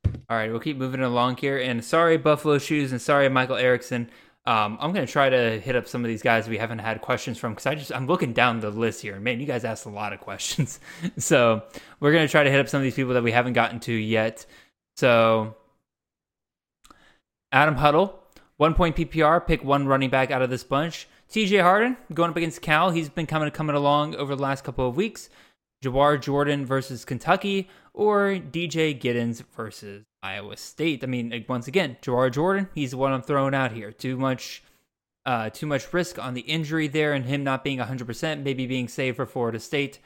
All 0.05 0.37
right, 0.37 0.49
we'll 0.49 0.61
keep 0.61 0.77
moving 0.77 1.01
along 1.01 1.37
here. 1.37 1.57
And 1.57 1.83
sorry, 1.83 2.15
Buffalo 2.15 2.57
Shoes, 2.57 2.91
and 2.91 3.01
sorry, 3.01 3.27
Michael 3.29 3.57
Erickson. 3.57 4.09
Um, 4.49 4.79
I'm 4.81 4.93
gonna 4.93 5.05
try 5.05 5.29
to 5.29 5.59
hit 5.59 5.75
up 5.75 5.87
some 5.87 6.03
of 6.03 6.07
these 6.07 6.23
guys 6.23 6.49
we 6.49 6.57
haven't 6.57 6.79
had 6.79 7.01
questions 7.01 7.37
from 7.37 7.51
because 7.51 7.67
I 7.67 7.75
just 7.75 7.93
I'm 7.93 8.07
looking 8.07 8.33
down 8.33 8.61
the 8.61 8.71
list 8.71 8.99
here, 8.99 9.19
man, 9.19 9.39
you 9.39 9.45
guys 9.45 9.63
asked 9.63 9.85
a 9.85 9.89
lot 9.89 10.11
of 10.11 10.21
questions. 10.21 10.79
so 11.19 11.61
we're 11.99 12.11
gonna 12.11 12.27
try 12.27 12.43
to 12.43 12.49
hit 12.49 12.59
up 12.59 12.67
some 12.67 12.79
of 12.79 12.83
these 12.83 12.95
people 12.95 13.13
that 13.13 13.21
we 13.21 13.31
haven't 13.31 13.53
gotten 13.53 13.79
to 13.81 13.93
yet. 13.93 14.47
So 14.97 15.55
Adam 17.51 17.75
Huddle, 17.75 18.23
one 18.57 18.73
point 18.73 18.95
PPR, 18.95 19.45
pick 19.45 19.63
one 19.63 19.85
running 19.85 20.09
back 20.09 20.31
out 20.31 20.41
of 20.41 20.49
this 20.49 20.63
bunch. 20.63 21.07
TJ 21.31 21.61
Harden 21.61 21.95
going 22.11 22.31
up 22.31 22.37
against 22.37 22.63
Cal. 22.63 22.89
He's 22.89 23.07
been 23.07 23.27
coming 23.27 23.51
coming 23.51 23.75
along 23.75 24.15
over 24.15 24.35
the 24.35 24.41
last 24.41 24.63
couple 24.63 24.87
of 24.89 24.97
weeks. 24.97 25.29
Jawhar 25.83 26.21
Jordan 26.21 26.65
versus 26.65 27.05
Kentucky 27.05 27.69
or 27.93 28.35
DJ 28.35 28.99
Giddens 28.99 29.43
versus 29.55 30.05
Iowa 30.21 30.57
State. 30.57 31.03
I 31.03 31.07
mean, 31.07 31.45
once 31.47 31.67
again, 31.67 31.97
Jawhar 32.01 32.31
Jordan, 32.31 32.69
he's 32.75 32.91
the 32.91 32.97
one 32.97 33.13
I'm 33.13 33.21
throwing 33.21 33.53
out 33.53 33.71
here. 33.71 33.91
Too 33.91 34.17
much 34.17 34.63
uh, 35.25 35.49
too 35.49 35.67
much 35.67 35.93
risk 35.93 36.17
on 36.17 36.33
the 36.33 36.41
injury 36.41 36.87
there 36.87 37.13
and 37.13 37.25
him 37.25 37.43
not 37.43 37.63
being 37.63 37.77
100%, 37.77 38.41
maybe 38.41 38.65
being 38.65 38.87
saved 38.87 39.17
for 39.17 39.25
Florida 39.25 39.59
State. 39.59 39.99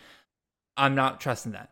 I'm 0.76 0.96
not 0.96 1.22
trusting 1.22 1.54
that. 1.54 1.70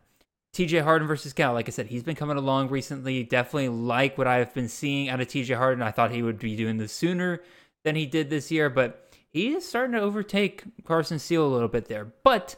TJ 0.54 0.82
Harden 0.82 1.08
versus 1.08 1.32
Cal, 1.32 1.52
like 1.52 1.68
I 1.68 1.70
said, 1.70 1.86
he's 1.86 2.02
been 2.02 2.14
coming 2.14 2.36
along 2.36 2.68
recently. 2.68 3.22
Definitely 3.24 3.70
like 3.70 4.16
what 4.16 4.26
I've 4.26 4.54
been 4.54 4.68
seeing 4.68 5.08
out 5.08 5.20
of 5.20 5.28
TJ 5.28 5.56
Harden. 5.56 5.82
I 5.82 5.90
thought 5.90 6.12
he 6.12 6.22
would 6.22 6.38
be 6.38 6.56
doing 6.56 6.76
this 6.76 6.92
sooner 6.92 7.42
than 7.84 7.96
he 7.96 8.06
did 8.06 8.30
this 8.30 8.50
year, 8.50 8.70
but 8.70 9.10
he 9.30 9.54
is 9.54 9.66
starting 9.66 9.96
to 9.96 10.00
overtake 10.00 10.62
Carson 10.84 11.18
Steele 11.18 11.46
a 11.46 11.48
little 11.48 11.68
bit 11.68 11.88
there. 11.88 12.12
But 12.22 12.56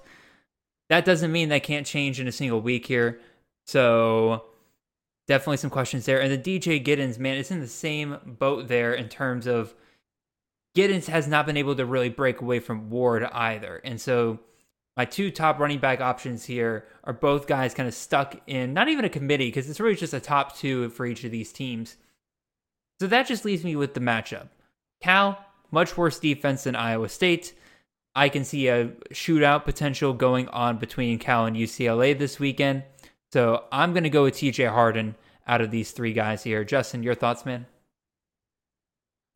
that 0.88 1.04
doesn't 1.04 1.32
mean 1.32 1.48
that 1.48 1.62
can't 1.62 1.86
change 1.86 2.20
in 2.20 2.28
a 2.28 2.32
single 2.32 2.60
week 2.60 2.86
here. 2.86 3.20
So 3.66 4.44
definitely 5.26 5.56
some 5.56 5.70
questions 5.70 6.04
there. 6.04 6.20
And 6.20 6.30
the 6.32 6.58
DJ 6.58 6.84
Giddens, 6.84 7.18
man, 7.18 7.36
it's 7.36 7.50
in 7.50 7.60
the 7.60 7.66
same 7.66 8.18
boat 8.24 8.68
there 8.68 8.92
in 8.92 9.08
terms 9.08 9.46
of 9.46 9.74
Giddens 10.76 11.06
has 11.06 11.26
not 11.26 11.46
been 11.46 11.56
able 11.56 11.76
to 11.76 11.86
really 11.86 12.08
break 12.08 12.40
away 12.40 12.58
from 12.58 12.90
Ward 12.90 13.24
either. 13.24 13.80
And 13.84 14.00
so 14.00 14.40
my 14.96 15.04
two 15.04 15.30
top 15.30 15.58
running 15.58 15.78
back 15.78 16.00
options 16.00 16.44
here 16.44 16.86
are 17.04 17.12
both 17.12 17.46
guys 17.46 17.74
kind 17.74 17.88
of 17.88 17.94
stuck 17.94 18.40
in 18.46 18.74
not 18.74 18.88
even 18.88 19.04
a 19.04 19.10
committee 19.10 19.48
because 19.48 19.68
it's 19.70 19.80
really 19.80 19.96
just 19.96 20.14
a 20.14 20.20
top 20.20 20.56
two 20.56 20.90
for 20.90 21.06
each 21.06 21.24
of 21.24 21.30
these 21.30 21.52
teams. 21.52 21.96
So 23.00 23.06
that 23.08 23.26
just 23.26 23.44
leaves 23.44 23.64
me 23.64 23.76
with 23.76 23.94
the 23.94 24.00
matchup. 24.00 24.48
Cal, 25.00 25.44
much 25.70 25.96
worse 25.96 26.18
defense 26.18 26.64
than 26.64 26.76
Iowa 26.76 27.08
State. 27.08 27.54
I 28.14 28.28
can 28.28 28.44
see 28.44 28.68
a 28.68 28.88
shootout 29.12 29.64
potential 29.64 30.12
going 30.12 30.48
on 30.48 30.78
between 30.78 31.18
Cal 31.18 31.46
and 31.46 31.56
UCLA 31.56 32.16
this 32.16 32.38
weekend. 32.38 32.84
So 33.32 33.64
I'm 33.72 33.92
going 33.92 34.04
to 34.04 34.10
go 34.10 34.22
with 34.24 34.34
TJ 34.34 34.70
Harden 34.70 35.16
out 35.46 35.60
of 35.60 35.70
these 35.70 35.90
three 35.90 36.12
guys 36.12 36.42
here. 36.42 36.64
Justin, 36.64 37.02
your 37.02 37.14
thoughts, 37.14 37.44
man? 37.44 37.66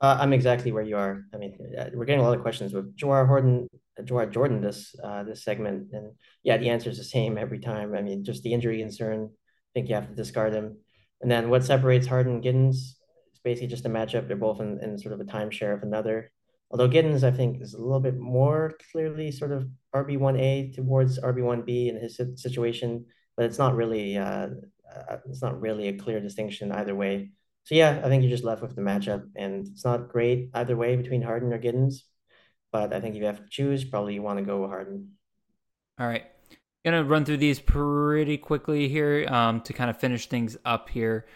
Uh, 0.00 0.16
I'm 0.20 0.32
exactly 0.32 0.70
where 0.70 0.84
you 0.84 0.96
are. 0.96 1.24
I 1.34 1.38
mean, 1.38 1.58
uh, 1.76 1.90
we're 1.92 2.04
getting 2.04 2.20
a 2.20 2.24
lot 2.24 2.36
of 2.36 2.42
questions 2.42 2.72
with 2.72 2.96
Jawhar 2.96 3.26
Harden, 3.26 3.68
Jawhar 4.00 4.32
Jordan 4.32 4.60
this 4.60 4.94
uh, 5.02 5.24
this 5.24 5.42
segment, 5.42 5.88
and 5.92 6.12
yeah, 6.44 6.56
the 6.56 6.70
answer 6.70 6.88
is 6.88 6.98
the 6.98 7.04
same 7.04 7.36
every 7.36 7.58
time. 7.58 7.96
I 7.96 8.02
mean, 8.02 8.24
just 8.24 8.44
the 8.44 8.52
injury 8.52 8.78
concern. 8.78 9.30
I 9.32 9.70
think 9.74 9.88
you 9.88 9.96
have 9.96 10.08
to 10.08 10.14
discard 10.14 10.54
him. 10.54 10.76
And 11.20 11.28
then 11.28 11.50
what 11.50 11.64
separates 11.64 12.06
Harden 12.06 12.34
and 12.34 12.44
Giddens 12.44 12.76
is 12.76 13.40
basically 13.42 13.66
just 13.66 13.86
a 13.86 13.88
matchup. 13.88 14.28
They're 14.28 14.36
both 14.36 14.60
in, 14.60 14.78
in 14.80 14.96
sort 14.98 15.14
of 15.14 15.20
a 15.20 15.24
timeshare 15.24 15.74
of 15.74 15.82
another. 15.82 16.30
Although 16.70 16.88
Giddens, 16.88 17.24
I 17.24 17.30
think, 17.30 17.62
is 17.62 17.74
a 17.74 17.80
little 17.80 18.00
bit 18.00 18.18
more 18.18 18.74
clearly 18.92 19.32
sort 19.32 19.52
of 19.52 19.68
RB1A 19.94 20.74
towards 20.74 21.18
RB1B 21.18 21.88
in 21.88 21.96
his 21.96 22.20
situation, 22.36 23.06
but 23.36 23.46
it's 23.46 23.58
not 23.58 23.74
really 23.74 24.18
uh, 24.18 24.48
uh, 24.88 25.16
it's 25.28 25.42
not 25.42 25.60
really 25.60 25.88
a 25.88 25.98
clear 25.98 26.20
distinction 26.20 26.72
either 26.72 26.94
way. 26.94 27.30
So 27.64 27.74
yeah, 27.74 28.00
I 28.02 28.08
think 28.08 28.22
you're 28.22 28.30
just 28.30 28.44
left 28.44 28.62
with 28.62 28.74
the 28.74 28.82
matchup, 28.82 29.24
and 29.36 29.66
it's 29.66 29.84
not 29.84 30.08
great 30.08 30.50
either 30.54 30.76
way 30.76 30.96
between 30.96 31.22
Harden 31.22 31.52
or 31.52 31.58
Giddens. 31.58 32.02
But 32.70 32.92
I 32.92 33.00
think 33.00 33.14
if 33.14 33.20
you 33.20 33.26
have 33.26 33.42
to 33.42 33.50
choose, 33.50 33.84
probably 33.84 34.14
you 34.14 34.22
want 34.22 34.38
to 34.38 34.44
go 34.44 34.66
Harden. 34.66 35.12
All 35.98 36.06
right, 36.06 36.24
gonna 36.84 37.04
run 37.04 37.24
through 37.24 37.38
these 37.38 37.60
pretty 37.60 38.36
quickly 38.36 38.88
here 38.88 39.26
um, 39.28 39.60
to 39.62 39.72
kind 39.72 39.90
of 39.90 39.98
finish 39.98 40.26
things 40.26 40.56
up 40.64 40.88
here 40.88 41.26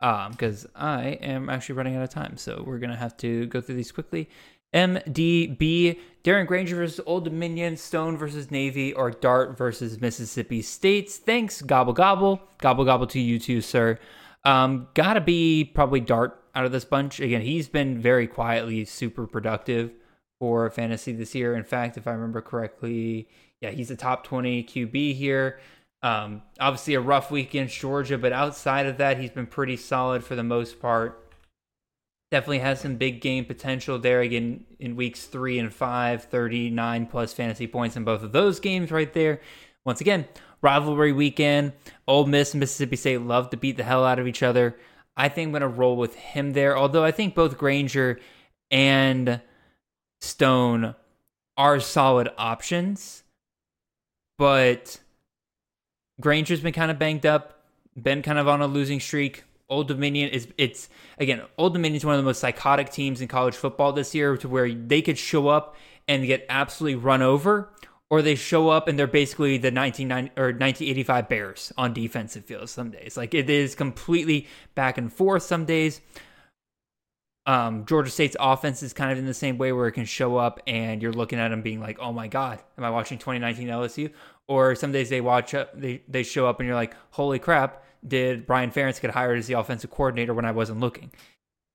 because 0.00 0.64
um, 0.64 0.70
I 0.74 1.08
am 1.20 1.50
actually 1.50 1.74
running 1.76 1.96
out 1.96 2.02
of 2.02 2.10
time. 2.10 2.36
So 2.36 2.62
we're 2.66 2.78
gonna 2.78 2.96
have 2.96 3.16
to 3.18 3.46
go 3.46 3.60
through 3.60 3.76
these 3.76 3.92
quickly. 3.92 4.28
MDB, 4.74 5.98
Darren 6.22 6.46
Grainger 6.46 6.76
versus 6.76 7.00
Old 7.06 7.24
Dominion, 7.24 7.76
Stone 7.76 8.16
versus 8.16 8.50
Navy, 8.50 8.92
or 8.92 9.10
Dart 9.10 9.56
versus 9.56 10.00
Mississippi 10.00 10.62
States. 10.62 11.16
Thanks, 11.16 11.62
gobble 11.62 11.92
gobble, 11.92 12.40
gobble 12.58 12.84
gobble 12.84 13.06
to 13.08 13.20
you 13.20 13.38
too, 13.38 13.60
sir. 13.60 13.98
Um, 14.44 14.88
gotta 14.94 15.20
be 15.20 15.64
probably 15.64 16.00
Dart 16.00 16.42
out 16.54 16.64
of 16.64 16.72
this 16.72 16.84
bunch. 16.84 17.20
Again, 17.20 17.42
he's 17.42 17.68
been 17.68 18.00
very 18.00 18.26
quietly 18.26 18.84
super 18.84 19.26
productive 19.26 19.92
for 20.38 20.70
fantasy 20.70 21.12
this 21.12 21.34
year. 21.34 21.54
In 21.54 21.64
fact, 21.64 21.96
if 21.96 22.06
I 22.06 22.12
remember 22.12 22.40
correctly, 22.40 23.28
yeah, 23.60 23.70
he's 23.70 23.90
a 23.90 23.96
top 23.96 24.24
20 24.24 24.64
QB 24.64 25.14
here. 25.14 25.60
Um, 26.02 26.42
obviously 26.58 26.94
a 26.94 27.00
rough 27.00 27.30
week 27.30 27.50
against 27.50 27.78
Georgia, 27.78 28.16
but 28.16 28.32
outside 28.32 28.86
of 28.86 28.96
that, 28.98 29.18
he's 29.18 29.30
been 29.30 29.46
pretty 29.46 29.76
solid 29.76 30.24
for 30.24 30.34
the 30.34 30.42
most 30.42 30.80
part 30.80 31.29
definitely 32.30 32.60
has 32.60 32.80
some 32.80 32.96
big 32.96 33.20
game 33.20 33.44
potential 33.44 33.98
there 33.98 34.20
again 34.20 34.64
in 34.78 34.96
weeks 34.96 35.26
three 35.26 35.58
and 35.58 35.72
five 35.72 36.24
39 36.24 37.06
plus 37.06 37.32
fantasy 37.32 37.66
points 37.66 37.96
in 37.96 38.04
both 38.04 38.22
of 38.22 38.32
those 38.32 38.60
games 38.60 38.90
right 38.90 39.12
there. 39.12 39.40
Once 39.84 40.00
again 40.00 40.26
rivalry 40.62 41.12
weekend. 41.12 41.72
Ole 42.06 42.26
Miss 42.26 42.52
and 42.52 42.60
Mississippi 42.60 42.96
State 42.96 43.22
love 43.22 43.50
to 43.50 43.56
beat 43.56 43.76
the 43.76 43.82
hell 43.82 44.04
out 44.04 44.18
of 44.18 44.26
each 44.26 44.42
other. 44.42 44.76
I 45.16 45.28
think 45.28 45.46
I'm 45.46 45.52
going 45.52 45.62
to 45.62 45.68
roll 45.68 45.96
with 45.96 46.14
him 46.14 46.52
there 46.52 46.76
although 46.76 47.04
I 47.04 47.10
think 47.10 47.34
both 47.34 47.58
Grainger 47.58 48.20
and 48.70 49.40
Stone 50.20 50.94
are 51.56 51.80
solid 51.80 52.30
options 52.38 53.24
but 54.38 55.00
Grainger's 56.20 56.60
been 56.60 56.72
kind 56.72 56.90
of 56.90 56.98
banged 56.98 57.26
up 57.26 57.64
been 58.00 58.22
kind 58.22 58.38
of 58.38 58.46
on 58.46 58.62
a 58.62 58.66
losing 58.66 59.00
streak 59.00 59.44
Old 59.70 59.88
Dominion 59.88 60.28
is 60.30 60.48
it's 60.58 60.88
again 61.18 61.42
Old 61.56 61.72
Dominion 61.72 61.96
is 61.96 62.04
one 62.04 62.14
of 62.14 62.18
the 62.18 62.24
most 62.24 62.40
psychotic 62.40 62.90
teams 62.90 63.20
in 63.20 63.28
college 63.28 63.54
football 63.54 63.92
this 63.92 64.14
year 64.14 64.36
to 64.36 64.48
where 64.48 64.70
they 64.72 65.00
could 65.00 65.16
show 65.16 65.48
up 65.48 65.76
and 66.08 66.26
get 66.26 66.44
absolutely 66.48 66.96
run 66.96 67.22
over 67.22 67.70
or 68.10 68.20
they 68.20 68.34
show 68.34 68.68
up 68.68 68.88
and 68.88 68.98
they're 68.98 69.06
basically 69.06 69.56
the 69.56 69.70
1990 69.70 70.32
or 70.36 70.46
1985 70.46 71.28
Bears 71.28 71.72
on 71.78 71.94
defensive 71.94 72.44
fields 72.44 72.72
some 72.72 72.90
days. 72.90 73.16
Like 73.16 73.32
it 73.32 73.48
is 73.48 73.74
completely 73.76 74.48
back 74.74 74.98
and 74.98 75.12
forth 75.12 75.44
some 75.44 75.64
days. 75.64 76.00
Um, 77.46 77.86
Georgia 77.86 78.10
State's 78.10 78.36
offense 78.38 78.82
is 78.82 78.92
kind 78.92 79.12
of 79.12 79.18
in 79.18 79.24
the 79.24 79.34
same 79.34 79.56
way 79.56 79.72
where 79.72 79.86
it 79.86 79.92
can 79.92 80.04
show 80.04 80.36
up 80.36 80.60
and 80.66 81.00
you're 81.00 81.12
looking 81.12 81.38
at 81.38 81.48
them 81.48 81.62
being 81.62 81.80
like, 81.80 81.98
"Oh 81.98 82.12
my 82.12 82.28
God, 82.28 82.60
am 82.76 82.84
I 82.84 82.90
watching 82.90 83.18
2019 83.18 83.68
LSU?" 83.68 84.12
Or 84.46 84.74
some 84.74 84.92
days 84.92 85.08
they 85.08 85.20
watch 85.20 85.54
up, 85.54 85.78
they 85.78 86.02
they 86.06 86.22
show 86.22 86.46
up 86.46 86.60
and 86.60 86.66
you're 86.66 86.76
like, 86.76 86.94
"Holy 87.12 87.38
crap, 87.38 87.82
did 88.06 88.46
Brian 88.46 88.70
Ferentz 88.70 89.00
get 89.00 89.10
hired 89.10 89.38
as 89.38 89.46
the 89.46 89.54
offensive 89.54 89.90
coordinator 89.90 90.34
when 90.34 90.44
I 90.44 90.52
wasn't 90.52 90.80
looking. 90.80 91.10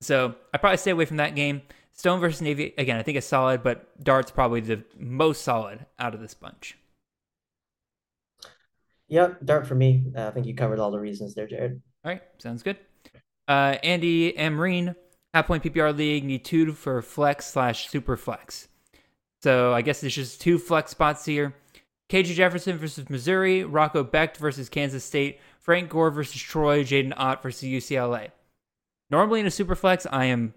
So 0.01 0.35
I 0.53 0.57
probably 0.57 0.77
stay 0.77 0.91
away 0.91 1.05
from 1.05 1.17
that 1.17 1.35
game. 1.35 1.61
Stone 1.93 2.19
versus 2.19 2.41
Navy, 2.41 2.73
again, 2.77 2.97
I 2.97 3.03
think 3.03 3.17
it's 3.17 3.27
solid, 3.27 3.63
but 3.63 4.03
Dart's 4.03 4.31
probably 4.31 4.59
the 4.59 4.83
most 4.99 5.43
solid 5.43 5.85
out 5.97 6.13
of 6.13 6.19
this 6.19 6.33
bunch. 6.33 6.77
Yep, 9.07 9.45
Dart 9.45 9.67
for 9.67 9.75
me. 9.75 10.11
Uh, 10.15 10.27
I 10.27 10.31
think 10.31 10.45
you 10.45 10.55
covered 10.55 10.79
all 10.79 10.91
the 10.91 10.99
reasons 10.99 11.35
there, 11.35 11.47
Jared. 11.47 11.81
All 12.03 12.11
right, 12.11 12.21
sounds 12.37 12.63
good. 12.63 12.77
Uh, 13.47 13.77
Andy 13.83 14.33
Amreen, 14.33 14.95
half 15.33 15.47
point 15.47 15.63
PPR 15.63 15.95
league, 15.95 16.25
need 16.25 16.43
two 16.43 16.73
for 16.73 17.01
flex 17.01 17.45
slash 17.45 17.87
super 17.89 18.17
flex. 18.17 18.67
So 19.41 19.73
I 19.73 19.81
guess 19.81 20.01
there's 20.01 20.15
just 20.15 20.41
two 20.41 20.57
flex 20.57 20.91
spots 20.91 21.23
here. 21.23 21.53
KJ 22.09 22.35
Jefferson 22.35 22.77
versus 22.77 23.09
Missouri, 23.09 23.63
Rocco 23.63 24.03
Becht 24.03 24.37
versus 24.37 24.69
Kansas 24.69 25.03
State, 25.03 25.39
Frank 25.65 25.89
Gore 25.89 26.11
versus 26.11 26.39
Troy, 26.39 26.83
Jaydn 26.83 27.11
Ott 27.17 27.41
versus 27.41 27.67
UCLA. 27.67 28.29
Normally 29.09 29.39
in 29.39 29.47
a 29.47 29.51
super 29.51 29.73
flex, 29.73 30.05
I 30.11 30.25
am 30.25 30.53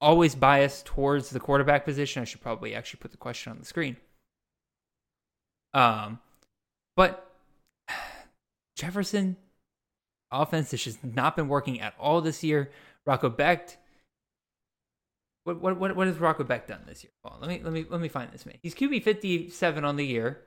always 0.00 0.36
biased 0.36 0.86
towards 0.86 1.30
the 1.30 1.40
quarterback 1.40 1.84
position. 1.84 2.22
I 2.22 2.24
should 2.24 2.40
probably 2.40 2.72
actually 2.72 3.00
put 3.00 3.10
the 3.10 3.16
question 3.16 3.50
on 3.50 3.58
the 3.58 3.64
screen. 3.64 3.96
Um, 5.74 6.20
but 6.94 7.28
Jefferson 8.76 9.36
offense 10.30 10.70
has 10.70 10.84
just 10.84 11.02
not 11.02 11.34
been 11.34 11.48
working 11.48 11.80
at 11.80 11.94
all 11.98 12.20
this 12.20 12.44
year. 12.44 12.70
Rocco 13.04 13.30
Becht. 13.30 13.78
What 15.42 15.60
what 15.60 15.76
what, 15.76 15.96
what 15.96 16.06
has 16.06 16.18
Rocco 16.18 16.44
Becht 16.44 16.68
done 16.68 16.82
this 16.86 17.02
year? 17.02 17.10
Well, 17.24 17.36
let 17.40 17.48
me 17.48 17.60
let 17.64 17.72
me 17.72 17.84
let 17.90 18.00
me 18.00 18.06
find 18.06 18.30
this 18.30 18.46
man. 18.46 18.58
He's 18.62 18.76
QB 18.76 19.02
fifty 19.02 19.50
seven 19.50 19.84
on 19.84 19.96
the 19.96 20.06
year, 20.06 20.42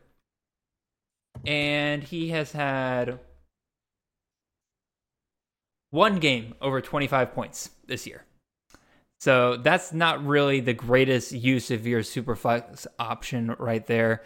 and 1.46 2.02
he 2.02 2.30
has 2.30 2.54
had 2.54 3.20
one 5.92 6.20
game 6.20 6.56
over 6.62 6.82
twenty 6.82 7.08
five 7.08 7.34
points 7.34 7.70
this 7.88 8.06
year. 8.06 8.26
So 9.20 9.58
that's 9.58 9.94
not 9.94 10.26
really 10.26 10.60
the 10.60 10.74
greatest 10.74 11.32
use 11.32 11.72
of 11.72 11.88
your 11.88 12.02
superflex 12.02 12.86
option 13.00 13.56
right 13.58 13.86
there. 13.88 14.24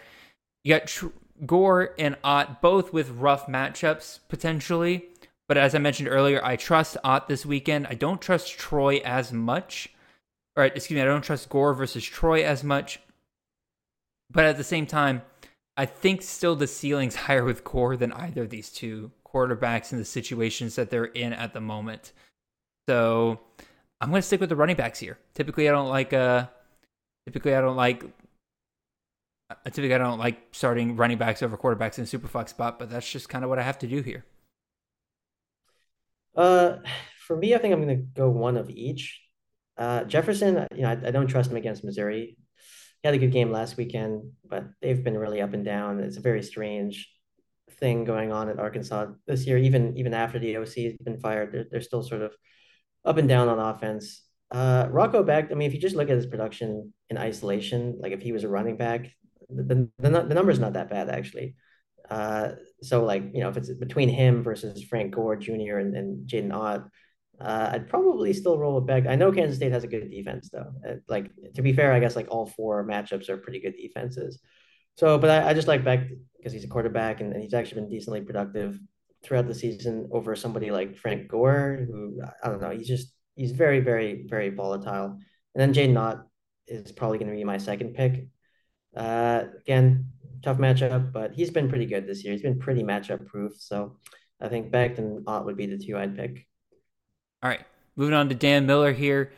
You 0.63 0.73
got 0.75 0.87
Tr- 0.87 1.07
Gore 1.45 1.93
and 1.97 2.17
Ott 2.23 2.61
both 2.61 2.91
with 2.91 3.11
rough 3.11 3.47
matchups 3.47 4.19
potentially. 4.27 5.05
But 5.47 5.57
as 5.57 5.73
I 5.73 5.79
mentioned 5.79 6.09
earlier, 6.09 6.43
I 6.43 6.57
trust 6.57 6.97
Ott 7.03 7.27
this 7.27 7.45
weekend. 7.45 7.87
I 7.87 7.95
don't 7.95 8.21
trust 8.21 8.57
Troy 8.57 8.97
as 8.97 9.31
much. 9.33 9.89
Or 10.55 10.65
excuse 10.65 10.95
me, 10.95 11.01
I 11.01 11.05
don't 11.05 11.23
trust 11.23 11.49
Gore 11.49 11.73
versus 11.73 12.03
Troy 12.03 12.43
as 12.43 12.63
much. 12.63 12.99
But 14.29 14.45
at 14.45 14.57
the 14.57 14.63
same 14.63 14.85
time, 14.85 15.23
I 15.75 15.85
think 15.85 16.21
still 16.21 16.55
the 16.55 16.67
ceiling's 16.67 17.15
higher 17.25 17.43
with 17.43 17.63
Gore 17.63 17.97
than 17.97 18.11
either 18.11 18.43
of 18.43 18.49
these 18.49 18.69
two 18.69 19.11
quarterbacks 19.33 19.91
in 19.91 19.97
the 19.97 20.05
situations 20.05 20.75
that 20.75 20.89
they're 20.89 21.05
in 21.05 21.33
at 21.33 21.53
the 21.53 21.61
moment. 21.61 22.13
So 22.87 23.39
I'm 24.01 24.09
going 24.09 24.21
to 24.21 24.25
stick 24.25 24.39
with 24.39 24.49
the 24.49 24.55
running 24.55 24.75
backs 24.75 24.99
here. 24.99 25.17
Typically, 25.33 25.67
I 25.67 25.71
don't 25.71 25.89
like. 25.89 26.13
Uh, 26.13 26.47
typically, 27.25 27.55
I 27.55 27.61
don't 27.61 27.75
like. 27.75 28.03
Uh, 29.49 29.55
typically, 29.65 29.95
I 29.95 29.97
don't 29.97 30.19
like 30.19 30.39
starting 30.51 30.95
running 30.95 31.17
backs 31.17 31.43
over 31.43 31.57
quarterbacks 31.57 31.99
in 31.99 32.05
superflex 32.05 32.49
spot, 32.49 32.79
but 32.79 32.89
that's 32.89 33.09
just 33.09 33.29
kind 33.29 33.43
of 33.43 33.49
what 33.49 33.59
I 33.59 33.63
have 33.63 33.79
to 33.79 33.87
do 33.87 34.01
here. 34.01 34.25
Uh, 36.35 36.77
for 37.27 37.35
me, 37.35 37.53
I 37.53 37.57
think 37.57 37.73
I'm 37.73 37.83
going 37.83 37.97
to 37.97 38.03
go 38.03 38.29
one 38.29 38.57
of 38.57 38.69
each. 38.69 39.21
Uh, 39.77 40.03
Jefferson, 40.03 40.67
you 40.75 40.81
know, 40.81 40.89
I, 40.89 41.07
I 41.07 41.11
don't 41.11 41.27
trust 41.27 41.51
him 41.51 41.57
against 41.57 41.83
Missouri. 41.83 42.37
He 43.01 43.07
had 43.07 43.15
a 43.15 43.17
good 43.17 43.31
game 43.31 43.51
last 43.51 43.77
weekend, 43.77 44.31
but 44.45 44.65
they've 44.81 45.03
been 45.03 45.17
really 45.17 45.41
up 45.41 45.53
and 45.53 45.63
down. 45.63 45.99
It's 45.99 46.17
a 46.17 46.21
very 46.21 46.43
strange 46.43 47.09
thing 47.71 48.05
going 48.05 48.31
on 48.31 48.49
at 48.49 48.59
Arkansas 48.59 49.07
this 49.27 49.45
year. 49.45 49.57
Even 49.57 49.97
even 49.97 50.13
after 50.13 50.39
the 50.39 50.57
OC 50.57 50.73
has 50.75 50.93
been 51.03 51.19
fired, 51.19 51.51
they're, 51.51 51.65
they're 51.69 51.81
still 51.81 52.03
sort 52.03 52.21
of 52.21 52.33
up 53.05 53.17
and 53.17 53.27
down 53.27 53.47
on 53.47 53.59
offense. 53.59 54.23
Uh, 54.51 54.87
Rocco 54.89 55.23
Becht, 55.23 55.51
I 55.51 55.55
mean, 55.55 55.67
if 55.67 55.73
you 55.73 55.79
just 55.79 55.95
look 55.95 56.09
at 56.09 56.15
his 56.15 56.25
production 56.25 56.93
in 57.09 57.17
isolation, 57.17 57.97
like 57.99 58.13
if 58.13 58.21
he 58.21 58.31
was 58.31 58.43
a 58.43 58.49
running 58.49 58.77
back, 58.77 59.11
the, 59.49 59.89
the, 59.99 60.09
the 60.09 60.33
number's 60.33 60.59
not 60.59 60.73
that 60.73 60.89
bad 60.89 61.09
actually. 61.09 61.55
Uh, 62.09 62.53
so 62.81 63.05
like, 63.05 63.23
you 63.33 63.41
know, 63.41 63.49
if 63.49 63.57
it's 63.57 63.71
between 63.71 64.09
him 64.09 64.41
versus 64.41 64.83
Frank 64.83 65.13
Gore 65.13 65.35
Jr. 65.35 65.77
and, 65.77 65.95
and 65.95 66.27
Jaydn 66.27 66.51
Ott, 66.51 66.89
uh, 67.39 67.69
I'd 67.73 67.87
probably 67.87 68.33
still 68.33 68.57
roll 68.57 68.75
with 68.75 68.87
Becht. 68.87 69.07
I 69.07 69.15
know 69.15 69.31
Kansas 69.31 69.57
State 69.57 69.71
has 69.71 69.83
a 69.83 69.87
good 69.87 70.09
defense 70.09 70.49
though. 70.51 70.73
Uh, 70.87 70.95
like 71.07 71.31
to 71.55 71.61
be 71.61 71.71
fair, 71.71 71.93
I 71.93 71.99
guess 71.99 72.15
like 72.15 72.27
all 72.29 72.47
four 72.47 72.85
matchups 72.85 73.29
are 73.29 73.37
pretty 73.37 73.59
good 73.59 73.75
defenses. 73.79 74.39
So, 74.99 75.17
but 75.17 75.29
I, 75.29 75.51
I 75.51 75.53
just 75.53 75.69
like 75.69 75.85
Becht 75.85 76.09
because 76.35 76.51
he's 76.51 76.65
a 76.65 76.67
quarterback 76.67 77.21
and, 77.21 77.31
and 77.31 77.41
he's 77.41 77.53
actually 77.53 77.83
been 77.83 77.89
decently 77.89 78.19
productive 78.19 78.77
throughout 79.23 79.47
the 79.47 79.55
season 79.55 80.09
over 80.11 80.35
somebody 80.35 80.71
like 80.71 80.97
Frank 80.97 81.29
Gore, 81.29 81.87
who 81.87 82.21
I 82.43 82.49
don't 82.49 82.59
know, 82.59 82.71
he's 82.71 82.87
just 82.89 83.13
he's 83.37 83.53
very, 83.53 83.79
very, 83.79 84.25
very 84.27 84.49
volatile. 84.49 85.05
And 85.05 85.21
then 85.55 85.71
Jay 85.71 85.95
Ott 85.95 86.27
is 86.67 86.91
probably 86.91 87.17
going 87.17 87.31
to 87.31 87.37
be 87.37 87.45
my 87.45 87.57
second 87.57 87.93
pick. 87.93 88.27
Uh, 88.93 89.45
again, 89.61 90.11
tough 90.43 90.57
matchup, 90.57 91.13
but 91.13 91.31
he's 91.31 91.49
been 91.49 91.69
pretty 91.69 91.85
good 91.85 92.05
this 92.05 92.25
year. 92.25 92.33
He's 92.33 92.41
been 92.41 92.59
pretty 92.59 92.83
matchup 92.83 93.25
proof. 93.25 93.53
So 93.57 93.99
I 94.41 94.49
think 94.49 94.69
Becht 94.69 94.97
and 94.97 95.23
Ott 95.27 95.45
would 95.45 95.55
be 95.55 95.67
the 95.67 95.77
two 95.77 95.97
I'd 95.97 96.17
pick. 96.17 96.45
All 97.41 97.49
right. 97.49 97.65
Moving 97.95 98.15
on 98.15 98.27
to 98.27 98.35
Dan 98.35 98.65
Miller 98.65 98.91
here. 98.91 99.31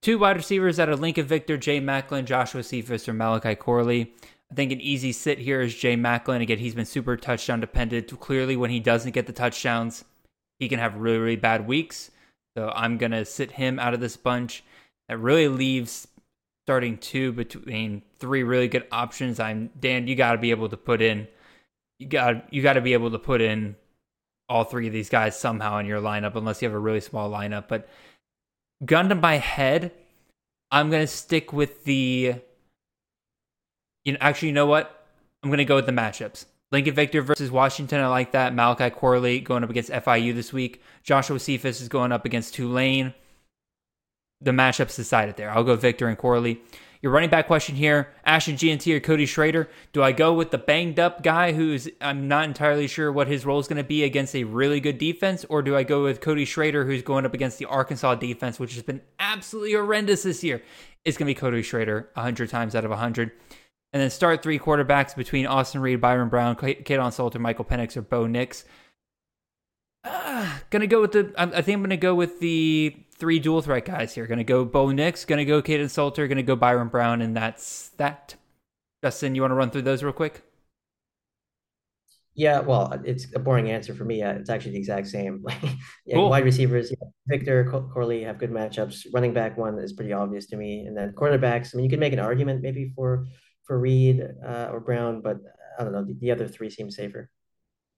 Two 0.00 0.18
wide 0.18 0.36
receivers 0.36 0.78
that 0.78 0.88
are 0.88 0.96
Lincoln 0.96 1.26
Victor, 1.26 1.58
Jay 1.58 1.80
Macklin, 1.80 2.24
Joshua 2.24 2.62
Cephus, 2.62 3.06
or 3.06 3.12
Malachi 3.12 3.54
Corley. 3.54 4.14
I 4.50 4.54
think 4.54 4.72
an 4.72 4.80
easy 4.80 5.12
sit 5.12 5.38
here 5.38 5.60
is 5.60 5.74
Jay 5.74 5.96
Macklin. 5.96 6.40
Again, 6.40 6.58
he's 6.58 6.74
been 6.74 6.86
super 6.86 7.16
touchdown 7.16 7.60
dependent. 7.60 8.18
Clearly, 8.20 8.56
when 8.56 8.70
he 8.70 8.80
doesn't 8.80 9.12
get 9.12 9.26
the 9.26 9.32
touchdowns, 9.32 10.04
he 10.58 10.68
can 10.68 10.78
have 10.78 10.96
really, 10.96 11.18
really 11.18 11.36
bad 11.36 11.66
weeks. 11.66 12.10
So 12.56 12.72
I'm 12.74 12.96
going 12.96 13.12
to 13.12 13.24
sit 13.24 13.52
him 13.52 13.78
out 13.78 13.92
of 13.92 14.00
this 14.00 14.16
bunch. 14.16 14.64
That 15.08 15.18
really 15.18 15.48
leaves 15.48 16.08
starting 16.66 16.98
two 16.98 17.32
between 17.32 18.02
three 18.18 18.42
really 18.42 18.68
good 18.68 18.86
options. 18.90 19.38
I'm 19.38 19.70
Dan. 19.78 20.06
You 20.06 20.16
got 20.16 20.32
to 20.32 20.38
be 20.38 20.50
able 20.50 20.68
to 20.68 20.76
put 20.76 21.02
in. 21.02 21.28
You 21.98 22.08
got 22.08 22.52
you 22.52 22.62
got 22.62 22.74
to 22.74 22.80
be 22.80 22.92
able 22.92 23.10
to 23.10 23.18
put 23.18 23.40
in 23.40 23.76
all 24.48 24.64
three 24.64 24.86
of 24.86 24.92
these 24.92 25.08
guys 25.08 25.38
somehow 25.38 25.78
in 25.78 25.86
your 25.86 26.00
lineup, 26.00 26.36
unless 26.36 26.62
you 26.62 26.68
have 26.68 26.74
a 26.74 26.80
really 26.80 27.00
small 27.00 27.30
lineup. 27.30 27.68
But 27.68 27.88
gun 28.84 29.08
to 29.08 29.14
my 29.14 29.36
head, 29.36 29.92
I'm 30.70 30.90
gonna 30.90 31.06
stick 31.06 31.52
with 31.52 31.84
the. 31.84 32.36
You 34.06 34.12
know, 34.12 34.18
actually, 34.22 34.48
you 34.48 34.54
know 34.54 34.66
what? 34.66 35.06
I'm 35.42 35.50
gonna 35.50 35.66
go 35.66 35.76
with 35.76 35.86
the 35.86 35.92
matchups. 35.92 36.46
Lincoln 36.72 36.94
Victor 36.94 37.20
versus 37.20 37.50
Washington. 37.50 38.00
I 38.00 38.08
like 38.08 38.32
that. 38.32 38.54
Malachi 38.54 38.90
Corley 38.90 39.40
going 39.40 39.62
up 39.62 39.70
against 39.70 39.90
FIU 39.90 40.34
this 40.34 40.52
week. 40.52 40.82
Joshua 41.02 41.38
Cephus 41.38 41.80
is 41.80 41.88
going 41.88 42.10
up 42.12 42.24
against 42.24 42.54
Tulane 42.54 43.12
the 44.40 44.50
matchups 44.50 44.96
decided 44.96 45.36
there. 45.36 45.50
I'll 45.50 45.64
go 45.64 45.76
Victor 45.76 46.08
and 46.08 46.18
Corley. 46.18 46.60
Your 47.02 47.12
running 47.12 47.30
back 47.30 47.46
question 47.46 47.76
here: 47.76 48.08
Ashton 48.24 48.56
Jeanty 48.56 48.94
or 48.94 49.00
Cody 49.00 49.26
Schrader? 49.26 49.68
Do 49.92 50.02
I 50.02 50.12
go 50.12 50.32
with 50.32 50.50
the 50.50 50.58
banged 50.58 50.98
up 50.98 51.22
guy 51.22 51.52
who's 51.52 51.88
I'm 52.00 52.26
not 52.26 52.46
entirely 52.46 52.86
sure 52.86 53.12
what 53.12 53.28
his 53.28 53.46
role 53.46 53.60
is 53.60 53.68
going 53.68 53.76
to 53.76 53.84
be 53.84 54.02
against 54.02 54.34
a 54.34 54.44
really 54.44 54.80
good 54.80 54.98
defense, 54.98 55.44
or 55.48 55.62
do 55.62 55.76
I 55.76 55.84
go 55.84 56.02
with 56.02 56.20
Cody 56.20 56.44
Schrader 56.44 56.84
who's 56.84 57.02
going 57.02 57.26
up 57.26 57.34
against 57.34 57.58
the 57.58 57.66
Arkansas 57.66 58.16
defense, 58.16 58.58
which 58.58 58.74
has 58.74 58.82
been 58.82 59.02
absolutely 59.18 59.74
horrendous 59.74 60.22
this 60.22 60.42
year? 60.42 60.62
It's 61.04 61.16
going 61.16 61.26
to 61.26 61.34
be 61.34 61.38
Cody 61.38 61.62
Schrader 61.62 62.10
100 62.14 62.50
times 62.50 62.74
out 62.74 62.84
of 62.84 62.90
100. 62.90 63.30
And 63.96 64.02
then 64.02 64.10
start 64.10 64.42
three 64.42 64.58
quarterbacks 64.58 65.16
between 65.16 65.46
Austin 65.46 65.80
Reed, 65.80 66.02
Byrum 66.02 66.28
Brown, 66.28 66.54
Kaidon 66.54 67.10
Salter, 67.14 67.38
Michael 67.38 67.64
Penix, 67.64 67.96
or 67.96 68.02
Bo 68.02 68.26
Nix. 68.26 68.66
Uh, 70.04 70.58
gonna 70.68 70.86
go 70.86 71.00
with 71.00 71.12
the. 71.12 71.32
I 71.38 71.62
think 71.62 71.76
I'm 71.76 71.82
gonna 71.82 71.96
go 71.96 72.14
with 72.14 72.38
the 72.38 72.94
three 73.16 73.38
dual 73.38 73.62
threat 73.62 73.86
guys 73.86 74.14
here. 74.14 74.26
Gonna 74.26 74.44
go 74.44 74.66
Bo 74.66 74.90
Nix, 74.90 75.24
gonna 75.24 75.46
go 75.46 75.62
Kaidon 75.62 75.88
Salter, 75.88 76.28
gonna 76.28 76.42
go 76.42 76.58
Byrum 76.58 76.90
Brown, 76.90 77.22
and 77.22 77.34
that's 77.34 77.88
that. 77.96 78.34
Justin, 79.02 79.34
you 79.34 79.40
want 79.40 79.52
to 79.52 79.54
run 79.54 79.70
through 79.70 79.80
those 79.80 80.02
real 80.02 80.12
quick? 80.12 80.42
Yeah, 82.34 82.60
well, 82.60 83.00
it's 83.02 83.34
a 83.34 83.38
boring 83.38 83.70
answer 83.70 83.94
for 83.94 84.04
me. 84.04 84.22
it's 84.22 84.50
actually 84.50 84.72
the 84.72 84.78
exact 84.78 85.06
same. 85.06 85.42
yeah, 86.04 86.16
cool. 86.16 86.28
Wide 86.28 86.44
receivers, 86.44 86.90
yeah, 86.90 87.08
Victor 87.26 87.64
Corley 87.94 88.24
have 88.24 88.36
good 88.36 88.50
matchups. 88.50 89.06
Running 89.14 89.32
back 89.32 89.56
one 89.56 89.78
is 89.78 89.94
pretty 89.94 90.12
obvious 90.12 90.44
to 90.48 90.58
me, 90.58 90.84
and 90.84 90.94
then 90.94 91.12
cornerbacks. 91.12 91.74
I 91.74 91.76
mean, 91.78 91.84
you 91.84 91.90
could 91.90 91.98
make 91.98 92.12
an 92.12 92.18
argument 92.18 92.60
maybe 92.60 92.92
for 92.94 93.24
for 93.66 93.78
Reed 93.78 94.26
uh, 94.44 94.68
or 94.72 94.80
Brown, 94.80 95.20
but 95.20 95.38
I 95.78 95.84
don't 95.84 95.92
know. 95.92 96.04
The, 96.04 96.14
the 96.14 96.30
other 96.30 96.48
three 96.48 96.70
seem 96.70 96.90
safer. 96.90 97.30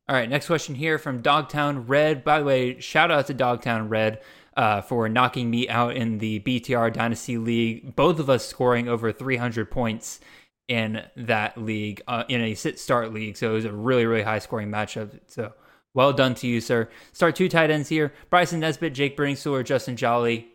All 0.08 0.16
right, 0.16 0.28
next 0.28 0.46
question 0.46 0.74
here 0.74 0.98
from 0.98 1.20
Dogtown 1.20 1.86
Red. 1.86 2.24
By 2.24 2.38
the 2.38 2.44
way, 2.44 2.80
shout 2.80 3.10
out 3.10 3.26
to 3.26 3.34
Dogtown 3.34 3.90
Red 3.90 4.22
uh, 4.56 4.80
for 4.80 5.08
knocking 5.08 5.50
me 5.50 5.68
out 5.68 5.96
in 5.96 6.18
the 6.18 6.40
BTR 6.40 6.92
Dynasty 6.92 7.36
League. 7.36 7.94
Both 7.94 8.18
of 8.18 8.30
us 8.30 8.46
scoring 8.46 8.88
over 8.88 9.12
300 9.12 9.70
points 9.70 10.20
in 10.66 11.02
that 11.16 11.58
league, 11.58 12.02
uh, 12.08 12.24
in 12.28 12.40
a 12.40 12.54
sit 12.54 12.78
start 12.78 13.12
league. 13.12 13.36
So 13.36 13.50
it 13.50 13.54
was 13.54 13.64
a 13.66 13.72
really, 13.72 14.06
really 14.06 14.22
high 14.22 14.38
scoring 14.38 14.68
matchup. 14.68 15.18
So 15.26 15.52
well 15.94 16.12
done 16.12 16.34
to 16.36 16.46
you, 16.46 16.60
sir. 16.60 16.88
Start 17.12 17.36
two 17.36 17.48
tight 17.48 17.70
ends 17.70 17.88
here 17.88 18.12
Bryson 18.30 18.60
Nesbitt, 18.60 18.94
Jake 18.94 19.16
Briningstool, 19.16 19.64
Justin 19.64 19.96
Jolly. 19.96 20.48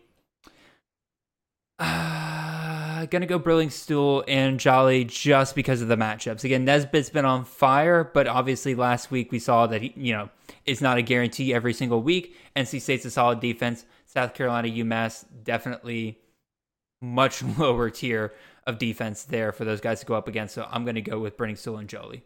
Uh, 1.78 2.20
gonna 3.06 3.26
go 3.26 3.38
Briningstool 3.38 4.24
and 4.28 4.58
Jolly 4.58 5.04
just 5.04 5.54
because 5.54 5.82
of 5.82 5.88
the 5.88 5.96
matchups. 5.96 6.44
Again, 6.44 6.64
Nesbitt's 6.64 7.10
been 7.10 7.24
on 7.24 7.44
fire, 7.44 8.04
but 8.04 8.26
obviously 8.26 8.74
last 8.74 9.10
week 9.10 9.32
we 9.32 9.38
saw 9.38 9.66
that 9.66 9.82
he, 9.82 9.92
you 9.96 10.12
know, 10.12 10.30
it's 10.66 10.80
not 10.80 10.98
a 10.98 11.02
guarantee 11.02 11.52
every 11.54 11.72
single 11.72 12.02
week. 12.02 12.36
NC 12.56 12.80
State's 12.80 13.04
a 13.04 13.10
solid 13.10 13.40
defense. 13.40 13.84
South 14.06 14.34
Carolina, 14.34 14.68
UMass, 14.68 15.24
definitely 15.42 16.18
much 17.00 17.42
lower 17.58 17.90
tier 17.90 18.32
of 18.66 18.78
defense 18.78 19.24
there 19.24 19.52
for 19.52 19.64
those 19.64 19.80
guys 19.80 20.00
to 20.00 20.06
go 20.06 20.14
up 20.14 20.28
against. 20.28 20.54
So 20.54 20.66
I'm 20.70 20.84
going 20.84 20.94
to 20.94 21.02
go 21.02 21.18
with 21.18 21.36
Briningstool 21.36 21.78
and 21.78 21.88
Jolly. 21.88 22.22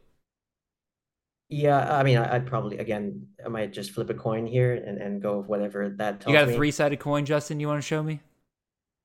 Yeah, 1.50 1.96
I 1.96 2.02
mean, 2.02 2.18
I'd 2.18 2.46
probably 2.46 2.76
again, 2.76 3.26
I 3.42 3.48
might 3.48 3.72
just 3.72 3.92
flip 3.92 4.10
a 4.10 4.14
coin 4.14 4.46
here 4.46 4.74
and, 4.74 4.98
and 4.98 5.22
go 5.22 5.38
with 5.38 5.46
whatever 5.46 5.88
that. 5.96 6.22
you 6.26 6.34
got 6.34 6.48
a 6.48 6.52
three 6.52 6.70
sided 6.70 7.00
coin, 7.00 7.24
Justin? 7.24 7.58
You 7.58 7.68
want 7.68 7.82
to 7.82 7.86
show 7.86 8.02
me? 8.02 8.20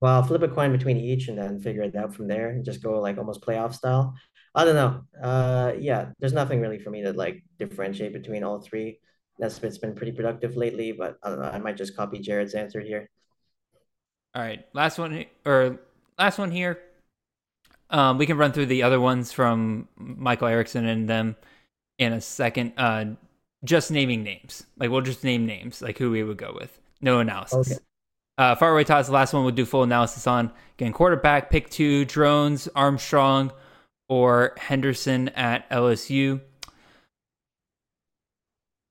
Well, 0.03 0.15
I'll 0.15 0.23
flip 0.23 0.41
a 0.41 0.49
coin 0.49 0.73
between 0.73 0.97
each 0.97 1.29
and 1.29 1.37
then 1.37 1.61
figure 1.61 1.81
it 1.83 1.95
out 1.95 2.13
from 2.13 2.27
there 2.27 2.49
and 2.49 2.65
just 2.65 2.83
go 2.83 2.99
like 2.99 3.17
almost 3.17 3.39
playoff 3.39 3.73
style. 3.73 4.13
I 4.53 4.65
don't 4.65 4.75
know. 4.75 5.05
Uh, 5.23 5.71
yeah, 5.79 6.09
there's 6.19 6.33
nothing 6.33 6.59
really 6.59 6.77
for 6.77 6.89
me 6.89 7.03
to 7.03 7.13
like 7.13 7.41
differentiate 7.57 8.11
between 8.11 8.43
all 8.43 8.59
three. 8.59 8.99
Nesbitt's 9.39 9.77
been 9.77 9.95
pretty 9.95 10.11
productive 10.11 10.57
lately, 10.57 10.91
but 10.91 11.15
I 11.23 11.29
don't 11.29 11.39
know. 11.39 11.47
I 11.47 11.57
might 11.57 11.77
just 11.77 11.95
copy 11.95 12.19
Jared's 12.19 12.53
answer 12.53 12.81
here. 12.81 13.09
All 14.35 14.41
right, 14.41 14.65
last 14.73 14.99
one 14.99 15.23
or 15.45 15.79
last 16.19 16.37
one 16.37 16.51
here. 16.51 16.81
Um, 17.89 18.17
we 18.17 18.25
can 18.25 18.35
run 18.35 18.51
through 18.51 18.65
the 18.65 18.83
other 18.83 18.99
ones 18.99 19.31
from 19.31 19.87
Michael 19.95 20.49
Erickson 20.49 20.85
and 20.85 21.07
them 21.07 21.37
in 21.97 22.11
a 22.11 22.19
second. 22.19 22.73
Uh, 22.75 23.05
just 23.63 23.89
naming 23.89 24.21
names, 24.21 24.65
like 24.77 24.89
we'll 24.89 24.99
just 24.99 25.23
name 25.23 25.45
names, 25.45 25.81
like 25.81 25.97
who 25.97 26.11
we 26.11 26.23
would 26.23 26.35
go 26.35 26.51
with. 26.59 26.77
No 26.99 27.19
analysis. 27.19 27.71
Okay. 27.71 27.79
Uh, 28.37 28.55
Faraway 28.55 28.83
Todd's 28.83 29.07
the 29.07 29.13
last 29.13 29.33
one 29.33 29.43
we'll 29.43 29.53
do 29.53 29.65
full 29.65 29.83
analysis 29.83 30.25
on. 30.25 30.51
Again, 30.77 30.91
quarterback, 30.91 31.49
pick 31.49 31.69
two, 31.69 32.05
drones, 32.05 32.67
Armstrong, 32.75 33.51
or 34.09 34.55
Henderson 34.57 35.29
at 35.29 35.69
LSU. 35.69 36.41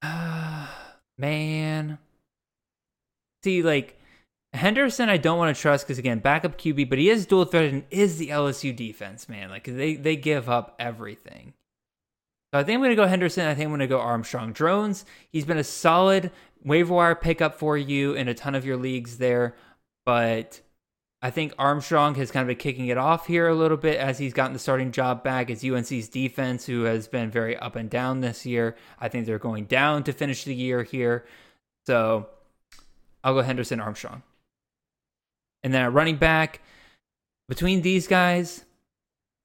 man. 1.18 1.98
See, 3.42 3.62
like, 3.62 3.98
Henderson, 4.52 5.08
I 5.08 5.16
don't 5.16 5.38
want 5.38 5.54
to 5.56 5.60
trust 5.60 5.86
because, 5.86 5.98
again, 5.98 6.20
backup 6.20 6.58
QB, 6.58 6.88
but 6.88 6.98
he 6.98 7.10
is 7.10 7.26
dual 7.26 7.44
threat 7.44 7.72
and 7.72 7.84
is 7.90 8.18
the 8.18 8.28
LSU 8.28 8.74
defense, 8.74 9.28
man. 9.28 9.50
Like, 9.50 9.64
they, 9.64 9.96
they 9.96 10.14
give 10.14 10.48
up 10.48 10.76
everything. 10.78 11.54
So 12.52 12.60
I 12.60 12.64
think 12.64 12.76
I'm 12.76 12.80
going 12.80 12.90
to 12.90 12.96
go 12.96 13.06
Henderson. 13.06 13.46
I 13.46 13.54
think 13.54 13.64
I'm 13.64 13.70
going 13.70 13.80
to 13.80 13.86
go 13.86 13.98
Armstrong. 13.98 14.52
Drones, 14.52 15.06
he's 15.30 15.46
been 15.46 15.56
a 15.56 15.64
solid 15.64 16.30
waiver 16.64 16.94
wire 16.94 17.14
pickup 17.14 17.58
for 17.58 17.76
you 17.76 18.14
in 18.14 18.28
a 18.28 18.34
ton 18.34 18.54
of 18.54 18.64
your 18.64 18.76
leagues 18.76 19.18
there, 19.18 19.54
but 20.04 20.60
I 21.24 21.30
think 21.30 21.54
Armstrong 21.56 22.16
has 22.16 22.32
kind 22.32 22.42
of 22.42 22.48
been 22.48 22.56
kicking 22.56 22.88
it 22.88 22.98
off 22.98 23.28
here 23.28 23.46
a 23.46 23.54
little 23.54 23.76
bit 23.76 23.98
as 23.98 24.18
he's 24.18 24.32
gotten 24.32 24.52
the 24.52 24.58
starting 24.58 24.90
job 24.90 25.22
back. 25.22 25.50
It's 25.50 25.64
UNC's 25.64 26.08
defense, 26.08 26.66
who 26.66 26.82
has 26.82 27.06
been 27.06 27.30
very 27.30 27.56
up 27.56 27.76
and 27.76 27.88
down 27.88 28.20
this 28.20 28.44
year. 28.44 28.76
I 29.00 29.08
think 29.08 29.26
they're 29.26 29.38
going 29.38 29.66
down 29.66 30.02
to 30.04 30.12
finish 30.12 30.42
the 30.42 30.54
year 30.54 30.82
here. 30.82 31.24
So 31.86 32.28
I'll 33.22 33.34
go 33.34 33.42
Henderson 33.42 33.78
Armstrong. 33.78 34.24
And 35.62 35.72
then 35.72 35.82
at 35.82 35.92
running 35.92 36.16
back, 36.16 36.60
between 37.48 37.82
these 37.82 38.08
guys, 38.08 38.64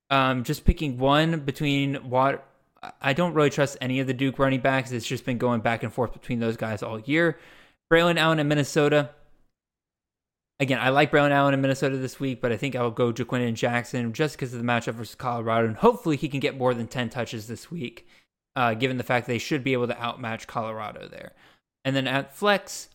um, 0.10 0.44
just 0.44 0.65
picking 0.65 0.98
one 0.98 1.41
between 1.41 2.10
what 2.10 2.47
I 3.02 3.14
don't 3.14 3.34
really 3.34 3.49
trust 3.49 3.78
any 3.82 3.99
of 3.99 4.08
the 4.08 4.14
Duke 4.14 4.40
running 4.40 4.60
backs. 4.60 4.91
It's 4.91 5.06
just 5.06 5.26
been 5.26 5.38
going 5.38 5.62
back 5.62 5.84
and 5.84 5.91
forth 5.91 6.14
between 6.14 6.40
those 6.40 6.58
guys 6.58 6.84
all 6.84 6.99
year. 6.99 7.38
Braelon 7.91 8.18
Allen 8.18 8.40
in 8.40 8.48
Minnesota. 8.48 9.12
Again, 10.60 10.80
I 10.80 10.90
like 10.90 11.12
Braelon 11.12 11.32
Allen 11.32 11.54
in 11.54 11.62
Minnesota 11.62 11.98
this 11.98 12.20
week, 12.20 12.41
but 12.41 12.52
I 12.52 12.58
think 12.58 12.76
I'll 12.76 12.91
go 12.91 13.14
Ja'Quinden 13.14 13.54
Jackson 13.54 14.12
just 14.12 14.36
because 14.36 14.54
of 14.54 14.60
the 14.60 14.66
matchup 14.66 14.94
versus 14.94 15.16
Colorado. 15.16 15.68
And 15.68 15.78
hopefully 15.78 16.18
he 16.18 16.30
can 16.30 16.40
get 16.40 16.58
more 16.58 16.74
than 16.74 16.88
10 16.88 17.10
touches 17.10 17.48
this 17.48 17.70
week, 17.70 18.08
uh, 18.56 18.74
given 18.74 18.98
the 18.98 19.04
fact 19.04 19.28
they 19.28 19.38
should 19.38 19.64
be 19.64 19.74
able 19.74 19.88
to 19.88 20.02
outmatch 20.02 20.48
Colorado 20.48 21.08
there. 21.08 21.34
And 21.86 21.95
then 21.95 22.08
at 22.08 22.36
flex, 22.36 22.90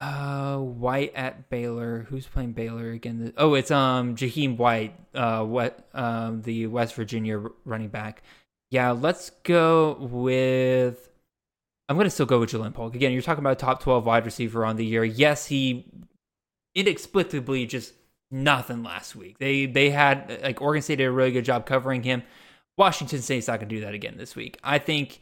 uh, 0.00 0.58
White 0.58 1.14
at 1.14 1.48
Baylor. 1.48 2.06
Who's 2.08 2.26
playing 2.26 2.52
Baylor 2.52 2.90
again? 2.90 3.32
Oh, 3.36 3.54
it's 3.54 3.70
um 3.70 4.16
Jahiem 4.16 4.56
White, 4.56 4.94
uh, 5.14 5.44
what 5.44 5.88
um 5.94 6.42
the 6.42 6.66
West 6.66 6.94
Virginia 6.94 7.42
running 7.64 7.88
back. 7.88 8.22
Yeah, 8.70 8.90
let's 8.90 9.30
go 9.44 9.96
with. 10.00 11.10
I'm 11.88 11.96
gonna 11.96 12.10
still 12.10 12.26
go 12.26 12.40
with 12.40 12.50
Ja'Lynn 12.50 12.74
Polk 12.74 12.94
again. 12.94 13.12
You're 13.12 13.22
talking 13.22 13.42
about 13.42 13.52
a 13.52 13.56
top 13.56 13.80
12 13.80 14.04
wide 14.04 14.24
receiver 14.24 14.64
on 14.64 14.76
the 14.76 14.84
year. 14.84 15.04
Yes, 15.04 15.46
he 15.46 15.86
inexplicably 16.74 17.64
just 17.66 17.94
nothing 18.30 18.82
last 18.82 19.16
week. 19.16 19.38
They 19.38 19.66
they 19.66 19.90
had 19.90 20.40
like 20.42 20.60
Oregon 20.60 20.82
State 20.82 20.96
did 20.96 21.04
a 21.04 21.12
really 21.12 21.32
good 21.32 21.44
job 21.44 21.64
covering 21.64 22.02
him. 22.02 22.22
Washington 22.76 23.22
State's 23.22 23.48
not 23.48 23.60
gonna 23.60 23.70
do 23.70 23.80
that 23.80 23.94
again 23.94 24.16
this 24.18 24.36
week. 24.36 24.58
I 24.62 24.78
think 24.78 25.20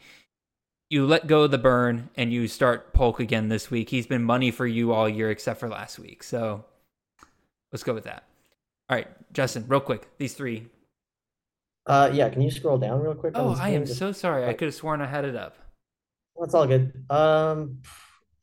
you 0.94 1.04
let 1.04 1.26
go 1.26 1.42
of 1.42 1.50
the 1.50 1.58
burn 1.58 2.08
and 2.14 2.32
you 2.32 2.46
start 2.46 2.92
Polk 2.92 3.18
again 3.18 3.48
this 3.48 3.68
week. 3.68 3.90
He's 3.90 4.06
been 4.06 4.22
money 4.22 4.52
for 4.52 4.64
you 4.64 4.92
all 4.92 5.08
year 5.08 5.28
except 5.28 5.58
for 5.58 5.68
last 5.68 5.98
week. 5.98 6.22
So 6.22 6.64
let's 7.72 7.82
go 7.82 7.92
with 7.92 8.04
that. 8.04 8.22
All 8.88 8.96
right, 8.96 9.08
Justin, 9.32 9.64
real 9.66 9.80
quick, 9.80 10.06
these 10.18 10.34
three. 10.34 10.68
Uh, 11.84 12.10
yeah, 12.14 12.28
can 12.28 12.42
you 12.42 12.50
scroll 12.50 12.78
down 12.78 13.00
real 13.00 13.16
quick? 13.16 13.32
Oh, 13.34 13.56
I 13.58 13.70
am? 13.70 13.86
Just- 13.86 13.98
so 13.98 14.12
sorry. 14.12 14.46
I 14.46 14.52
could 14.52 14.66
have 14.66 14.74
sworn 14.74 15.00
I 15.00 15.06
had 15.06 15.24
it 15.24 15.34
up. 15.34 15.56
That's 16.38 16.54
all 16.54 16.66
good. 16.66 16.92
Um, 17.10 17.80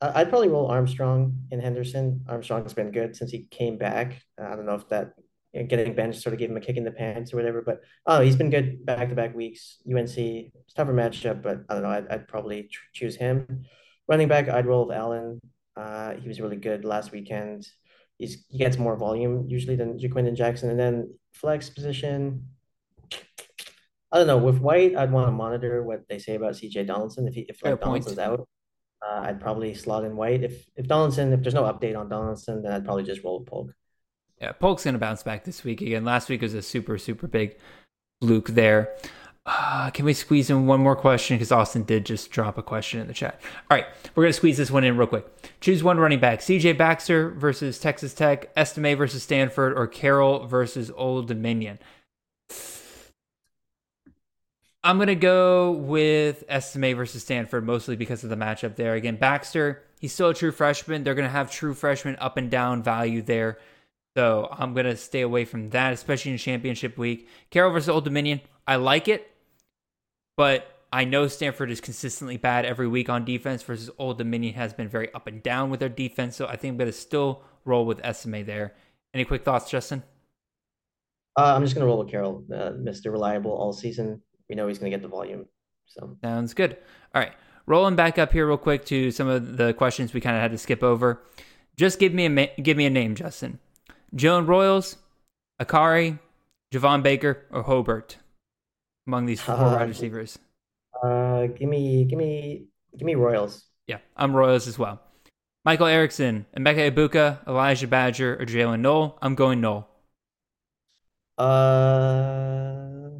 I'd 0.02 0.28
probably 0.28 0.48
roll 0.48 0.66
Armstrong 0.66 1.34
and 1.52 1.62
Henderson. 1.62 2.22
Armstrong's 2.28 2.74
been 2.74 2.90
good 2.90 3.16
since 3.16 3.30
he 3.30 3.46
came 3.50 3.78
back. 3.78 4.20
I 4.38 4.54
don't 4.56 4.66
know 4.66 4.74
if 4.74 4.86
that 4.90 5.14
you 5.52 5.60
know, 5.60 5.66
getting 5.66 5.94
benched 5.94 6.22
sort 6.22 6.32
of 6.32 6.38
gave 6.38 6.50
him 6.50 6.56
a 6.56 6.60
kick 6.60 6.76
in 6.76 6.84
the 6.84 6.90
pants 6.90 7.32
or 7.32 7.36
whatever, 7.36 7.62
but 7.62 7.80
oh, 8.06 8.20
he's 8.20 8.36
been 8.36 8.50
good 8.50 8.84
back 8.86 9.08
to 9.08 9.14
back 9.14 9.34
weeks. 9.34 9.78
UNC, 9.86 10.16
it's 10.16 10.72
a 10.72 10.74
tougher 10.74 10.94
matchup, 10.94 11.42
but 11.42 11.64
I 11.68 11.74
don't 11.74 11.82
know. 11.82 11.90
I'd, 11.90 12.08
I'd 12.08 12.28
probably 12.28 12.64
tr- 12.64 12.80
choose 12.92 13.16
him. 13.16 13.64
Running 14.08 14.28
back, 14.28 14.48
I'd 14.48 14.66
roll 14.66 14.86
with 14.86 14.96
Allen. 14.96 15.40
Uh, 15.76 16.14
he 16.14 16.28
was 16.28 16.40
really 16.40 16.56
good 16.56 16.84
last 16.84 17.12
weekend. 17.12 17.66
He's 18.18 18.44
he 18.48 18.58
gets 18.58 18.78
more 18.78 18.96
volume 18.96 19.46
usually 19.48 19.76
than 19.76 19.98
Ja'Quinden 19.98 20.36
Jackson, 20.36 20.70
and 20.70 20.78
then 20.78 21.14
flex 21.32 21.68
position. 21.70 22.46
I 24.10 24.18
don't 24.18 24.26
know. 24.26 24.38
With 24.38 24.58
White, 24.58 24.96
I'd 24.96 25.10
want 25.10 25.28
to 25.28 25.32
monitor 25.32 25.82
what 25.82 26.02
they 26.08 26.18
say 26.18 26.34
about 26.34 26.52
CJ 26.52 26.86
Donaldson. 26.86 27.26
If 27.26 27.34
he, 27.34 27.40
if 27.48 27.62
like. 27.64 27.80
Donaldson's 27.80 28.18
out, 28.18 28.46
uh, 29.06 29.20
I'd 29.20 29.40
probably 29.40 29.74
slot 29.74 30.04
in 30.04 30.16
White. 30.16 30.42
If 30.44 30.66
if 30.76 30.86
Donaldson, 30.86 31.32
if 31.32 31.42
there's 31.42 31.54
no 31.54 31.64
update 31.64 31.98
on 31.98 32.08
Donaldson, 32.08 32.62
then 32.62 32.72
I'd 32.72 32.84
probably 32.84 33.04
just 33.04 33.24
roll 33.24 33.40
with 33.40 33.48
Polk. 33.48 33.72
Yeah, 34.42 34.50
Polk's 34.50 34.82
going 34.82 34.94
to 34.94 34.98
bounce 34.98 35.22
back 35.22 35.44
this 35.44 35.62
week 35.62 35.80
again. 35.80 36.04
Last 36.04 36.28
week 36.28 36.42
was 36.42 36.52
a 36.52 36.62
super, 36.62 36.98
super 36.98 37.28
big 37.28 37.56
fluke 38.20 38.48
there. 38.48 38.92
Uh, 39.46 39.88
can 39.90 40.04
we 40.04 40.12
squeeze 40.12 40.50
in 40.50 40.66
one 40.66 40.80
more 40.80 40.96
question? 40.96 41.36
Because 41.36 41.52
Austin 41.52 41.84
did 41.84 42.04
just 42.04 42.32
drop 42.32 42.58
a 42.58 42.62
question 42.62 43.00
in 43.00 43.06
the 43.06 43.14
chat. 43.14 43.40
All 43.70 43.76
right, 43.76 43.86
we're 44.16 44.24
going 44.24 44.32
to 44.32 44.36
squeeze 44.36 44.56
this 44.56 44.70
one 44.70 44.82
in 44.82 44.96
real 44.96 45.06
quick. 45.06 45.26
Choose 45.60 45.84
one 45.84 45.98
running 45.98 46.18
back 46.18 46.40
CJ 46.40 46.76
Baxter 46.76 47.30
versus 47.30 47.78
Texas 47.78 48.14
Tech, 48.14 48.50
Estime 48.56 48.96
versus 48.96 49.22
Stanford, 49.22 49.78
or 49.78 49.86
Carroll 49.86 50.44
versus 50.46 50.90
Old 50.96 51.28
Dominion. 51.28 51.78
I'm 54.82 54.96
going 54.96 55.06
to 55.06 55.14
go 55.14 55.70
with 55.70 56.42
Estime 56.48 56.96
versus 56.96 57.22
Stanford 57.22 57.64
mostly 57.64 57.94
because 57.94 58.24
of 58.24 58.30
the 58.30 58.36
matchup 58.36 58.74
there. 58.74 58.94
Again, 58.94 59.14
Baxter, 59.14 59.84
he's 60.00 60.12
still 60.12 60.30
a 60.30 60.34
true 60.34 60.50
freshman. 60.50 61.04
They're 61.04 61.14
going 61.14 61.28
to 61.28 61.32
have 61.32 61.48
true 61.48 61.74
freshman 61.74 62.16
up 62.16 62.36
and 62.36 62.50
down 62.50 62.82
value 62.82 63.22
there. 63.22 63.58
So 64.16 64.48
I'm 64.50 64.74
going 64.74 64.86
to 64.86 64.96
stay 64.96 65.22
away 65.22 65.44
from 65.44 65.70
that, 65.70 65.92
especially 65.92 66.32
in 66.32 66.38
championship 66.38 66.98
week. 66.98 67.28
Carroll 67.50 67.72
versus 67.72 67.88
Old 67.88 68.04
Dominion, 68.04 68.40
I 68.66 68.76
like 68.76 69.08
it, 69.08 69.30
but 70.36 70.66
I 70.92 71.04
know 71.04 71.28
Stanford 71.28 71.70
is 71.70 71.80
consistently 71.80 72.36
bad 72.36 72.66
every 72.66 72.86
week 72.86 73.08
on 73.08 73.24
defense 73.24 73.62
versus 73.62 73.90
Old 73.98 74.18
Dominion 74.18 74.54
has 74.54 74.74
been 74.74 74.88
very 74.88 75.12
up 75.14 75.26
and 75.26 75.42
down 75.42 75.70
with 75.70 75.80
their 75.80 75.88
defense. 75.88 76.36
So 76.36 76.46
I 76.46 76.56
think 76.56 76.72
I'm 76.72 76.78
going 76.78 76.90
to 76.90 76.96
still 76.96 77.42
roll 77.64 77.86
with 77.86 78.04
Estime 78.04 78.44
there. 78.44 78.74
Any 79.14 79.24
quick 79.24 79.44
thoughts, 79.44 79.70
Justin? 79.70 80.02
Uh, 81.36 81.54
I'm 81.54 81.62
just 81.62 81.74
gonna 81.74 81.86
roll 81.86 81.98
with 81.98 82.10
Carroll, 82.10 82.44
uh, 82.52 82.72
Mr. 82.72 83.10
Reliable 83.10 83.52
all 83.52 83.72
season. 83.72 84.20
We 84.48 84.54
know 84.54 84.68
he's 84.68 84.78
gonna 84.78 84.90
get 84.90 85.02
the 85.02 85.08
volume. 85.08 85.46
So 85.86 86.16
Sounds 86.22 86.54
good. 86.54 86.76
All 87.14 87.22
right. 87.22 87.32
Rolling 87.66 87.96
back 87.96 88.18
up 88.18 88.32
here 88.32 88.46
real 88.46 88.56
quick 88.58 88.84
to 88.86 89.10
some 89.10 89.28
of 89.28 89.56
the 89.56 89.72
questions 89.72 90.12
we 90.12 90.20
kind 90.20 90.36
of 90.36 90.42
had 90.42 90.50
to 90.50 90.58
skip 90.58 90.82
over. 90.82 91.22
Just 91.76 91.98
give 91.98 92.12
me 92.12 92.26
a 92.26 92.30
ma- 92.30 92.46
give 92.62 92.76
me 92.76 92.86
a 92.86 92.90
name, 92.90 93.14
Justin. 93.14 93.58
Joan 94.14 94.46
Royals, 94.46 94.96
Akari, 95.60 96.18
Javon 96.72 97.02
Baker, 97.02 97.46
or 97.50 97.62
Hobart 97.62 98.18
among 99.06 99.26
these 99.26 99.40
four 99.40 99.54
Uh, 99.54 99.76
wide 99.76 99.88
receivers. 99.88 100.38
uh, 101.02 101.46
give 101.46 101.68
me, 101.68 102.04
give 102.04 102.18
me, 102.18 102.66
give 102.96 103.06
me 103.06 103.14
Royals. 103.14 103.64
Yeah, 103.86 103.98
I'm 104.16 104.34
Royals 104.34 104.68
as 104.68 104.78
well. 104.78 105.00
Michael 105.64 105.86
Erickson, 105.86 106.46
Emeka 106.56 106.90
Egbuka, 106.90 107.46
Elijah 107.46 107.86
Badger, 107.86 108.34
or 108.40 108.46
Jalen 108.46 108.80
Knoll. 108.80 109.18
I'm 109.22 109.34
going 109.34 109.60
Knoll. 109.60 109.88
Uh, 111.38 113.10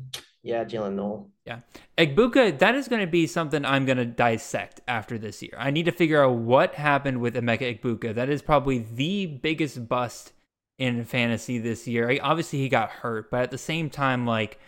yeah, 0.42 0.64
Jalen 0.64 0.94
Knoll. 0.94 1.30
Yeah. 1.46 1.60
Egbuka, 1.98 2.58
that 2.58 2.74
is 2.74 2.88
going 2.88 3.00
to 3.00 3.06
be 3.10 3.26
something 3.26 3.64
I'm 3.64 3.84
going 3.84 3.98
to 3.98 4.04
dissect 4.04 4.80
after 4.86 5.18
this 5.18 5.42
year. 5.42 5.54
I 5.58 5.70
need 5.70 5.86
to 5.86 5.92
figure 5.92 6.22
out 6.22 6.34
what 6.34 6.74
happened 6.74 7.20
with 7.20 7.34
Emeka 7.34 7.80
Egbuka. 7.80 8.14
That 8.14 8.28
is 8.28 8.42
probably 8.42 8.78
the 8.78 9.26
biggest 9.26 9.88
bust 9.88 10.32
in 10.82 11.04
fantasy 11.04 11.58
this 11.58 11.86
year. 11.86 12.10
I- 12.10 12.18
Obviously, 12.20 12.58
he 12.58 12.68
got 12.68 12.90
hurt, 12.90 13.30
but 13.30 13.42
at 13.42 13.50
the 13.52 13.58
same 13.58 13.88
time, 13.88 14.26
like, 14.26 14.58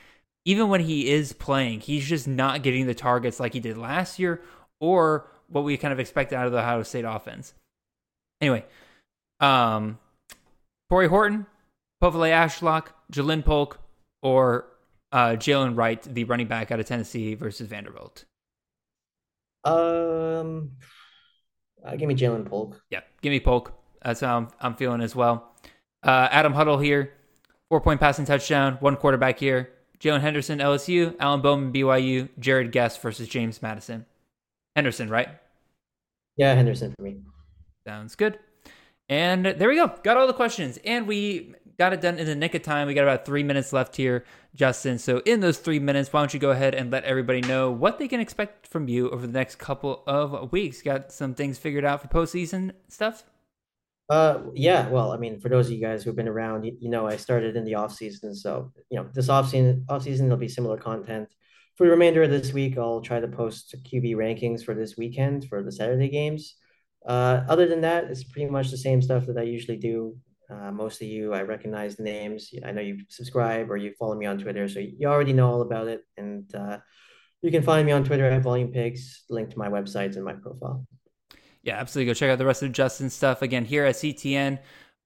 even 0.45 0.69
when 0.69 0.81
he 0.81 1.11
is 1.11 1.33
playing, 1.33 1.81
he's 1.81 2.07
just 2.07 2.29
not 2.29 2.63
getting 2.63 2.87
the 2.87 2.95
targets 2.95 3.41
like 3.41 3.53
he 3.53 3.61
did 3.61 3.77
last 3.77 4.19
year 4.21 4.41
or 4.81 5.29
what 5.49 5.65
we 5.65 5.77
kind 5.77 5.93
of 5.93 5.99
expected 5.99 6.37
out 6.37 6.47
of 6.47 6.53
the 6.53 6.59
Ohio 6.59 6.85
State 6.85 7.05
offense. 7.05 7.55
Anyway, 8.41 8.65
um, 9.41 9.99
Corey 10.89 11.09
Horton, 11.09 11.47
Povale 12.03 12.31
Ashlock, 12.31 12.89
Ja'Lynn 13.13 13.45
Polk, 13.45 13.79
or 14.23 14.67
uh, 15.11 15.31
Jaylen 15.31 15.77
Wright, 15.77 16.03
the 16.03 16.25
running 16.25 16.47
back 16.47 16.71
out 16.71 16.79
of 16.79 16.87
Tennessee 16.87 17.35
versus 17.35 17.67
Vanderbilt. 17.67 18.25
Um, 19.65 20.73
uh, 21.85 21.97
give 21.97 22.07
me 22.07 22.15
Ja'Lynn 22.15 22.47
Polk. 22.47 22.81
Yeah, 22.91 23.01
give 23.21 23.31
me 23.31 23.41
Polk. 23.41 23.73
That's 24.03 24.21
how 24.21 24.37
I'm, 24.37 24.49
I'm 24.61 24.75
feeling 24.77 25.01
as 25.01 25.17
well. 25.17 25.54
Uh, 26.05 26.29
Adam 26.31 26.53
Huddle 26.53 26.79
here, 26.79 27.15
four 27.71 27.81
point 27.81 27.99
passing 27.99 28.27
touchdown, 28.27 28.77
one 28.81 28.97
quarterback 28.97 29.39
here. 29.39 29.71
Jalen 29.99 30.21
Henderson, 30.21 30.59
LSU, 30.59 31.17
Alan 31.19 31.41
Bowman, 31.41 31.73
BYU, 31.73 32.29
Jared 32.39 32.73
Guest 32.73 33.01
versus 33.01 33.27
James 33.27 33.63
Madison. 33.63 34.05
Henderson, 34.77 35.09
right? 35.09 35.29
Yeah, 36.37 36.55
Henderson 36.55 36.95
for 36.97 37.03
me. 37.03 37.21
Sounds 37.87 38.15
good. 38.15 38.39
And 39.09 39.47
there 39.47 39.69
we 39.69 39.77
go. 39.77 39.93
Got 40.03 40.17
all 40.17 40.27
the 40.27 40.35
questions. 40.35 40.79
And 40.85 41.07
we 41.07 41.55
got 41.79 41.93
it 41.93 42.01
done 42.01 42.19
in 42.19 42.27
the 42.27 42.35
nick 42.35 42.55
of 42.55 42.63
time. 42.63 42.87
We 42.87 42.95
got 42.95 43.03
about 43.03 43.25
three 43.25 43.43
minutes 43.43 43.73
left 43.73 43.97
here, 43.97 44.25
Justin. 44.55 44.99
So, 44.99 45.19
in 45.25 45.41
those 45.41 45.59
three 45.59 45.79
minutes, 45.79 46.13
why 46.13 46.21
don't 46.21 46.35
you 46.35 46.41
go 46.41 46.51
ahead 46.51 46.75
and 46.75 46.91
let 46.91 47.05
everybody 47.05 47.41
know 47.41 47.71
what 47.71 47.99
they 47.99 48.09
can 48.09 48.21
expect 48.21 48.67
from 48.67 48.89
you 48.89 49.11
over 49.11 49.27
the 49.27 49.33
next 49.33 49.57
couple 49.57 50.03
of 50.07 50.53
weeks? 50.53 50.83
Got 50.83 51.13
some 51.13 51.35
things 51.35 51.59
figured 51.59 51.85
out 51.85 52.03
for 52.03 52.09
postseason 52.09 52.73
stuff? 52.89 53.25
Uh, 54.11 54.43
yeah. 54.55 54.89
Well, 54.89 55.13
I 55.13 55.17
mean, 55.17 55.41
for 55.41 55.49
those 55.49 55.67
of 55.67 55.73
you 55.73 55.81
guys 55.81 56.05
who've 56.05 56.17
been 56.17 56.29
around, 56.29 56.65
you, 56.65 56.77
you 56.79 56.91
know, 56.91 57.07
I 57.07 57.17
started 57.17 57.57
in 57.57 57.65
the 57.65 57.77
off 57.77 57.95
season, 57.95 58.35
so 58.35 58.73
you 58.91 58.99
know, 58.99 59.09
this 59.15 59.29
off 59.29 59.49
season, 59.49 59.85
off 59.89 60.03
season, 60.03 60.27
there'll 60.27 60.39
be 60.39 60.49
similar 60.49 60.77
content. 60.77 61.29
For 61.77 61.85
the 61.85 61.91
remainder 61.91 62.23
of 62.23 62.31
this 62.31 62.53
week, 62.53 62.79
I'll 62.79 63.01
try 63.01 63.19
to 63.19 63.29
post 63.29 63.75
QB 63.83 64.15
rankings 64.15 64.65
for 64.65 64.75
this 64.75 64.97
weekend 64.97 65.49
for 65.49 65.63
the 65.63 65.73
Saturday 65.73 66.09
games. 66.09 66.57
Uh, 67.07 67.45
other 67.49 67.67
than 67.67 67.81
that, 67.81 68.05
it's 68.05 68.25
pretty 68.25 68.51
much 68.51 68.71
the 68.71 68.77
same 68.77 69.03
stuff 69.03 69.27
that 69.27 69.39
I 69.39 69.43
usually 69.43 69.79
do. 69.79 70.17
Uh, 70.51 70.71
most 70.71 71.01
of 71.01 71.09
you, 71.09 71.33
I 71.33 71.43
recognize 71.43 71.97
the 71.97 72.03
names. 72.03 72.51
I 72.65 72.73
know 72.73 72.83
you 72.83 72.99
subscribe 73.09 73.71
or 73.71 73.77
you 73.77 73.93
follow 73.99 74.15
me 74.15 74.27
on 74.27 74.39
Twitter, 74.39 74.69
so 74.69 74.79
you 74.79 75.09
already 75.09 75.33
know 75.33 75.51
all 75.51 75.63
about 75.63 75.89
it. 75.89 76.03
And 76.17 76.55
uh, 76.55 76.79
you 77.43 77.51
can 77.51 77.63
find 77.63 77.87
me 77.87 77.93
on 77.93 78.05
Twitter 78.05 78.27
at 78.27 78.43
Volume 78.43 78.71
Pigs, 78.71 79.25
link 79.31 79.51
to 79.51 79.59
my 79.59 79.69
websites 79.69 80.17
and 80.17 80.25
my 80.25 80.35
profile. 80.35 80.87
Yeah, 81.65 81.79
absolutely. 81.79 82.11
Go 82.11 82.15
check 82.15 82.31
out 82.31 82.39
the 82.39 82.45
rest 82.45 82.63
of 82.63 82.73
Justin's 82.73 83.15
stuff. 83.15 83.41
Again, 83.41 83.65
here 83.65 83.87
at 83.87 83.95
CTN, 83.97 84.59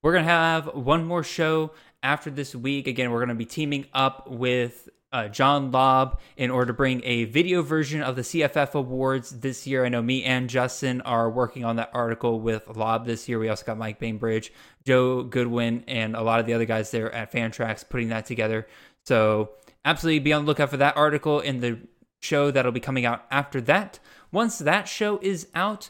we're 0.02 0.12
to 0.12 0.22
have 0.22 0.66
one 0.74 1.04
more 1.04 1.22
show 1.22 1.70
after 2.02 2.30
this 2.30 2.54
week. 2.54 2.88
Again, 2.88 3.12
we're 3.12 3.20
to 3.28 3.34
be 3.36 3.46
teaming 3.46 3.86
up 3.94 4.28
with 4.28 4.88
uh, 5.12 5.28
John 5.28 5.70
Lobb 5.70 6.20
in 6.36 6.50
order 6.50 6.66
to 6.66 6.72
bring 6.72 7.00
a 7.04 7.24
video 7.24 7.62
version 7.62 8.02
of 8.02 8.16
the 8.16 8.22
CFF 8.22 8.74
Awards 8.74 9.30
this 9.30 9.68
year. 9.68 9.84
I 9.84 9.88
know 9.88 10.02
me 10.02 10.24
and 10.24 10.50
Justin 10.50 11.00
are 11.02 11.30
working 11.30 11.64
on 11.64 11.76
that 11.76 11.90
article 11.94 12.40
with 12.40 12.76
Lobb 12.76 13.06
this 13.06 13.28
year. 13.28 13.38
We 13.38 13.48
also 13.48 13.64
got 13.64 13.78
Mike 13.78 14.00
Bainbridge, 14.00 14.52
Joe 14.84 15.22
Goodwin, 15.22 15.84
and 15.86 16.16
a 16.16 16.22
lot 16.22 16.40
of 16.40 16.46
the 16.46 16.54
other 16.54 16.66
guys 16.66 16.90
there 16.90 17.12
at 17.12 17.32
Fantrax 17.32 17.88
putting 17.88 18.08
that 18.08 18.26
together. 18.26 18.66
So 19.06 19.50
absolutely 19.84 20.18
be 20.18 20.32
on 20.32 20.44
the 20.44 20.48
lookout 20.48 20.70
for 20.70 20.76
that 20.78 20.96
article 20.96 21.38
in 21.38 21.60
the 21.60 21.78
show 22.20 22.50
that'll 22.50 22.72
be 22.72 22.80
coming 22.80 23.06
out 23.06 23.24
after 23.30 23.60
that. 23.62 24.00
Once 24.32 24.58
that 24.58 24.88
show 24.88 25.18
is 25.22 25.46
out, 25.54 25.88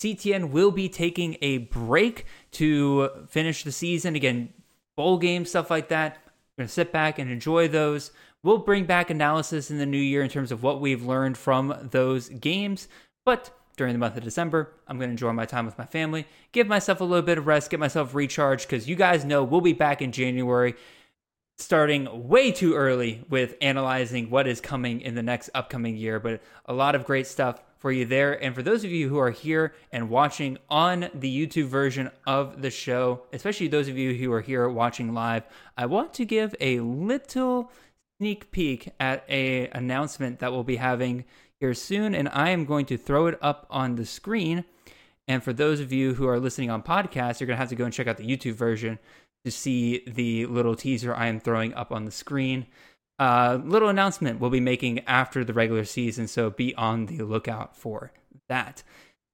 CTN 0.00 0.50
will 0.50 0.70
be 0.70 0.88
taking 0.88 1.36
a 1.42 1.58
break 1.58 2.26
to 2.52 3.10
finish 3.28 3.64
the 3.64 3.72
season. 3.72 4.14
Again, 4.14 4.52
bowl 4.96 5.18
games, 5.18 5.50
stuff 5.50 5.70
like 5.70 5.88
that. 5.88 6.18
We're 6.24 6.62
going 6.62 6.68
to 6.68 6.74
sit 6.74 6.92
back 6.92 7.18
and 7.18 7.30
enjoy 7.30 7.68
those. 7.68 8.12
We'll 8.42 8.58
bring 8.58 8.84
back 8.84 9.10
analysis 9.10 9.70
in 9.70 9.78
the 9.78 9.86
new 9.86 9.98
year 9.98 10.22
in 10.22 10.30
terms 10.30 10.52
of 10.52 10.62
what 10.62 10.80
we've 10.80 11.04
learned 11.04 11.36
from 11.36 11.88
those 11.90 12.28
games. 12.28 12.88
But 13.24 13.50
during 13.76 13.92
the 13.92 13.98
month 13.98 14.16
of 14.16 14.24
December, 14.24 14.72
I'm 14.86 14.98
going 14.98 15.08
to 15.08 15.12
enjoy 15.12 15.32
my 15.32 15.46
time 15.46 15.66
with 15.66 15.78
my 15.78 15.86
family, 15.86 16.26
give 16.52 16.66
myself 16.66 17.00
a 17.00 17.04
little 17.04 17.24
bit 17.24 17.38
of 17.38 17.46
rest, 17.46 17.70
get 17.70 17.80
myself 17.80 18.14
recharged, 18.14 18.68
because 18.68 18.88
you 18.88 18.96
guys 18.96 19.24
know 19.24 19.42
we'll 19.42 19.60
be 19.60 19.72
back 19.72 20.02
in 20.02 20.12
January 20.12 20.74
starting 21.58 22.28
way 22.28 22.52
too 22.52 22.74
early 22.74 23.24
with 23.28 23.56
analyzing 23.60 24.30
what 24.30 24.46
is 24.46 24.60
coming 24.60 25.00
in 25.00 25.16
the 25.16 25.22
next 25.22 25.50
upcoming 25.54 25.96
year. 25.96 26.20
But 26.20 26.40
a 26.66 26.72
lot 26.72 26.94
of 26.94 27.04
great 27.04 27.26
stuff 27.26 27.60
for 27.78 27.92
you 27.92 28.04
there. 28.04 28.42
And 28.42 28.54
for 28.54 28.62
those 28.62 28.84
of 28.84 28.90
you 28.90 29.08
who 29.08 29.18
are 29.18 29.30
here 29.30 29.74
and 29.92 30.10
watching 30.10 30.58
on 30.68 31.08
the 31.14 31.46
YouTube 31.46 31.66
version 31.66 32.10
of 32.26 32.60
the 32.60 32.70
show, 32.70 33.22
especially 33.32 33.68
those 33.68 33.88
of 33.88 33.96
you 33.96 34.14
who 34.14 34.32
are 34.32 34.40
here 34.40 34.68
watching 34.68 35.14
live, 35.14 35.44
I 35.76 35.86
want 35.86 36.12
to 36.14 36.24
give 36.24 36.54
a 36.60 36.80
little 36.80 37.70
sneak 38.18 38.50
peek 38.50 38.90
at 38.98 39.24
a 39.28 39.68
announcement 39.68 40.40
that 40.40 40.50
we'll 40.52 40.64
be 40.64 40.76
having 40.76 41.24
here 41.60 41.74
soon 41.74 42.14
and 42.14 42.28
I 42.32 42.50
am 42.50 42.64
going 42.64 42.86
to 42.86 42.96
throw 42.96 43.26
it 43.28 43.38
up 43.40 43.66
on 43.70 43.94
the 43.94 44.06
screen. 44.06 44.64
And 45.28 45.42
for 45.42 45.52
those 45.52 45.78
of 45.78 45.92
you 45.92 46.14
who 46.14 46.26
are 46.26 46.40
listening 46.40 46.70
on 46.70 46.82
podcast, 46.82 47.38
you're 47.38 47.46
going 47.46 47.56
to 47.56 47.60
have 47.60 47.68
to 47.68 47.76
go 47.76 47.84
and 47.84 47.92
check 47.92 48.06
out 48.06 48.16
the 48.16 48.26
YouTube 48.26 48.54
version 48.54 48.98
to 49.44 49.50
see 49.50 50.02
the 50.06 50.46
little 50.46 50.74
teaser 50.74 51.14
I 51.14 51.26
am 51.26 51.38
throwing 51.38 51.74
up 51.74 51.92
on 51.92 52.04
the 52.04 52.10
screen 52.10 52.66
uh, 53.18 53.58
little 53.64 53.88
announcement 53.88 54.40
we'll 54.40 54.50
be 54.50 54.60
making 54.60 55.00
after 55.00 55.44
the 55.44 55.52
regular 55.52 55.84
season, 55.84 56.28
so 56.28 56.50
be 56.50 56.74
on 56.74 57.06
the 57.06 57.22
lookout 57.22 57.76
for 57.76 58.12
that. 58.48 58.82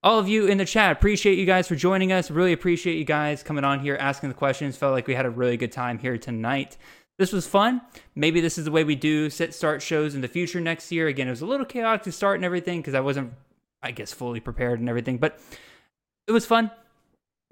All 0.02 0.18
of 0.18 0.28
you 0.28 0.46
in 0.46 0.58
the 0.58 0.64
chat, 0.66 0.92
appreciate 0.92 1.38
you 1.38 1.46
guys 1.46 1.66
for 1.66 1.76
joining 1.76 2.12
us. 2.12 2.30
Really 2.30 2.52
appreciate 2.52 2.98
you 2.98 3.04
guys 3.04 3.42
coming 3.42 3.64
on 3.64 3.80
here, 3.80 3.96
asking 3.98 4.28
the 4.28 4.34
questions. 4.34 4.76
Felt 4.76 4.92
like 4.92 5.06
we 5.06 5.14
had 5.14 5.24
a 5.24 5.30
really 5.30 5.56
good 5.56 5.72
time 5.72 5.98
here 5.98 6.18
tonight. 6.18 6.76
This 7.16 7.32
was 7.32 7.46
fun. 7.46 7.80
Maybe 8.14 8.40
this 8.40 8.58
is 8.58 8.64
the 8.64 8.70
way 8.70 8.84
we 8.84 8.96
do 8.96 9.30
sit 9.30 9.54
start 9.54 9.80
shows 9.80 10.14
in 10.14 10.20
the 10.20 10.28
future 10.28 10.60
next 10.60 10.90
year. 10.92 11.06
Again, 11.06 11.28
it 11.28 11.30
was 11.30 11.40
a 11.40 11.46
little 11.46 11.64
chaotic 11.64 12.02
to 12.02 12.12
start 12.12 12.36
and 12.36 12.44
everything 12.44 12.80
because 12.80 12.94
I 12.94 13.00
wasn't, 13.00 13.32
I 13.82 13.92
guess, 13.92 14.12
fully 14.12 14.40
prepared 14.40 14.80
and 14.80 14.88
everything, 14.88 15.18
but 15.18 15.38
it 16.26 16.32
was 16.32 16.44
fun. 16.44 16.70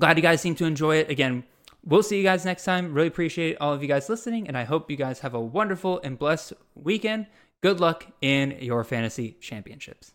Glad 0.01 0.17
you 0.17 0.23
guys 0.23 0.41
seem 0.41 0.55
to 0.57 0.65
enjoy 0.65 0.97
it. 0.97 1.11
Again, 1.11 1.45
We'll 1.85 2.03
see 2.05 2.17
you 2.17 2.23
guys 2.23 2.45
next 2.45 2.65
time. 2.65 2.95
Really 2.95 3.09
appreciate 3.09 3.57
all 3.61 3.73
of 3.73 3.83
you 3.83 3.89
guys 3.89 4.09
listening, 4.09 4.47
and 4.47 4.57
I 4.57 4.65
hope 4.65 4.91
you 4.91 4.97
guys 4.97 5.21
have 5.21 5.35
a 5.35 5.41
wonderful 5.41 6.01
and 6.05 6.17
blessed 6.19 6.53
weekend. 6.75 7.27
Good 7.61 7.81
luck 7.81 8.07
in 8.21 8.57
your 8.61 8.85
fantasy 8.85 9.37
championships. 9.41 10.13